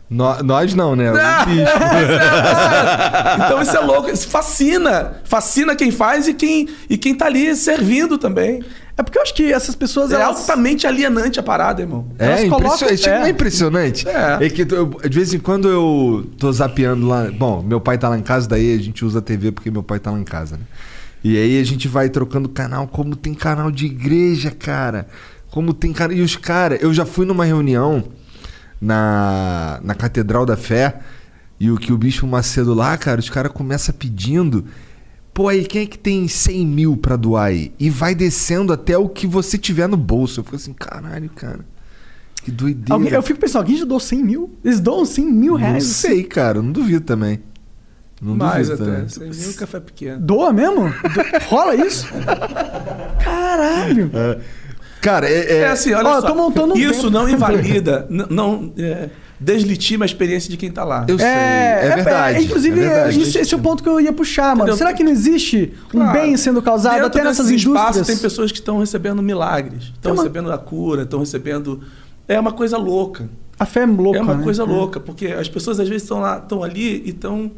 No- 0.09 0.41
nós 0.43 0.73
não, 0.75 0.95
né? 0.95 1.11
Bicho. 1.47 1.73
então 3.45 3.61
isso 3.63 3.77
é 3.77 3.81
louco, 3.81 4.09
isso 4.11 4.29
fascina. 4.29 5.15
Fascina 5.25 5.75
quem 5.75 5.91
faz 5.91 6.29
e 6.29 6.35
quem, 6.35 6.69
e 6.89 6.97
quem 6.97 7.15
tá 7.15 7.27
ali 7.27 7.55
servindo 7.57 8.17
também. 8.19 8.63
É 8.99 9.03
porque 9.03 9.19
eu 9.19 9.23
acho 9.23 9.35
que 9.35 9.53
essas 9.53 9.75
pessoas. 9.75 10.11
É 10.11 10.15
elas- 10.15 10.39
altamente 10.39 10.87
alienante 10.87 11.39
a 11.39 11.43
parada, 11.43 11.83
irmão. 11.83 12.07
Elas 12.19 12.41
É, 12.41 12.49
colocam- 12.49 12.75
impressionante. 12.89 13.09
é. 13.09 13.19
Não 13.19 13.27
é 13.27 13.31
impressionante? 13.31 14.09
É. 14.09 14.39
É 14.47 14.49
que 14.49 14.63
eu- 14.75 14.87
de 14.87 15.09
vez 15.19 15.35
em 15.35 15.39
quando 15.39 15.69
eu 15.69 16.27
tô 16.39 16.51
zapeando 16.53 17.07
lá. 17.07 17.25
Bom, 17.31 17.63
meu 17.63 17.81
pai 17.81 17.99
tá 17.99 18.09
lá 18.09 18.17
em 18.19 18.23
casa, 18.23 18.49
daí 18.49 18.75
a 18.75 18.79
gente 18.83 19.05
usa 19.05 19.19
a 19.19 19.23
TV 19.23 19.53
porque 19.53 19.71
meu 19.71 19.83
pai 19.83 19.99
tá 19.99 20.11
lá 20.11 20.19
em 20.19 20.25
casa, 20.25 20.57
né? 20.57 20.63
E 21.23 21.37
aí 21.37 21.61
a 21.61 21.65
gente 21.65 21.89
vai 21.89 22.09
trocando 22.09 22.49
canal, 22.49 22.87
como 22.87 23.17
tem 23.17 23.35
canal 23.35 23.71
de 23.71 23.87
igreja, 23.87 24.51
cara. 24.51 25.09
Como 25.51 25.75
tem 25.75 25.93
canal. 25.93 26.17
E 26.17 26.23
os 26.23 26.37
caras, 26.37 26.79
eu 26.81 26.95
já 26.95 27.05
fui 27.05 27.27
numa 27.27 27.45
reunião 27.45 28.05
na, 28.81 29.81
na 29.83 29.95
Catedral 29.95 30.45
da 30.47 30.57
Fé. 30.57 31.01
E 31.59 31.71
o 31.71 31.77
que 31.77 31.93
o 31.93 31.97
bicho 31.99 32.27
Macedo 32.27 32.75
lá, 32.75 32.97
cara, 32.99 33.19
os 33.19 33.31
caras 33.31 33.51
começam 33.53 33.95
pedindo. 33.95 34.65
Pô, 35.33 35.49
aí 35.49 35.65
quem 35.65 35.83
é 35.83 35.87
que 35.87 35.99
tem 35.99 36.27
100 36.29 36.67
mil 36.67 36.97
pra 36.97 37.17
doar 37.17 37.47
aí? 37.47 37.73
E 37.79 37.89
vai 37.91 38.15
descendo 38.15 38.73
até 38.73 38.97
o 38.97 39.09
que 39.09 39.27
você 39.27 39.57
tiver 39.59 39.87
no 39.89 39.97
bolso. 39.97 40.41
Eu 40.41 40.45
fico 40.45 40.57
assim, 40.57 40.73
caralho, 40.73 41.29
cara. 41.31 41.61
Que 42.43 42.51
doideira. 42.51 42.95
Alguém- 42.95 43.13
eu 43.13 43.23
fico 43.23 43.41
pensando, 43.41 43.63
alguém 43.63 43.77
já 43.77 43.85
doou 43.85 43.99
100 44.01 44.23
mil? 44.25 44.55
Eles 44.65 44.81
doam 44.81 45.05
100 45.05 45.27
mil 45.33 45.53
Não 45.55 45.59
reais? 45.61 45.85
sei, 45.85 46.23
cara. 46.25 46.63
Não 46.63 46.73
duvido 46.73 47.01
também. 47.05 47.41
Não 48.21 48.35
Mais 48.37 48.69
duvido 48.69 48.91
até. 48.91 49.03
também. 49.03 49.33
Sem 49.33 49.47
mil 49.49 49.55
café 49.59 49.81
pequeno. 49.81 50.21
Doa 50.21 50.53
mesmo? 50.53 50.85
Do- 50.89 51.49
Rola 51.49 51.75
isso? 51.75 52.07
Caralho. 53.23 54.11
Cara, 55.07 55.29
é. 55.31 55.39
É, 55.39 55.59
é- 55.59 55.69
assim, 55.69 55.93
olha 55.95 56.21
só. 56.21 56.23
tô 56.23 56.35
montando 56.35 56.75
um 56.75 56.77
Isso 56.77 57.03
tempo. 57.03 57.11
não 57.11 57.29
invalida, 57.29 58.07
não 58.11 58.73
é, 58.77 59.09
deslegitima 59.39 60.05
a 60.05 60.07
experiência 60.07 60.51
de 60.51 60.57
quem 60.57 60.69
tá 60.69 60.83
lá. 60.83 61.05
Eu 61.07 61.17
sei, 61.17 61.29
é, 61.29 61.93
verdade. 61.95 62.45
inclusive, 62.45 62.81
é 62.81 62.89
verdade. 62.89 63.21
esse, 63.23 63.39
esse 63.39 63.55
é 63.55 63.57
o 63.57 63.61
ponto 63.61 63.85
que 63.85 63.89
eu 63.89 64.01
ia 64.01 64.13
puxar, 64.13 64.49
mano. 64.49 64.63
Entendeu? 64.63 64.77
Será 64.79 64.93
que 64.93 65.05
não 65.05 65.13
existe 65.13 65.73
um 65.95 66.01
Claro. 66.01 66.13
bem 66.13 66.37
sendo 66.37 66.61
causado 66.61 66.95
Dentro 66.95 67.07
até 67.07 67.23
nessas 67.23 67.49
indústrias? 67.53 68.05
tem 68.05 68.17
pessoas 68.17 68.51
que 68.51 68.59
estão 68.59 68.79
recebendo 68.81 69.23
milagres, 69.23 69.85
estão 69.95 70.11
É 70.11 70.15
uma- 70.15 70.23
recebendo 70.25 70.51
a 70.51 70.59
cura, 70.59 71.03
estão 71.03 71.21
recebendo. 71.21 71.81
É 72.27 72.41
uma 72.41 72.51
coisa 72.51 72.77
louca. 72.77 73.29
A 73.57 73.65
fé 73.65 73.83
é 73.83 73.87
louca, 73.87 74.19
é 74.19 74.23
uma 74.23 74.35
né? 74.35 74.43
coisa 74.43 74.65
louca, 74.65 74.99
porque 74.99 75.29
as 75.29 75.49
pessoas 75.49 75.79
às 75.79 75.89
vezes 75.89 76.03
estão 76.03 76.19
lá, 76.19 76.39
estão 76.39 76.65
ali 76.65 77.03
e 77.07 77.11
estão. 77.11 77.49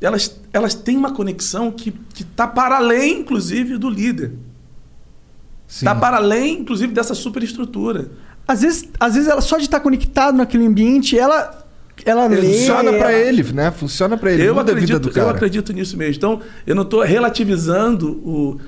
Elas, 0.00 0.38
elas 0.52 0.72
têm 0.74 0.96
uma 0.96 1.10
conexão 1.12 1.72
que 1.72 1.92
está 2.16 2.46
para 2.46 2.76
além, 2.76 3.20
inclusive, 3.20 3.76
do 3.76 3.90
líder. 3.90 4.34
Está 5.68 5.94
para 5.94 6.16
além, 6.18 6.60
inclusive, 6.60 6.92
dessa 6.92 7.14
superestrutura. 7.14 8.10
Às 8.46 8.62
vezes, 8.62 8.88
às 9.00 9.14
vezes 9.14 9.28
ela 9.28 9.40
só 9.40 9.56
de 9.58 9.64
estar 9.64 9.80
conectado 9.80 10.36
naquele 10.36 10.66
ambiente, 10.66 11.18
ela 11.18 11.62
ela 12.04 12.26
lê, 12.26 12.36
Funciona 12.58 12.92
pra 12.92 13.10
ela- 13.10 13.28
ele, 13.28 13.42
né? 13.54 13.70
Funciona 13.70 14.16
pra 14.18 14.30
ele. 14.32 14.42
eu, 14.44 14.54
muda 14.54 14.70
a 14.70 14.74
vida 14.74 14.84
acredito, 14.94 15.00
do 15.00 15.10
cara. 15.14 15.26
eu 15.26 15.30
acredito 15.30 15.72
nisso 15.72 15.96
mesmo. 15.96 16.14
Então, 16.16 16.40
eu 16.66 16.74
não 16.74 16.82
estou 16.82 17.02
relativizando 17.02 18.12
o, 18.22 18.60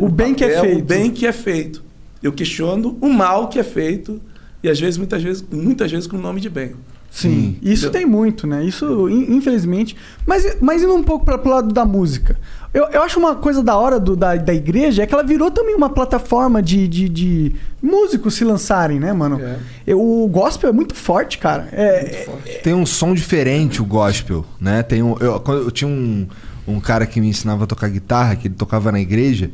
O 0.00 0.08
bem 0.08 0.34
que 0.34 0.44
é 0.44 0.48
papel, 0.48 0.62
feito. 0.64 0.80
O 0.80 0.84
bem 0.84 1.10
que 1.10 1.26
é 1.26 1.32
feito. 1.32 1.84
Eu 2.22 2.32
questiono 2.32 2.98
o 3.00 3.08
mal 3.08 3.48
que 3.48 3.58
é 3.58 3.62
feito 3.62 4.20
e 4.62 4.68
às 4.68 4.78
vezes, 4.78 4.98
muitas 4.98 5.22
vezes, 5.22 5.44
muitas 5.50 5.90
vezes 5.90 6.06
com 6.08 6.16
o 6.16 6.20
nome 6.20 6.40
de 6.40 6.50
bem. 6.50 6.74
Sim, 7.10 7.56
isso 7.62 7.86
Entendeu? 7.86 7.90
tem 8.02 8.06
muito, 8.06 8.46
né? 8.46 8.62
Isso, 8.64 9.08
in- 9.08 9.34
infelizmente. 9.36 9.96
Mas, 10.26 10.56
mas 10.60 10.82
indo 10.82 10.94
um 10.94 11.02
pouco 11.02 11.24
para 11.24 11.38
pro 11.38 11.50
lado 11.50 11.72
da 11.72 11.84
música. 11.84 12.38
Eu, 12.74 12.84
eu 12.92 13.02
acho 13.02 13.18
uma 13.18 13.34
coisa 13.34 13.62
da 13.62 13.76
hora 13.76 13.98
do, 13.98 14.14
da, 14.14 14.36
da 14.36 14.52
igreja 14.52 15.02
é 15.02 15.06
que 15.06 15.14
ela 15.14 15.22
virou 15.24 15.50
também 15.50 15.74
uma 15.74 15.88
plataforma 15.88 16.62
de, 16.62 16.86
de, 16.86 17.08
de 17.08 17.52
músicos 17.82 18.34
se 18.34 18.44
lançarem, 18.44 19.00
né, 19.00 19.12
mano? 19.12 19.40
É. 19.42 19.56
Eu- 19.86 20.00
o 20.00 20.28
gospel 20.28 20.68
é 20.70 20.72
muito 20.72 20.94
forte, 20.94 21.38
cara. 21.38 21.68
É, 21.72 22.28
Tem 22.62 22.74
um 22.74 22.84
som 22.84 23.14
diferente 23.14 23.80
o 23.80 23.84
gospel, 23.86 24.44
né? 24.60 24.82
Tem 24.82 25.02
um, 25.02 25.16
eu, 25.18 25.42
eu 25.46 25.70
tinha 25.70 25.88
um, 25.88 26.26
um 26.66 26.78
cara 26.78 27.06
que 27.06 27.20
me 27.20 27.28
ensinava 27.28 27.64
a 27.64 27.66
tocar 27.66 27.88
guitarra, 27.88 28.36
que 28.36 28.48
ele 28.48 28.54
tocava 28.54 28.92
na 28.92 29.00
igreja, 29.00 29.50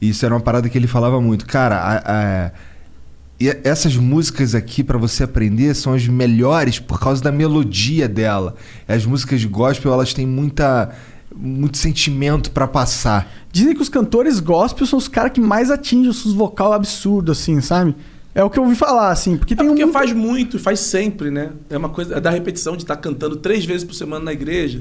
e 0.00 0.10
isso 0.10 0.24
era 0.26 0.34
uma 0.34 0.40
parada 0.40 0.68
que 0.68 0.76
ele 0.76 0.86
falava 0.86 1.20
muito. 1.22 1.46
Cara, 1.46 1.76
a- 1.76 2.02
a- 2.46 2.50
e 3.40 3.48
essas 3.64 3.96
músicas 3.96 4.54
aqui 4.54 4.82
pra 4.84 4.98
você 4.98 5.22
aprender 5.24 5.72
são 5.74 5.94
as 5.94 6.06
melhores 6.06 6.78
por 6.80 6.98
causa 7.00 7.22
da 7.22 7.30
melodia 7.32 8.08
dela. 8.08 8.56
As 8.86 9.06
músicas 9.06 9.40
de 9.40 9.46
gospel, 9.48 9.92
elas 9.92 10.12
têm 10.12 10.26
muita 10.26 10.90
muito 11.34 11.76
sentimento 11.78 12.50
pra 12.50 12.66
passar. 12.66 13.30
Dizem 13.52 13.74
que 13.74 13.82
os 13.82 13.88
cantores 13.88 14.40
gospel 14.40 14.86
são 14.86 14.98
os 14.98 15.08
caras 15.08 15.32
que 15.32 15.40
mais 15.40 15.70
atingem 15.70 16.08
os 16.08 16.22
vocal 16.32 16.72
absurdo, 16.72 17.32
assim, 17.32 17.60
sabe? 17.60 17.94
É 18.34 18.44
o 18.44 18.50
que 18.50 18.58
eu 18.58 18.62
ouvi 18.62 18.74
falar, 18.76 19.10
assim. 19.10 19.36
Porque 19.36 19.54
É 19.54 19.56
tem 19.56 19.66
porque 19.66 19.84
um. 19.84 19.92
faz 19.92 20.12
muito, 20.12 20.58
faz 20.58 20.80
sempre, 20.80 21.30
né? 21.30 21.50
É 21.68 21.76
uma 21.76 21.88
coisa 21.88 22.16
é 22.16 22.20
da 22.20 22.30
repetição 22.30 22.76
de 22.76 22.82
estar 22.84 22.96
cantando 22.96 23.36
três 23.36 23.64
vezes 23.64 23.84
por 23.84 23.94
semana 23.94 24.24
na 24.26 24.32
igreja. 24.32 24.80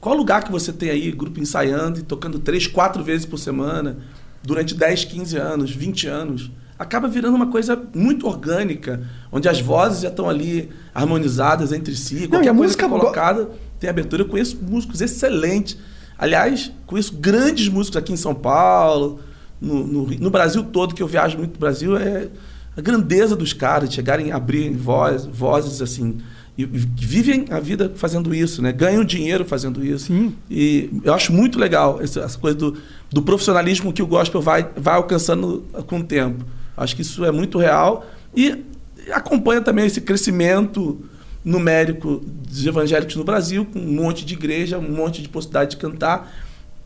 Qual 0.00 0.14
lugar 0.16 0.42
que 0.44 0.50
você 0.52 0.72
tem 0.72 0.90
aí, 0.90 1.10
grupo 1.12 1.40
ensaiando 1.40 1.98
e 1.98 2.02
tocando 2.02 2.38
três, 2.38 2.66
quatro 2.66 3.02
vezes 3.02 3.24
por 3.26 3.38
semana, 3.38 3.96
durante 4.42 4.74
10, 4.74 5.04
15 5.06 5.36
anos, 5.36 5.70
20 5.74 6.06
anos? 6.06 6.50
Acaba 6.78 7.06
virando 7.08 7.34
uma 7.36 7.46
coisa 7.46 7.80
muito 7.94 8.26
orgânica, 8.26 9.02
onde 9.30 9.48
as 9.48 9.60
vozes 9.60 10.02
já 10.02 10.08
estão 10.08 10.28
ali 10.28 10.70
harmonizadas 10.94 11.72
entre 11.72 11.94
si. 11.94 12.14
e 12.16 12.24
a 12.24 12.28
Qualquer 12.28 12.38
coisa 12.48 12.52
música 12.54 12.82
que 12.82 12.84
é 12.84 12.88
go- 12.88 13.00
colocada 13.00 13.50
tem 13.78 13.88
abertura. 13.90 14.22
Eu 14.22 14.28
conheço 14.28 14.58
músicos 14.62 15.00
excelentes. 15.00 15.76
Aliás, 16.18 16.70
conheço 16.86 17.14
grandes 17.14 17.68
músicos 17.68 17.96
aqui 17.96 18.12
em 18.12 18.16
São 18.16 18.34
Paulo, 18.34 19.20
no, 19.60 19.86
no, 19.86 20.06
no 20.06 20.30
Brasil 20.30 20.62
todo, 20.64 20.94
que 20.94 21.02
eu 21.02 21.06
viajo 21.06 21.38
muito 21.38 21.54
no 21.54 21.58
Brasil, 21.58 21.96
é 21.96 22.28
a 22.76 22.80
grandeza 22.80 23.36
dos 23.36 23.52
caras, 23.52 23.88
de 23.88 23.94
chegarem 23.94 24.32
a 24.32 24.36
abrir 24.36 24.70
voz, 24.70 25.26
vozes 25.26 25.80
assim. 25.80 26.18
E, 26.56 26.64
vivem 26.64 27.46
a 27.50 27.58
vida 27.58 27.92
fazendo 27.96 28.34
isso, 28.34 28.62
né? 28.62 28.72
Ganham 28.72 29.04
dinheiro 29.04 29.44
fazendo 29.44 29.84
isso. 29.84 30.06
Sim. 30.06 30.34
E 30.50 30.90
eu 31.02 31.12
acho 31.14 31.32
muito 31.32 31.58
legal 31.58 32.00
essa, 32.00 32.20
essa 32.20 32.38
coisa 32.38 32.56
do, 32.56 32.76
do 33.10 33.22
profissionalismo 33.22 33.92
que 33.92 34.02
o 34.02 34.06
gospel 34.06 34.40
vai, 34.40 34.68
vai 34.76 34.94
alcançando 34.94 35.64
com 35.86 35.98
o 35.98 36.04
tempo. 36.04 36.44
Acho 36.76 36.94
que 36.94 37.02
isso 37.02 37.24
é 37.24 37.32
muito 37.32 37.58
real. 37.58 38.06
E 38.36 38.64
acompanha 39.12 39.60
também 39.60 39.86
esse 39.86 40.00
crescimento 40.00 41.00
numérico 41.44 42.22
dos 42.24 42.64
evangélicos 42.66 43.16
no 43.16 43.24
Brasil, 43.24 43.66
com 43.66 43.78
um 43.78 43.92
monte 43.92 44.24
de 44.24 44.34
igreja, 44.34 44.78
um 44.78 44.90
monte 44.90 45.20
de 45.22 45.28
possibilidade 45.28 45.72
de 45.72 45.76
cantar. 45.76 46.32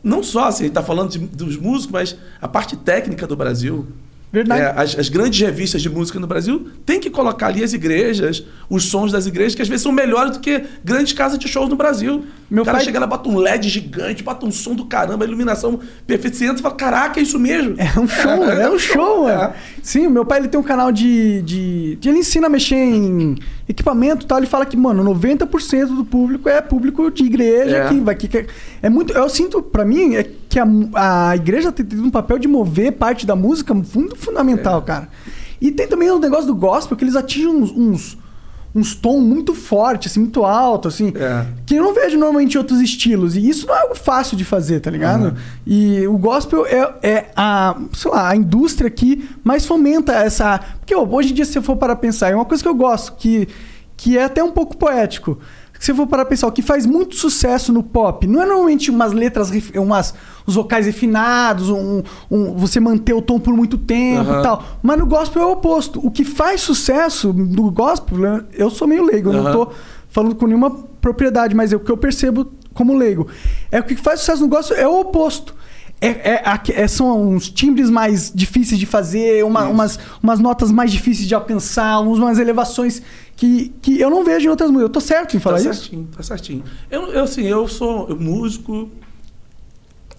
Não 0.03 0.21
só, 0.23 0.45
assim, 0.47 0.63
ele 0.63 0.69
está 0.71 0.83
falando 0.83 1.11
de- 1.11 1.19
dos 1.19 1.55
músicos, 1.57 1.91
mas 1.91 2.15
a 2.41 2.47
parte 2.47 2.75
técnica 2.75 3.25
do 3.25 3.35
Brasil. 3.35 3.87
Verdade. 4.31 4.61
É, 4.61 4.73
as, 4.79 4.97
as 4.97 5.09
grandes 5.09 5.39
revistas 5.39 5.81
de 5.81 5.89
música 5.89 6.19
no 6.19 6.27
Brasil 6.27 6.67
têm 6.85 6.99
que 6.99 7.09
colocar 7.09 7.47
ali 7.47 7.63
as 7.63 7.73
igrejas, 7.73 8.43
os 8.69 8.83
sons 8.85 9.11
das 9.11 9.25
igrejas, 9.25 9.55
que 9.55 9.61
às 9.61 9.67
vezes 9.67 9.81
são 9.81 9.91
melhores 9.91 10.33
do 10.33 10.39
que 10.39 10.63
grandes 10.85 11.13
casas 11.13 11.39
de 11.39 11.47
shows 11.47 11.67
no 11.67 11.75
Brasil. 11.75 12.23
Meu 12.49 12.61
o 12.61 12.65
cara 12.65 12.77
pai- 12.77 12.85
chega 12.85 12.99
lá, 12.99 13.07
bota 13.07 13.27
um 13.27 13.37
LED 13.37 13.67
gigante, 13.69 14.23
bota 14.23 14.45
um 14.45 14.51
som 14.51 14.75
do 14.75 14.85
caramba, 14.85 15.25
iluminação 15.25 15.79
perfeita. 16.05 16.37
Você 16.37 16.45
entra 16.45 16.59
e 16.59 16.61
fala: 16.61 16.75
caraca, 16.75 17.19
é 17.19 17.23
isso 17.23 17.39
mesmo. 17.39 17.75
É 17.77 17.99
um 17.99 18.07
show, 18.07 18.43
é 18.51 18.69
um 18.69 18.79
show, 18.79 19.29
é. 19.29 19.35
mano. 19.35 19.53
Sim, 19.81 20.07
o 20.07 20.11
meu 20.11 20.25
pai 20.25 20.39
ele 20.39 20.47
tem 20.47 20.59
um 20.59 20.63
canal 20.63 20.91
de, 20.91 21.41
de, 21.41 21.95
de- 21.95 22.09
Ele 22.09 22.19
ensina 22.19 22.45
a 22.47 22.49
mexer 22.49 22.75
em 22.75 23.35
equipamento 23.67 24.25
e 24.25 24.27
tal. 24.27 24.37
Ele 24.37 24.47
fala 24.47 24.65
que, 24.65 24.77
mano, 24.77 25.03
90% 25.03 25.95
do 25.95 26.05
público 26.05 26.47
é 26.47 26.61
público 26.61 27.09
de 27.09 27.23
igreja. 27.23 27.77
É. 27.77 27.87
Que 27.87 27.99
vai, 27.99 28.15
que, 28.15 28.45
é 28.81 28.89
muito. 28.89 29.11
Eu 29.13 29.27
sinto, 29.29 29.61
pra 29.61 29.83
mim, 29.83 30.15
é 30.15 30.29
que 30.49 30.59
a, 30.59 30.65
a 31.29 31.35
igreja 31.35 31.71
tem 31.71 31.85
tido 31.85 32.03
um 32.03 32.09
papel 32.09 32.39
de 32.39 32.47
mover 32.47 32.93
parte 32.93 33.25
da 33.25 33.35
música 33.35 33.73
muito 33.73 34.15
É. 34.15 34.17
fundamental, 34.17 34.81
cara. 34.81 35.07
E 35.61 35.71
tem 35.71 35.87
também 35.87 36.09
o 36.09 36.17
negócio 36.19 36.47
do 36.47 36.55
gospel, 36.55 36.97
que 36.97 37.03
eles 37.03 37.15
atingem 37.15 37.47
uns. 37.47 37.71
uns 37.71 38.17
uns 38.75 38.93
tons 38.93 39.19
muito 39.23 39.55
fortes, 39.55 40.11
assim, 40.11 40.19
muito 40.19 40.45
alto, 40.45 40.87
assim, 40.87 41.11
É. 41.15 41.43
que 41.65 41.73
eu 41.73 41.83
não 41.83 41.91
vejo 41.91 42.19
normalmente 42.19 42.53
em 42.53 42.57
outros 42.59 42.79
estilos. 42.79 43.35
E 43.35 43.49
isso 43.49 43.65
não 43.65 43.73
é 43.75 43.81
algo 43.81 43.95
fácil 43.95 44.37
de 44.37 44.45
fazer, 44.45 44.79
tá 44.79 44.91
ligado? 44.91 45.35
E 45.65 46.05
o 46.05 46.15
gospel 46.19 46.67
é, 46.67 46.93
é 47.01 47.31
a, 47.35 47.75
sei 47.93 48.11
lá, 48.11 48.29
a 48.29 48.35
indústria 48.35 48.87
que 48.87 49.27
mais 49.43 49.65
fomenta 49.65 50.13
essa. 50.13 50.59
Porque 50.81 50.93
ó, 50.93 51.03
hoje 51.03 51.31
em 51.31 51.33
dia, 51.33 51.45
se 51.45 51.53
você 51.53 51.61
for 51.63 51.77
para 51.77 51.95
pensar, 51.95 52.29
é 52.29 52.35
uma 52.35 52.45
coisa 52.45 52.61
que 52.61 52.69
eu 52.69 52.75
gosto, 52.75 53.13
que, 53.13 53.47
que 53.97 54.15
é 54.19 54.25
até 54.25 54.43
um 54.43 54.51
pouco 54.51 54.77
poético. 54.77 55.39
Se 55.79 55.85
você 55.87 55.95
for 55.95 56.07
para 56.07 56.25
pensar, 56.25 56.45
o 56.47 56.51
que 56.51 56.61
faz 56.61 56.85
muito 56.85 57.15
sucesso 57.15 57.71
no 57.71 57.81
pop 57.81 58.27
não 58.27 58.41
é 58.41 58.45
normalmente 58.45 58.91
umas 58.91 59.13
letras, 59.13 59.49
ref- 59.49 59.71
umas, 59.77 60.13
os 60.45 60.53
vocais 60.55 60.85
refinados, 60.85 61.69
um, 61.69 62.03
um- 62.29 62.53
você 62.57 62.81
manter 62.81 63.13
o 63.13 63.21
tom 63.21 63.39
por 63.39 63.53
muito 63.55 63.77
tempo 63.77 64.29
Aham. 64.29 64.39
e 64.39 64.43
tal. 64.43 64.63
Mas 64.83 64.97
no 64.99 65.05
gospel 65.05 65.41
é 65.41 65.45
o 65.45 65.51
oposto. 65.53 66.05
O 66.05 66.11
que 66.11 66.25
faz 66.25 66.59
sucesso 66.61 67.31
no 67.33 67.71
gospel, 67.71 68.41
eu 68.53 68.69
sou 68.69 68.87
meio 68.87 69.05
leigo, 69.05 69.31
eu 69.31 69.41
não 69.41 69.51
tô 69.53 69.69
falando 70.09 70.35
com 70.35 70.45
nenhuma 70.47 70.69
propriedade, 70.99 71.55
mas 71.55 71.71
é 71.71 71.77
o 71.77 71.79
que 71.79 71.89
eu 71.91 71.95
percebo 71.97 72.51
como 72.73 72.93
leigo. 72.93 73.27
É 73.71 73.79
o 73.79 73.83
que 73.83 73.95
faz 73.95 74.19
sucesso 74.19 74.41
no 74.41 74.49
gospel 74.49 74.75
é 74.77 74.85
o 74.87 74.99
oposto. 74.99 75.55
É, 76.01 76.07
é- 76.07 76.43
é- 76.81 76.87
são 76.87 77.29
uns 77.29 77.49
timbres 77.49 77.89
mais 77.89 78.31
difíceis 78.33 78.79
de 78.79 78.85
fazer, 78.85 79.43
uma- 79.43 79.65
umas, 79.67 79.99
umas 80.23 80.39
notas 80.39 80.71
mais 80.71 80.91
difíceis 80.91 81.27
de 81.27 81.35
alcançar, 81.35 81.99
umas 81.99 82.39
elevações 82.39 83.01
que, 83.35 83.73
que 83.81 83.99
eu 83.99 84.09
não 84.09 84.23
vejo 84.23 84.45
em 84.47 84.49
outras 84.49 84.69
músicas. 84.69 84.87
Eu 84.89 84.93
tô 84.93 85.01
certo 85.01 85.35
em 85.35 85.39
falar 85.39 85.57
tá 85.57 85.69
isso? 85.69 85.81
certinho, 85.81 86.07
tá 86.15 86.23
certinho. 86.23 86.63
Eu, 86.89 87.11
eu, 87.11 87.23
assim, 87.23 87.43
eu 87.43 87.67
sou 87.67 88.15
músico, 88.15 88.89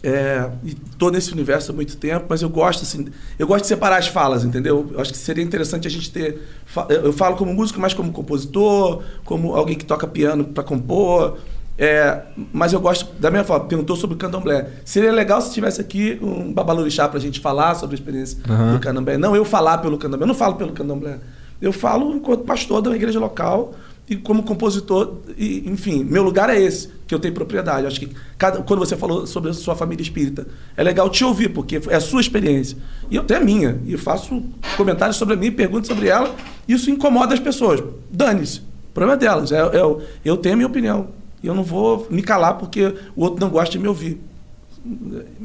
é, 0.03 0.51
e 0.64 0.74
tô 0.74 1.11
nesse 1.11 1.31
universo 1.33 1.72
há 1.72 1.74
muito 1.74 1.97
tempo, 1.97 2.24
mas 2.28 2.41
eu 2.41 2.49
gosto, 2.49 2.83
assim, 2.83 3.07
eu 3.39 3.47
gosto 3.47 3.62
de 3.62 3.68
separar 3.68 3.99
as 3.99 4.09
falas, 4.09 4.45
entendeu? 4.45 4.89
Eu 4.93 5.01
acho 5.01 5.12
que 5.12 5.18
seria 5.18 5.45
interessante 5.45 5.87
a 5.87 5.91
gente 5.91 6.11
ter. 6.11 6.41
Eu 6.89 7.12
falo 7.12 7.37
como 7.37 7.53
músico, 7.53 7.78
mas 7.78 7.93
como 7.93 8.11
compositor, 8.11 9.02
como 9.24 9.55
alguém 9.55 9.77
que 9.77 9.85
toca 9.85 10.07
piano 10.07 10.44
para 10.44 10.62
compor. 10.65 11.39
É, 11.82 12.24
mas 12.52 12.74
eu 12.74 12.81
gosto, 12.81 13.11
da 13.19 13.31
mesma 13.31 13.47
forma, 13.47 13.65
perguntou 13.65 13.97
sobre 13.97 14.15
o 14.15 14.19
candomblé. 14.19 14.69
Seria 14.85 15.11
legal 15.11 15.40
se 15.40 15.51
tivesse 15.51 15.81
aqui 15.81 16.19
um 16.20 16.52
babalorixá 16.52 17.09
pra 17.09 17.19
gente 17.19 17.40
falar 17.40 17.74
sobre 17.74 17.97
a 17.97 17.98
experiência 17.98 18.39
Aham. 18.47 18.74
do 18.74 18.81
candomblé. 18.81 19.16
Não 19.16 19.35
eu 19.35 19.47
falar 19.47 19.78
pelo 19.78 19.97
candomblé, 19.97 20.24
eu 20.24 20.28
não 20.28 20.35
falo 20.35 20.57
pelo 20.57 20.73
candomblé. 20.73 21.19
Eu 21.59 21.73
falo 21.73 22.15
enquanto 22.15 22.44
pastor 22.44 22.82
da 22.82 22.94
igreja 22.94 23.19
local 23.19 23.73
e 24.07 24.15
como 24.15 24.43
compositor, 24.43 25.20
e, 25.39 25.62
enfim, 25.70 26.05
meu 26.05 26.23
lugar 26.23 26.51
é 26.51 26.61
esse, 26.61 26.90
que 27.07 27.15
eu 27.15 27.19
tenho 27.19 27.32
propriedade. 27.32 27.86
Acho 27.86 28.01
que 28.01 28.11
cada, 28.36 28.61
quando 28.61 28.81
você 28.81 28.94
falou 28.94 29.27
sobre 29.27 29.51
a 29.51 29.55
sua 29.55 29.74
família 29.74 30.02
espírita, 30.02 30.48
é 30.77 30.82
legal 30.82 31.09
te 31.09 31.24
ouvir, 31.24 31.48
porque 31.48 31.81
é 31.89 31.94
a 31.94 32.01
sua 32.01 32.20
experiência. 32.20 32.77
E 33.11 33.16
eu 33.16 33.24
tenho 33.24 33.40
a 33.40 33.44
minha, 33.44 33.81
e 33.86 33.94
eu 33.94 33.98
faço 33.98 34.43
comentários 34.77 35.16
sobre 35.16 35.32
a 35.32 35.36
minha, 35.39 35.51
perguntas 35.51 35.86
sobre 35.86 36.09
ela, 36.09 36.35
isso 36.69 36.90
incomoda 36.90 37.32
as 37.32 37.40
pessoas. 37.40 37.82
Dane-se, 38.11 38.59
o 38.59 38.93
problema 38.93 39.15
é 39.15 39.16
delas. 39.16 39.51
É, 39.51 39.61
é 39.61 39.97
eu 40.23 40.36
tenho 40.36 40.55
a 40.55 40.57
minha 40.57 40.69
opinião. 40.69 41.19
E 41.42 41.46
eu 41.46 41.54
não 41.54 41.62
vou 41.62 42.06
me 42.10 42.22
calar 42.22 42.54
porque 42.54 42.94
o 43.16 43.22
outro 43.22 43.40
não 43.40 43.48
gosta 43.50 43.70
de 43.72 43.78
me 43.78 43.88
ouvir. 43.88 44.20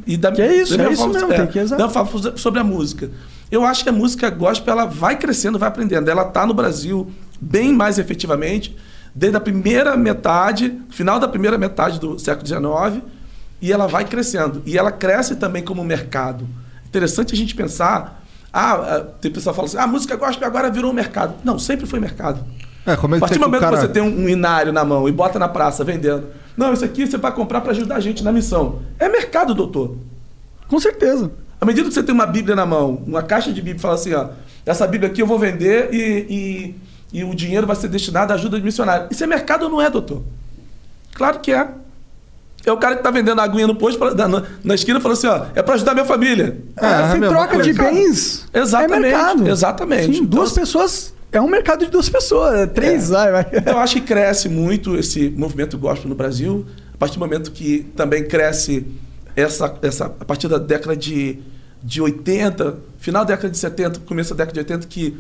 E 0.07 0.15
da, 0.17 0.31
Que 0.31 0.41
é 0.41 0.61
isso, 0.61 0.80
é 0.80 0.88
isso 0.91 0.97
forma, 1.01 1.13
mesmo, 1.13 1.27
tem 1.34 1.47
que 1.47 1.59
exato. 1.59 1.89
forma 1.89 2.11
so- 2.22 2.38
sobre 2.38 2.59
a 2.59 2.63
música. 2.63 3.09
Eu 3.51 3.63
acho 3.63 3.84
que 3.84 3.89
a 3.89 3.93
música 3.93 4.30
gospel 4.30 4.72
ela 4.73 4.85
vai 4.85 5.17
crescendo, 5.17 5.59
vai 5.59 5.67
aprendendo. 5.69 6.09
Ela 6.09 6.23
está 6.27 6.45
no 6.45 6.53
Brasil 6.53 7.11
bem 7.39 7.73
mais 7.73 7.99
efetivamente 7.99 8.76
desde 9.13 9.38
a 9.38 9.39
primeira 9.39 9.95
metade, 9.95 10.77
final 10.89 11.19
da 11.19 11.27
primeira 11.27 11.57
metade 11.57 11.99
do 11.99 12.19
século 12.19 12.45
XIX, 12.45 13.01
e 13.61 13.72
ela 13.72 13.88
vai 13.88 14.03
crescendo. 14.05 14.61
E 14.65 14.77
ela 14.77 14.91
cresce 14.91 15.35
também 15.38 15.63
como 15.63 15.84
mercado. 15.84 16.47
Interessante 16.85 17.34
a 17.34 17.38
gente 17.38 17.55
pensar 17.55 18.22
Ah, 18.57 18.73
ah, 18.73 18.99
tem 19.19 19.30
pessoa 19.30 19.51
que 19.53 19.55
fala 19.57 19.67
assim, 19.67 19.77
ah, 19.77 19.84
a 19.84 19.88
música 19.88 20.15
gospel 20.15 20.47
agora 20.47 20.69
virou 20.72 20.89
um 20.91 20.93
mercado. 20.93 21.35
Não, 21.43 21.59
sempre 21.59 21.85
foi 21.85 21.99
mercado. 21.99 22.39
É, 22.86 22.95
como 22.95 23.16
é 23.16 23.18
A 23.18 23.20
que 23.20 23.22
partir 23.22 23.34
tem 23.34 23.40
do 23.40 23.45
que 23.45 23.45
momento 23.45 23.62
cara... 23.62 23.76
que 23.76 23.82
você 23.82 23.88
tem 23.88 24.02
um, 24.03 24.26
um 24.26 24.30
inário 24.30 24.72
na 24.72 24.84
mão 24.86 25.07
e 25.10 25.12
bota 25.12 25.40
na 25.40 25.48
praça 25.48 25.84
vendendo. 25.84 26.28
Não, 26.56 26.72
isso 26.72 26.86
aqui 26.86 27.06
você 27.07 27.18
vai 27.18 27.32
comprar 27.34 27.62
para 27.62 27.72
ajudar 27.72 27.95
a 27.95 27.99
gente 27.99 28.24
na 28.24 28.32
missão. 28.32 28.80
É 28.99 29.10
mercado, 29.10 29.53
doutor. 29.53 29.95
Com 30.68 30.80
certeza. 30.80 31.32
À 31.60 31.66
medida 31.66 31.88
que 31.88 31.94
você 31.94 32.03
tem 32.03 32.14
uma 32.14 32.26
Bíblia 32.26 32.56
na 32.56 32.66
mão, 32.66 33.02
uma 33.07 33.24
caixa 33.24 33.52
de 33.52 33.62
Bíblia, 33.62 33.80
fala 33.82 33.95
assim, 33.95 34.14
ó, 34.14 34.28
essa 34.66 34.86
Bíblia 34.86 35.10
aqui 35.10 35.22
eu 35.22 35.28
vou 35.28 35.40
vender 35.40 35.90
e, 35.94 36.76
e, 37.12 37.20
e 37.20 37.24
o 37.24 37.34
dinheiro 37.34 37.66
vai 37.66 37.76
ser 37.76 37.88
destinado 37.88 38.32
à 38.32 38.36
ajuda 38.36 38.57
de 38.57 38.64
missionário. 38.64 39.07
Isso 39.10 39.24
é 39.24 39.28
mercado 39.28 39.64
ou 39.64 39.70
não 39.70 39.82
é, 39.82 39.90
doutor? 39.90 40.22
Claro 41.14 41.40
que 41.40 41.52
é. 41.52 41.68
É 42.66 42.72
o 42.72 42.78
cara 42.78 42.95
que 42.95 43.02
está 43.02 43.12
vendendo 43.12 43.40
a 43.40 43.44
aguinha 43.44 43.68
no 43.68 43.76
posto, 43.76 43.99
na, 44.16 44.44
na 44.64 44.74
esquina, 44.76 44.99
falando 44.99 45.18
assim, 45.18 45.28
ó, 45.28 45.45
é 45.53 45.62
para 45.62 45.76
ajudar 45.76 45.94
minha 45.94 46.06
família. 46.06 46.57
É, 46.78 46.86
é 46.86 46.88
a 46.90 47.12
Sem 47.12 47.20
mesma 47.20 47.36
troca 47.36 47.62
de 47.62 47.74
bens. 47.74 48.48
Exatamente, 48.53 48.98
É 48.98 48.99
mercado. 49.02 49.48
exatamente. 49.48 50.06
Sim, 50.06 50.12
Então, 50.18 50.26
duas 50.26 50.52
assim- 50.52 50.60
pessoas. 50.62 51.15
É 51.31 51.41
um 51.41 51.47
mercado 51.47 51.85
de 51.85 51.91
duas 51.91 52.07
pessoas. 52.07 52.60
é 52.60 52.68
Três, 52.68 53.10
vai, 53.10 53.31
vai. 53.31 53.45
Eu 53.65 53.77
acho 53.77 53.95
que 53.95 54.02
cresce 54.07 54.47
muito 54.47 54.95
esse 54.95 55.30
movimento 55.30 55.77
gospel 55.77 56.10
no 56.10 56.15
Brasil, 56.15 56.65
a 56.93 56.97
partir 56.97 57.15
do 57.15 57.19
momento 57.19 57.52
que 57.52 57.85
também 57.95 58.26
cresce 58.26 58.85
essa, 59.35 59.77
essa 59.81 60.06
a 60.06 60.26
partir 60.26 60.47
da 60.47 60.57
década 60.57 60.95
de, 60.95 61.39
de 61.84 62.02
80, 62.02 62.77
final 62.97 63.26
da 63.26 63.34
década 63.34 63.49
de 63.49 63.57
70, 63.57 63.99
começo 64.02 64.34
da 64.34 64.45
década 64.45 64.64
de 64.64 64.73
80, 64.73 64.88
que 64.88 65.18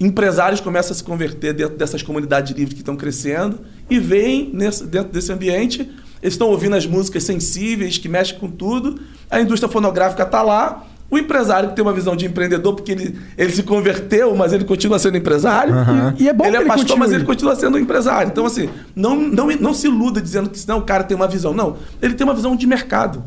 empresários 0.00 0.60
começam 0.60 0.92
a 0.92 0.94
se 0.94 1.02
converter 1.02 1.52
dentro 1.52 1.76
dessas 1.76 2.02
comunidades 2.02 2.56
livres 2.56 2.74
que 2.74 2.80
estão 2.80 2.96
crescendo 2.96 3.60
e 3.90 3.98
veem 3.98 4.50
nesse, 4.52 4.84
dentro 4.86 5.12
desse 5.12 5.32
ambiente, 5.32 5.80
eles 6.22 6.34
estão 6.34 6.48
ouvindo 6.48 6.76
as 6.76 6.86
músicas 6.86 7.24
sensíveis, 7.24 7.98
que 7.98 8.08
mexem 8.08 8.38
com 8.38 8.50
tudo, 8.50 9.00
a 9.30 9.40
indústria 9.40 9.70
fonográfica 9.70 10.22
está 10.22 10.42
lá, 10.42 10.86
o 11.10 11.16
empresário 11.16 11.70
que 11.70 11.74
tem 11.74 11.82
uma 11.82 11.92
visão 11.92 12.14
de 12.14 12.26
empreendedor, 12.26 12.74
porque 12.74 12.92
ele, 12.92 13.18
ele 13.36 13.52
se 13.52 13.62
converteu, 13.62 14.36
mas 14.36 14.52
ele 14.52 14.64
continua 14.64 14.98
sendo 14.98 15.16
empresário. 15.16 15.74
E, 16.18 16.24
e 16.24 16.28
é 16.28 16.32
bom 16.32 16.44
ele 16.44 16.58
que 16.58 16.62
é 16.62 16.66
pastor, 16.66 16.84
continue. 16.84 16.98
mas 16.98 17.12
ele 17.12 17.24
continua 17.24 17.56
sendo 17.56 17.78
empresário. 17.78 18.30
Então, 18.30 18.44
assim, 18.44 18.68
não, 18.94 19.16
não, 19.16 19.46
não 19.46 19.72
se 19.72 19.86
iluda 19.86 20.20
dizendo 20.20 20.50
que 20.50 20.58
senão 20.58 20.78
o 20.78 20.82
cara 20.82 21.04
tem 21.04 21.16
uma 21.16 21.26
visão. 21.26 21.54
Não, 21.54 21.76
ele 22.02 22.14
tem 22.14 22.26
uma 22.26 22.34
visão 22.34 22.54
de 22.54 22.66
mercado. 22.66 23.24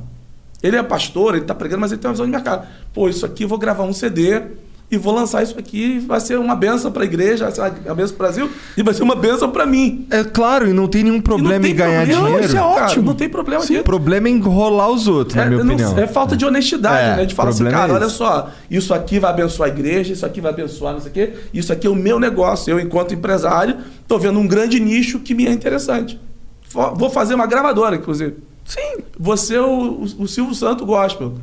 Ele 0.61 0.77
é 0.77 0.83
pastor, 0.83 1.33
ele 1.33 1.43
está 1.43 1.55
pregando, 1.55 1.81
mas 1.81 1.91
ele 1.91 1.99
tem 1.99 2.07
uma 2.07 2.13
visão 2.13 2.25
de 2.27 2.31
mercado. 2.31 2.67
Pô, 2.93 3.09
isso 3.09 3.25
aqui 3.25 3.43
eu 3.43 3.47
vou 3.47 3.57
gravar 3.57 3.83
um 3.83 3.93
CD 3.93 4.43
e 4.91 4.97
vou 4.97 5.13
lançar 5.15 5.41
isso 5.41 5.57
aqui, 5.57 5.99
vai 5.99 6.19
ser 6.19 6.37
uma 6.37 6.53
benção 6.55 6.91
para 6.91 7.03
a 7.03 7.05
igreja, 7.05 7.45
vai 7.45 7.53
ser 7.53 7.61
uma 7.61 7.95
benção 7.95 8.15
para 8.17 8.25
o 8.25 8.27
Brasil 8.27 8.49
e 8.75 8.83
vai 8.83 8.93
ser 8.93 9.03
uma 9.03 9.15
benção 9.15 9.49
para 9.49 9.65
mim. 9.65 10.05
É 10.11 10.23
claro, 10.23 10.67
e 10.69 10.73
não 10.73 10.87
tem 10.87 11.03
nenhum 11.03 11.21
problema 11.21 11.61
tem 11.61 11.71
em 11.71 11.75
ganhar 11.75 12.01
problema, 12.05 12.25
dinheiro. 12.25 12.45
Isso 12.45 12.57
é 12.57 12.59
Cara, 12.59 12.83
ótimo, 12.85 13.05
não 13.05 13.15
tem 13.15 13.29
problema 13.29 13.63
O 13.63 13.67
nisso. 13.69 13.83
problema 13.83 14.27
é 14.27 14.31
enrolar 14.31 14.89
os 14.91 15.07
outros, 15.07 15.35
na 15.35 15.43
É, 15.43 15.45
minha 15.49 15.63
não- 15.63 15.73
opinião. 15.73 15.97
é 15.97 16.07
falta 16.07 16.35
de 16.35 16.45
honestidade, 16.45 17.13
É, 17.13 17.15
né? 17.21 17.25
De 17.25 17.33
falar 17.33 17.49
o 17.49 17.53
assim, 17.53 17.63
cara, 17.65 17.91
é 17.91 17.95
olha 17.95 18.09
só, 18.09 18.49
isso 18.69 18.93
aqui 18.93 19.17
vai 19.17 19.31
abençoar 19.31 19.69
a 19.69 19.71
igreja, 19.71 20.11
isso 20.11 20.25
aqui 20.25 20.41
vai 20.41 20.51
abençoar 20.51 20.93
não 20.93 20.99
sei 20.99 21.09
o 21.09 21.13
quê, 21.13 21.33
isso 21.53 21.71
aqui 21.71 21.87
é 21.87 21.89
o 21.89 21.95
meu 21.95 22.19
negócio. 22.19 22.69
Eu, 22.69 22.79
enquanto 22.79 23.13
empresário, 23.13 23.77
estou 24.01 24.19
vendo 24.19 24.37
um 24.39 24.45
grande 24.47 24.79
nicho 24.79 25.19
que 25.19 25.33
me 25.33 25.47
é 25.47 25.51
interessante. 25.51 26.19
Vou 26.95 27.09
fazer 27.09 27.33
uma 27.35 27.45
gravadora, 27.45 27.95
inclusive. 27.95 28.35
Sim. 28.65 28.97
Você 29.19 29.55
é 29.55 29.61
o, 29.61 29.65
o, 29.65 30.03
o 30.23 30.27
Silvio 30.27 30.53
Santo 30.55 30.85
Gospel. 30.85 31.33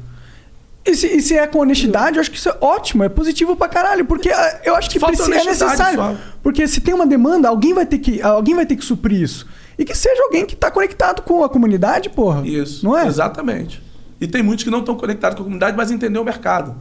E 0.88 0.96
se, 0.96 1.06
e 1.06 1.20
se 1.20 1.36
é 1.36 1.46
com 1.46 1.58
honestidade, 1.58 2.16
eu 2.16 2.20
acho 2.22 2.30
que 2.30 2.38
isso 2.38 2.48
é 2.48 2.56
ótimo, 2.60 3.04
é 3.04 3.08
positivo 3.10 3.54
pra 3.54 3.68
caralho. 3.68 4.06
Porque 4.06 4.30
ah, 4.30 4.60
eu 4.64 4.74
acho 4.74 4.88
que 4.88 4.98
precisa, 4.98 5.34
é 5.34 5.44
necessário. 5.44 5.98
só. 5.98 6.16
Porque 6.42 6.66
se 6.66 6.80
tem 6.80 6.94
uma 6.94 7.06
demanda, 7.06 7.48
alguém 7.48 7.74
vai 7.74 7.84
ter 7.84 7.98
que, 7.98 8.22
alguém 8.22 8.54
vai 8.54 8.64
ter 8.64 8.74
que 8.74 8.84
suprir 8.84 9.20
isso. 9.20 9.46
E 9.78 9.84
que 9.84 9.94
seja 9.94 10.22
alguém 10.22 10.46
que 10.46 10.56
tá 10.56 10.70
conectado 10.70 11.22
com 11.22 11.44
a 11.44 11.48
comunidade, 11.48 12.08
porra. 12.08 12.46
Isso. 12.46 12.84
Não 12.84 12.96
é? 12.96 13.06
Exatamente. 13.06 13.82
E 14.20 14.26
tem 14.26 14.42
muitos 14.42 14.64
que 14.64 14.70
não 14.70 14.80
estão 14.80 14.96
conectados 14.96 15.36
com 15.36 15.42
a 15.42 15.44
comunidade, 15.44 15.76
mas 15.76 15.90
entendem 15.90 16.20
o 16.20 16.24
mercado. 16.24 16.74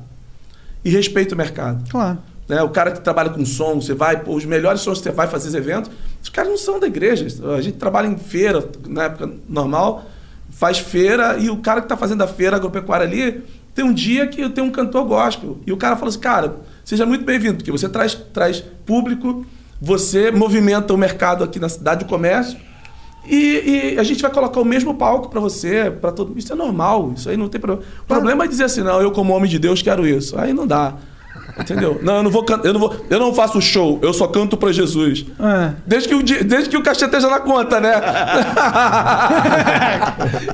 E 0.84 0.90
respeitam 0.90 1.36
o 1.36 1.38
mercado. 1.38 1.84
Claro. 1.92 2.18
né? 2.48 2.64
O 2.64 2.70
cara 2.70 2.92
que 2.92 3.02
trabalha 3.02 3.30
com 3.30 3.46
som, 3.46 3.76
você 3.76 3.94
vai, 3.94 4.22
pô, 4.24 4.34
os 4.36 4.46
melhores 4.46 4.82
sons 4.82 5.00
que 5.00 5.04
você 5.04 5.12
vai 5.12 5.28
fazer 5.28 5.50
os 5.50 5.54
eventos, 5.54 5.92
os 6.24 6.30
caras 6.30 6.50
não 6.50 6.58
são 6.58 6.80
da 6.80 6.88
igreja. 6.88 7.28
A 7.56 7.62
gente 7.62 7.78
trabalha 7.78 8.08
em 8.08 8.18
feira, 8.18 8.68
na 8.88 9.04
época 9.04 9.30
normal, 9.48 10.06
faz 10.50 10.80
feira 10.80 11.38
e 11.38 11.50
o 11.50 11.58
cara 11.58 11.82
que 11.82 11.86
está 11.86 11.98
fazendo 11.98 12.24
a 12.24 12.28
feira 12.28 12.56
agropecuária 12.56 13.06
ali, 13.06 13.44
tem 13.78 13.86
um 13.86 13.94
dia 13.94 14.26
que 14.26 14.50
tem 14.50 14.64
um 14.64 14.72
cantor 14.72 15.06
gospel. 15.06 15.60
E 15.64 15.72
o 15.72 15.78
cara 15.78 15.96
fala 15.96 16.10
assim, 16.10 16.20
cara, 16.20 16.56
seja 16.84 17.06
muito 17.06 17.24
bem-vindo, 17.24 17.58
porque 17.58 17.72
você 17.72 17.88
traz, 17.88 18.16
traz 18.34 18.60
público, 18.60 19.46
você 19.80 20.32
movimenta 20.32 20.96
o 20.96 20.98
mercado 20.98 21.44
aqui 21.44 21.60
na 21.60 21.70
cidade, 21.70 22.04
o 22.04 22.08
comércio, 22.08 22.58
e, 23.24 23.94
e 23.94 24.00
a 24.00 24.04
gente 24.04 24.20
vai 24.20 24.32
colocar 24.32 24.60
o 24.60 24.66
mesmo 24.66 24.96
palco 24.96 25.30
para 25.30 25.40
você, 25.40 25.92
para 25.92 26.12
todo 26.12 26.36
Isso 26.40 26.52
é 26.52 26.56
normal, 26.56 27.14
isso 27.16 27.30
aí 27.30 27.38
não 27.38 27.48
tem 27.48 27.62
problema. 27.62 27.88
O 28.02 28.06
problema 28.06 28.46
é 28.46 28.48
dizer 28.48 28.64
assim, 28.64 28.82
não, 28.82 29.00
eu 29.00 29.12
como 29.12 29.32
homem 29.32 29.48
de 29.48 29.60
Deus 29.60 29.80
quero 29.84 30.08
isso. 30.08 30.40
Aí 30.40 30.54
não 30.54 30.66
dá. 30.66 30.96
Entendeu? 31.60 32.00
Não, 32.04 32.18
eu 32.18 32.24
não 32.24 32.32
vou 32.32 32.46
eu 32.64 32.74
não 32.74 32.80
vou, 32.80 33.06
eu 33.10 33.20
não 33.20 33.34
faço 33.34 33.62
show, 33.62 34.00
eu 34.02 34.14
só 34.14 34.28
canto 34.28 34.58
para 34.58 34.72
Jesus. 34.72 35.26
É. 35.40 35.72
Desde 35.86 36.10
que, 36.10 36.16
o, 36.16 36.24
desde 36.24 36.70
que 36.70 36.78
o 36.78 36.84
cachê 36.84 37.06
esteja 37.06 37.30
na 37.30 37.40
conta, 37.40 37.80
né? 37.80 37.94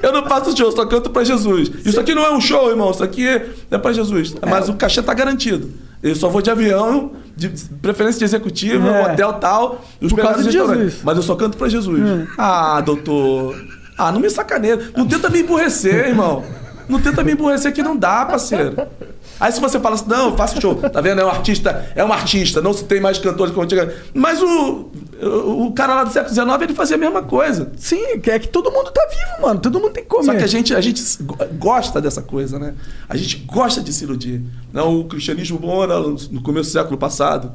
eu 0.02 0.12
não 0.12 0.26
faço 0.26 0.56
show, 0.56 0.72
só 0.72 0.86
canto 0.86 1.10
para 1.10 1.24
Jesus. 1.24 1.72
Isso 1.86 2.00
aqui 2.00 2.14
não 2.14 2.26
é 2.26 2.32
um 2.32 2.42
show, 2.42 2.70
irmão, 2.70 2.92
isso 2.92 3.04
aqui 3.04 3.28
é 3.28 3.78
para 3.78 3.92
Jesus. 3.92 4.36
Mas 4.48 4.70
o 4.70 4.74
cachê 4.76 5.02
tá 5.02 5.14
garantido. 5.14 5.72
Eu 6.02 6.16
só 6.16 6.30
vou 6.30 6.42
de 6.42 6.52
avião, 6.52 7.12
de 7.36 7.50
preferência 7.82 8.20
de 8.20 8.26
executiva, 8.26 8.90
É. 8.90 9.14
hotel 9.14 9.34
tal, 9.34 9.82
os 10.02 10.12
Por 10.12 10.22
causa 10.22 10.44
de. 10.44 10.52
Jesus. 10.52 10.98
Mas 11.04 11.18
eu 11.18 11.24
só 11.24 11.36
canto 11.36 11.58
para 11.58 11.70
Jesus. 11.70 12.00
Hum. 12.00 12.28
Ah, 12.38 12.82
doutor. 12.82 13.56
Ah, 13.98 14.12
não 14.12 14.20
me 14.20 14.30
sacaneia. 14.30 14.80
Não 14.98 15.08
tenta 15.08 15.30
me 15.30 15.42
emburrecer, 15.42 16.10
irmão. 16.10 16.44
Não 16.90 17.00
tenta 17.00 17.24
me 17.24 17.32
emburrecer 17.32 17.74
que 17.74 17.82
não 17.82 17.96
dá, 17.96 18.26
parceiro. 18.26 18.76
Aí 19.40 19.52
se 19.52 19.60
você 19.60 19.80
fala 19.80 19.96
assim, 19.96 20.06
não, 20.08 20.30
eu 20.30 20.38
faço 20.38 20.60
show, 20.62 20.76
tá 20.76 21.02
vendo? 21.02 21.20
É 21.22 21.26
um 21.26 21.30
artista, 21.30 21.92
é 21.96 22.04
um 22.06 22.14
artista, 22.14 22.62
não 22.62 22.72
se 22.74 22.84
tem 22.86 23.02
mais 23.02 23.18
cantores 23.18 23.52
como 23.54 23.66
antigamente. 23.66 23.98
Mas 24.14 24.42
o, 24.42 24.90
o, 25.22 25.66
o 25.68 25.74
cara 25.74 25.96
lá 25.96 26.04
do 26.04 26.12
século 26.14 26.34
XIX, 26.34 26.62
ele 26.62 26.74
fazia 26.74 26.96
a 26.96 27.00
mesma 27.00 27.22
coisa. 27.24 27.72
Sim, 27.78 28.02
é 28.26 28.40
que 28.40 28.48
todo 28.48 28.72
mundo 28.72 28.92
tá 28.92 29.06
vivo, 29.10 29.42
mano. 29.48 29.60
Todo 29.60 29.80
mundo 29.80 29.92
tem 29.94 30.04
que 30.04 30.10
comer. 30.10 30.26
Só 30.26 30.34
que 30.36 30.44
a 30.44 30.48
gente, 30.48 30.74
a 30.76 30.80
gente 30.82 31.02
go- 31.24 31.38
gosta 31.54 32.00
dessa 32.00 32.22
coisa, 32.22 32.58
né? 32.60 32.74
A 33.10 33.18
gente 33.18 33.38
gosta 33.38 33.82
de 33.82 33.92
se 33.92 34.04
iludir. 34.06 34.42
Não, 34.72 35.00
o 35.00 35.06
cristianismo 35.06 35.58
bom 35.60 35.84
era 35.84 36.00
no 36.00 36.14
no 36.32 36.42
começo 36.42 36.70
do 36.70 36.74
século 36.74 36.98
passado. 36.98 37.52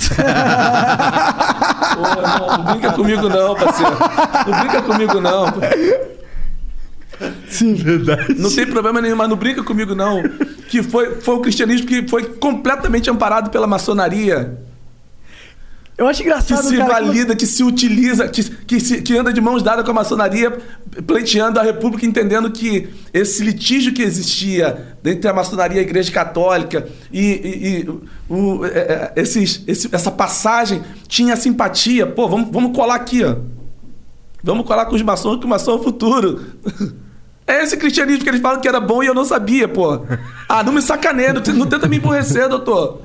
Pô, 1.94 2.02
não, 2.22 2.58
não 2.58 2.64
brinca 2.74 2.92
comigo 2.92 3.28
não, 3.28 3.54
parceiro. 3.54 3.96
Não 4.46 4.58
brinca 4.60 4.82
comigo 4.82 5.20
não. 5.20 5.46
Sim. 7.48 7.76
Não 8.38 8.50
tem 8.54 8.66
problema 8.66 9.00
nenhum, 9.00 9.16
mas 9.16 9.28
não 9.28 9.36
brinca 9.36 9.62
comigo 9.62 9.94
não. 9.94 10.22
Que 10.68 10.82
foi, 10.82 11.20
foi 11.20 11.34
o 11.34 11.40
cristianismo 11.40 11.86
que 11.86 12.06
foi 12.08 12.24
completamente 12.24 13.10
amparado 13.10 13.50
pela 13.50 13.66
maçonaria. 13.66 14.58
Eu 15.98 16.06
acho 16.08 16.22
Que 16.22 16.28
engraçado, 16.28 16.66
se 16.66 16.78
cara. 16.78 16.94
valida, 16.94 17.36
que 17.36 17.44
se 17.44 17.62
utiliza, 17.62 18.26
que, 18.26 18.42
que, 18.42 18.80
se- 18.80 19.02
que 19.02 19.18
anda 19.18 19.30
de 19.30 19.40
mãos 19.40 19.62
dadas 19.62 19.84
com 19.84 19.90
a 19.90 19.94
maçonaria, 19.94 20.50
pleiteando 21.06 21.60
a 21.60 21.62
república, 21.62 22.06
entendendo 22.06 22.50
que 22.50 22.88
esse 23.12 23.44
litígio 23.44 23.92
que 23.92 24.00
existia 24.00 24.96
entre 25.04 25.28
a 25.28 25.34
maçonaria 25.34 25.76
e 25.76 25.80
a 25.80 25.82
igreja 25.82 26.10
católica 26.10 26.88
e, 27.12 27.20
e- 27.20 27.80
e 27.82 27.88
o- 28.32 28.64
é, 28.64 29.12
é, 29.14 29.20
esses, 29.20 29.62
esse- 29.66 29.90
essa 29.92 30.10
passagem 30.10 30.80
tinha 31.06 31.36
simpatia. 31.36 32.06
Pô, 32.06 32.26
vamos, 32.28 32.48
vamos 32.50 32.74
colar 32.74 32.94
aqui, 32.94 33.22
ó. 33.22 33.36
Vamos 34.42 34.64
colar 34.64 34.86
com 34.86 34.94
os 34.96 35.02
maçons, 35.02 35.38
que 35.38 35.44
o 35.44 35.48
maçom 35.50 35.72
é 35.72 35.74
o 35.74 35.82
futuro. 35.82 36.40
É 37.50 37.62
esse 37.62 37.76
cristianismo 37.76 38.22
que 38.22 38.28
eles 38.30 38.40
falam 38.40 38.60
que 38.60 38.68
era 38.68 38.78
bom 38.80 39.02
e 39.02 39.06
eu 39.06 39.14
não 39.14 39.24
sabia, 39.24 39.66
pô. 39.68 40.02
Ah, 40.48 40.62
não 40.62 40.72
me 40.72 40.80
sacaneia, 40.82 41.32
não, 41.32 41.40
te- 41.42 41.52
não 41.52 41.66
tenta 41.66 41.88
me 41.88 41.96
emburrecer, 41.96 42.48
doutor. 42.48 43.02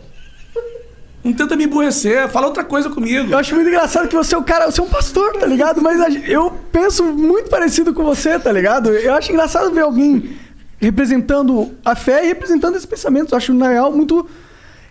Não 1.24 1.34
tenta 1.34 1.56
me 1.56 1.64
emburrecer, 1.64 2.30
fala 2.30 2.46
outra 2.46 2.64
coisa 2.64 2.88
comigo. 2.90 3.32
Eu 3.32 3.38
acho 3.40 3.56
muito 3.56 3.68
engraçado 3.68 4.08
que 4.08 4.16
você 4.16 4.36
é 4.36 4.38
um 4.38 4.44
cara, 4.44 4.70
você 4.70 4.80
é 4.80 4.84
um 4.84 4.88
pastor, 4.90 5.34
tá 5.34 5.46
ligado? 5.48 5.82
Mas 5.82 6.00
eu 6.28 6.52
penso 6.72 7.04
muito 7.04 7.50
parecido 7.50 7.94
com 7.96 8.04
você, 8.04 8.38
tá 8.38 8.52
ligado? 8.52 8.90
Eu 8.90 9.14
acho 9.16 9.32
engraçado 9.32 9.72
ver 9.74 9.82
alguém 9.82 10.36
representando 10.78 11.74
a 11.84 11.96
fé 11.96 12.24
e 12.24 12.28
representando 12.28 12.76
esses 12.76 12.86
pensamentos. 12.86 13.32
Eu 13.32 13.38
acho, 13.40 13.54
na 13.56 13.70
real, 13.70 13.92
muito 13.92 14.28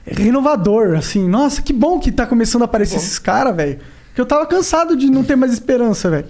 renovador, 0.04 0.96
assim. 0.96 1.28
Nossa, 1.28 1.62
que 1.62 1.72
bom 1.72 2.00
que 2.00 2.10
tá 2.10 2.26
começando 2.26 2.62
a 2.62 2.64
aparecer 2.64 2.96
esses 2.96 3.18
caras, 3.20 3.54
velho. 3.54 3.78
Porque 4.08 4.20
eu 4.20 4.26
tava 4.26 4.44
cansado 4.46 4.96
de 4.96 5.08
não 5.08 5.22
ter 5.22 5.36
mais 5.36 5.52
esperança, 5.52 6.10
velho. 6.10 6.26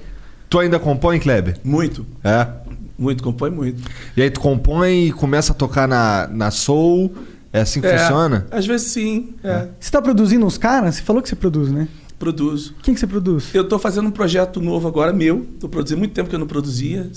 Tu 0.50 0.58
ainda 0.58 0.78
compõe, 0.78 1.18
Kleber? 1.18 1.56
Muito, 1.64 2.06
É. 2.22 2.46
muito, 2.98 3.22
compõe 3.22 3.50
muito. 3.50 3.82
E 4.16 4.22
aí 4.22 4.30
tu 4.30 4.40
compõe 4.40 5.06
e 5.08 5.12
começa 5.12 5.52
a 5.52 5.54
tocar 5.54 5.86
na, 5.88 6.28
na 6.28 6.50
Soul. 6.50 7.14
É 7.52 7.60
assim 7.60 7.80
que 7.80 7.86
É, 7.86 7.98
funciona? 7.98 8.46
Às 8.50 8.66
vezes 8.66 8.88
sim, 8.88 9.34
é. 9.44 9.68
Você 9.78 9.90
tá 9.90 10.02
produzindo 10.02 10.44
uns 10.44 10.58
caras? 10.58 10.96
Você 10.96 11.02
falou 11.02 11.22
que 11.22 11.28
você 11.28 11.36
produz, 11.36 11.70
né? 11.70 11.86
Produzo. 12.18 12.74
Quem 12.82 12.94
que 12.94 13.00
você 13.00 13.06
produz? 13.06 13.54
Eu 13.54 13.62
estou 13.62 13.78
fazendo 13.78 14.08
um 14.08 14.10
projeto 14.10 14.60
novo 14.60 14.88
agora, 14.88 15.12
meu. 15.12 15.46
Estou 15.54 15.68
produzindo 15.68 15.98
muito 15.98 16.12
tempo 16.12 16.28
que 16.28 16.34
eu 16.34 16.38
não 16.38 16.46
produzia. 16.46 17.10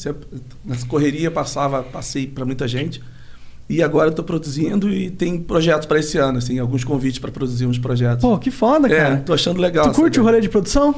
Nessa 0.66 0.86
correria 0.88 1.32
passava, 1.32 1.82
passei 1.84 2.28
para 2.28 2.46
muita 2.46 2.68
gente. 2.68 3.02
E 3.70 3.84
agora 3.84 4.10
estou 4.10 4.24
produzindo 4.24 4.90
e 4.90 5.10
tem 5.10 5.38
projetos 5.40 5.86
para 5.86 6.00
esse 6.00 6.18
ano, 6.18 6.38
assim, 6.38 6.58
alguns 6.58 6.84
convites 6.84 7.20
para 7.20 7.32
produzir 7.32 7.66
uns 7.66 7.78
projetos. 7.78 8.22
Pô, 8.22 8.38
que 8.38 8.50
foda, 8.50 8.88
é, 8.88 8.96
cara. 8.96 9.18
tô 9.18 9.34
achando 9.34 9.60
legal. 9.60 9.92
tu 9.92 9.96
curte 9.96 10.20
o 10.20 10.24
rolê 10.24 10.40
de 10.40 10.50
produção? 10.50 10.96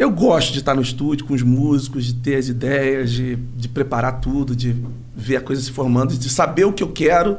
Eu 0.00 0.10
gosto 0.10 0.52
de 0.54 0.60
estar 0.60 0.74
no 0.74 0.80
estúdio 0.80 1.26
com 1.26 1.34
os 1.34 1.42
músicos, 1.42 2.06
de 2.06 2.14
ter 2.14 2.36
as 2.36 2.48
ideias, 2.48 3.10
de, 3.10 3.36
de 3.36 3.68
preparar 3.68 4.18
tudo, 4.18 4.56
de 4.56 4.74
ver 5.14 5.36
a 5.36 5.40
coisa 5.42 5.60
se 5.60 5.70
formando, 5.70 6.16
de 6.16 6.30
saber 6.30 6.64
o 6.64 6.72
que 6.72 6.82
eu 6.82 6.88
quero 6.88 7.36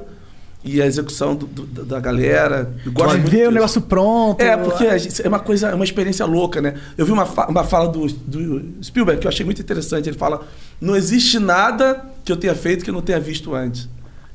e 0.63 0.79
a 0.79 0.85
execução 0.85 1.35
do- 1.35 1.47
do- 1.47 1.83
da 1.85 1.99
galera. 1.99 2.71
Eu 2.85 2.91
gosto 2.91 3.07
Vai 3.07 3.17
muito 3.17 3.31
ver 3.31 3.37
o 3.37 3.41
disso. 3.45 3.51
negócio 3.51 3.81
pronto. 3.81 4.39
É, 4.41 4.55
porque 4.55 4.83
é 4.85 5.27
uma 5.27 5.39
coisa, 5.39 5.69
é 5.69 5.73
uma 5.73 5.83
experiência 5.83 6.23
louca, 6.23 6.61
né? 6.61 6.75
Eu 6.95 7.03
vi 7.03 7.11
uma, 7.11 7.25
fa- 7.25 7.47
uma 7.47 7.63
fala 7.63 7.87
do, 7.89 8.05
do 8.05 8.63
Spielberg 8.83 9.19
que 9.19 9.25
eu 9.25 9.29
achei 9.29 9.43
muito 9.43 9.59
interessante. 9.59 10.07
Ele 10.07 10.17
fala: 10.19 10.45
não 10.79 10.95
existe 10.95 11.39
nada 11.39 12.05
que 12.23 12.31
eu 12.31 12.37
tenha 12.37 12.53
feito 12.53 12.83
que 12.83 12.91
eu 12.91 12.93
não 12.93 13.01
tenha 13.01 13.19
visto 13.19 13.55
antes. 13.55 13.89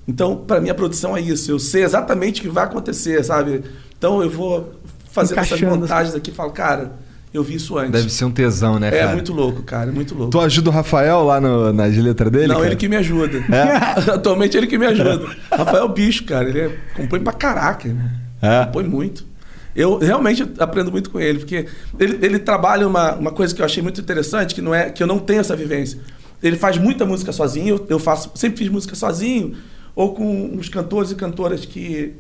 Então, 0.08 0.36
para 0.36 0.60
mim, 0.60 0.68
a 0.68 0.74
produção 0.74 1.16
é 1.16 1.20
isso. 1.20 1.48
Eu 1.48 1.60
sei 1.60 1.84
exatamente 1.84 2.40
o 2.40 2.42
que 2.42 2.48
vai 2.50 2.64
acontecer, 2.64 3.22
sabe? 3.24 3.62
Então, 3.96 4.20
eu 4.20 4.28
vou 4.28 4.74
fazer 5.12 5.38
essas 5.38 5.60
montagens 5.62 6.12
aqui 6.16 6.30
e 6.32 6.34
falo, 6.34 6.50
cara, 6.50 7.05
eu 7.32 7.42
vi 7.42 7.54
isso 7.56 7.76
antes. 7.76 7.92
Deve 7.92 8.10
ser 8.10 8.24
um 8.24 8.30
tesão, 8.30 8.78
né, 8.78 8.88
é 8.88 9.00
cara? 9.00 9.12
muito 9.12 9.32
louco, 9.32 9.62
cara, 9.62 9.90
é 9.90 9.92
muito 9.92 10.14
louco. 10.14 10.30
Tu 10.30 10.40
ajuda 10.40 10.70
o 10.70 10.72
Rafael 10.72 11.22
lá 11.24 11.40
no, 11.40 11.72
nas 11.72 11.96
letras 11.96 12.30
dele? 12.32 12.48
Não, 12.48 12.56
cara? 12.56 12.66
ele 12.66 12.76
que 12.76 12.88
me 12.88 12.96
ajuda. 12.96 13.38
É? 13.38 14.12
Atualmente 14.14 14.56
ele 14.56 14.66
que 14.66 14.78
me 14.78 14.86
ajuda. 14.86 15.26
Rafael 15.50 15.88
Bicho, 15.88 16.24
cara, 16.24 16.48
ele 16.48 16.60
é, 16.60 16.78
compõe 16.94 17.20
pra 17.20 17.32
caraca. 17.32 17.88
Né? 17.88 18.10
É? 18.40 18.64
Compõe 18.66 18.84
muito. 18.84 19.26
Eu 19.74 19.98
realmente 19.98 20.42
aprendo 20.58 20.90
muito 20.90 21.10
com 21.10 21.20
ele, 21.20 21.40
porque 21.40 21.66
ele, 22.00 22.18
ele 22.24 22.38
trabalha 22.38 22.88
uma, 22.88 23.14
uma 23.14 23.30
coisa 23.30 23.54
que 23.54 23.60
eu 23.60 23.66
achei 23.66 23.82
muito 23.82 24.00
interessante, 24.00 24.54
que 24.54 24.62
não 24.62 24.74
é 24.74 24.88
que 24.88 25.02
eu 25.02 25.06
não 25.06 25.18
tenho 25.18 25.40
essa 25.40 25.54
vivência. 25.54 26.00
Ele 26.42 26.56
faz 26.56 26.78
muita 26.78 27.04
música 27.04 27.30
sozinho, 27.30 27.76
eu, 27.76 27.86
eu 27.90 27.98
faço, 27.98 28.30
sempre 28.34 28.58
fiz 28.58 28.68
música 28.70 28.94
sozinho, 28.94 29.54
ou 29.94 30.14
com 30.14 30.54
uns 30.54 30.70
cantores 30.70 31.10
e 31.10 31.14
cantoras 31.14 31.66
que, 31.66 32.14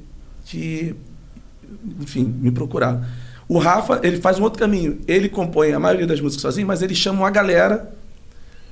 que 0.44 0.94
enfim, 2.00 2.24
me 2.24 2.50
procuraram. 2.50 3.02
O 3.48 3.58
Rafa, 3.58 4.00
ele 4.02 4.18
faz 4.18 4.38
um 4.38 4.42
outro 4.42 4.58
caminho. 4.58 5.00
Ele 5.06 5.28
compõe 5.28 5.72
a 5.72 5.78
maioria 5.78 6.06
das 6.06 6.20
músicas 6.20 6.42
sozinho, 6.42 6.66
mas 6.66 6.82
ele 6.82 6.94
chama 6.94 7.20
uma 7.20 7.30
galera 7.30 7.92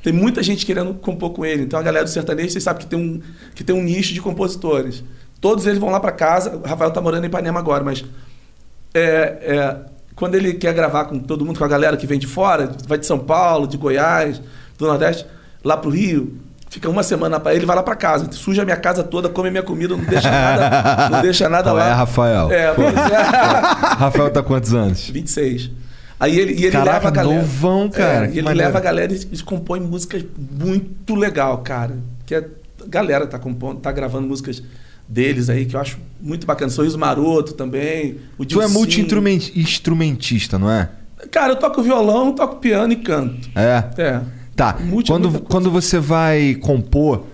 tem 0.05 0.12
muita 0.12 0.42
gente 0.42 0.66
querendo 0.66 0.92
compor 0.92 1.30
com 1.30 1.46
ele. 1.46 1.62
Então 1.62 1.80
a 1.80 1.82
galera 1.82 2.05
do 2.05 2.10
sertanejo, 2.10 2.51
vocês 2.51 2.62
sabem 2.62 2.82
que 2.82 2.86
tem 2.86 2.98
um, 2.98 3.22
que 3.55 3.64
tem 3.64 3.74
um 3.74 3.82
nicho 3.82 4.12
de 4.12 4.20
compositores. 4.20 5.02
Todos 5.40 5.66
eles 5.66 5.78
vão 5.78 5.88
lá 5.88 5.98
para 5.98 6.12
casa. 6.12 6.56
O 6.56 6.68
Rafael 6.68 6.90
tá 6.90 7.01
morando 7.01 7.24
em 7.24 7.28
Ipanema 7.28 7.59
agora, 7.59 7.82
mas 7.82 8.05
é, 8.92 9.01
é, 9.01 9.76
quando 10.14 10.34
ele 10.34 10.52
quer 10.55 10.74
gravar 10.74 11.06
com 11.06 11.18
todo 11.18 11.42
mundo, 11.42 11.59
com 11.59 11.64
a 11.64 11.68
galera 11.68 11.96
que 11.96 12.06
vem 12.06 12.18
de 12.18 12.26
fora, 12.26 12.76
vai 12.86 12.98
de 12.98 13.06
São 13.06 13.18
Paulo, 13.18 13.66
de 13.66 13.78
Goiás, 13.78 14.42
do 14.76 14.86
Nordeste, 14.86 15.24
lá 15.64 15.74
pro 15.74 15.88
Rio, 15.88 16.38
fica 16.74 16.90
uma 16.90 17.05
semana 17.05 17.38
para 17.38 17.55
ele 17.55 17.64
vai 17.64 17.76
lá 17.76 17.82
para 17.84 17.94
casa, 17.94 18.28
suja 18.32 18.62
a 18.62 18.64
minha 18.64 18.76
casa 18.76 19.05
toda, 19.05 19.28
come 19.28 19.48
a 19.48 19.51
minha 19.52 19.62
comida, 19.62 19.96
não 19.96 20.05
deixa 20.05 20.28
nada, 20.28 21.09
não 21.09 21.22
deixa 21.22 21.48
nada 21.48 21.70
Qual 21.70 21.76
lá. 21.76 21.88
é, 21.88 21.92
Rafael? 21.92 22.51
É, 22.51 22.74
pois 22.74 22.92
é. 22.94 23.22
Rafael 23.96 24.30
tá 24.30 24.42
quantos 24.42 24.74
anos? 24.74 25.09
26. 25.09 25.70
Aí 26.18 26.36
ele, 26.38 26.52
e 26.55 26.64
ele 26.64 26.72
Caraca, 26.72 26.92
leva 26.94 27.09
a 27.09 27.10
galera. 27.12 27.40
novão, 27.42 27.88
cara, 27.88 28.24
É, 28.24 28.28
que 28.28 28.34
e 28.34 28.38
ele 28.38 28.42
maneiro. 28.42 28.66
leva 28.66 28.78
a 28.78 28.80
galera 28.80 29.12
e, 29.12 29.28
e 29.32 29.38
compõe 29.42 29.78
músicas 29.80 30.24
muito 30.36 31.14
legal, 31.14 31.59
cara. 31.59 31.96
Que 32.26 32.34
a 32.34 32.44
galera 32.88 33.26
tá 33.26 33.38
compondo, 33.38 33.80
tá 33.80 33.92
gravando 33.92 34.26
músicas 34.26 34.62
deles 35.09 35.48
aí, 35.51 35.66
que 35.66 35.76
eu 35.76 35.80
acho 35.80 35.98
muito 36.20 36.46
bacana. 36.46 36.70
Sorriso 36.70 36.98
Maroto 36.98 37.52
também. 37.52 38.18
O 38.38 38.44
Tu 38.44 38.60
é 38.60 38.66
multi-instrumentista, 38.66 40.59
não 40.59 40.70
é? 40.70 40.88
Cara, 41.30 41.52
eu 41.52 41.56
toco 41.56 41.82
violão, 41.82 42.32
toco 42.32 42.56
piano 42.56 42.92
e 42.92 42.96
canto. 42.96 43.48
É. 43.55 43.84
É. 43.98 44.20
Tá. 44.56 44.76
Multi- 44.81 45.09
quando, 45.09 45.40
quando 45.40 45.70
você 45.70 45.98
vai 45.98 46.55
compor, 46.55 47.24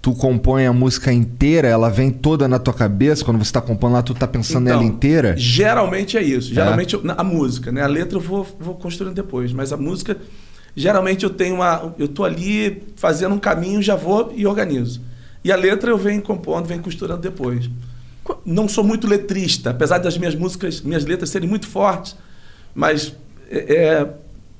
tu 0.00 0.12
compõe 0.14 0.66
a 0.66 0.72
música 0.72 1.12
inteira, 1.12 1.68
ela 1.68 1.90
vem 1.90 2.10
toda 2.10 2.46
na 2.48 2.58
tua 2.58 2.72
cabeça. 2.72 3.24
Quando 3.24 3.38
você 3.38 3.52
tá 3.52 3.60
compondo 3.60 3.92
lá, 3.94 4.02
tu 4.02 4.14
tá 4.14 4.26
pensando 4.26 4.66
Então, 4.68 4.78
nela 4.78 4.84
inteira? 4.84 5.34
Geralmente 5.36 6.16
é 6.16 6.22
isso. 6.22 6.54
Geralmente 6.54 6.94
eu- 6.94 7.02
a 7.16 7.24
música, 7.24 7.70
né? 7.72 7.82
A 7.82 7.86
letra 7.86 8.16
eu 8.16 8.20
vou, 8.22 8.46
vou 8.58 8.74
construindo 8.76 9.14
depois, 9.14 9.52
mas 9.52 9.72
a 9.72 9.76
música 9.76 10.16
geralmente 10.76 11.24
eu 11.24 11.30
tenho 11.30 11.56
uma 11.56 11.92
eu 11.98 12.06
tô 12.08 12.22
ali 12.24 12.82
fazendo 12.96 13.34
um 13.34 13.38
caminho, 13.38 13.82
já 13.82 13.96
vou 13.96 14.32
e 14.36 14.46
organizo. 14.46 15.00
E 15.44 15.50
a 15.50 15.56
letra 15.56 15.90
eu 15.90 15.98
venho 15.98 16.22
compondo, 16.22 16.66
venho 16.66 16.80
costurando 16.82 17.20
depois. 17.20 17.68
Não 18.44 18.68
sou 18.68 18.84
muito 18.84 19.06
letrista, 19.08 19.70
apesar 19.70 19.98
das 19.98 20.16
minhas 20.16 20.34
músicas, 20.36 20.80
minhas 20.82 21.04
letras 21.04 21.30
serem 21.30 21.48
muito 21.48 21.66
fortes, 21.66 22.14
mas 22.74 23.12
é, 23.50 23.74
é- 23.74 24.06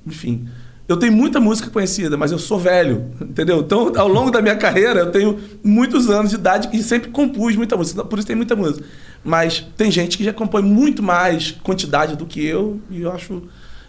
enfim, 0.07 0.49
eu 0.91 0.97
tenho 0.97 1.13
muita 1.13 1.39
música 1.39 1.71
conhecida, 1.71 2.17
mas 2.17 2.33
eu 2.33 2.39
sou 2.39 2.59
velho, 2.59 3.05
entendeu? 3.21 3.61
Então, 3.61 3.93
ao 3.97 4.09
longo 4.09 4.29
da 4.29 4.43
minha 4.43 4.57
carreira, 4.57 4.99
eu 4.99 5.13
tenho 5.13 5.39
muitos 5.63 6.11
anos 6.11 6.31
de 6.31 6.35
idade 6.37 6.69
e 6.73 6.83
sempre 6.83 7.11
compus 7.11 7.55
muita 7.55 7.77
música, 7.77 8.05
por 8.05 8.19
isso 8.19 8.27
tem 8.27 8.35
muita 8.35 8.57
música. 8.57 8.85
Mas 9.23 9.65
tem 9.77 9.89
gente 9.89 10.19
que 10.19 10.25
já 10.25 10.33
compõe 10.33 10.63
muito 10.63 11.01
mais 11.01 11.53
quantidade 11.63 12.17
do 12.17 12.27
que 12.27 12.45
eu 12.45 12.81
e 12.91 13.03
eu 13.03 13.13
acho, 13.13 13.41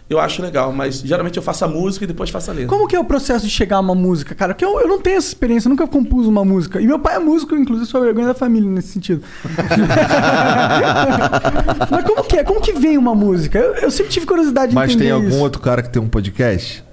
eu 0.08 0.20
acho 0.20 0.40
legal. 0.42 0.72
Mas 0.72 1.00
geralmente 1.00 1.36
eu 1.36 1.42
faço 1.42 1.64
a 1.64 1.68
música 1.68 2.04
e 2.04 2.06
depois 2.06 2.30
faço 2.30 2.52
a 2.52 2.54
letra. 2.54 2.68
Como 2.68 2.86
que 2.86 2.94
é 2.94 3.00
o 3.00 3.04
processo 3.04 3.44
de 3.44 3.50
chegar 3.50 3.78
a 3.78 3.80
uma 3.80 3.96
música, 3.96 4.32
cara? 4.32 4.54
Porque 4.54 4.64
eu, 4.64 4.78
eu 4.78 4.86
não 4.86 5.00
tenho 5.00 5.16
essa 5.16 5.26
experiência, 5.26 5.66
eu 5.66 5.70
nunca 5.70 5.88
compus 5.88 6.28
uma 6.28 6.44
música. 6.44 6.80
E 6.80 6.86
meu 6.86 7.00
pai 7.00 7.16
é 7.16 7.18
músico, 7.18 7.56
inclusive 7.56 7.90
sou 7.90 8.00
a 8.00 8.04
vergonha 8.04 8.28
da 8.28 8.34
família 8.34 8.70
nesse 8.70 8.92
sentido. 8.92 9.24
Mas 11.90 12.04
como 12.04 12.22
que 12.22 12.36
é? 12.36 12.44
Como 12.44 12.60
que 12.60 12.72
vem 12.74 12.96
uma 12.96 13.12
música? 13.14 13.58
Eu, 13.58 13.74
eu 13.74 13.90
sempre 13.90 14.12
tive 14.12 14.24
curiosidade 14.24 14.68
de 14.68 14.74
Mas 14.76 14.90
entender 14.90 15.04
tem 15.06 15.12
algum 15.12 15.28
isso. 15.30 15.38
outro 15.38 15.60
cara 15.60 15.82
que 15.82 15.88
tem 15.90 16.00
um 16.00 16.08
podcast? 16.08 16.84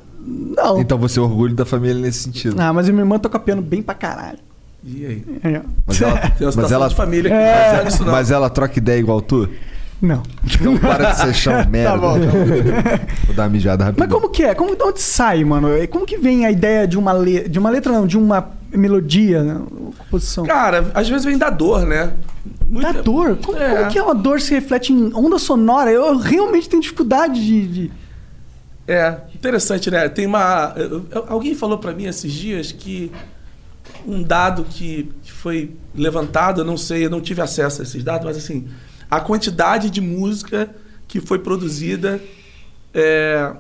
Não. 0.56 0.80
Então 0.80 0.98
você 0.98 1.20
é 1.20 1.22
orgulho 1.22 1.56
da 1.56 1.66
família 1.66 1.96
nesse 2.00 2.20
sentido. 2.20 2.56
Ah, 2.60 2.72
mas 2.72 2.88
minha 2.90 3.02
irmã 3.02 3.18
toca 3.18 3.40
piano 3.40 3.62
bem 3.62 3.82
pra 3.82 3.96
caralho. 3.96 4.38
E 4.84 5.06
aí? 5.06 5.24
É. 5.44 5.62
Mas 5.86 6.02
ela, 6.02 6.12
Tem 6.20 6.30
uma 6.30 6.46
mas 6.46 6.54
situação 6.56 6.76
ela, 6.78 6.88
de 6.90 6.96
família 6.96 7.30
que 7.32 7.36
É. 7.36 7.84
disso, 7.84 8.04
não. 8.06 8.12
mas 8.12 8.32
ela 8.32 8.50
troca 8.50 8.78
ideia 8.78 9.00
igual 9.00 9.22
tu? 9.22 9.50
Não. 10.02 10.24
Então 10.46 10.78
para 10.78 11.12
de 11.12 11.18
ser 11.18 11.34
chão 11.34 11.54
merda. 11.70 11.92
Tá 11.92 11.98
bom, 11.98 12.14
tá 12.20 12.28
Vou 13.28 13.36
dar 13.36 13.44
uma 13.44 13.50
mijada 13.50 13.84
rapidão. 13.86 14.08
Mas 14.08 14.16
como 14.16 14.30
que 14.32 14.44
é? 14.44 14.56
Como, 14.56 14.76
de 14.76 14.84
onde 14.84 15.02
sai, 15.02 15.44
mano? 15.44 15.76
E 15.78 15.88
Como 15.88 16.06
que 16.06 16.18
vem 16.18 16.46
a 16.46 16.52
ideia 16.52 16.88
de 16.88 16.98
uma, 16.98 17.12
le... 17.12 17.50
de 17.50 17.60
uma 17.60 17.70
letra, 17.70 17.92
não, 17.92 18.08
de 18.08 18.18
uma 18.18 18.48
melodia, 18.72 19.44
né? 19.44 19.60
composição? 19.98 20.46
Cara, 20.46 20.90
às 20.94 21.10
vezes 21.10 21.26
vem 21.26 21.38
da 21.38 21.50
dor, 21.50 21.86
né? 21.86 22.12
Muita- 22.70 22.94
Da 22.94 23.02
dor? 23.02 23.38
Como, 23.44 23.58
É. 23.58 23.76
como 23.80 23.92
que 23.92 23.98
é 24.00 24.04
uma 24.04 24.16
dor 24.16 24.40
se 24.40 24.54
reflete 24.54 24.94
em 24.94 25.12
onda 25.14 25.38
sonora? 25.38 25.92
Eu 25.92 26.18
realmente 26.18 26.70
tenho 26.70 26.82
dificuldade 26.82 27.44
de... 27.46 27.68
de- 27.68 27.92
É, 28.92 29.22
interessante, 29.36 29.92
né? 29.92 30.10
Tem 30.10 30.26
uma. 30.26 30.74
Alguém 31.28 31.54
falou 31.54 31.78
pra 31.78 31.94
mim 31.94 32.06
esses 32.06 32.34
dias 32.34 32.72
que 32.72 33.12
um 34.04 34.24
dado 34.24 34.64
que, 34.64 35.12
foi 35.24 35.76
levantado, 35.94 36.62
eu 36.62 36.66
não 36.66 36.76
sei, 36.76 37.06
eu 37.06 37.10
não 37.10 37.22
tive 37.22 37.40
acesso 37.40 37.82
a 37.82 37.84
esses 37.84 38.04
dados, 38.04 38.26
mas 38.26 38.36
assim, 38.36 38.68
a 39.08 39.20
quantidade 39.20 39.92
de 39.92 40.02
música 40.02 40.74
que 41.08 41.22
foi 41.22 41.38
produzida 41.38 42.20
é, 42.92 43.54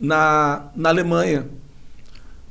na, 0.00 0.66
na 0.76 0.90
Alemanha. 0.90 1.48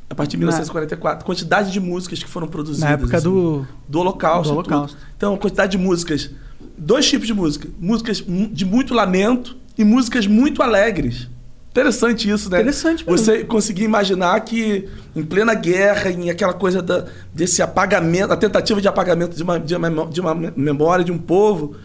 A 0.09 0.13
partir 0.13 0.31
de 0.31 0.43
Na- 0.43 0.47
1944. 0.51 1.25
Quantidade 1.25 1.71
de 1.71 1.79
músicas 1.79 2.21
que 2.21 2.29
foram 2.29 2.49
produzidas. 2.49 2.89
Na 2.89 2.95
época 2.95 3.15
assim, 3.15 3.29
do... 3.29 3.65
do 3.87 3.99
Holocausto. 3.99 4.51
Do. 4.53 4.59
Holocausto. 4.59 4.97
Então, 5.15 5.37
quantidade 5.37 5.71
de 5.71 5.77
músicas. 5.77 6.31
Dois 6.77 7.09
tipos 7.09 7.27
de 7.27 7.33
música. 7.33 7.69
Músicas 7.79 8.17
de 8.51 8.65
muito 8.65 8.93
lamento 8.93 9.55
e 9.77 9.85
músicas 9.85 10.27
muito 10.27 10.61
alegres. 10.61 11.29
Interessante 11.75 12.29
isso, 12.29 12.49
né? 12.49 12.59
Interessante 12.61 13.05
mesmo. 13.05 13.17
Você 13.17 13.43
conseguir 13.43 13.83
imaginar 13.83 14.39
que 14.39 14.87
em 15.13 15.21
plena 15.23 15.53
guerra, 15.53 16.09
em 16.09 16.29
aquela 16.29 16.53
coisa 16.53 16.81
da, 16.81 17.05
desse 17.33 17.61
apagamento, 17.61 18.31
a 18.31 18.37
tentativa 18.37 18.79
de 18.79 18.87
apagamento 18.87 19.35
de 19.35 19.43
uma, 19.43 19.59
de, 19.59 19.75
uma, 19.75 20.05
de 20.07 20.21
uma 20.21 20.33
memória 20.55 21.03
de 21.03 21.11
um 21.11 21.17
povo, 21.17 21.75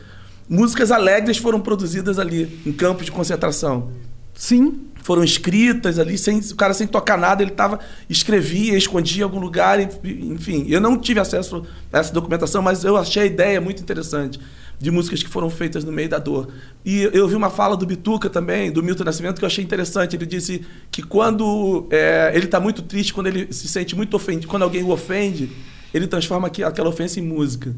músicas 0.49 0.93
alegres 0.93 1.39
foram 1.39 1.61
produzidas 1.61 2.21
ali, 2.21 2.61
em 2.65 2.71
campos 2.71 3.05
de 3.05 3.11
concentração 3.11 3.91
Sim. 4.33 4.81
foram 5.03 5.25
escritas 5.25 5.99
ali, 5.99 6.17
sem, 6.17 6.39
o 6.39 6.55
cara 6.55 6.73
sem 6.73 6.87
tocar 6.87 7.19
nada, 7.19 7.43
ele 7.43 7.51
tava, 7.51 7.81
escrevia, 8.09 8.79
escondia 8.79 9.23
em 9.23 9.25
algum 9.25 9.41
lugar, 9.41 9.81
en- 9.81 9.89
enfim. 10.05 10.67
Eu 10.69 10.81
não 10.81 10.97
tive 10.97 11.19
acesso 11.19 11.67
a 11.93 11.99
essa 11.99 12.13
documentação, 12.13 12.63
mas 12.63 12.85
eu 12.85 12.97
achei 12.97 13.25
a 13.25 13.27
ideia 13.27 13.61
muito 13.61 13.83
interessante 13.83 14.39
de 14.81 14.91
músicas 14.91 15.23
que 15.23 15.29
foram 15.29 15.51
feitas 15.51 15.85
no 15.85 15.93
meio 15.93 16.09
da 16.09 16.19
dor. 16.19 16.49
E 16.85 17.03
eu 17.13 17.29
vi 17.29 17.37
uma 17.37 17.51
fala 17.51 17.77
do 17.77 17.85
Bituca 17.85 18.31
também, 18.31 18.73
do 18.73 18.83
Milton 18.83 19.05
Nascimento, 19.05 19.39
que 19.39 19.45
eu 19.45 19.47
achei 19.47 19.63
interessante. 19.63 20.17
Ele 20.17 20.25
disse 20.25 20.65
que 20.91 21.03
quando 21.03 21.87
é, 21.91 22.33
ele 22.35 22.47
está 22.47 22.59
muito 22.59 22.81
triste, 22.81 23.13
quando 23.13 23.27
ele 23.27 23.53
se 23.53 23.69
sente 23.69 23.95
muito 23.95 24.17
ofendido, 24.17 24.49
quando 24.49 24.63
alguém 24.63 24.83
o 24.83 24.91
ofende, 24.91 25.53
ele 25.93 26.07
transforma 26.07 26.49
aquela 26.49 26.89
ofensa 26.89 27.21
em 27.21 27.23
música. 27.23 27.77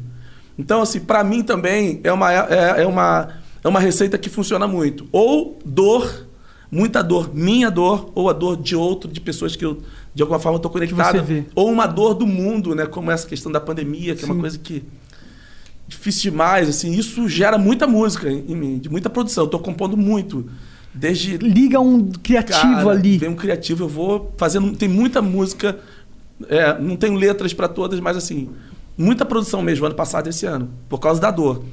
Então, 0.57 0.81
assim, 0.81 1.01
para 1.01 1.25
mim 1.25 1.43
também 1.43 1.99
é 2.05 2.13
uma, 2.13 2.31
é, 2.31 2.83
é 2.83 2.87
uma, 2.87 3.27
é 3.61 3.67
uma 3.67 3.81
receita 3.81 4.17
que 4.17 4.29
funciona 4.29 4.65
muito. 4.65 5.05
Ou 5.11 5.59
dor, 5.65 6.25
muita 6.71 7.03
dor, 7.03 7.35
minha 7.35 7.69
dor, 7.69 8.13
ou 8.15 8.29
a 8.29 8.33
dor 8.33 8.55
de 8.55 8.77
outro, 8.77 9.11
de 9.11 9.19
pessoas 9.19 9.57
que 9.57 9.65
eu, 9.65 9.81
de 10.15 10.21
alguma 10.21 10.39
forma, 10.39 10.55
estou 10.55 10.71
conectado. 10.71 11.45
Ou 11.53 11.69
uma 11.69 11.85
dor 11.85 12.13
do 12.13 12.25
mundo, 12.25 12.73
né? 12.73 12.85
Como 12.85 13.11
essa 13.11 13.27
questão 13.27 13.51
da 13.51 13.59
pandemia, 13.59 14.15
que 14.15 14.23
é 14.23 14.25
Sim. 14.25 14.31
uma 14.31 14.39
coisa 14.39 14.57
que 14.57 14.85
difícil 15.87 16.31
demais, 16.31 16.69
assim, 16.69 16.91
isso 16.93 17.27
gera 17.27 17.57
muita 17.57 17.85
música 17.85 18.29
em 18.29 18.55
mim, 18.55 18.79
de 18.79 18.89
muita 18.89 19.09
produção. 19.09 19.45
Eu 19.45 19.49
tô 19.49 19.59
compondo 19.59 19.97
muito. 19.97 20.49
Desde 20.93 21.37
Liga 21.37 21.79
um 21.79 22.11
criativo 22.11 22.75
Cara, 22.75 22.91
ali. 22.91 23.17
Vem 23.17 23.29
um 23.29 23.35
criativo, 23.35 23.83
eu 23.83 23.89
vou 23.89 24.33
fazendo. 24.37 24.75
Tem 24.75 24.87
muita 24.87 25.21
música, 25.21 25.79
é, 26.47 26.79
não 26.79 26.95
tenho 26.95 27.15
letras 27.15 27.53
para 27.53 27.67
todas, 27.67 27.99
mas 27.99 28.15
assim, 28.15 28.49
muita 28.97 29.25
produção 29.25 29.61
mesmo, 29.61 29.85
ano 29.85 29.95
passado 29.95 30.27
e 30.27 30.29
esse 30.29 30.45
ano, 30.45 30.69
por 30.87 30.99
causa 30.99 31.19
da 31.19 31.31
dor. 31.31 31.63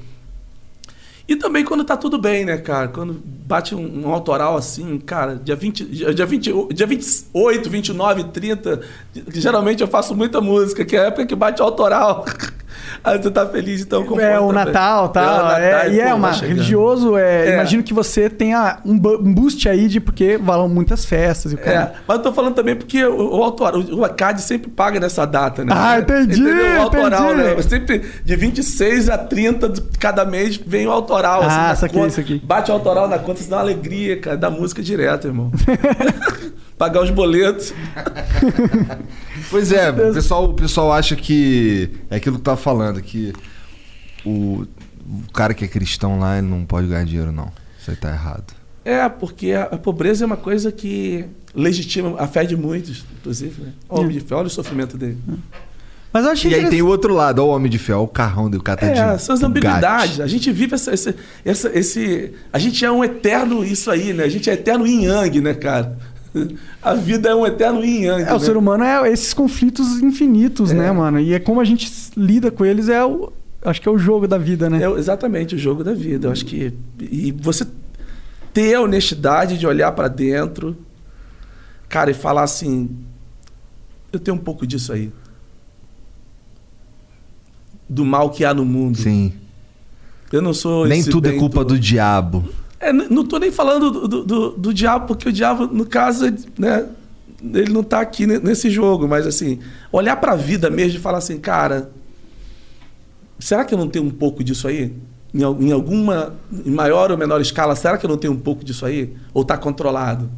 E 1.28 1.36
também 1.36 1.64
quando 1.64 1.84
tá 1.84 1.96
tudo 1.96 2.18
bem, 2.18 2.44
né, 2.44 2.56
cara? 2.58 2.88
Quando 2.88 3.22
bate 3.24 3.72
um, 3.72 4.04
um 4.04 4.12
autoral 4.12 4.56
assim, 4.56 4.98
cara, 4.98 5.36
dia, 5.36 5.54
20, 5.54 5.84
dia, 5.84 6.12
dia, 6.12 6.26
20, 6.26 6.74
dia 6.74 6.86
28, 6.86 7.70
29, 7.70 8.24
30, 8.24 8.80
geralmente 9.28 9.80
eu 9.80 9.86
faço 9.86 10.12
muita 10.12 10.40
música, 10.40 10.84
que 10.84 10.96
é 10.96 11.00
a 11.00 11.04
época 11.04 11.26
que 11.26 11.36
bate 11.36 11.62
o 11.62 11.64
autoral. 11.64 12.24
Aí 13.02 13.18
tu 13.18 13.30
tá 13.30 13.46
feliz, 13.46 13.80
então 13.80 14.04
com 14.04 14.20
É 14.20 14.38
o 14.38 14.52
Natal 14.52 15.08
tal. 15.08 15.50
É, 15.52 15.90
e 15.90 16.00
é 16.00 16.12
uma 16.12 16.32
religioso. 16.32 17.16
É, 17.16 17.48
É. 17.48 17.54
Imagino 17.54 17.82
que 17.82 17.94
você 17.94 18.28
tenha 18.28 18.78
um, 18.84 18.98
boost 18.98 19.68
aí 19.68 19.88
de 19.88 20.00
porque 20.00 20.36
valam 20.36 20.68
muitas 20.68 21.04
festas. 21.04 21.52
E 21.52 21.54
o 21.56 21.58
É, 21.58 21.62
cara. 21.62 21.92
mas 22.06 22.16
eu 22.18 22.22
tô 22.22 22.32
falando 22.32 22.54
também 22.54 22.76
porque 22.76 23.04
o, 23.04 23.38
o 23.38 23.42
autoral, 23.42 23.80
o 23.80 24.04
ACAD 24.04 24.42
sempre 24.42 24.70
paga 24.70 24.98
nessa 25.00 25.24
data, 25.26 25.64
né? 25.64 25.72
Ah, 25.74 25.98
entendi, 25.98 26.40
Entendeu? 26.40 26.76
O 26.78 26.82
autoral, 26.82 27.32
entendi. 27.34 27.54
né? 27.56 27.62
Sempre 27.62 28.02
de 28.24 28.36
26 28.36 29.08
a 29.10 29.18
30 29.18 29.68
de 29.68 29.80
cada 29.98 30.24
mês 30.24 30.56
vem 30.64 30.86
o 30.86 30.90
autoral. 30.90 31.42
assim, 31.42 31.56
Ah, 31.58 31.68
na 31.68 31.74
saquei 31.76 31.98
conta. 31.98 32.08
isso 32.12 32.20
aqui. 32.20 32.40
Bate 32.44 32.70
o 32.70 32.74
autoral 32.74 33.08
na 33.08 33.18
conta, 33.18 33.40
isso 33.40 33.50
dá 33.50 33.56
uma 33.56 33.62
alegria, 33.62 34.18
cara. 34.20 34.36
Dá 34.36 34.50
música 34.50 34.82
direto, 34.82 35.26
irmão. 35.26 35.50
Pagar 36.80 37.02
os 37.02 37.10
boletos. 37.10 37.74
Pois 39.50 39.70
é, 39.72 39.90
o 39.90 40.12
pessoal, 40.14 40.44
o 40.44 40.54
pessoal 40.54 40.92
acha 40.92 41.14
que. 41.14 41.90
É 42.08 42.16
aquilo 42.16 42.36
que 42.36 42.42
tu 42.42 42.44
tava 42.44 42.56
falando, 42.56 43.02
que 43.02 43.32
o, 44.24 44.64
o 45.06 45.32
cara 45.32 45.52
que 45.52 45.64
é 45.64 45.68
cristão 45.68 46.18
lá 46.18 46.38
ele 46.38 46.46
não 46.46 46.64
pode 46.64 46.86
ganhar 46.86 47.04
dinheiro, 47.04 47.32
não. 47.32 47.50
Isso 47.78 47.90
aí 47.90 47.96
tá 47.96 48.10
errado. 48.10 48.54
É, 48.84 49.06
porque 49.08 49.52
a, 49.52 49.64
a 49.64 49.76
pobreza 49.78 50.24
é 50.24 50.26
uma 50.26 50.36
coisa 50.36 50.70
que 50.72 51.24
legitima 51.54 52.14
a 52.18 52.26
fé 52.26 52.44
de 52.44 52.56
muitos, 52.56 53.04
inclusive, 53.18 53.60
né? 53.60 53.72
O 53.88 54.00
homem 54.00 54.12
de 54.12 54.20
fé, 54.20 54.34
olha 54.36 54.46
o 54.46 54.50
sofrimento 54.50 54.96
dele. 54.96 55.18
Mas 56.12 56.24
eu 56.24 56.30
achei 56.32 56.50
E 56.50 56.54
aí 56.54 56.68
tem 56.68 56.82
o 56.82 56.86
outro 56.86 57.14
lado, 57.14 57.40
ó, 57.40 57.46
o 57.46 57.48
homem 57.50 57.70
de 57.70 57.78
fé, 57.78 57.94
ó, 57.94 58.02
o 58.02 58.08
carrão 58.08 58.48
do 58.50 58.60
catadinho. 58.62 59.10
É, 59.10 59.18
são 59.18 59.34
as 59.34 59.42
ambiguidades. 59.42 60.20
A 60.20 60.26
gente 60.26 60.50
vive 60.50 60.74
essa, 60.74 60.92
essa, 60.92 61.14
essa- 61.44 61.70
esse. 61.78 62.32
A 62.52 62.58
gente 62.58 62.84
é 62.84 62.90
um 62.90 63.04
eterno 63.04 63.64
isso 63.64 63.90
aí, 63.90 64.12
né? 64.12 64.24
A 64.24 64.28
gente 64.28 64.48
é 64.50 64.54
eterno 64.54 64.86
yin 64.86 65.04
yang, 65.04 65.40
né, 65.40 65.54
cara? 65.54 65.96
A 66.82 66.94
vida 66.94 67.28
é 67.28 67.34
um 67.34 67.44
eterno 67.46 67.84
yin 67.84 68.02
yang. 68.04 68.22
É, 68.22 68.32
o 68.34 68.38
ser 68.40 68.56
humano 68.56 68.84
é 68.84 69.10
esses 69.10 69.34
conflitos 69.34 70.00
infinitos, 70.00 70.70
É. 70.70 70.74
né, 70.74 70.92
mano? 70.92 71.18
E 71.20 71.34
é 71.34 71.38
como 71.40 71.60
a 71.60 71.64
gente 71.64 71.90
lida 72.16 72.50
com 72.50 72.64
eles 72.64 72.88
é 72.88 73.04
o. 73.04 73.32
Acho 73.62 73.80
que 73.82 73.88
é 73.88 73.92
o 73.92 73.98
jogo 73.98 74.26
da 74.26 74.38
vida, 74.38 74.70
né? 74.70 74.82
É 74.82 74.90
exatamente 74.92 75.54
o 75.54 75.58
jogo 75.58 75.82
da 75.84 75.92
vida. 75.92 76.28
Eu 76.28 76.32
acho 76.32 76.46
que. 76.46 76.72
E 77.00 77.32
você 77.32 77.66
ter 78.54 78.74
a 78.74 78.80
honestidade 78.80 79.58
de 79.58 79.66
olhar 79.66 79.92
pra 79.92 80.08
dentro, 80.08 80.76
cara, 81.88 82.10
e 82.10 82.14
falar 82.14 82.42
assim: 82.44 82.88
eu 84.12 84.18
tenho 84.18 84.36
um 84.36 84.40
pouco 84.40 84.66
disso 84.66 84.92
aí. 84.92 85.12
Do 87.88 88.04
mal 88.04 88.30
que 88.30 88.44
há 88.44 88.54
no 88.54 88.64
mundo. 88.64 88.98
Sim. 88.98 89.32
Eu 90.32 90.40
não 90.40 90.54
sou. 90.54 90.86
Nem 90.86 91.00
esse 91.00 91.10
tudo 91.10 91.26
é 91.26 91.32
bento- 91.32 91.40
culpa 91.40 91.64
do 91.64 91.78
diabo. 91.78 92.48
É, 92.80 92.92
não 92.92 93.24
tô 93.24 93.38
nem 93.38 93.50
falando 93.52 93.90
do, 93.90 94.08
do, 94.08 94.24
do- 94.24 94.50
do 94.52 94.74
diabo, 94.74 95.06
porque 95.06 95.28
o 95.28 95.32
diabo, 95.32 95.66
no 95.66 95.84
caso, 95.84 96.24
né, 96.58 96.86
ele 97.52 97.70
não 97.72 97.82
tá 97.82 98.00
aqui 98.00 98.26
ne- 98.26 98.38
nesse 98.38 98.70
jogo, 98.70 99.06
mas 99.06 99.26
assim, 99.26 99.58
olhar 99.92 100.16
pra 100.16 100.34
vida 100.34 100.70
mesmo 100.70 100.96
e 100.98 101.00
falar 101.00 101.18
assim, 101.18 101.38
cara, 101.38 101.90
será 103.38 103.64
que 103.64 103.74
eu 103.74 103.78
não 103.78 103.86
tenho 103.88 104.04
um 104.06 104.10
pouco 104.10 104.42
disso 104.42 104.66
aí? 104.66 104.94
Em, 105.34 105.42
em 105.42 105.72
alguma, 105.72 106.34
em 106.64 106.70
maior 106.70 107.10
ou 107.10 107.18
menor 107.18 107.40
escala, 107.40 107.76
será 107.76 107.98
que 107.98 108.06
eu 108.06 108.10
não 108.10 108.16
tenho 108.16 108.32
um 108.32 108.38
pouco 108.38 108.64
disso 108.64 108.86
aí? 108.86 109.14
Ou 109.34 109.44
tá 109.44 109.58
controlado? 109.58 110.30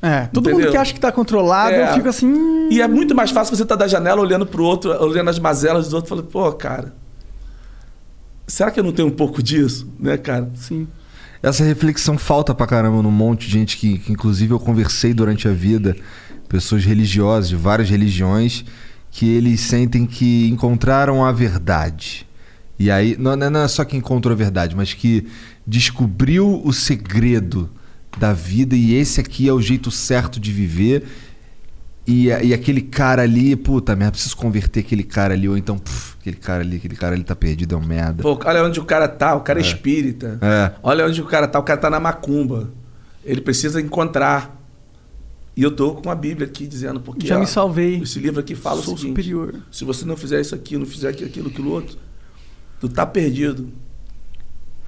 É, 0.00 0.26
todo 0.32 0.44
mundo 0.46 0.54
Entendeu? 0.54 0.70
que 0.72 0.76
acha 0.76 0.94
que 0.94 1.00
tá 1.00 1.12
controlado, 1.12 1.74
É. 1.74 1.90
eu 1.90 1.94
fico 1.94 2.08
assim. 2.08 2.26
hum, 2.26 2.68
E 2.72 2.80
é 2.80 2.86
muito 2.88 3.14
mais 3.14 3.30
fácil 3.32 3.54
você 3.56 3.62
estar 3.64 3.76
da 3.76 3.86
janela 3.88 4.20
olhando 4.20 4.46
pro 4.46 4.64
outro, 4.64 4.90
olhando 5.04 5.30
as 5.30 5.38
mazelas 5.38 5.84
dos 5.86 5.94
outros, 5.94 6.08
falando, 6.08 6.26
pô, 6.26 6.50
cara, 6.52 6.94
será 8.46 8.70
que 8.70 8.80
eu 8.80 8.84
não 8.84 8.92
tenho 8.92 9.06
um 9.08 9.12
pouco 9.12 9.42
disso, 9.42 9.88
né, 9.98 10.16
cara? 10.16 10.48
Sim. 10.54 10.88
Essa 11.42 11.64
reflexão 11.64 12.16
falta 12.16 12.54
pra 12.54 12.66
caramba 12.66 13.02
num 13.02 13.10
monte 13.10 13.46
de 13.46 13.52
gente 13.52 13.76
que, 13.76 13.98
que 13.98 14.12
inclusive, 14.12 14.52
eu 14.52 14.60
conversei 14.60 15.12
durante 15.12 15.48
a 15.48 15.52
vida, 15.52 15.96
pessoas 16.48 16.84
religiosas 16.84 17.48
de 17.48 17.56
várias 17.56 17.90
religiões, 17.90 18.64
que 19.10 19.28
eles 19.28 19.60
sentem 19.60 20.06
que 20.06 20.48
encontraram 20.48 21.24
a 21.24 21.32
verdade. 21.32 22.26
E 22.78 22.90
aí, 22.90 23.16
não, 23.18 23.34
não 23.36 23.60
é 23.60 23.68
só 23.68 23.84
que 23.84 23.96
encontrou 23.96 24.32
a 24.32 24.36
verdade, 24.36 24.76
mas 24.76 24.94
que 24.94 25.26
descobriu 25.66 26.62
o 26.64 26.72
segredo 26.72 27.68
da 28.18 28.32
vida 28.32 28.76
e 28.76 28.94
esse 28.94 29.20
aqui 29.20 29.48
é 29.48 29.52
o 29.52 29.60
jeito 29.60 29.90
certo 29.90 30.38
de 30.38 30.52
viver. 30.52 31.04
E, 32.06 32.26
e 32.26 32.52
aquele 32.52 32.80
cara 32.82 33.22
ali, 33.22 33.54
puta 33.54 33.94
merda, 33.94 34.12
preciso 34.12 34.36
converter 34.36 34.80
aquele 34.80 35.04
cara 35.04 35.34
ali, 35.34 35.48
ou 35.48 35.56
então, 35.56 35.78
puf, 35.78 36.16
aquele 36.20 36.36
cara 36.36 36.62
ali, 36.62 36.76
aquele 36.76 36.96
cara 36.96 37.14
ali 37.14 37.22
tá 37.22 37.36
perdido, 37.36 37.76
é 37.76 37.78
um 37.78 37.84
merda. 37.84 38.22
Pô, 38.22 38.38
olha 38.44 38.64
onde 38.64 38.80
o 38.80 38.84
cara 38.84 39.06
tá, 39.06 39.36
o 39.36 39.40
cara 39.40 39.60
é, 39.60 39.62
espírita. 39.62 40.38
É. 40.42 40.72
Olha 40.82 41.06
onde 41.06 41.22
o 41.22 41.24
cara 41.26 41.46
tá, 41.46 41.60
o 41.60 41.62
cara 41.62 41.80
tá 41.80 41.88
na 41.88 42.00
macumba. 42.00 42.70
Ele 43.24 43.40
precisa 43.40 43.80
encontrar. 43.80 44.60
E 45.56 45.62
eu 45.62 45.70
tô 45.70 45.94
com 45.94 46.10
a 46.10 46.14
Bíblia 46.14 46.46
aqui 46.46 46.66
dizendo, 46.66 46.98
porque 46.98 47.26
Já 47.26 47.36
ó, 47.36 47.40
me 47.40 47.46
salvei. 47.46 48.00
esse 48.02 48.18
livro 48.18 48.40
aqui 48.40 48.54
fala 48.54 48.82
Sou 48.82 48.94
o 48.94 48.98
seguinte: 48.98 49.22
superior. 49.22 49.60
se 49.70 49.84
você 49.84 50.04
não 50.04 50.16
fizer 50.16 50.40
isso 50.40 50.54
aqui, 50.54 50.76
não 50.76 50.86
fizer 50.86 51.08
aquilo, 51.10 51.28
aquilo, 51.28 51.48
aquilo 51.50 51.70
outro, 51.70 51.98
tu 52.80 52.88
tá 52.88 53.06
perdido. 53.06 53.68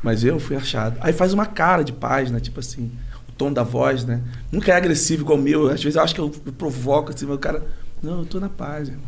Mas 0.02 0.24
eu 0.24 0.40
fui 0.40 0.56
achado. 0.56 0.96
Aí 1.00 1.12
faz 1.12 1.32
uma 1.32 1.46
cara 1.46 1.82
de 1.82 1.92
paz, 1.92 2.30
né? 2.30 2.40
Tipo 2.40 2.60
assim, 2.60 2.90
tom 3.36 3.52
da 3.52 3.62
voz, 3.62 4.04
né? 4.04 4.22
Nunca 4.50 4.72
é 4.72 4.76
agressivo 4.76 5.22
igual 5.22 5.38
o 5.38 5.42
meu. 5.42 5.68
Às 5.68 5.82
vezes 5.82 5.96
eu 5.96 6.02
acho 6.02 6.14
que 6.14 6.20
eu 6.20 6.30
provoco 6.56 7.12
assim, 7.12 7.26
mas 7.26 7.36
o 7.36 7.38
cara. 7.38 7.66
Não, 8.02 8.20
eu 8.20 8.26
tô 8.26 8.38
na 8.40 8.48
paz, 8.48 8.88
irmão. 8.88 9.04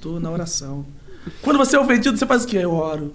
Tô 0.00 0.18
na 0.18 0.30
oração. 0.30 0.84
Quando 1.42 1.58
você 1.58 1.76
é 1.76 1.80
ofendido, 1.80 2.16
você 2.16 2.26
faz 2.26 2.44
o 2.44 2.46
quê? 2.46 2.58
Eu 2.58 2.72
oro. 2.72 3.12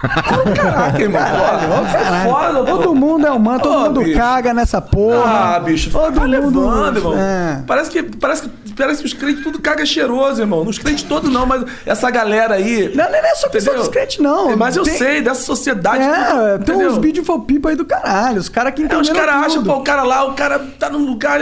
Caraca, 0.00 1.00
irmão. 1.00 1.20
Pô, 1.22 1.84
é 1.98 2.24
foda. 2.24 2.64
Todo 2.64 2.94
mundo 2.94 3.26
é 3.26 3.30
humano, 3.30 3.60
todo 3.60 3.74
Ô, 3.76 3.80
mundo 3.80 4.00
bicho. 4.02 4.18
caga 4.18 4.54
nessa 4.54 4.80
porra. 4.80 5.56
Ah, 5.56 5.60
bicho, 5.60 5.90
todo 5.90 6.12
tá 6.14 6.20
mundo. 6.22 6.30
levando, 6.30 6.96
irmão. 6.96 7.14
É. 7.18 7.62
Parece, 7.66 7.90
que, 7.90 8.02
parece, 8.02 8.42
que, 8.48 8.72
parece 8.74 9.00
que 9.00 9.06
os 9.06 9.12
crentes 9.12 9.42
tudo 9.42 9.60
caga 9.60 9.84
cheiroso, 9.84 10.40
irmão. 10.40 10.62
Os 10.66 10.78
crentes 10.78 11.02
todos 11.04 11.30
não, 11.30 11.44
mas 11.46 11.64
essa 11.84 12.10
galera 12.10 12.54
aí. 12.54 12.90
Não, 12.94 13.04
não 13.10 13.14
é 13.14 13.34
só 13.34 13.46
Entendeu? 13.48 13.74
dos 13.76 13.88
crentes, 13.88 14.18
não. 14.18 14.50
É, 14.52 14.56
Mas 14.56 14.76
eu 14.76 14.82
Tem- 14.84 14.96
sei, 14.96 15.20
dessa 15.22 15.42
sociedade. 15.42 16.02
É, 16.02 16.52
tudo, 16.58 16.64
tem 16.64 16.86
uns 16.86 16.96
vídeos 16.98 17.24
infopipa 17.24 17.68
aí 17.68 17.76
do 17.76 17.84
caralho. 17.84 18.38
Os 18.38 18.48
caras 18.48 18.72
que 18.74 18.82
É, 18.82 18.84
entenderam 18.86 19.02
os 19.02 19.10
caras 19.10 19.46
acham, 19.46 19.62
pô, 19.62 19.74
o 19.74 19.82
cara 19.82 20.02
lá, 20.02 20.24
o 20.24 20.32
cara 20.34 20.58
tá 20.78 20.88
num 20.88 21.04
lugar. 21.04 21.40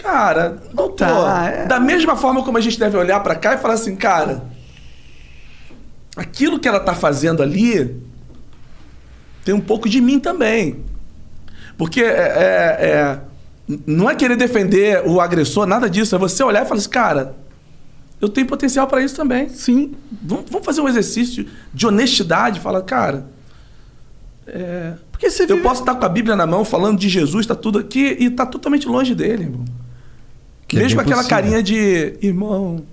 Cara, 0.00 0.56
não 0.74 0.88
Tá, 0.90 1.50
é. 1.52 1.66
Da 1.66 1.78
mesma 1.80 2.16
forma 2.16 2.42
como 2.42 2.58
a 2.58 2.60
gente 2.60 2.78
deve 2.78 2.96
olhar 2.96 3.20
pra 3.20 3.34
cá 3.34 3.54
e 3.54 3.58
falar 3.58 3.74
assim, 3.74 3.94
cara, 3.96 4.42
aquilo 6.16 6.58
que 6.58 6.68
ela 6.68 6.80
tá 6.80 6.94
fazendo 6.94 7.42
ali 7.42 7.96
tem 9.44 9.54
um 9.54 9.60
pouco 9.60 9.88
de 9.88 10.00
mim 10.00 10.18
também. 10.18 10.76
Porque 11.76 12.00
é, 12.00 12.06
é- 12.06 12.86
é- 12.86 13.20
não 13.86 14.08
é 14.08 14.14
querer 14.14 14.36
defender 14.36 15.02
o 15.06 15.20
agressor, 15.20 15.66
nada 15.66 15.88
disso. 15.90 16.14
É 16.14 16.18
você 16.18 16.42
olhar 16.42 16.64
e 16.64 16.68
falar 16.68 16.78
assim, 16.80 16.88
cara, 16.88 17.34
eu 18.20 18.28
tenho 18.28 18.46
potencial 18.46 18.86
pra 18.86 19.02
isso 19.02 19.16
também. 19.16 19.48
Sim. 19.48 19.94
Vamos, 20.22 20.44
vamos 20.50 20.64
fazer 20.64 20.80
um 20.80 20.88
exercício 20.88 21.46
de 21.72 21.86
honestidade. 21.86 22.60
Falar, 22.60 22.82
cara, 22.82 23.26
Porque 25.10 25.30
você 25.30 25.44
eu 25.44 25.48
vive... 25.48 25.60
posso 25.62 25.80
estar 25.80 25.94
com 25.94 26.04
a 26.04 26.08
Bíblia 26.08 26.36
na 26.36 26.46
mão, 26.46 26.64
falando 26.64 26.98
de 26.98 27.08
Jesus, 27.08 27.46
tá 27.46 27.54
tudo 27.54 27.78
aqui, 27.78 28.16
e 28.20 28.30
tá 28.30 28.44
totalmente 28.46 28.86
longe 28.86 29.14
dele, 29.14 29.44
irmão. 29.44 29.64
Que 30.68 30.76
é 30.76 30.80
Mesmo 30.80 30.96
bem 30.98 31.02
aquela 31.04 31.22
possível. 31.22 31.36
carinha 31.36 31.62
de 31.62 32.16
irmão. 32.22 32.84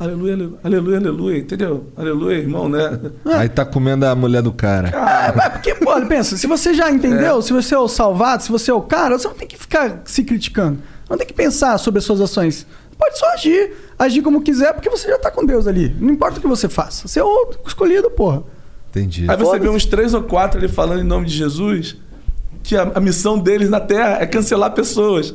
Aleluia, 0.00 0.34
aleluia, 0.34 0.58
aleluia, 0.62 0.98
aleluia, 0.98 1.38
entendeu? 1.38 1.86
Aleluia, 1.96 2.38
irmão, 2.38 2.68
né? 2.68 3.00
Aí 3.36 3.48
tá 3.48 3.64
comendo 3.64 4.06
a 4.06 4.14
mulher 4.14 4.42
do 4.42 4.52
cara. 4.52 4.90
É, 4.94 5.46
é 5.46 5.50
porque, 5.50 5.74
pô, 5.74 6.00
pensa, 6.06 6.36
se 6.36 6.46
você 6.46 6.72
já 6.72 6.90
entendeu, 6.90 7.38
É. 7.38 7.42
se 7.42 7.52
você 7.52 7.74
é 7.74 7.78
o 7.78 7.88
salvado, 7.88 8.42
se 8.44 8.50
você 8.50 8.70
é 8.70 8.74
o 8.74 8.80
cara, 8.80 9.18
você 9.18 9.26
não 9.26 9.34
tem 9.34 9.48
que 9.48 9.56
ficar 9.58 10.02
se 10.04 10.22
criticando. 10.22 10.78
Não 11.10 11.16
tem 11.16 11.26
que 11.26 11.32
pensar 11.32 11.76
sobre 11.78 11.98
as 11.98 12.04
suas 12.04 12.20
ações. 12.20 12.66
Pode 12.96 13.18
só 13.18 13.32
agir. 13.32 13.72
Agir 13.98 14.22
como 14.22 14.40
quiser, 14.42 14.72
porque 14.72 14.90
você 14.90 15.08
já 15.08 15.18
tá 15.18 15.30
com 15.30 15.44
Deus 15.44 15.66
ali. 15.66 15.94
Não 15.98 16.10
importa 16.10 16.38
o 16.38 16.40
que 16.40 16.46
você 16.46 16.68
faça. 16.68 17.08
Você 17.08 17.18
é 17.18 17.24
o 17.24 17.50
escolhido, 17.66 18.10
porra. 18.10 18.42
Entendi. 18.90 19.26
Aí 19.28 19.36
você 19.36 19.58
vê 19.58 19.68
uns 19.68 19.84
três 19.84 20.14
ou 20.14 20.22
quatro 20.22 20.58
ali 20.58 20.68
falando 20.68 21.00
em 21.00 21.04
nome 21.04 21.26
de 21.26 21.34
Jesus, 21.34 21.96
que 22.62 22.76
a, 22.76 22.92
a 22.94 23.00
missão 23.00 23.38
deles 23.38 23.68
na 23.70 23.80
Terra 23.80 24.18
é 24.20 24.26
cancelar 24.26 24.72
pessoas. 24.72 25.34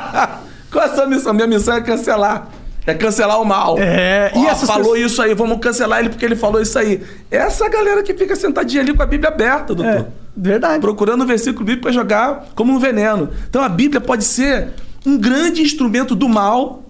Qual 0.70 0.84
é 0.84 0.88
a 0.88 0.94
sua 0.94 1.06
missão? 1.06 1.32
Minha 1.32 1.46
missão 1.46 1.74
é 1.74 1.80
cancelar. 1.80 2.50
É 2.90 2.94
cancelar 2.94 3.40
o 3.40 3.44
mal. 3.44 3.78
É, 3.78 4.32
e 4.34 4.38
Ó, 4.38 4.48
essas 4.50 4.66
falou 4.66 4.92
pessoas- 4.92 5.12
isso 5.12 5.20
aí, 5.22 5.34
vamos 5.34 5.58
cancelar 5.58 6.00
ele 6.00 6.08
porque 6.08 6.24
ele 6.24 6.36
falou 6.36 6.60
isso 6.60 6.78
aí. 6.78 7.02
Essa 7.30 7.68
galera 7.68 8.02
que 8.02 8.14
fica 8.14 8.34
sentadinha 8.34 8.82
ali 8.82 8.94
com 8.94 9.02
a 9.02 9.06
Bíblia 9.06 9.28
aberta, 9.28 9.74
doutor. 9.74 9.94
É, 9.94 10.06
verdade. 10.36 10.80
procurando 10.80 11.22
um 11.22 11.26
versículo 11.26 11.64
bíblico 11.66 11.82
para 11.82 11.92
jogar 11.92 12.46
como 12.54 12.72
um 12.72 12.78
veneno. 12.78 13.28
Então 13.48 13.62
a 13.62 13.68
Bíblia 13.68 14.00
pode 14.00 14.24
ser 14.24 14.70
um 15.04 15.18
grande 15.18 15.60
instrumento 15.60 16.14
do 16.14 16.28
mal 16.28 16.82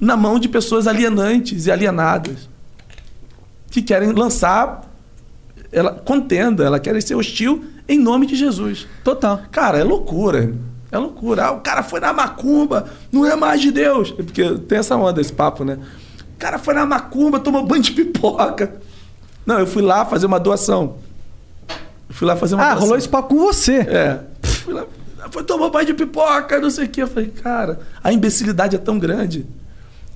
na 0.00 0.16
mão 0.16 0.38
de 0.38 0.48
pessoas 0.48 0.86
alienantes 0.86 1.66
e 1.66 1.70
alienadas 1.70 2.48
que 3.70 3.82
querem 3.82 4.12
lançar 4.12 4.82
ela 5.72 5.92
contenda, 5.92 6.64
ela 6.64 6.80
quer 6.80 7.00
ser 7.02 7.14
hostil 7.14 7.64
em 7.88 7.98
nome 7.98 8.26
de 8.26 8.34
Jesus. 8.36 8.86
Total. 9.04 9.42
Cara, 9.50 9.78
é 9.78 9.84
loucura. 9.84 10.52
É 10.90 10.98
loucura. 10.98 11.46
Ah, 11.46 11.52
o 11.52 11.60
cara 11.60 11.82
foi 11.82 12.00
na 12.00 12.12
macumba, 12.12 12.88
não 13.10 13.26
é 13.26 13.34
mais 13.36 13.60
de 13.60 13.70
Deus. 13.70 14.14
É 14.18 14.22
Porque 14.22 14.58
tem 14.60 14.78
essa 14.78 14.96
onda, 14.96 15.20
esse 15.20 15.32
papo, 15.32 15.64
né? 15.64 15.78
O 16.34 16.38
cara 16.38 16.58
foi 16.58 16.74
na 16.74 16.86
macumba, 16.86 17.40
tomou 17.40 17.64
banho 17.66 17.82
de 17.82 17.92
pipoca. 17.92 18.80
Não, 19.44 19.58
eu 19.58 19.66
fui 19.66 19.82
lá 19.82 20.04
fazer 20.04 20.26
uma 20.26 20.38
doação. 20.38 20.96
Eu 22.08 22.14
fui 22.14 22.26
lá 22.26 22.36
fazer 22.36 22.54
uma 22.54 22.64
Ah, 22.64 22.66
doação. 22.70 22.82
rolou 22.82 22.98
esse 22.98 23.08
papo 23.08 23.34
com 23.34 23.40
você. 23.40 23.76
É. 23.80 24.20
Fui 24.42 24.72
lá, 24.74 24.84
foi 25.30 25.42
tomar 25.44 25.70
banho 25.70 25.86
de 25.86 25.94
pipoca, 25.94 26.60
não 26.60 26.70
sei 26.70 26.84
o 26.84 26.88
quê. 26.88 27.02
Eu 27.02 27.08
falei, 27.08 27.28
cara, 27.30 27.80
a 28.02 28.12
imbecilidade 28.12 28.76
é 28.76 28.78
tão 28.78 28.98
grande 28.98 29.46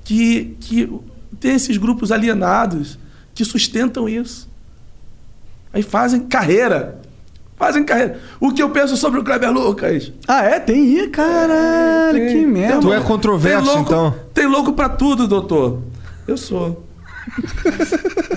que, 0.04 0.56
que 0.60 0.92
tem 1.40 1.54
esses 1.54 1.76
grupos 1.76 2.12
alienados 2.12 2.98
que 3.34 3.44
sustentam 3.44 4.08
isso. 4.08 4.48
Aí 5.72 5.82
fazem 5.82 6.20
carreira. 6.20 7.00
Fazem 7.60 7.84
carreira. 7.84 8.18
O 8.40 8.50
que 8.52 8.62
eu 8.62 8.70
penso 8.70 8.96
sobre 8.96 9.20
o 9.20 9.22
Kleber 9.22 9.52
Lucas? 9.52 10.10
Ah, 10.26 10.42
é? 10.42 10.58
Tem 10.58 10.98
aí? 10.98 11.08
Caralho, 11.08 12.18
Tem- 12.18 12.28
que 12.40 12.46
merda. 12.46 12.80
Tu 12.80 12.92
é 12.92 13.00
controverso, 13.00 13.64
tem 13.66 13.74
louco- 13.74 13.92
então? 13.92 14.14
Tem 14.32 14.46
louco 14.46 14.72
pra 14.72 14.88
tudo, 14.88 15.28
doutor. 15.28 15.82
Eu 16.26 16.38
sou. 16.38 16.86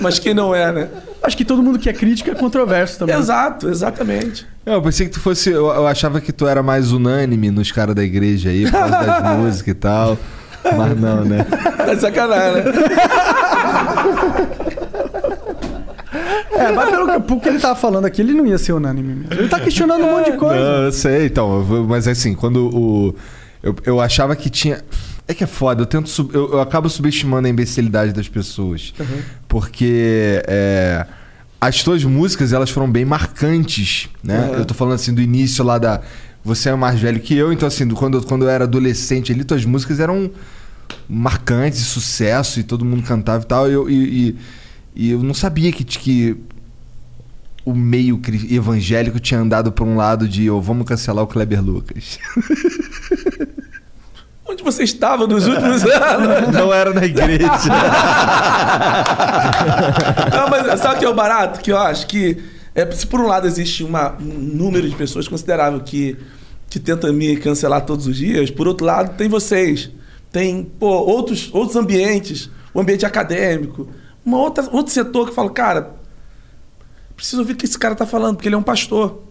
Mas 0.02 0.18
quem 0.18 0.34
não 0.34 0.54
é, 0.54 0.70
né? 0.70 0.88
Acho 1.22 1.36
que 1.38 1.44
todo 1.44 1.62
mundo 1.62 1.78
que 1.78 1.88
é 1.88 1.92
crítico 1.94 2.30
é 2.30 2.34
controverso 2.34 2.98
também. 2.98 3.16
Exato, 3.16 3.68
exatamente. 3.70 4.46
Eu 4.66 4.82
pensei 4.82 5.06
que 5.06 5.12
tu 5.14 5.20
fosse. 5.20 5.48
Eu, 5.50 5.68
eu 5.68 5.86
achava 5.86 6.20
que 6.20 6.30
tu 6.30 6.46
era 6.46 6.62
mais 6.62 6.92
unânime 6.92 7.50
nos 7.50 7.72
caras 7.72 7.94
da 7.94 8.04
igreja 8.04 8.50
aí, 8.50 8.64
por 8.64 8.72
causa 8.72 8.90
das 9.06 9.22
músicas 9.38 9.68
e 9.72 9.74
tal. 9.74 10.18
Mas 10.76 11.00
não, 11.00 11.24
né? 11.24 11.44
Tá 11.78 11.94
de 11.94 12.00
sacanagem, 12.02 12.62
né? 12.62 12.72
É, 16.52 16.72
mas 16.72 16.90
pelo 16.90 17.06
que, 17.06 17.20
pelo 17.20 17.40
que 17.40 17.48
ele 17.48 17.58
tava 17.58 17.74
falando 17.76 18.04
aqui, 18.04 18.20
ele 18.22 18.32
não 18.32 18.46
ia 18.46 18.58
ser 18.58 18.72
unânime 18.72 19.14
mesmo. 19.14 19.32
Ele 19.34 19.48
tá 19.48 19.58
questionando 19.60 20.02
um 20.04 20.10
monte 20.10 20.32
de 20.32 20.36
coisa. 20.38 20.54
Não, 20.60 20.82
eu 20.84 20.92
sei, 20.92 21.26
então. 21.26 21.64
Mas 21.88 22.06
assim, 22.08 22.34
quando 22.34 22.66
o. 22.74 23.14
Eu, 23.62 23.74
eu 23.84 24.00
achava 24.00 24.34
que 24.36 24.48
tinha. 24.50 24.82
É 25.26 25.32
que 25.32 25.42
é 25.42 25.46
foda, 25.46 25.80
eu 25.82 25.86
tento 25.86 26.08
sub- 26.10 26.34
eu, 26.34 26.52
eu 26.52 26.60
acabo 26.60 26.88
subestimando 26.90 27.46
a 27.46 27.50
imbecilidade 27.50 28.12
das 28.12 28.28
pessoas. 28.28 28.92
Porque 29.48 30.42
é, 30.46 31.06
as 31.60 31.82
tuas 31.82 32.04
músicas, 32.04 32.52
elas 32.52 32.68
foram 32.70 32.90
bem 32.90 33.04
marcantes, 33.06 34.08
né? 34.22 34.40
Uhum. 34.50 34.54
Eu 34.58 34.64
tô 34.66 34.74
falando 34.74 34.94
assim 34.94 35.14
do 35.14 35.22
início 35.22 35.64
lá 35.64 35.78
da. 35.78 36.00
Você 36.44 36.68
é 36.68 36.74
mais 36.74 37.00
velho 37.00 37.20
que 37.20 37.34
eu, 37.34 37.52
então 37.54 37.66
assim, 37.66 37.86
do- 37.86 37.94
quando, 37.94 38.18
eu- 38.18 38.22
quando 38.22 38.42
eu 38.42 38.50
era 38.50 38.64
adolescente 38.64 39.32
ali, 39.32 39.44
tuas 39.44 39.64
músicas 39.64 39.98
eram 39.98 40.30
marcantes, 41.08 41.80
sucesso, 41.80 42.60
e 42.60 42.62
todo 42.62 42.84
mundo 42.84 43.02
cantava 43.02 43.42
e 43.42 43.46
tal. 43.46 43.68
E 43.88 43.92
e, 43.92 44.28
e- 44.28 44.36
e 44.94 45.10
eu 45.10 45.22
não 45.22 45.34
sabia 45.34 45.72
que, 45.72 45.82
que 45.84 46.36
o 47.64 47.74
meio 47.74 48.20
evangélico 48.50 49.18
tinha 49.18 49.40
andado 49.40 49.72
pra 49.72 49.84
um 49.84 49.96
lado 49.96 50.28
de 50.28 50.50
oh, 50.50 50.60
vamos 50.60 50.86
cancelar 50.86 51.24
o 51.24 51.26
Kleber 51.26 51.62
Lucas. 51.62 52.18
Onde 54.46 54.62
você 54.62 54.84
estava 54.84 55.26
nos 55.26 55.46
últimos 55.46 55.82
anos? 55.88 56.52
não 56.52 56.72
era 56.72 56.92
na 56.92 57.04
igreja. 57.04 57.48
Não, 60.32 60.48
mas 60.50 60.80
sabe 60.80 60.96
o 60.96 60.98
que 60.98 61.04
é 61.04 61.08
o 61.08 61.14
barato? 61.14 61.60
Que 61.60 61.72
eu 61.72 61.78
acho 61.78 62.06
que, 62.06 62.36
é, 62.74 62.88
se 62.92 63.06
por 63.06 63.20
um 63.20 63.26
lado 63.26 63.46
existe 63.46 63.82
uma- 63.82 64.14
um 64.20 64.24
número 64.38 64.88
de 64.88 64.94
pessoas 64.94 65.26
considerável 65.28 65.80
que, 65.80 66.16
que 66.68 66.78
tenta 66.78 67.12
me 67.12 67.36
cancelar 67.36 67.82
todos 67.86 68.06
os 68.06 68.16
dias, 68.16 68.50
por 68.50 68.68
outro 68.68 68.86
lado 68.86 69.16
tem 69.16 69.28
vocês, 69.28 69.90
tem 70.30 70.64
pô, 70.78 70.88
outros, 70.88 71.48
outros 71.52 71.76
ambientes, 71.76 72.50
o 72.72 72.80
ambiente 72.80 73.06
acadêmico, 73.06 73.88
uma 74.24 74.38
outra, 74.38 74.68
outro 74.72 74.92
setor 74.92 75.28
que 75.28 75.34
fala, 75.34 75.50
cara, 75.50 75.94
preciso 77.16 77.42
ouvir 77.42 77.52
o 77.52 77.56
que 77.56 77.64
esse 77.64 77.78
cara 77.78 77.94
tá 77.94 78.06
falando, 78.06 78.36
porque 78.36 78.48
ele 78.48 78.54
é 78.54 78.58
um 78.58 78.62
pastor. 78.62 79.22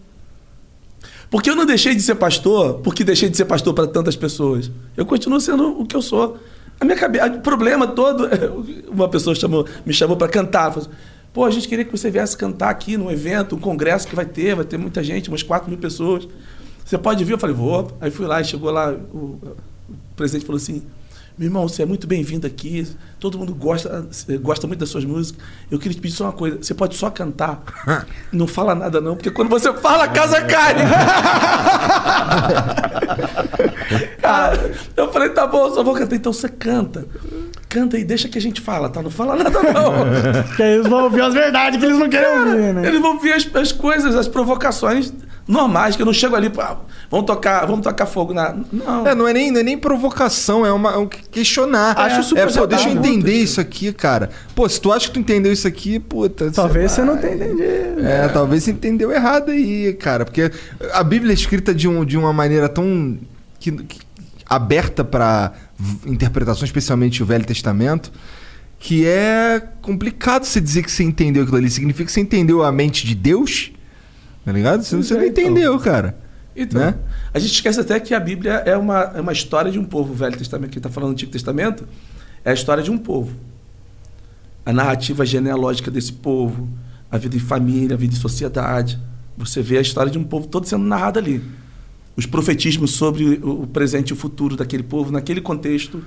Porque 1.30 1.50
eu 1.50 1.56
não 1.56 1.66
deixei 1.66 1.94
de 1.94 2.02
ser 2.02 2.14
pastor 2.14 2.74
porque 2.74 3.02
deixei 3.02 3.28
de 3.28 3.36
ser 3.36 3.44
pastor 3.44 3.74
para 3.74 3.86
tantas 3.86 4.14
pessoas. 4.14 4.70
Eu 4.96 5.04
continuo 5.04 5.40
sendo 5.40 5.80
o 5.80 5.84
que 5.86 5.96
eu 5.96 6.02
sou. 6.02 6.38
A 6.80 6.84
minha 6.84 6.96
cabeça, 6.96 7.26
o 7.26 7.40
problema 7.40 7.86
todo, 7.86 8.28
uma 8.88 9.08
pessoa 9.08 9.34
chamou, 9.34 9.66
me 9.84 9.92
chamou 9.92 10.16
para 10.16 10.28
cantar. 10.28 10.72
Falou 10.72 10.88
assim, 10.88 10.96
Pô, 11.34 11.44
a 11.44 11.50
gente 11.50 11.66
queria 11.66 11.84
que 11.84 11.90
você 11.90 12.08
viesse 12.12 12.36
cantar 12.36 12.70
aqui 12.70 12.96
num 12.96 13.10
evento, 13.10 13.56
um 13.56 13.58
congresso 13.58 14.06
que 14.06 14.14
vai 14.14 14.24
ter, 14.24 14.54
vai 14.54 14.64
ter 14.64 14.78
muita 14.78 15.02
gente, 15.02 15.28
umas 15.28 15.42
4 15.42 15.68
mil 15.68 15.76
pessoas. 15.76 16.28
Você 16.84 16.96
pode 16.96 17.24
vir? 17.24 17.32
Eu 17.32 17.38
falei, 17.38 17.56
vou. 17.56 17.90
Aí 18.00 18.08
fui 18.08 18.24
lá 18.24 18.40
e 18.40 18.44
chegou 18.44 18.70
lá, 18.70 18.92
o, 18.92 19.40
o 19.42 19.56
presidente 20.14 20.46
falou 20.46 20.58
assim: 20.58 20.84
meu 21.36 21.48
irmão, 21.48 21.66
você 21.68 21.82
é 21.82 21.86
muito 21.86 22.06
bem-vindo 22.06 22.46
aqui. 22.46 22.86
Todo 23.18 23.36
mundo 23.36 23.52
gosta, 23.52 24.06
gosta 24.40 24.68
muito 24.68 24.78
das 24.78 24.88
suas 24.88 25.04
músicas. 25.04 25.44
Eu 25.68 25.80
queria 25.80 25.96
te 25.96 26.00
pedir 26.00 26.14
só 26.14 26.24
uma 26.24 26.32
coisa: 26.32 26.58
você 26.62 26.72
pode 26.72 26.96
só 26.96 27.10
cantar. 27.10 27.60
Não 28.32 28.46
fala 28.46 28.72
nada, 28.74 29.00
não, 29.00 29.16
porque 29.16 29.30
quando 29.30 29.48
você 29.48 29.72
fala, 29.74 30.04
a 30.04 30.08
casa 30.08 30.42
cai. 30.42 30.74
Cara, 34.20 34.74
eu 34.96 35.12
falei: 35.12 35.30
tá 35.30 35.46
bom, 35.46 35.66
eu 35.66 35.74
só 35.74 35.82
vou 35.82 35.94
cantar. 35.94 36.14
Então 36.14 36.32
você 36.32 36.48
canta. 36.48 37.06
Canta 37.74 37.98
e 37.98 38.04
deixa 38.04 38.28
que 38.28 38.38
a 38.38 38.40
gente 38.40 38.60
fala, 38.60 38.88
tá? 38.88 39.02
Não 39.02 39.10
fala 39.10 39.34
nada, 39.34 39.50
não. 39.50 39.94
Que 40.56 40.62
aí 40.62 40.74
eles 40.74 40.86
vão 40.86 41.02
ouvir 41.04 41.22
as 41.22 41.34
verdades 41.34 41.78
que 41.80 41.84
eles 41.84 41.98
não 41.98 42.08
querem 42.08 42.38
ouvir, 42.38 42.72
né? 42.72 42.86
Eles 42.86 43.00
vão 43.00 43.18
ver 43.18 43.32
as, 43.32 43.48
as 43.56 43.72
coisas, 43.72 44.14
as 44.14 44.28
provocações 44.28 45.12
normais, 45.46 45.96
que 45.96 46.02
eu 46.02 46.06
não 46.06 46.12
chego 46.12 46.36
ali 46.36 46.48
pra. 46.48 46.76
Vamos 47.10 47.26
tocar, 47.26 47.66
vamos 47.66 47.82
tocar 47.82 48.06
fogo 48.06 48.32
na. 48.32 48.54
Não. 48.72 49.06
É, 49.06 49.14
não 49.14 49.26
é 49.26 49.32
nem, 49.32 49.50
não 49.50 49.58
é 49.60 49.62
nem 49.62 49.76
provocação, 49.76 50.64
é, 50.64 50.72
uma, 50.72 50.92
é 50.92 50.96
um 50.96 51.06
questionar. 51.06 51.98
Acho 51.98 52.20
é, 52.20 52.22
super 52.22 52.48
é, 52.48 52.52
pô, 52.52 52.66
deixa 52.66 52.88
eu 52.88 52.92
entender 52.94 53.34
isso 53.34 53.60
aqui, 53.60 53.92
cara. 53.92 54.30
Pô, 54.54 54.68
se 54.68 54.80
tu 54.80 54.92
acha 54.92 55.08
que 55.08 55.14
tu 55.14 55.18
entendeu 55.20 55.52
isso 55.52 55.66
aqui, 55.66 55.98
puta. 55.98 56.50
Talvez 56.52 56.92
você 56.92 57.02
vai. 57.02 57.14
não 57.14 57.20
tenha 57.20 57.34
entendido. 57.34 58.06
É, 58.06 58.28
talvez 58.28 58.62
você 58.62 58.70
entendeu 58.70 59.10
errado 59.12 59.50
aí, 59.50 59.92
cara. 59.94 60.24
Porque 60.24 60.50
a 60.92 61.02
Bíblia 61.02 61.32
é 61.32 61.34
escrita 61.34 61.74
de, 61.74 61.88
um, 61.88 62.04
de 62.04 62.16
uma 62.16 62.32
maneira 62.32 62.68
tão 62.68 63.18
que- 63.58 63.72
que- 63.72 64.00
aberta 64.46 65.02
para 65.04 65.52
interpretação, 66.06 66.64
especialmente 66.64 67.22
o 67.22 67.26
Velho 67.26 67.44
Testamento, 67.44 68.12
que 68.78 69.06
é 69.06 69.60
complicado 69.80 70.44
você 70.44 70.60
dizer 70.60 70.82
que 70.82 70.90
você 70.90 71.02
entendeu 71.02 71.42
aquilo 71.42 71.58
ali. 71.58 71.70
Significa 71.70 72.04
que 72.04 72.12
você 72.12 72.20
entendeu 72.20 72.62
a 72.62 72.70
mente 72.70 73.06
de 73.06 73.14
Deus, 73.14 73.72
tá 74.44 74.52
ligado? 74.52 74.82
Você, 74.82 74.96
você 74.96 75.14
não 75.14 75.20
é, 75.22 75.26
então. 75.28 75.44
entendeu, 75.44 75.78
cara. 75.78 76.18
Então, 76.56 76.80
Né? 76.80 76.94
a 77.32 77.38
gente 77.38 77.52
esquece 77.52 77.80
até 77.80 77.98
que 77.98 78.14
a 78.14 78.20
Bíblia 78.20 78.62
é 78.64 78.76
uma, 78.76 79.12
é 79.14 79.20
uma 79.20 79.32
história 79.32 79.72
de 79.72 79.78
um 79.78 79.84
povo. 79.84 80.12
O 80.12 80.16
Velho 80.16 80.36
Testamento, 80.36 80.70
que 80.70 80.78
está 80.78 80.88
falando 80.88 81.10
do 81.10 81.12
Antigo 81.14 81.32
Testamento, 81.32 81.86
é 82.44 82.50
a 82.50 82.54
história 82.54 82.82
de 82.82 82.90
um 82.90 82.98
povo. 82.98 83.34
A 84.64 84.72
narrativa 84.72 85.26
genealógica 85.26 85.90
desse 85.90 86.12
povo, 86.12 86.68
a 87.10 87.18
vida 87.18 87.36
em 87.36 87.40
família, 87.40 87.94
a 87.94 87.98
vida 87.98 88.14
em 88.14 88.18
sociedade. 88.18 88.98
Você 89.36 89.62
vê 89.62 89.78
a 89.78 89.80
história 89.80 90.12
de 90.12 90.18
um 90.18 90.24
povo 90.24 90.46
todo 90.46 90.66
sendo 90.66 90.84
narrada 90.84 91.18
ali. 91.18 91.42
Os 92.16 92.26
profetismos 92.26 92.92
sobre 92.92 93.40
o 93.42 93.66
presente 93.66 94.10
e 94.10 94.12
o 94.12 94.16
futuro 94.16 94.56
daquele 94.56 94.82
povo, 94.82 95.10
naquele 95.10 95.40
contexto, 95.40 96.04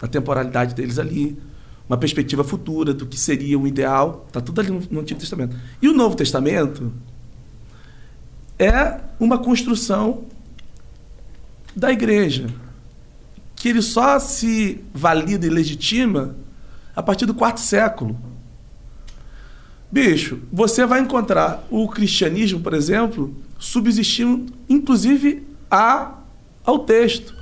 a 0.00 0.06
temporalidade 0.06 0.74
deles 0.74 0.98
ali, 0.98 1.38
uma 1.88 1.96
perspectiva 1.96 2.44
futura 2.44 2.92
do 2.92 3.06
que 3.06 3.18
seria 3.18 3.58
o 3.58 3.66
ideal, 3.66 4.24
está 4.26 4.40
tudo 4.40 4.60
ali 4.60 4.70
no 4.90 5.00
Antigo 5.00 5.18
Testamento. 5.18 5.56
E 5.80 5.88
o 5.88 5.94
Novo 5.94 6.16
Testamento 6.16 6.92
é 8.58 9.00
uma 9.18 9.38
construção 9.38 10.24
da 11.74 11.92
igreja, 11.92 12.48
que 13.54 13.68
ele 13.68 13.82
só 13.82 14.18
se 14.18 14.80
valida 14.92 15.46
e 15.46 15.50
legitima 15.50 16.36
a 16.94 17.02
partir 17.02 17.26
do 17.26 17.34
quarto 17.34 17.60
século. 17.60 18.18
Bicho, 19.90 20.40
você 20.52 20.84
vai 20.84 21.00
encontrar 21.00 21.64
o 21.70 21.88
cristianismo, 21.88 22.60
por 22.60 22.74
exemplo, 22.74 23.34
subsistindo, 23.58 24.52
inclusive, 24.68 25.46
a, 25.70 26.14
ao 26.64 26.80
texto. 26.80 27.34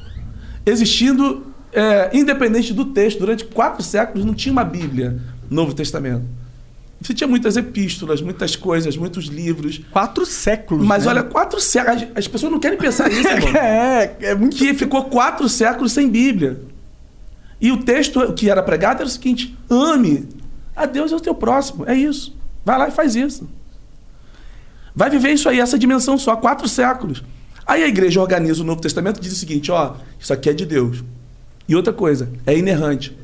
Existindo, 0.65 1.47
é, 1.73 2.11
independente 2.17 2.73
do 2.73 2.87
texto, 2.87 3.19
durante 3.21 3.45
quatro 3.45 3.83
séculos 3.83 4.25
não 4.25 4.35
tinha 4.35 4.53
uma 4.53 4.65
Bíblia, 4.65 5.21
Novo 5.51 5.75
Testamento. 5.75 6.25
Você 7.01 7.13
tinha 7.13 7.29
muitas 7.29 7.57
epístolas, 7.59 8.23
muitas 8.23 8.57
coisas, 8.57 8.97
muitos 8.97 9.27
livros. 9.27 9.83
Quatro 9.91 10.25
séculos. 10.25 10.85
Mas 10.87 11.05
né? 11.05 11.11
olha, 11.11 11.23
quatro 11.23 11.61
séculos. 11.61 12.03
As- 12.03 12.09
As 12.17 12.27
pessoas 12.29 12.51
não 12.51 12.59
querem 12.59 12.79
pensar 12.79 13.09
nisso, 13.09 13.29
irmão. 13.29 13.53
É, 13.55 14.17
é 14.23 14.35
muito. 14.35 14.57
que 14.57 14.73
ficou 14.75 15.05
quatro 15.05 15.47
séculos 15.49 15.93
sem 15.93 16.09
Bíblia. 16.09 16.59
E 17.61 17.71
o 17.71 17.77
texto 17.83 18.33
que 18.33 18.49
era 18.51 18.63
pregado 18.63 19.01
era 19.01 19.07
o 19.07 19.11
seguinte: 19.11 19.55
ame 19.69 20.27
a 20.75 20.87
Deus 20.87 21.11
e 21.11 21.15
ao 21.15 21.21
teu 21.21 21.35
próximo. 21.35 21.85
É 21.87 21.95
isso. 21.95 22.35
Vai 22.65 22.79
lá 22.79 22.89
e 22.89 22.91
faz 22.91 23.15
isso. 23.15 23.47
Vai 24.97 25.11
viver 25.11 25.33
isso 25.33 25.47
aí, 25.47 25.61
essa 25.61 25.79
dimensão 25.79 26.17
só, 26.17 26.35
quatro 26.37 26.67
séculos. 26.67 27.23
Aí 27.67 27.83
a 27.83 27.89
igreja 27.89 28.19
organiza 28.19 28.63
o 28.63 28.65
Novo 28.65 28.81
Testamento 28.81 29.19
e 29.19 29.21
diz 29.21 29.35
o 29.35 29.37
seguinte: 29.37 29.71
ó, 29.71 29.95
isso 30.19 30.33
aqui 30.33 30.49
é 30.49 30.55
de 30.55 30.65
Deus. 30.65 31.05
E 31.69 31.77
outra 31.77 31.93
coisa, 31.93 32.33
é 32.47 32.57
inerrante. 32.57 33.15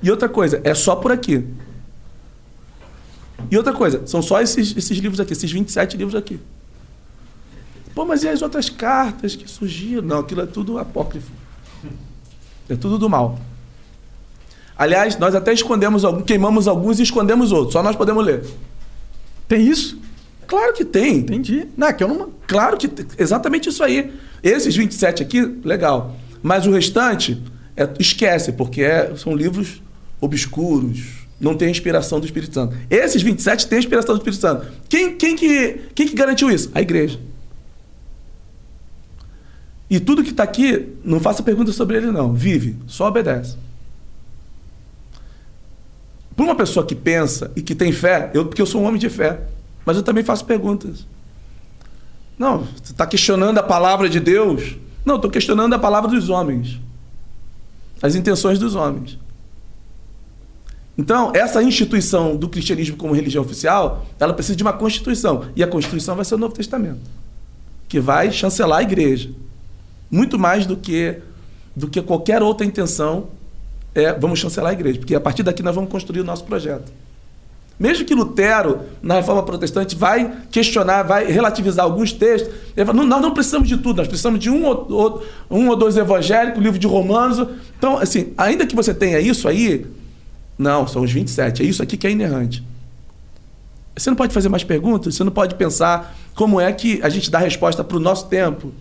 E 0.00 0.08
outra 0.08 0.28
coisa, 0.28 0.60
é 0.62 0.74
só 0.74 0.94
por 0.94 1.10
aqui. 1.10 1.44
E 3.50 3.56
outra 3.56 3.72
coisa, 3.72 4.06
são 4.06 4.22
só 4.22 4.40
esses, 4.40 4.76
esses 4.76 4.96
livros 4.98 5.18
aqui, 5.18 5.32
esses 5.32 5.50
27 5.50 5.96
livros 5.96 6.14
aqui. 6.14 6.38
Pô, 7.92 8.04
mas 8.04 8.22
e 8.22 8.28
as 8.28 8.42
outras 8.42 8.70
cartas 8.70 9.34
que 9.34 9.50
surgiram? 9.50 10.02
Não, 10.02 10.20
aquilo 10.20 10.42
é 10.42 10.46
tudo 10.46 10.78
apócrifo. 10.78 11.32
É 12.68 12.76
tudo 12.76 12.96
do 12.96 13.10
mal. 13.10 13.40
Aliás, 14.78 15.18
nós 15.18 15.34
até 15.34 15.52
escondemos 15.52 16.02
queimamos 16.24 16.68
alguns 16.68 17.00
e 17.00 17.02
escondemos 17.02 17.50
outros. 17.50 17.72
Só 17.72 17.82
nós 17.82 17.96
podemos 17.96 18.24
ler. 18.24 18.44
Tem 19.48 19.66
isso? 19.66 20.00
Claro 20.52 20.74
que 20.74 20.84
tem. 20.84 21.16
Entendi. 21.16 21.66
Não, 21.74 21.86
é 21.86 21.94
que 21.94 22.04
eu 22.04 22.08
não. 22.08 22.30
Claro 22.46 22.76
que 22.76 22.86
tem. 22.86 23.06
Exatamente 23.18 23.70
isso 23.70 23.82
aí. 23.82 24.12
Esses 24.42 24.76
27 24.76 25.22
aqui, 25.22 25.40
legal. 25.64 26.14
Mas 26.42 26.66
o 26.66 26.70
restante, 26.70 27.42
é- 27.74 27.88
esquece, 27.98 28.52
porque 28.52 28.82
é- 28.82 29.16
são 29.16 29.34
livros 29.34 29.80
obscuros. 30.20 31.26
Não 31.40 31.56
tem 31.56 31.70
inspiração 31.70 32.20
do 32.20 32.26
Espírito 32.26 32.52
Santo. 32.52 32.76
Esses 32.90 33.22
27 33.22 33.66
têm 33.66 33.78
inspiração 33.78 34.14
do 34.14 34.18
Espírito 34.18 34.40
Santo. 34.42 34.66
Quem, 34.90 35.16
quem, 35.16 35.34
que, 35.36 35.80
quem 35.94 36.06
que 36.06 36.14
garantiu 36.14 36.50
isso? 36.50 36.70
A 36.74 36.82
igreja. 36.82 37.18
E 39.88 39.98
tudo 39.98 40.22
que 40.22 40.32
está 40.32 40.42
aqui, 40.42 40.86
não 41.02 41.18
faça 41.18 41.42
pergunta 41.42 41.72
sobre 41.72 41.96
ele, 41.96 42.10
não. 42.10 42.34
Vive, 42.34 42.76
só 42.86 43.08
obedece. 43.08 43.56
Para 46.36 46.44
uma 46.44 46.54
pessoa 46.54 46.84
que 46.84 46.94
pensa 46.94 47.50
e 47.56 47.62
que 47.62 47.74
tem 47.74 47.90
fé, 47.90 48.30
eu, 48.34 48.44
porque 48.44 48.60
eu 48.60 48.66
sou 48.66 48.82
um 48.82 48.84
homem 48.84 49.00
de 49.00 49.08
fé, 49.08 49.40
mas 49.84 49.96
eu 49.96 50.02
também 50.02 50.24
faço 50.24 50.44
perguntas. 50.44 51.06
Não, 52.38 52.58
você 52.60 52.92
está 52.92 53.06
questionando 53.06 53.58
a 53.58 53.62
palavra 53.62 54.08
de 54.08 54.18
Deus? 54.18 54.76
Não, 55.04 55.16
estou 55.16 55.30
questionando 55.30 55.74
a 55.74 55.78
palavra 55.78 56.10
dos 56.10 56.28
homens. 56.28 56.80
As 58.02 58.14
intenções 58.14 58.58
dos 58.58 58.74
homens. 58.74 59.18
Então, 60.96 61.32
essa 61.34 61.62
instituição 61.62 62.36
do 62.36 62.48
cristianismo 62.48 62.96
como 62.96 63.14
religião 63.14 63.42
oficial, 63.42 64.04
ela 64.20 64.34
precisa 64.34 64.56
de 64.56 64.62
uma 64.62 64.72
constituição. 64.72 65.46
E 65.56 65.62
a 65.62 65.66
constituição 65.66 66.14
vai 66.14 66.24
ser 66.24 66.34
o 66.34 66.38
Novo 66.38 66.54
Testamento, 66.54 67.00
que 67.88 67.98
vai 67.98 68.30
chancelar 68.30 68.80
a 68.80 68.82
igreja. 68.82 69.30
Muito 70.10 70.38
mais 70.38 70.66
do 70.66 70.76
que, 70.76 71.18
do 71.74 71.88
que 71.88 72.02
qualquer 72.02 72.42
outra 72.42 72.66
intenção, 72.66 73.28
é, 73.94 74.12
vamos 74.12 74.38
chancelar 74.38 74.70
a 74.70 74.72
igreja, 74.74 74.98
porque 74.98 75.14
a 75.14 75.20
partir 75.20 75.42
daqui 75.42 75.62
nós 75.62 75.74
vamos 75.74 75.90
construir 75.90 76.20
o 76.20 76.24
nosso 76.24 76.44
projeto. 76.44 76.92
Mesmo 77.82 78.04
que 78.04 78.14
Lutero, 78.14 78.82
na 79.02 79.14
reforma 79.14 79.42
protestante, 79.42 79.96
vai 79.96 80.32
questionar, 80.52 81.02
vai 81.02 81.26
relativizar 81.26 81.84
alguns 81.84 82.12
textos, 82.12 82.54
ele 82.76 82.86
fala, 82.86 83.02
nós 83.02 83.20
não 83.20 83.34
precisamos 83.34 83.66
de 83.66 83.76
tudo, 83.76 83.96
nós 83.96 84.06
precisamos 84.06 84.38
de 84.38 84.48
um 84.48 84.64
ou, 84.64 84.86
ou, 84.88 85.22
um 85.50 85.68
ou 85.68 85.74
dois 85.74 85.96
evangélicos, 85.96 86.62
livro 86.62 86.78
de 86.78 86.86
Romanos. 86.86 87.44
Então, 87.76 87.98
assim, 87.98 88.34
ainda 88.38 88.64
que 88.68 88.76
você 88.76 88.94
tenha 88.94 89.18
isso 89.18 89.48
aí, 89.48 89.84
não, 90.56 90.86
são 90.86 91.02
os 91.02 91.10
27, 91.10 91.64
é 91.64 91.66
isso 91.66 91.82
aqui 91.82 91.96
que 91.96 92.06
é 92.06 92.12
inerrante. 92.12 92.62
Você 93.96 94.08
não 94.08 94.16
pode 94.16 94.32
fazer 94.32 94.48
mais 94.48 94.62
perguntas, 94.62 95.16
você 95.16 95.24
não 95.24 95.32
pode 95.32 95.56
pensar 95.56 96.16
como 96.36 96.60
é 96.60 96.72
que 96.72 97.00
a 97.02 97.08
gente 97.08 97.32
dá 97.32 97.40
resposta 97.40 97.82
para 97.82 97.96
o 97.96 98.00
nosso 98.00 98.28
tempo. 98.28 98.72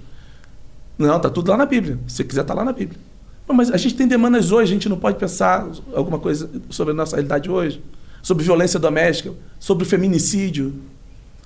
Não, 0.96 1.18
está 1.18 1.28
tudo 1.28 1.50
lá 1.50 1.58
na 1.58 1.66
Bíblia. 1.66 1.98
Se 2.06 2.24
quiser, 2.24 2.42
está 2.42 2.54
lá 2.54 2.64
na 2.64 2.72
Bíblia. 2.72 3.00
Não, 3.48 3.56
mas 3.56 3.72
a 3.72 3.78
gente 3.78 3.96
tem 3.96 4.08
demandas 4.08 4.52
hoje, 4.52 4.72
a 4.72 4.76
gente 4.76 4.88
não 4.88 5.00
pode 5.00 5.18
pensar 5.18 5.68
alguma 5.96 6.20
coisa 6.20 6.48
sobre 6.70 6.94
a 6.94 6.96
nossa 6.96 7.16
realidade 7.16 7.50
hoje 7.50 7.82
sobre 8.22 8.44
violência 8.44 8.80
doméstica, 8.80 9.34
sobre 9.60 9.84
o 9.84 9.88
feminicídio, 9.88 10.74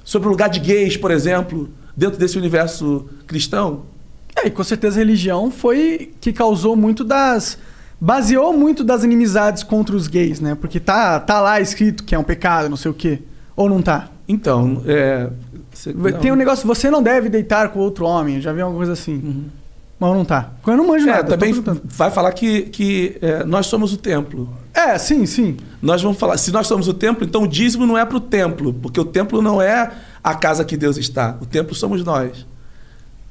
sobre 0.04 0.28
o 0.28 0.32
lugar 0.32 0.50
de 0.50 0.60
gays, 0.60 0.98
por 0.98 1.12
exemplo, 1.12 1.70
dentro 1.96 2.20
desse 2.20 2.38
universo 2.38 3.10
cristão? 3.26 3.84
É, 4.36 4.48
e 4.48 4.52
com 4.52 4.64
certeza 4.64 4.98
a 4.98 5.00
religião 5.00 5.50
foi 5.50 6.14
que 6.20 6.34
causou 6.34 6.76
muito 6.76 7.04
das. 7.04 7.58
baseou 8.00 8.52
muito 8.54 8.84
das 8.84 9.04
inimizades 9.04 9.64
contra 9.64 9.96
os 9.96 10.08
gays, 10.08 10.40
né? 10.40 10.56
Porque 10.56 10.80
tá, 10.80 11.20
tá 11.20 11.40
lá 11.40 11.62
escrito 11.62 12.04
que 12.04 12.14
é 12.14 12.20
um 12.20 12.24
pecado, 12.24 12.70
não 12.70 12.78
sei 12.78 12.92
o 12.92 12.94
quê. 12.94 13.20
Ou 13.56 13.70
não 13.70 13.82
tá? 13.82 14.10
Então, 14.28 14.82
é. 14.86 15.30
Tem 16.22 16.32
um 16.32 16.36
negócio, 16.36 16.66
você 16.66 16.90
não 16.90 17.04
deve 17.04 17.30
deitar 17.30 17.70
com 17.70 17.80
outro 17.80 18.06
homem, 18.06 18.42
já 18.42 18.52
vi 18.52 18.62
alguma 18.62 18.78
coisa 18.78 18.94
assim. 18.94 19.16
Uhum. 19.16 19.46
Mas 20.00 20.12
não 20.12 20.26
tá. 20.26 20.52
Eu 20.68 20.78
não 20.78 20.88
manjo 20.88 21.08
é, 21.08 21.12
nada. 21.12 21.38
Também 21.38 21.54
vai 21.86 22.12
falar 22.12 22.32
que, 22.34 22.64
que 22.64 23.18
é, 23.22 23.44
nós 23.46 23.68
somos 23.68 23.94
o 23.94 23.98
templo. 23.98 24.50
É, 24.74 24.98
sim, 24.98 25.26
sim. 25.26 25.58
Nós 25.82 26.02
vamos 26.02 26.18
falar, 26.18 26.38
se 26.38 26.52
nós 26.52 26.68
somos 26.68 26.88
o 26.88 26.94
templo, 26.94 27.24
então 27.26 27.44
o 27.44 27.48
dízimo 27.48 27.86
não 27.86 27.98
é 27.98 28.04
para 28.04 28.18
o 28.18 28.20
templo, 28.20 28.74
porque 28.74 29.00
o 29.00 29.06
templo 29.06 29.42
não 29.42 29.62
é 29.62 29.92
a 30.22 30.36
casa 30.36 30.66
que 30.66 30.76
Deus 30.76 30.98
está. 30.98 31.38
O 31.42 31.46
templo 31.46 31.74
somos 31.74 32.04
nós. 32.04 32.46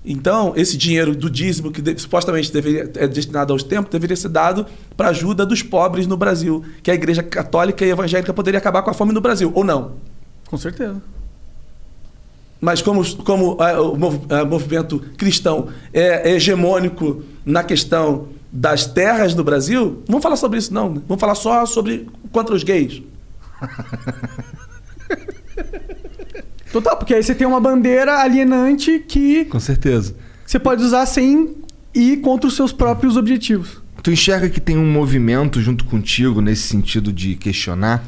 Então, 0.04 0.52
esse 0.54 0.76
dinheiro 0.76 1.14
do 1.14 1.30
dízimo, 1.30 1.70
que 1.70 1.80
de, 1.80 1.98
supostamente 1.98 2.52
deveria, 2.52 2.90
é 2.96 3.06
destinado 3.06 3.52
aos 3.52 3.62
templos, 3.62 3.90
deveria 3.90 4.16
ser 4.16 4.28
dado 4.28 4.66
para 4.96 5.08
a 5.08 5.10
ajuda 5.10 5.46
dos 5.46 5.62
pobres 5.62 6.06
no 6.06 6.16
Brasil, 6.16 6.62
que 6.82 6.90
a 6.90 6.94
igreja 6.94 7.22
católica 7.22 7.84
e 7.84 7.90
evangélica 7.90 8.32
poderia 8.32 8.58
acabar 8.58 8.82
com 8.82 8.90
a 8.90 8.94
fome 8.94 9.12
no 9.12 9.20
Brasil, 9.20 9.50
ou 9.54 9.64
não? 9.64 9.92
Com 10.46 10.58
certeza. 10.58 11.00
Mas 12.64 12.80
como, 12.80 13.04
como 13.16 13.58
a, 13.60 13.78
o 13.82 13.94
movimento 14.46 14.98
cristão 15.18 15.68
é 15.92 16.30
hegemônico 16.30 17.22
na 17.44 17.62
questão 17.62 18.28
das 18.50 18.86
terras 18.86 19.34
do 19.34 19.44
Brasil, 19.44 20.02
não 20.08 20.18
vamos 20.18 20.22
falar 20.22 20.36
sobre 20.36 20.58
isso 20.60 20.72
não. 20.72 20.94
Né? 20.94 21.02
Vamos 21.06 21.20
falar 21.20 21.34
só 21.34 21.66
sobre 21.66 22.08
contra 22.32 22.54
os 22.54 22.64
gays. 22.64 23.02
Total, 26.72 26.96
porque 26.96 27.12
aí 27.12 27.22
você 27.22 27.34
tem 27.34 27.46
uma 27.46 27.60
bandeira 27.60 28.20
alienante 28.20 28.98
que. 28.98 29.44
Com 29.44 29.60
certeza. 29.60 30.14
Você 30.46 30.58
pode 30.58 30.82
usar 30.82 31.04
sem 31.04 31.56
ir 31.94 32.22
contra 32.22 32.48
os 32.48 32.56
seus 32.56 32.72
próprios 32.72 33.18
objetivos. 33.18 33.82
Tu 34.02 34.10
enxerga 34.10 34.48
que 34.48 34.58
tem 34.58 34.78
um 34.78 34.90
movimento 34.90 35.60
junto 35.60 35.84
contigo 35.84 36.40
nesse 36.40 36.62
sentido 36.62 37.12
de 37.12 37.34
questionar? 37.34 38.02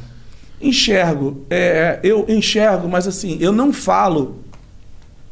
Enxergo. 0.59 1.45
É, 1.47 1.99
eu 2.03 2.25
enxergo, 2.27 2.89
mas 2.89 3.07
assim, 3.07 3.37
eu 3.39 3.51
não 3.51 3.71
falo 3.71 4.46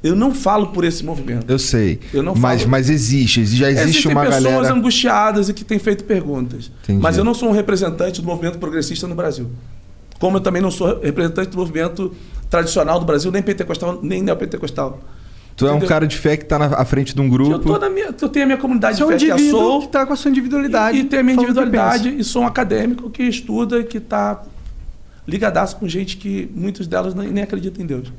eu 0.03 0.15
não 0.15 0.33
falo 0.33 0.67
por 0.67 0.83
esse 0.83 1.03
movimento. 1.03 1.49
Eu 1.49 1.57
sei. 1.57 1.99
Eu 2.13 2.21
não 2.21 2.35
mas, 2.35 2.61
falo. 2.61 2.71
mas 2.71 2.89
existe, 2.89 3.45
já 3.45 3.69
existe 3.71 3.89
Existem 3.89 4.11
uma 4.11 4.25
pessoas 4.25 4.43
galera. 4.43 4.73
angustiadas 4.73 5.49
e 5.49 5.53
que 5.53 5.63
têm 5.63 5.79
feito 5.79 6.03
perguntas. 6.03 6.71
Entendi. 6.83 7.01
Mas 7.01 7.17
eu 7.17 7.23
não 7.23 7.33
sou 7.33 7.49
um 7.49 7.51
representante 7.51 8.21
do 8.21 8.27
movimento 8.27 8.59
progressista 8.59 9.07
no 9.07 9.15
Brasil. 9.15 9.49
Como 10.19 10.37
eu 10.37 10.41
também 10.41 10.61
não 10.61 10.71
sou 10.71 10.99
representante 11.01 11.49
do 11.49 11.57
movimento 11.57 12.13
tradicional 12.49 12.99
do 12.99 13.05
Brasil, 13.05 13.31
nem 13.31 13.41
pentecostal, 13.41 13.99
nem 14.01 14.21
neopentecostal. 14.21 14.99
Tu 15.55 15.65
é 15.65 15.69
um 15.69 15.73
Entendeu? 15.73 15.89
cara 15.89 16.05
de 16.05 16.17
fé 16.17 16.35
que 16.35 16.45
tá 16.45 16.59
na 16.59 16.65
à 16.65 16.83
frente 16.85 17.15
de 17.15 17.21
um 17.21 17.29
grupo. 17.29 17.51
Eu, 17.51 17.59
tô 17.59 17.79
na 17.79 17.89
minha, 17.89 18.07
eu 18.07 18.29
tenho 18.29 18.43
a 18.43 18.45
minha 18.45 18.57
comunidade 18.57 18.97
Você 18.97 19.03
é 19.03 19.05
um 19.05 19.09
de 19.09 19.13
fé 19.13 19.25
que 19.25 19.31
é 19.31 19.33
a 19.33 19.35
indivíduo 19.37 19.59
Soul. 19.59 19.81
que 19.81 19.87
tá 19.87 20.05
com 20.05 20.13
a 20.13 20.15
sua 20.15 20.29
individualidade. 20.29 20.97
E, 20.97 21.01
e 21.01 21.03
tem 21.05 21.19
a 21.19 21.23
minha 21.23 21.35
que 21.37 21.43
individualidade 21.43 22.09
e 22.17 22.23
sou 22.23 22.43
um 22.43 22.45
acadêmico 22.47 23.09
que 23.09 23.23
estuda 23.23 23.79
e 23.79 23.85
que 23.85 23.97
está 23.97 24.43
ligadaço 25.27 25.77
com 25.77 25.87
gente 25.87 26.17
que 26.17 26.49
muitas 26.53 26.87
delas 26.87 27.15
nem, 27.15 27.29
nem 27.29 27.43
acreditam 27.43 27.83
em 27.83 27.87
Deus. 27.87 28.11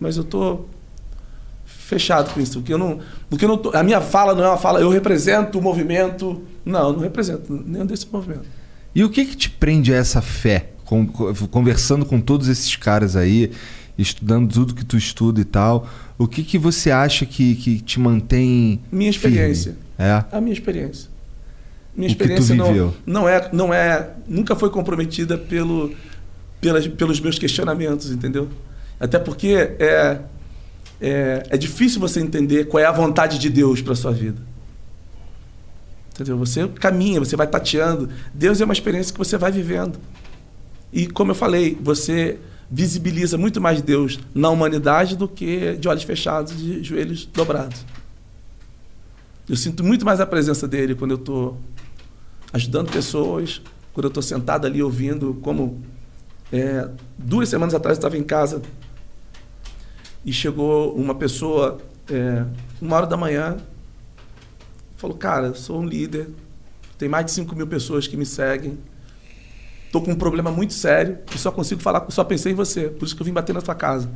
Mas 0.00 0.16
eu 0.16 0.24
tô 0.24 0.64
fechado 1.92 2.32
com 2.32 2.40
isso, 2.40 2.60
porque 2.60 2.72
eu 2.72 2.78
não, 2.78 3.00
porque 3.28 3.44
eu 3.44 3.48
não 3.48 3.58
tô, 3.58 3.70
a 3.76 3.82
minha 3.82 4.00
fala 4.00 4.34
não 4.34 4.44
é 4.44 4.48
uma 4.48 4.56
fala, 4.56 4.80
eu 4.80 4.88
represento 4.88 5.58
o 5.58 5.62
movimento, 5.62 6.42
não, 6.64 6.88
eu 6.88 6.92
não 6.94 7.00
represento 7.00 7.52
nenhum 7.66 7.84
desse 7.84 8.06
movimento. 8.10 8.46
E 8.94 9.04
o 9.04 9.10
que 9.10 9.24
que 9.24 9.36
te 9.36 9.50
prende 9.50 9.92
a 9.92 9.96
essa 9.96 10.22
fé? 10.22 10.70
Conversando 11.50 12.04
com 12.04 12.20
todos 12.20 12.48
esses 12.48 12.76
caras 12.76 13.16
aí, 13.16 13.50
estudando 13.96 14.52
tudo 14.52 14.74
que 14.74 14.84
tu 14.84 14.96
estuda 14.96 15.40
e 15.40 15.44
tal, 15.44 15.86
o 16.18 16.26
que 16.26 16.42
que 16.42 16.58
você 16.58 16.90
acha 16.90 17.26
que, 17.26 17.54
que 17.56 17.80
te 17.80 18.00
mantém 18.00 18.80
Minha 18.90 19.12
firme? 19.12 19.36
experiência. 19.36 19.76
É. 19.98 20.24
A 20.30 20.40
minha 20.40 20.52
experiência. 20.52 21.10
Minha 21.94 22.10
O 22.10 22.16
que 22.16 22.18
tu 22.18 22.32
experiência 22.32 22.54
não, 22.54 22.94
não 23.06 23.28
é, 23.28 23.48
não 23.52 23.74
é, 23.74 24.10
nunca 24.26 24.56
foi 24.56 24.70
comprometida 24.70 25.36
pelo, 25.36 25.92
pelas, 26.60 26.86
pelos 26.86 27.20
meus 27.20 27.38
questionamentos, 27.38 28.10
entendeu? 28.10 28.48
Até 29.00 29.18
porque 29.18 29.74
é, 29.78 30.20
é, 31.02 31.42
é 31.50 31.56
difícil 31.56 32.00
você 32.00 32.20
entender 32.20 32.66
qual 32.66 32.80
é 32.80 32.86
a 32.86 32.92
vontade 32.92 33.36
de 33.36 33.50
Deus 33.50 33.82
para 33.82 33.92
sua 33.96 34.12
vida. 34.12 34.40
Entendeu? 36.14 36.38
Você 36.38 36.68
caminha, 36.68 37.18
você 37.18 37.34
vai 37.34 37.46
tateando. 37.48 38.08
Deus 38.32 38.60
é 38.60 38.64
uma 38.64 38.72
experiência 38.72 39.12
que 39.12 39.18
você 39.18 39.36
vai 39.36 39.50
vivendo. 39.50 39.98
E 40.92 41.08
como 41.08 41.32
eu 41.32 41.34
falei, 41.34 41.76
você 41.82 42.38
visibiliza 42.70 43.36
muito 43.36 43.60
mais 43.60 43.82
Deus 43.82 44.20
na 44.32 44.48
humanidade 44.48 45.16
do 45.16 45.26
que 45.26 45.74
de 45.74 45.88
olhos 45.88 46.04
fechados 46.04 46.52
e 46.52 46.56
de 46.56 46.84
joelhos 46.84 47.26
dobrados. 47.26 47.84
Eu 49.48 49.56
sinto 49.56 49.82
muito 49.82 50.04
mais 50.04 50.20
a 50.20 50.26
presença 50.26 50.68
dele 50.68 50.94
quando 50.94 51.10
eu 51.10 51.16
estou 51.16 51.58
ajudando 52.52 52.92
pessoas, 52.92 53.60
quando 53.92 54.04
eu 54.04 54.08
estou 54.08 54.22
sentado 54.22 54.68
ali 54.68 54.80
ouvindo, 54.80 55.34
como 55.42 55.82
é, 56.52 56.88
duas 57.18 57.48
semanas 57.48 57.74
atrás 57.74 57.96
eu 57.96 58.00
estava 58.00 58.16
em 58.16 58.22
casa 58.22 58.62
e 60.24 60.32
chegou 60.32 60.94
uma 60.94 61.14
pessoa, 61.14 61.78
é, 62.10 62.44
uma 62.80 62.96
hora 62.96 63.06
da 63.06 63.16
manhã, 63.16 63.56
falou, 64.96 65.16
cara, 65.16 65.54
sou 65.54 65.80
um 65.80 65.84
líder, 65.84 66.28
tem 66.96 67.08
mais 67.08 67.26
de 67.26 67.32
5 67.32 67.54
mil 67.56 67.66
pessoas 67.66 68.06
que 68.06 68.16
me 68.16 68.24
seguem, 68.24 68.78
estou 69.86 70.00
com 70.00 70.12
um 70.12 70.16
problema 70.16 70.50
muito 70.50 70.72
sério 70.72 71.18
e 71.34 71.38
só 71.38 71.50
consigo 71.50 71.80
falar, 71.82 72.06
só 72.10 72.22
pensei 72.22 72.52
em 72.52 72.54
você, 72.54 72.88
por 72.88 73.04
isso 73.04 73.14
que 73.14 73.22
eu 73.22 73.26
vim 73.26 73.32
bater 73.32 73.52
na 73.52 73.60
sua 73.60 73.74
casa. 73.74 74.10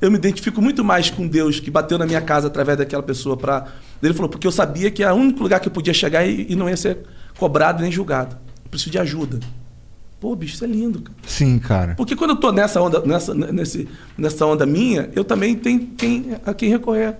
Eu 0.00 0.10
me 0.10 0.16
identifico 0.16 0.62
muito 0.62 0.82
mais 0.82 1.10
com 1.10 1.26
Deus 1.26 1.60
que 1.60 1.70
bateu 1.70 1.98
na 1.98 2.06
minha 2.06 2.22
casa 2.22 2.46
através 2.46 2.78
daquela 2.78 3.02
pessoa 3.02 3.36
para 3.36 3.66
ele 4.02 4.14
falou 4.14 4.30
porque 4.30 4.46
eu 4.46 4.52
sabia 4.52 4.90
que 4.90 5.02
era 5.02 5.14
o 5.14 5.18
único 5.18 5.42
lugar 5.42 5.60
que 5.60 5.68
eu 5.68 5.72
podia 5.72 5.92
chegar 5.92 6.24
e, 6.24 6.46
e 6.50 6.56
não 6.56 6.70
ia 6.70 6.76
ser 6.76 7.00
cobrado 7.38 7.82
nem 7.82 7.92
julgado. 7.92 8.36
Eu 8.64 8.70
preciso 8.70 8.90
de 8.90 8.98
ajuda. 8.98 9.40
Pô, 10.20 10.36
bicho, 10.36 10.54
isso 10.54 10.64
é 10.64 10.68
lindo, 10.68 11.00
cara. 11.00 11.18
Sim, 11.26 11.58
cara. 11.58 11.94
Porque 11.96 12.14
quando 12.14 12.32
eu 12.32 12.36
tô 12.36 12.52
nessa 12.52 12.80
onda, 12.80 13.00
nessa, 13.00 13.34
nesse, 13.34 13.88
nessa 14.18 14.44
onda 14.44 14.66
minha, 14.66 15.08
eu 15.16 15.24
também 15.24 15.56
tenho 15.56 15.86
quem, 15.96 16.36
a 16.44 16.52
quem 16.52 16.68
recorrer. 16.68 17.16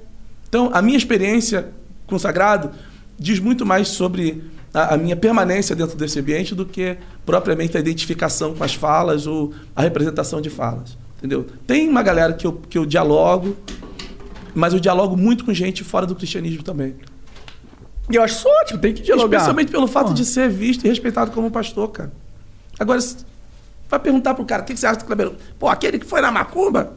Então, 0.46 0.70
a 0.72 0.82
minha 0.82 0.98
experiência 0.98 1.70
com 2.06 2.16
o 2.16 2.18
sagrado 2.18 2.70
diz 3.18 3.38
muito 3.38 3.64
mais 3.64 3.88
sobre 3.88 4.44
a, 4.74 4.94
a 4.94 4.96
minha 4.98 5.16
permanência 5.16 5.74
dentro 5.74 5.96
desse 5.96 6.20
ambiente 6.20 6.54
do 6.54 6.66
que 6.66 6.98
propriamente 7.24 7.74
a 7.76 7.80
identificação 7.80 8.54
com 8.54 8.62
as 8.62 8.74
falas 8.74 9.26
ou 9.26 9.54
a 9.74 9.80
representação 9.80 10.40
de 10.42 10.50
falas. 10.50 10.98
Entendeu? 11.16 11.46
Tem 11.66 11.88
uma 11.88 12.02
galera 12.02 12.34
que 12.34 12.46
eu, 12.46 12.52
que 12.52 12.76
eu 12.76 12.84
dialogo, 12.84 13.56
mas 14.54 14.74
eu 14.74 14.80
dialogo 14.80 15.16
muito 15.16 15.44
com 15.44 15.54
gente 15.54 15.82
fora 15.84 16.04
do 16.04 16.14
cristianismo 16.14 16.62
também. 16.62 16.96
E 18.10 18.16
eu 18.16 18.22
acho 18.22 18.36
isso 18.38 18.48
ótimo, 18.62 18.78
tem 18.78 18.92
que 18.92 19.02
dialogar. 19.02 19.38
Especialmente 19.38 19.70
pelo 19.70 19.86
fato 19.86 20.06
Porra. 20.06 20.16
de 20.16 20.24
ser 20.24 20.50
visto 20.50 20.84
e 20.84 20.88
respeitado 20.88 21.30
como 21.30 21.50
pastor, 21.50 21.88
cara. 21.90 22.12
Agora, 22.80 22.98
vai 23.90 24.00
perguntar 24.00 24.34
pro 24.34 24.44
cara, 24.44 24.62
o 24.62 24.64
que 24.64 24.72
que 24.74 24.80
você 24.80 24.86
acha 24.86 24.98
do 25.00 25.04
Kleber? 25.04 25.32
Pô, 25.58 25.68
aquele 25.68 25.98
que 25.98 26.06
foi 26.06 26.20
na 26.22 26.30
macumba, 26.32 26.94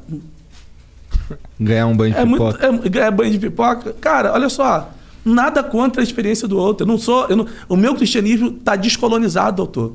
Ganhar 1.59 1.85
um 1.87 1.95
banho 1.95 2.13
de 2.13 2.19
é 2.19 2.25
muito, 2.25 2.43
pipoca. 2.57 2.65
é, 2.65 2.89
ganhar 2.89 3.11
banho 3.11 3.31
de 3.31 3.39
pipoca. 3.39 3.93
Cara, 4.01 4.33
olha 4.33 4.49
só, 4.49 4.91
nada 5.23 5.63
contra 5.63 6.01
a 6.01 6.03
experiência 6.03 6.47
do 6.47 6.57
outro. 6.57 6.83
Eu 6.83 6.87
não 6.87 6.97
sou, 6.97 7.27
eu 7.27 7.35
não- 7.35 7.47
o 7.69 7.75
meu 7.75 7.95
cristianismo 7.95 8.47
está 8.57 8.75
descolonizado, 8.75 9.57
doutor. 9.57 9.93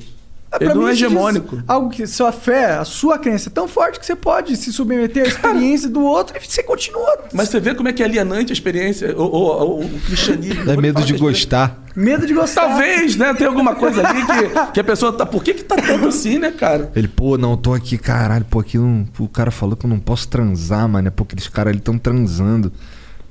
Ele 0.61 0.73
não 0.73 0.89
é 0.89 0.93
hegemônico. 0.93 1.63
Algo 1.69 1.91
que 1.91 2.07
sua 2.07 2.33
fé, 2.33 2.77
a 2.77 2.85
sua 2.85 3.19
crença 3.19 3.51
é 3.51 3.53
tão 3.53 3.69
forte 3.69 4.01
que 4.01 4.07
você 4.07 4.17
pode 4.17 4.57
se 4.57 4.73
submeter 4.73 5.25
à 5.25 5.29
experiência 5.29 5.89
do 5.91 6.01
outro 6.03 6.37
e 6.37 6.41
você 6.47 6.63
continua. 6.63 7.19
Mas 7.35 7.51
você 7.51 7.61
vê 7.61 7.75
como 7.75 7.89
é 7.89 7.93
que 7.93 8.03
é 8.03 8.07
alienante 8.07 8.51
a 8.51 8.55
experiência, 8.55 9.15
o, 9.15 9.23
o- 9.25 9.81
o- 9.81 9.85
o 9.85 10.01
cristianismo. 10.01 10.71
É 10.71 10.77
medo 10.77 11.05
de 11.05 11.13
gostar. 11.19 11.79
Medo 11.95 12.27
de 12.27 12.33
gostar. 12.33 12.63
Talvez, 12.69 13.15
né? 13.17 13.35
Tem 13.35 13.47
alguma 13.47 13.75
coisa 13.75 14.07
ali 14.07 14.25
que, 14.25 14.73
que 14.73 14.81
a 14.81 14.85
pessoa 14.85 15.13
tá. 15.13 15.27
Por 15.27 15.43
que, 15.45 15.53
que 15.53 15.65
tá 15.65 15.77
tanto 15.77 16.09
assim, 16.09 16.39
né, 16.39 16.51
cara? 16.51 16.91
Ele, 16.97 17.09
pô, 17.09 17.37
não, 17.37 17.51
eu 17.51 17.57
tô 17.59 17.75
aqui, 17.75 17.99
caralho, 17.99 18.45
pô, 18.47 18.61
aqui 18.61 18.79
não, 18.79 19.07
o 19.19 19.29
cara 19.29 19.51
falou 19.51 19.77
que 19.77 19.85
eu 19.85 19.91
não 19.91 19.99
posso 20.01 20.29
transar, 20.29 20.89
mano. 20.89 21.11
Pô, 21.13 21.25
aqueles 21.25 21.49
caras 21.49 21.73
ali 21.73 21.81
tão 21.81 21.99
transando. 21.99 22.73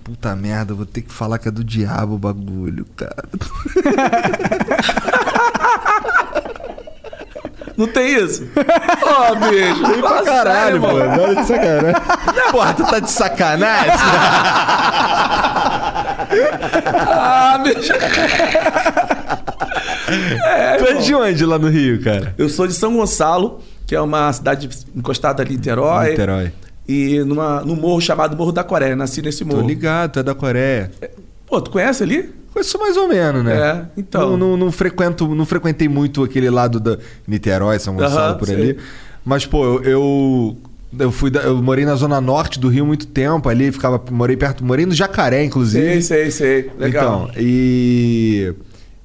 Puta 0.03 0.35
merda, 0.35 0.71
eu 0.71 0.77
vou 0.77 0.85
ter 0.85 1.01
que 1.01 1.11
falar 1.11 1.37
que 1.39 1.47
é 1.47 1.51
do 1.51 1.63
diabo 1.63 2.13
o 2.15 2.17
bagulho, 2.17 2.85
cara. 2.95 3.23
Não 7.77 7.85
tem 7.87 8.15
isso? 8.23 8.43
Ô, 8.43 9.35
bicho. 9.35 9.91
Tem 9.91 10.01
Pra 10.01 10.23
caralho, 10.23 10.81
pô. 10.81 10.87
Olha 10.87 11.35
de 11.35 11.45
sacanagem. 11.47 12.01
Porra, 12.51 12.73
tu 12.73 12.83
tá 12.85 12.99
de 12.99 13.11
sacanagem? 13.11 13.91
Ah, 17.09 17.59
bicho. 17.63 17.93
tu 20.79 20.85
é 20.85 20.93
de 20.95 21.15
onde 21.15 21.45
lá 21.45 21.59
no 21.59 21.69
Rio, 21.69 22.01
cara? 22.03 22.33
Eu 22.37 22.49
sou 22.49 22.67
de 22.67 22.73
São 22.73 22.95
Gonçalo, 22.95 23.61
que 23.85 23.95
é 23.95 24.01
uma 24.01 24.31
cidade 24.33 24.69
encostada 24.95 25.43
ali 25.43 25.53
em 25.53 25.57
Niterói. 25.57 26.09
Niterói. 26.11 26.51
E 26.87 27.19
numa, 27.25 27.61
num 27.61 27.75
morro 27.75 27.99
chamado 28.01 28.35
Morro 28.35 28.51
da 28.51 28.63
Coreia. 28.63 28.95
Nasci 28.95 29.21
nesse 29.21 29.45
Tô 29.45 29.55
morro. 29.55 29.67
ligado, 29.67 30.13
tu 30.13 30.19
é 30.19 30.23
da 30.23 30.33
Coreia. 30.33 30.89
Pô, 31.45 31.61
tu 31.61 31.69
conhece 31.69 32.01
ali? 32.03 32.33
Conheço 32.57 32.79
mais 32.79 32.97
ou 32.97 33.07
menos, 33.07 33.43
né? 33.43 33.55
É, 33.55 33.85
então. 33.99 34.31
Não, 34.31 34.37
não, 34.37 34.57
não 34.57 34.71
frequento, 34.71 35.27
não 35.35 35.45
frequentei 35.45 35.87
muito 35.87 36.23
aquele 36.23 36.49
lado 36.49 36.79
da 36.79 36.97
Niterói, 37.27 37.77
São 37.77 37.95
Gonçalo, 37.95 38.37
por 38.39 38.47
sei. 38.47 38.55
ali. 38.55 38.77
Mas, 39.23 39.45
pô, 39.45 39.63
eu, 39.63 39.83
eu, 39.83 40.57
eu 40.99 41.11
fui 41.11 41.29
da- 41.29 41.41
eu 41.41 41.61
morei 41.61 41.85
na 41.85 41.93
zona 41.95 42.19
norte 42.19 42.59
do 42.59 42.67
Rio 42.67 42.83
muito 42.83 43.05
tempo 43.05 43.47
ali, 43.47 43.71
ficava, 43.71 44.01
morei 44.09 44.35
perto, 44.35 44.63
morei 44.63 44.87
no 44.87 44.93
Jacaré, 44.95 45.43
inclusive. 45.43 46.01
Sei, 46.01 46.01
sei, 46.01 46.31
sei. 46.31 46.71
Legal. 46.79 47.27
Então, 47.29 47.31
e 47.43 48.53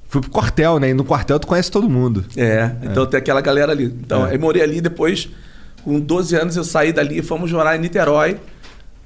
fui 0.09 0.19
pro 0.21 0.31
quartel, 0.31 0.79
né? 0.79 0.89
E 0.89 0.93
no 0.95 1.03
quartel 1.03 1.39
tu 1.39 1.45
conhece 1.45 1.69
todo 1.69 1.87
mundo. 1.87 2.25
É, 2.35 2.71
então 2.83 3.05
tem 3.05 3.19
aquela 3.19 3.41
galera 3.41 3.71
ali. 3.71 3.85
Então, 3.85 4.25
É. 4.25 4.33
eu 4.35 4.39
morei 4.39 4.63
ali 4.63 4.81
depois, 4.81 5.29
com 5.83 5.99
12 5.99 6.35
anos, 6.35 6.55
eu 6.55 6.63
saí 6.63 6.91
dali 6.91 7.19
e 7.19 7.21
fomos 7.21 7.51
morar 7.51 7.75
em 7.75 7.79
Niterói, 7.79 8.37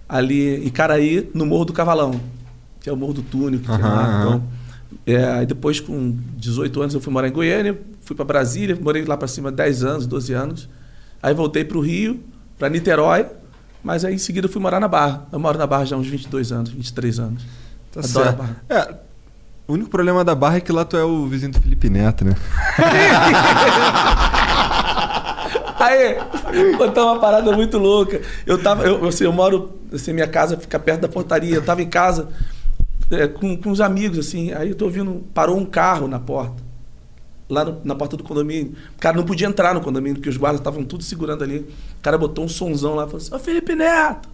ali 0.07 0.65
em 0.65 0.69
Caraí, 0.69 1.29
no 1.33 1.45
Morro 1.45 1.65
do 1.65 1.73
Cavalão, 1.73 2.11
que 2.87 2.89
é 2.89 2.93
o 2.93 2.95
Morro 2.95 3.15
do 3.15 3.21
Túnel. 3.21 3.59
Que 3.59 3.67
tem 3.67 3.81
lá. 3.81 4.21
Então, 4.21 4.43
é, 5.05 5.25
aí 5.25 5.45
depois, 5.45 5.81
com 5.81 6.17
18 6.37 6.81
anos, 6.81 6.95
eu 6.95 7.01
fui 7.01 7.11
morar 7.11 7.27
em 7.27 7.31
Goiânia, 7.33 7.77
fui 8.01 8.15
para 8.15 8.23
Brasília, 8.23 8.77
morei 8.81 9.03
lá 9.03 9.17
para 9.17 9.27
cima 9.27 9.51
10 9.51 9.83
anos, 9.83 10.07
12 10.07 10.31
anos. 10.31 10.69
Aí 11.21 11.33
voltei 11.33 11.65
para 11.65 11.77
o 11.77 11.81
Rio, 11.81 12.23
para 12.57 12.69
Niterói, 12.69 13.25
mas 13.83 14.05
aí 14.05 14.15
em 14.15 14.17
seguida 14.17 14.47
eu 14.47 14.51
fui 14.51 14.61
morar 14.61 14.79
na 14.79 14.87
Barra. 14.87 15.27
Eu 15.33 15.39
moro 15.39 15.57
na 15.57 15.67
Barra 15.67 15.83
já 15.83 15.97
há 15.97 15.99
uns 15.99 16.07
22 16.07 16.53
anos, 16.53 16.69
23 16.69 17.19
anos. 17.19 17.43
Tá 17.91 17.99
Adoro 17.99 18.07
a 18.07 18.23
certo. 18.23 18.37
Barra. 18.37 18.55
É, 18.69 18.95
o 19.67 19.73
único 19.73 19.89
problema 19.89 20.23
da 20.23 20.33
barra 20.33 20.57
é 20.57 20.61
que 20.61 20.71
lá 20.71 20.85
tu 20.85 20.95
é 20.95 21.03
o 21.03 21.27
vizinho 21.27 21.51
do 21.51 21.59
Felipe 21.59 21.89
Neto, 21.89 22.23
né? 22.23 22.35
Aí, 25.77 26.15
contar 26.77 27.03
uma 27.03 27.19
parada 27.19 27.51
muito 27.51 27.77
louca. 27.77 28.21
Eu 28.45 28.61
tava, 28.61 28.83
eu, 28.83 29.05
assim, 29.05 29.25
eu 29.25 29.33
moro, 29.33 29.77
assim, 29.93 30.13
minha 30.13 30.27
casa 30.27 30.57
fica 30.57 30.79
perto 30.79 31.01
da 31.01 31.07
portaria. 31.07 31.55
Eu 31.55 31.61
tava 31.61 31.81
em 31.81 31.89
casa 31.89 32.29
é, 33.11 33.27
com, 33.27 33.55
com 33.57 33.69
uns 33.69 33.79
amigos, 33.81 34.17
assim. 34.19 34.51
Aí 34.53 34.69
eu 34.69 34.75
tô 34.75 34.85
ouvindo, 34.85 35.25
parou 35.33 35.57
um 35.57 35.65
carro 35.65 36.07
na 36.07 36.19
porta. 36.19 36.65
Lá 37.49 37.63
no- 37.63 37.79
na 37.83 37.95
porta 37.95 38.17
do 38.17 38.23
condomínio. 38.23 38.73
O 38.95 38.99
cara 38.99 39.15
não 39.15 39.23
podia 39.23 39.47
entrar 39.47 39.73
no 39.73 39.79
condomínio, 39.81 40.15
porque 40.15 40.29
os 40.29 40.35
guardas 40.37 40.59
estavam 40.59 40.83
tudo 40.83 41.03
segurando 41.03 41.43
ali. 41.43 41.59
O 41.59 42.01
cara 42.01 42.17
botou 42.17 42.43
um 42.43 42.49
sonzão 42.49 42.95
lá 42.95 43.03
e 43.03 43.05
falou 43.05 43.17
assim: 43.21 43.33
Ô 43.33 43.39
Felipe 43.39 43.73
Neto, 43.73 44.27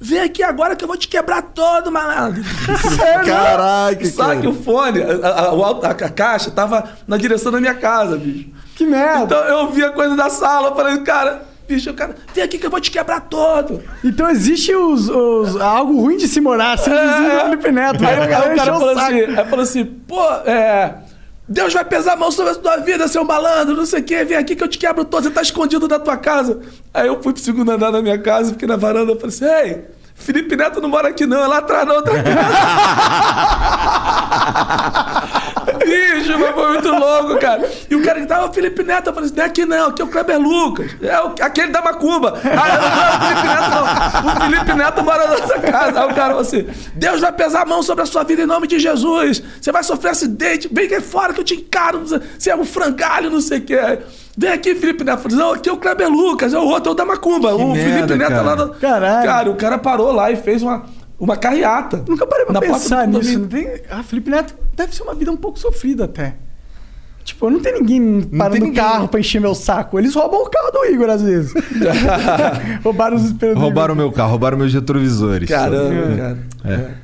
vem 0.00 0.20
aqui 0.20 0.42
agora 0.42 0.74
que 0.74 0.82
eu 0.82 0.88
vou 0.88 0.96
te 0.96 1.08
quebrar 1.08 1.42
todo, 1.42 1.92
malandro. 1.92 2.42
Caraca, 3.26 4.06
Só 4.06 4.26
cara. 4.28 4.40
que 4.40 4.46
o 4.46 4.54
fone, 4.54 5.02
a, 5.02 5.28
a- 5.28 5.50
a- 5.50 5.90
a 5.90 6.10
caixa, 6.10 6.50
tava 6.50 6.88
na 7.06 7.16
direção 7.16 7.52
da 7.52 7.60
minha 7.60 7.74
casa, 7.74 8.16
bicho. 8.16 8.48
Que 8.74 8.86
merda. 8.86 9.24
Então 9.24 9.44
eu 9.44 9.58
ouvi 9.66 9.84
a 9.84 9.90
coisa 9.92 10.16
da 10.16 10.30
sala, 10.30 10.74
falei, 10.74 10.98
cara, 11.02 11.42
bicho, 11.68 11.92
cara, 11.94 12.14
vem 12.34 12.42
aqui 12.42 12.58
que 12.58 12.64
eu 12.66 12.70
vou 12.70 12.80
te 12.80 12.90
quebrar 12.90 13.20
todo. 13.20 13.82
Então 14.02 14.28
existe 14.30 14.74
os, 14.74 15.08
os- 15.08 15.60
algo 15.60 16.00
ruim 16.00 16.16
de 16.16 16.26
se 16.26 16.40
morar, 16.40 16.78
ser 16.78 16.90
vizinho 16.90 17.30
do 17.34 17.40
Felipe 17.50 17.70
Neto. 17.72 18.04
Aí, 18.06 18.14
Aí 18.14 18.52
o 18.52 18.56
cara 18.56 18.72
falou 18.72 18.88
assim, 18.98 19.20
aí 19.20 19.44
falou 19.48 19.62
assim, 19.62 19.84
pô, 19.84 20.22
é. 20.46 20.94
Deus 21.50 21.72
vai 21.72 21.84
pesar 21.84 22.12
a 22.12 22.16
mão 22.16 22.30
sobre 22.30 22.52
a 22.52 22.54
tua 22.54 22.76
vida, 22.78 23.06
seu 23.08 23.24
malandro, 23.24 23.74
não 23.76 23.86
sei 23.86 24.00
o 24.00 24.04
quê. 24.04 24.22
Vem 24.24 24.36
aqui 24.36 24.54
que 24.56 24.62
eu 24.62 24.68
te 24.68 24.76
quebro 24.78 25.04
todo, 25.04 25.22
você 25.24 25.30
tá 25.30 25.40
escondido 25.42 25.86
da 25.88 25.98
tua 25.98 26.16
casa. 26.16 26.60
Aí 26.92 27.06
eu 27.06 27.22
fui 27.22 27.32
pro 27.32 27.40
segundo 27.42 27.70
andar 27.70 27.90
da 27.90 28.02
minha 28.02 28.18
casa, 28.18 28.52
fiquei 28.52 28.68
na 28.68 28.76
varanda, 28.76 29.12
eu 29.12 29.16
falei 29.20 29.34
assim, 29.34 29.46
ei, 29.46 29.84
Felipe 30.14 30.56
Neto 30.56 30.80
não 30.80 30.88
mora 30.90 31.08
aqui 31.08 31.24
não, 31.26 31.42
é 31.42 31.46
lá 31.46 31.58
atrás 31.58 31.86
na 31.86 31.94
outra 31.94 32.22
casa. 32.22 32.48
Bicho, 35.88 36.38
mas 36.38 36.54
foi 36.54 36.72
muito 36.72 36.88
louco, 36.88 37.38
cara. 37.38 37.70
E 37.90 37.94
o 37.94 38.02
cara 38.02 38.20
que 38.20 38.26
tava, 38.26 38.48
o 38.48 38.52
Felipe 38.52 38.82
Neto, 38.82 39.08
eu 39.08 39.14
falei 39.14 39.26
assim, 39.26 39.36
não 39.36 39.44
é 39.44 39.46
aqui 39.46 39.64
não, 39.64 39.86
aqui 39.88 40.02
é 40.02 40.04
o 40.04 40.08
Kleber 40.08 40.38
Lucas. 40.38 40.96
É 41.02 41.20
o, 41.20 41.34
aquele 41.40 41.72
da 41.72 41.82
Macumba. 41.82 42.34
Ah, 42.44 42.78
não, 42.78 42.90
não 42.90 43.04
é 43.04 43.16
o 43.16 43.20
Felipe 43.20 43.48
Neto 43.48 43.70
não. 43.70 44.32
O 44.32 44.40
Felipe 44.40 44.78
Neto 44.78 45.04
mora 45.04 45.26
na 45.26 45.38
nossa 45.38 45.58
casa. 45.60 46.00
Aí 46.00 46.06
o 46.06 46.14
cara 46.14 46.28
falou 46.28 46.40
assim, 46.40 46.66
Deus 46.94 47.20
vai 47.20 47.32
pesar 47.32 47.62
a 47.62 47.66
mão 47.66 47.82
sobre 47.82 48.02
a 48.02 48.06
sua 48.06 48.22
vida 48.24 48.42
em 48.42 48.46
nome 48.46 48.66
de 48.66 48.78
Jesus. 48.78 49.42
Você 49.60 49.72
vai 49.72 49.82
sofrer 49.82 50.10
acidente, 50.10 50.68
vem 50.70 50.86
aqui 50.86 51.00
fora 51.00 51.32
que 51.32 51.40
eu 51.40 51.44
te 51.44 51.54
encaro. 51.54 52.02
Você 52.04 52.50
é 52.50 52.56
um 52.56 52.64
frangalho, 52.64 53.30
não 53.30 53.40
sei 53.40 53.58
o 53.58 53.62
que. 53.62 53.78
Vem 54.36 54.50
aqui, 54.50 54.74
Felipe 54.74 55.02
Neto. 55.02 55.18
Eu 55.18 55.22
falei, 55.30 55.38
não, 55.38 55.52
aqui 55.54 55.68
é 55.68 55.72
o 55.72 55.76
Kleber 55.76 56.08
Lucas, 56.08 56.54
é 56.54 56.58
o 56.58 56.64
outro, 56.64 56.90
é 56.90 56.92
o 56.92 56.94
da 56.94 57.04
Macumba. 57.04 57.54
o 57.54 57.72
merda, 57.72 57.90
Felipe 57.90 58.14
Neto 58.16 58.30
cara. 58.30 58.42
lá 58.42 58.56
no... 58.56 58.68
Caralho. 58.74 59.26
Cara, 59.26 59.50
o 59.50 59.54
cara 59.56 59.78
parou 59.78 60.12
lá 60.12 60.30
e 60.30 60.36
fez 60.36 60.62
uma, 60.62 60.84
uma 61.18 61.36
carreata. 61.36 62.04
Nunca 62.08 62.26
parei 62.26 62.44
pra 62.44 62.54
na 62.54 62.60
pensar 62.60 63.06
nisso. 63.06 63.38
Não 63.38 63.48
tem... 63.48 63.80
Ah, 63.90 64.02
Felipe 64.02 64.30
Neto 64.30 64.54
deve 64.76 64.94
ser 64.94 65.02
uma 65.02 65.14
vida 65.14 65.30
um 65.32 65.36
pouco 65.36 65.58
sofrida 65.58 66.04
até. 66.04 66.36
Tipo, 67.24 67.50
não 67.50 67.60
tem 67.60 67.74
ninguém 67.74 68.22
parando 68.22 68.54
tem 68.54 68.62
o 68.62 68.66
ninguém. 68.68 68.82
carro 68.82 69.06
pra 69.06 69.20
encher 69.20 69.38
meu 69.38 69.54
saco. 69.54 69.98
Eles 69.98 70.14
roubam 70.14 70.40
o 70.42 70.48
carro 70.48 70.70
do 70.70 70.84
Igor 70.86 71.10
às 71.10 71.20
vezes. 71.20 71.52
Roubaram 72.82 73.16
os 73.16 73.24
espelhos 73.24 73.58
Roubaram 73.58 73.94
meu 73.94 74.10
carro, 74.10 74.30
roubaram 74.30 74.56
meus 74.56 74.72
retrovisores. 74.72 75.46
Caramba, 75.46 76.16
cara. 76.16 76.38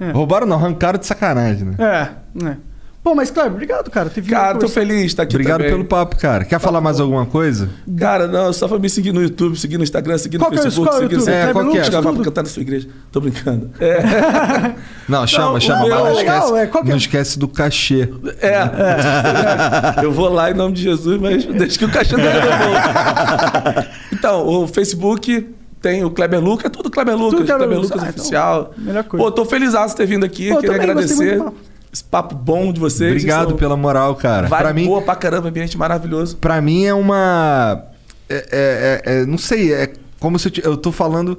É. 0.00 0.10
Roubaram 0.12 0.46
não, 0.46 0.56
arrancaram 0.56 0.98
de 0.98 1.04
sacanagem, 1.04 1.64
né? 1.68 1.74
É, 1.78 2.46
é. 2.48 2.56
Pô, 3.04 3.14
mas 3.14 3.30
Cleber, 3.30 3.52
obrigado, 3.52 3.90
cara. 3.90 4.08
Teve 4.08 4.30
Cara, 4.30 4.58
tô 4.58 4.66
feliz 4.66 5.00
de 5.00 5.06
estar 5.08 5.24
aqui 5.24 5.36
Obrigado 5.36 5.58
também. 5.58 5.72
pelo 5.74 5.84
papo, 5.84 6.16
cara. 6.16 6.42
Quer 6.42 6.58
falar 6.58 6.80
mais 6.80 6.98
alguma 6.98 7.26
coisa? 7.26 7.68
Cara, 7.98 8.26
não, 8.26 8.50
só 8.50 8.66
pra 8.66 8.78
me 8.78 8.88
seguir 8.88 9.12
no 9.12 9.20
YouTube, 9.22 9.58
seguir 9.58 9.76
no 9.76 9.84
Instagram, 9.84 10.16
seguir 10.16 10.38
no 10.38 10.44
Qual 10.44 10.50
que 10.50 10.56
é 10.56 10.60
o- 10.60 10.62
Facebook, 10.62 10.88
qual 10.88 11.02
é 11.02 11.04
o 11.04 11.08
seguir 11.10 11.16
no... 11.18 11.28
É, 11.30 11.52
qual 11.52 11.68
que 11.70 11.78
é? 11.78 11.86
Eu 11.86 12.02
vou 12.02 12.12
Tudo? 12.14 12.24
cantar 12.24 12.42
na 12.44 12.48
sua 12.48 12.62
igreja. 12.62 12.88
Tô 13.12 13.20
brincando. 13.20 13.70
É. 13.78 14.72
Não, 15.06 15.26
chama, 15.26 15.52
Não, 15.52 15.60
chama. 15.60 15.80
meu- 15.86 15.90
não 15.90 16.14
Legal, 16.14 16.38
esquece, 16.46 16.62
é, 16.62 16.66
qual 16.66 16.82
que 16.82 16.88
é? 16.88 16.92
não 16.92 16.96
esquece 16.98 17.38
do 17.38 17.46
cachê. 17.46 18.08
É. 18.40 20.00
Eu 20.02 20.10
vou 20.10 20.30
lá 20.30 20.50
em 20.50 20.54
nome 20.54 20.72
de 20.74 20.82
Jesus, 20.82 21.20
mas 21.20 21.44
deixa 21.44 21.78
que 21.78 21.84
o 21.84 21.90
cachê 21.92 22.16
dele 22.16 22.28
é 22.28 23.86
Então, 24.16 24.46
o 24.48 24.66
Facebook 24.66 25.46
tem 25.82 26.02
o 26.04 26.10
Kleber 26.10 26.40
Lucas, 26.42 26.64
é 26.64 26.68
tudo 26.70 26.90
Kleber 26.90 27.14
Lucas, 27.16 27.32
Tudo 27.40 27.44
Kleber 27.46 27.66
Kleber 27.68 27.76
Lucas. 27.82 27.90
Lucas 27.90 28.02
Ah, 28.02 28.08
então, 28.10 28.22
oficial. 28.22 28.74
melhor 28.78 29.04
coisa. 29.04 29.22
Pô, 29.26 29.30
tô 29.30 29.44
feliz 29.44 29.72
de 29.72 29.94
ter 29.94 30.06
vindo 30.06 30.24
aqui, 30.24 30.48
Pô, 30.48 30.56
queria 30.60 30.78
também 30.78 30.94
gostei 30.94 31.28
agradecer. 31.32 31.52
Esse 31.94 32.02
papo 32.02 32.34
bom 32.34 32.72
de 32.72 32.80
vocês. 32.80 33.12
Obrigado 33.12 33.46
Vocês 33.50 33.58
pela 33.60 33.76
moral, 33.76 34.16
cara. 34.16 34.48
Vibe 34.48 34.58
Pra 34.62 34.74
mim, 34.74 34.86
boa 34.86 35.00
pra 35.02 35.14
caramba, 35.14 35.48
ambiente 35.48 35.78
maravilhoso. 35.78 36.36
pra 36.38 36.60
mim 36.60 36.84
é 36.84 36.92
uma. 36.92 37.84
É, 38.28 38.34
é- 38.34 39.02
é- 39.14 39.20
é- 39.20 39.26
não 39.26 39.38
sei, 39.38 39.72
é 39.72 39.92
como 40.18 40.36
se 40.38 40.48
eu, 40.48 40.52
t- 40.52 40.62
eu 40.64 40.76
tô 40.76 40.90
falando. 40.90 41.38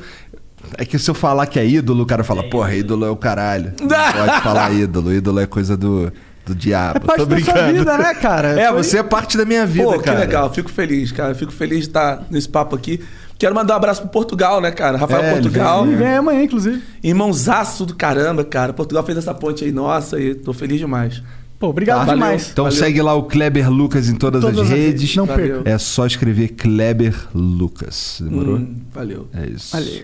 É 0.78 0.86
que 0.86 0.98
se 0.98 1.12
eu 1.12 1.14
falar 1.14 1.46
que 1.48 1.60
é 1.60 1.66
ídolo, 1.68 2.04
o 2.04 2.06
cara 2.06 2.24
fala, 2.24 2.42
porra, 2.50 2.74
ídolo 2.74 3.06
é 3.06 3.10
o 3.10 3.16
caralho. 3.16 3.74
Não 3.82 3.88
pode 3.88 4.42
falar 4.42 4.72
ídolo, 4.74 5.14
ídolo 5.14 5.40
é 5.40 5.46
coisa 5.46 5.76
do, 5.78 6.12
do 6.46 6.56
diabo. 6.56 6.98
É 6.98 7.00
parte 7.02 7.20
tô 7.20 7.26
da 7.26 7.36
brincando. 7.36 7.60
sua 7.60 7.72
vida, 7.72 7.98
né, 7.98 8.14
cara? 8.16 8.48
É, 8.60 8.68
Foi- 8.70 8.84
você 8.84 8.98
é 9.00 9.04
parte 9.04 9.38
da 9.38 9.46
minha 9.46 9.66
vida, 9.66 9.84
Pô, 9.92 10.00
cara. 10.00 10.18
que 10.22 10.26
legal, 10.26 10.52
fico 10.54 10.72
feliz, 10.72 11.12
cara. 11.12 11.36
Fico 11.36 11.52
feliz 11.52 11.82
de 11.82 11.88
estar 11.88 12.24
nesse 12.32 12.48
papo 12.50 12.76
aqui. 12.76 13.00
Quero 13.38 13.54
mandar 13.54 13.74
um 13.74 13.78
abraço 13.78 14.02
pro 14.02 14.10
Portugal, 14.10 14.62
né, 14.62 14.72
cara? 14.72 14.98
Rafael 14.98 15.22
É, 15.22 15.32
ele 15.34 15.42
Portugal. 15.42 15.84
veio, 15.84 15.94
E 15.96 15.98
vem 15.98 16.16
amanhã, 16.16 16.44
inclusive. 16.44 16.82
Irmãozaço 17.04 17.86
do 17.86 17.94
caramba, 17.96 18.44
cara. 18.46 18.72
Portugal 18.74 19.04
fez 19.04 19.18
essa 19.18 19.34
ponte 19.34 19.64
aí, 19.66 19.72
nossa, 19.72 20.20
e 20.20 20.36
tô 20.36 20.54
feliz 20.54 20.80
demais. 20.80 21.22
Pô, 21.60 21.68
obrigado 21.68 22.00
Valeu. 22.00 22.14
demais. 22.16 22.50
Então 22.52 22.66
Valeu. 22.66 22.80
segue 22.80 23.02
lá 23.02 23.14
o 23.14 23.24
Kleber 23.24 23.70
Lucas 23.72 24.10
em 24.10 24.16
todas, 24.16 24.42
Todas 24.42 24.60
as 24.60 24.64
as 24.66 24.70
redes. 24.70 25.02
redes, 25.02 25.16
não 25.16 25.26
Valeu. 25.26 25.56
perca. 25.56 25.70
É 25.70 25.78
só 25.78 26.06
escrever 26.06 26.50
Kleber 26.50 27.16
Lucas. 27.34 28.18
Demorou? 28.22 28.58
Hum, 28.58 28.76
valeu. 28.94 29.28
É 29.34 29.48
isso. 29.48 29.72
Valeu. 29.72 30.04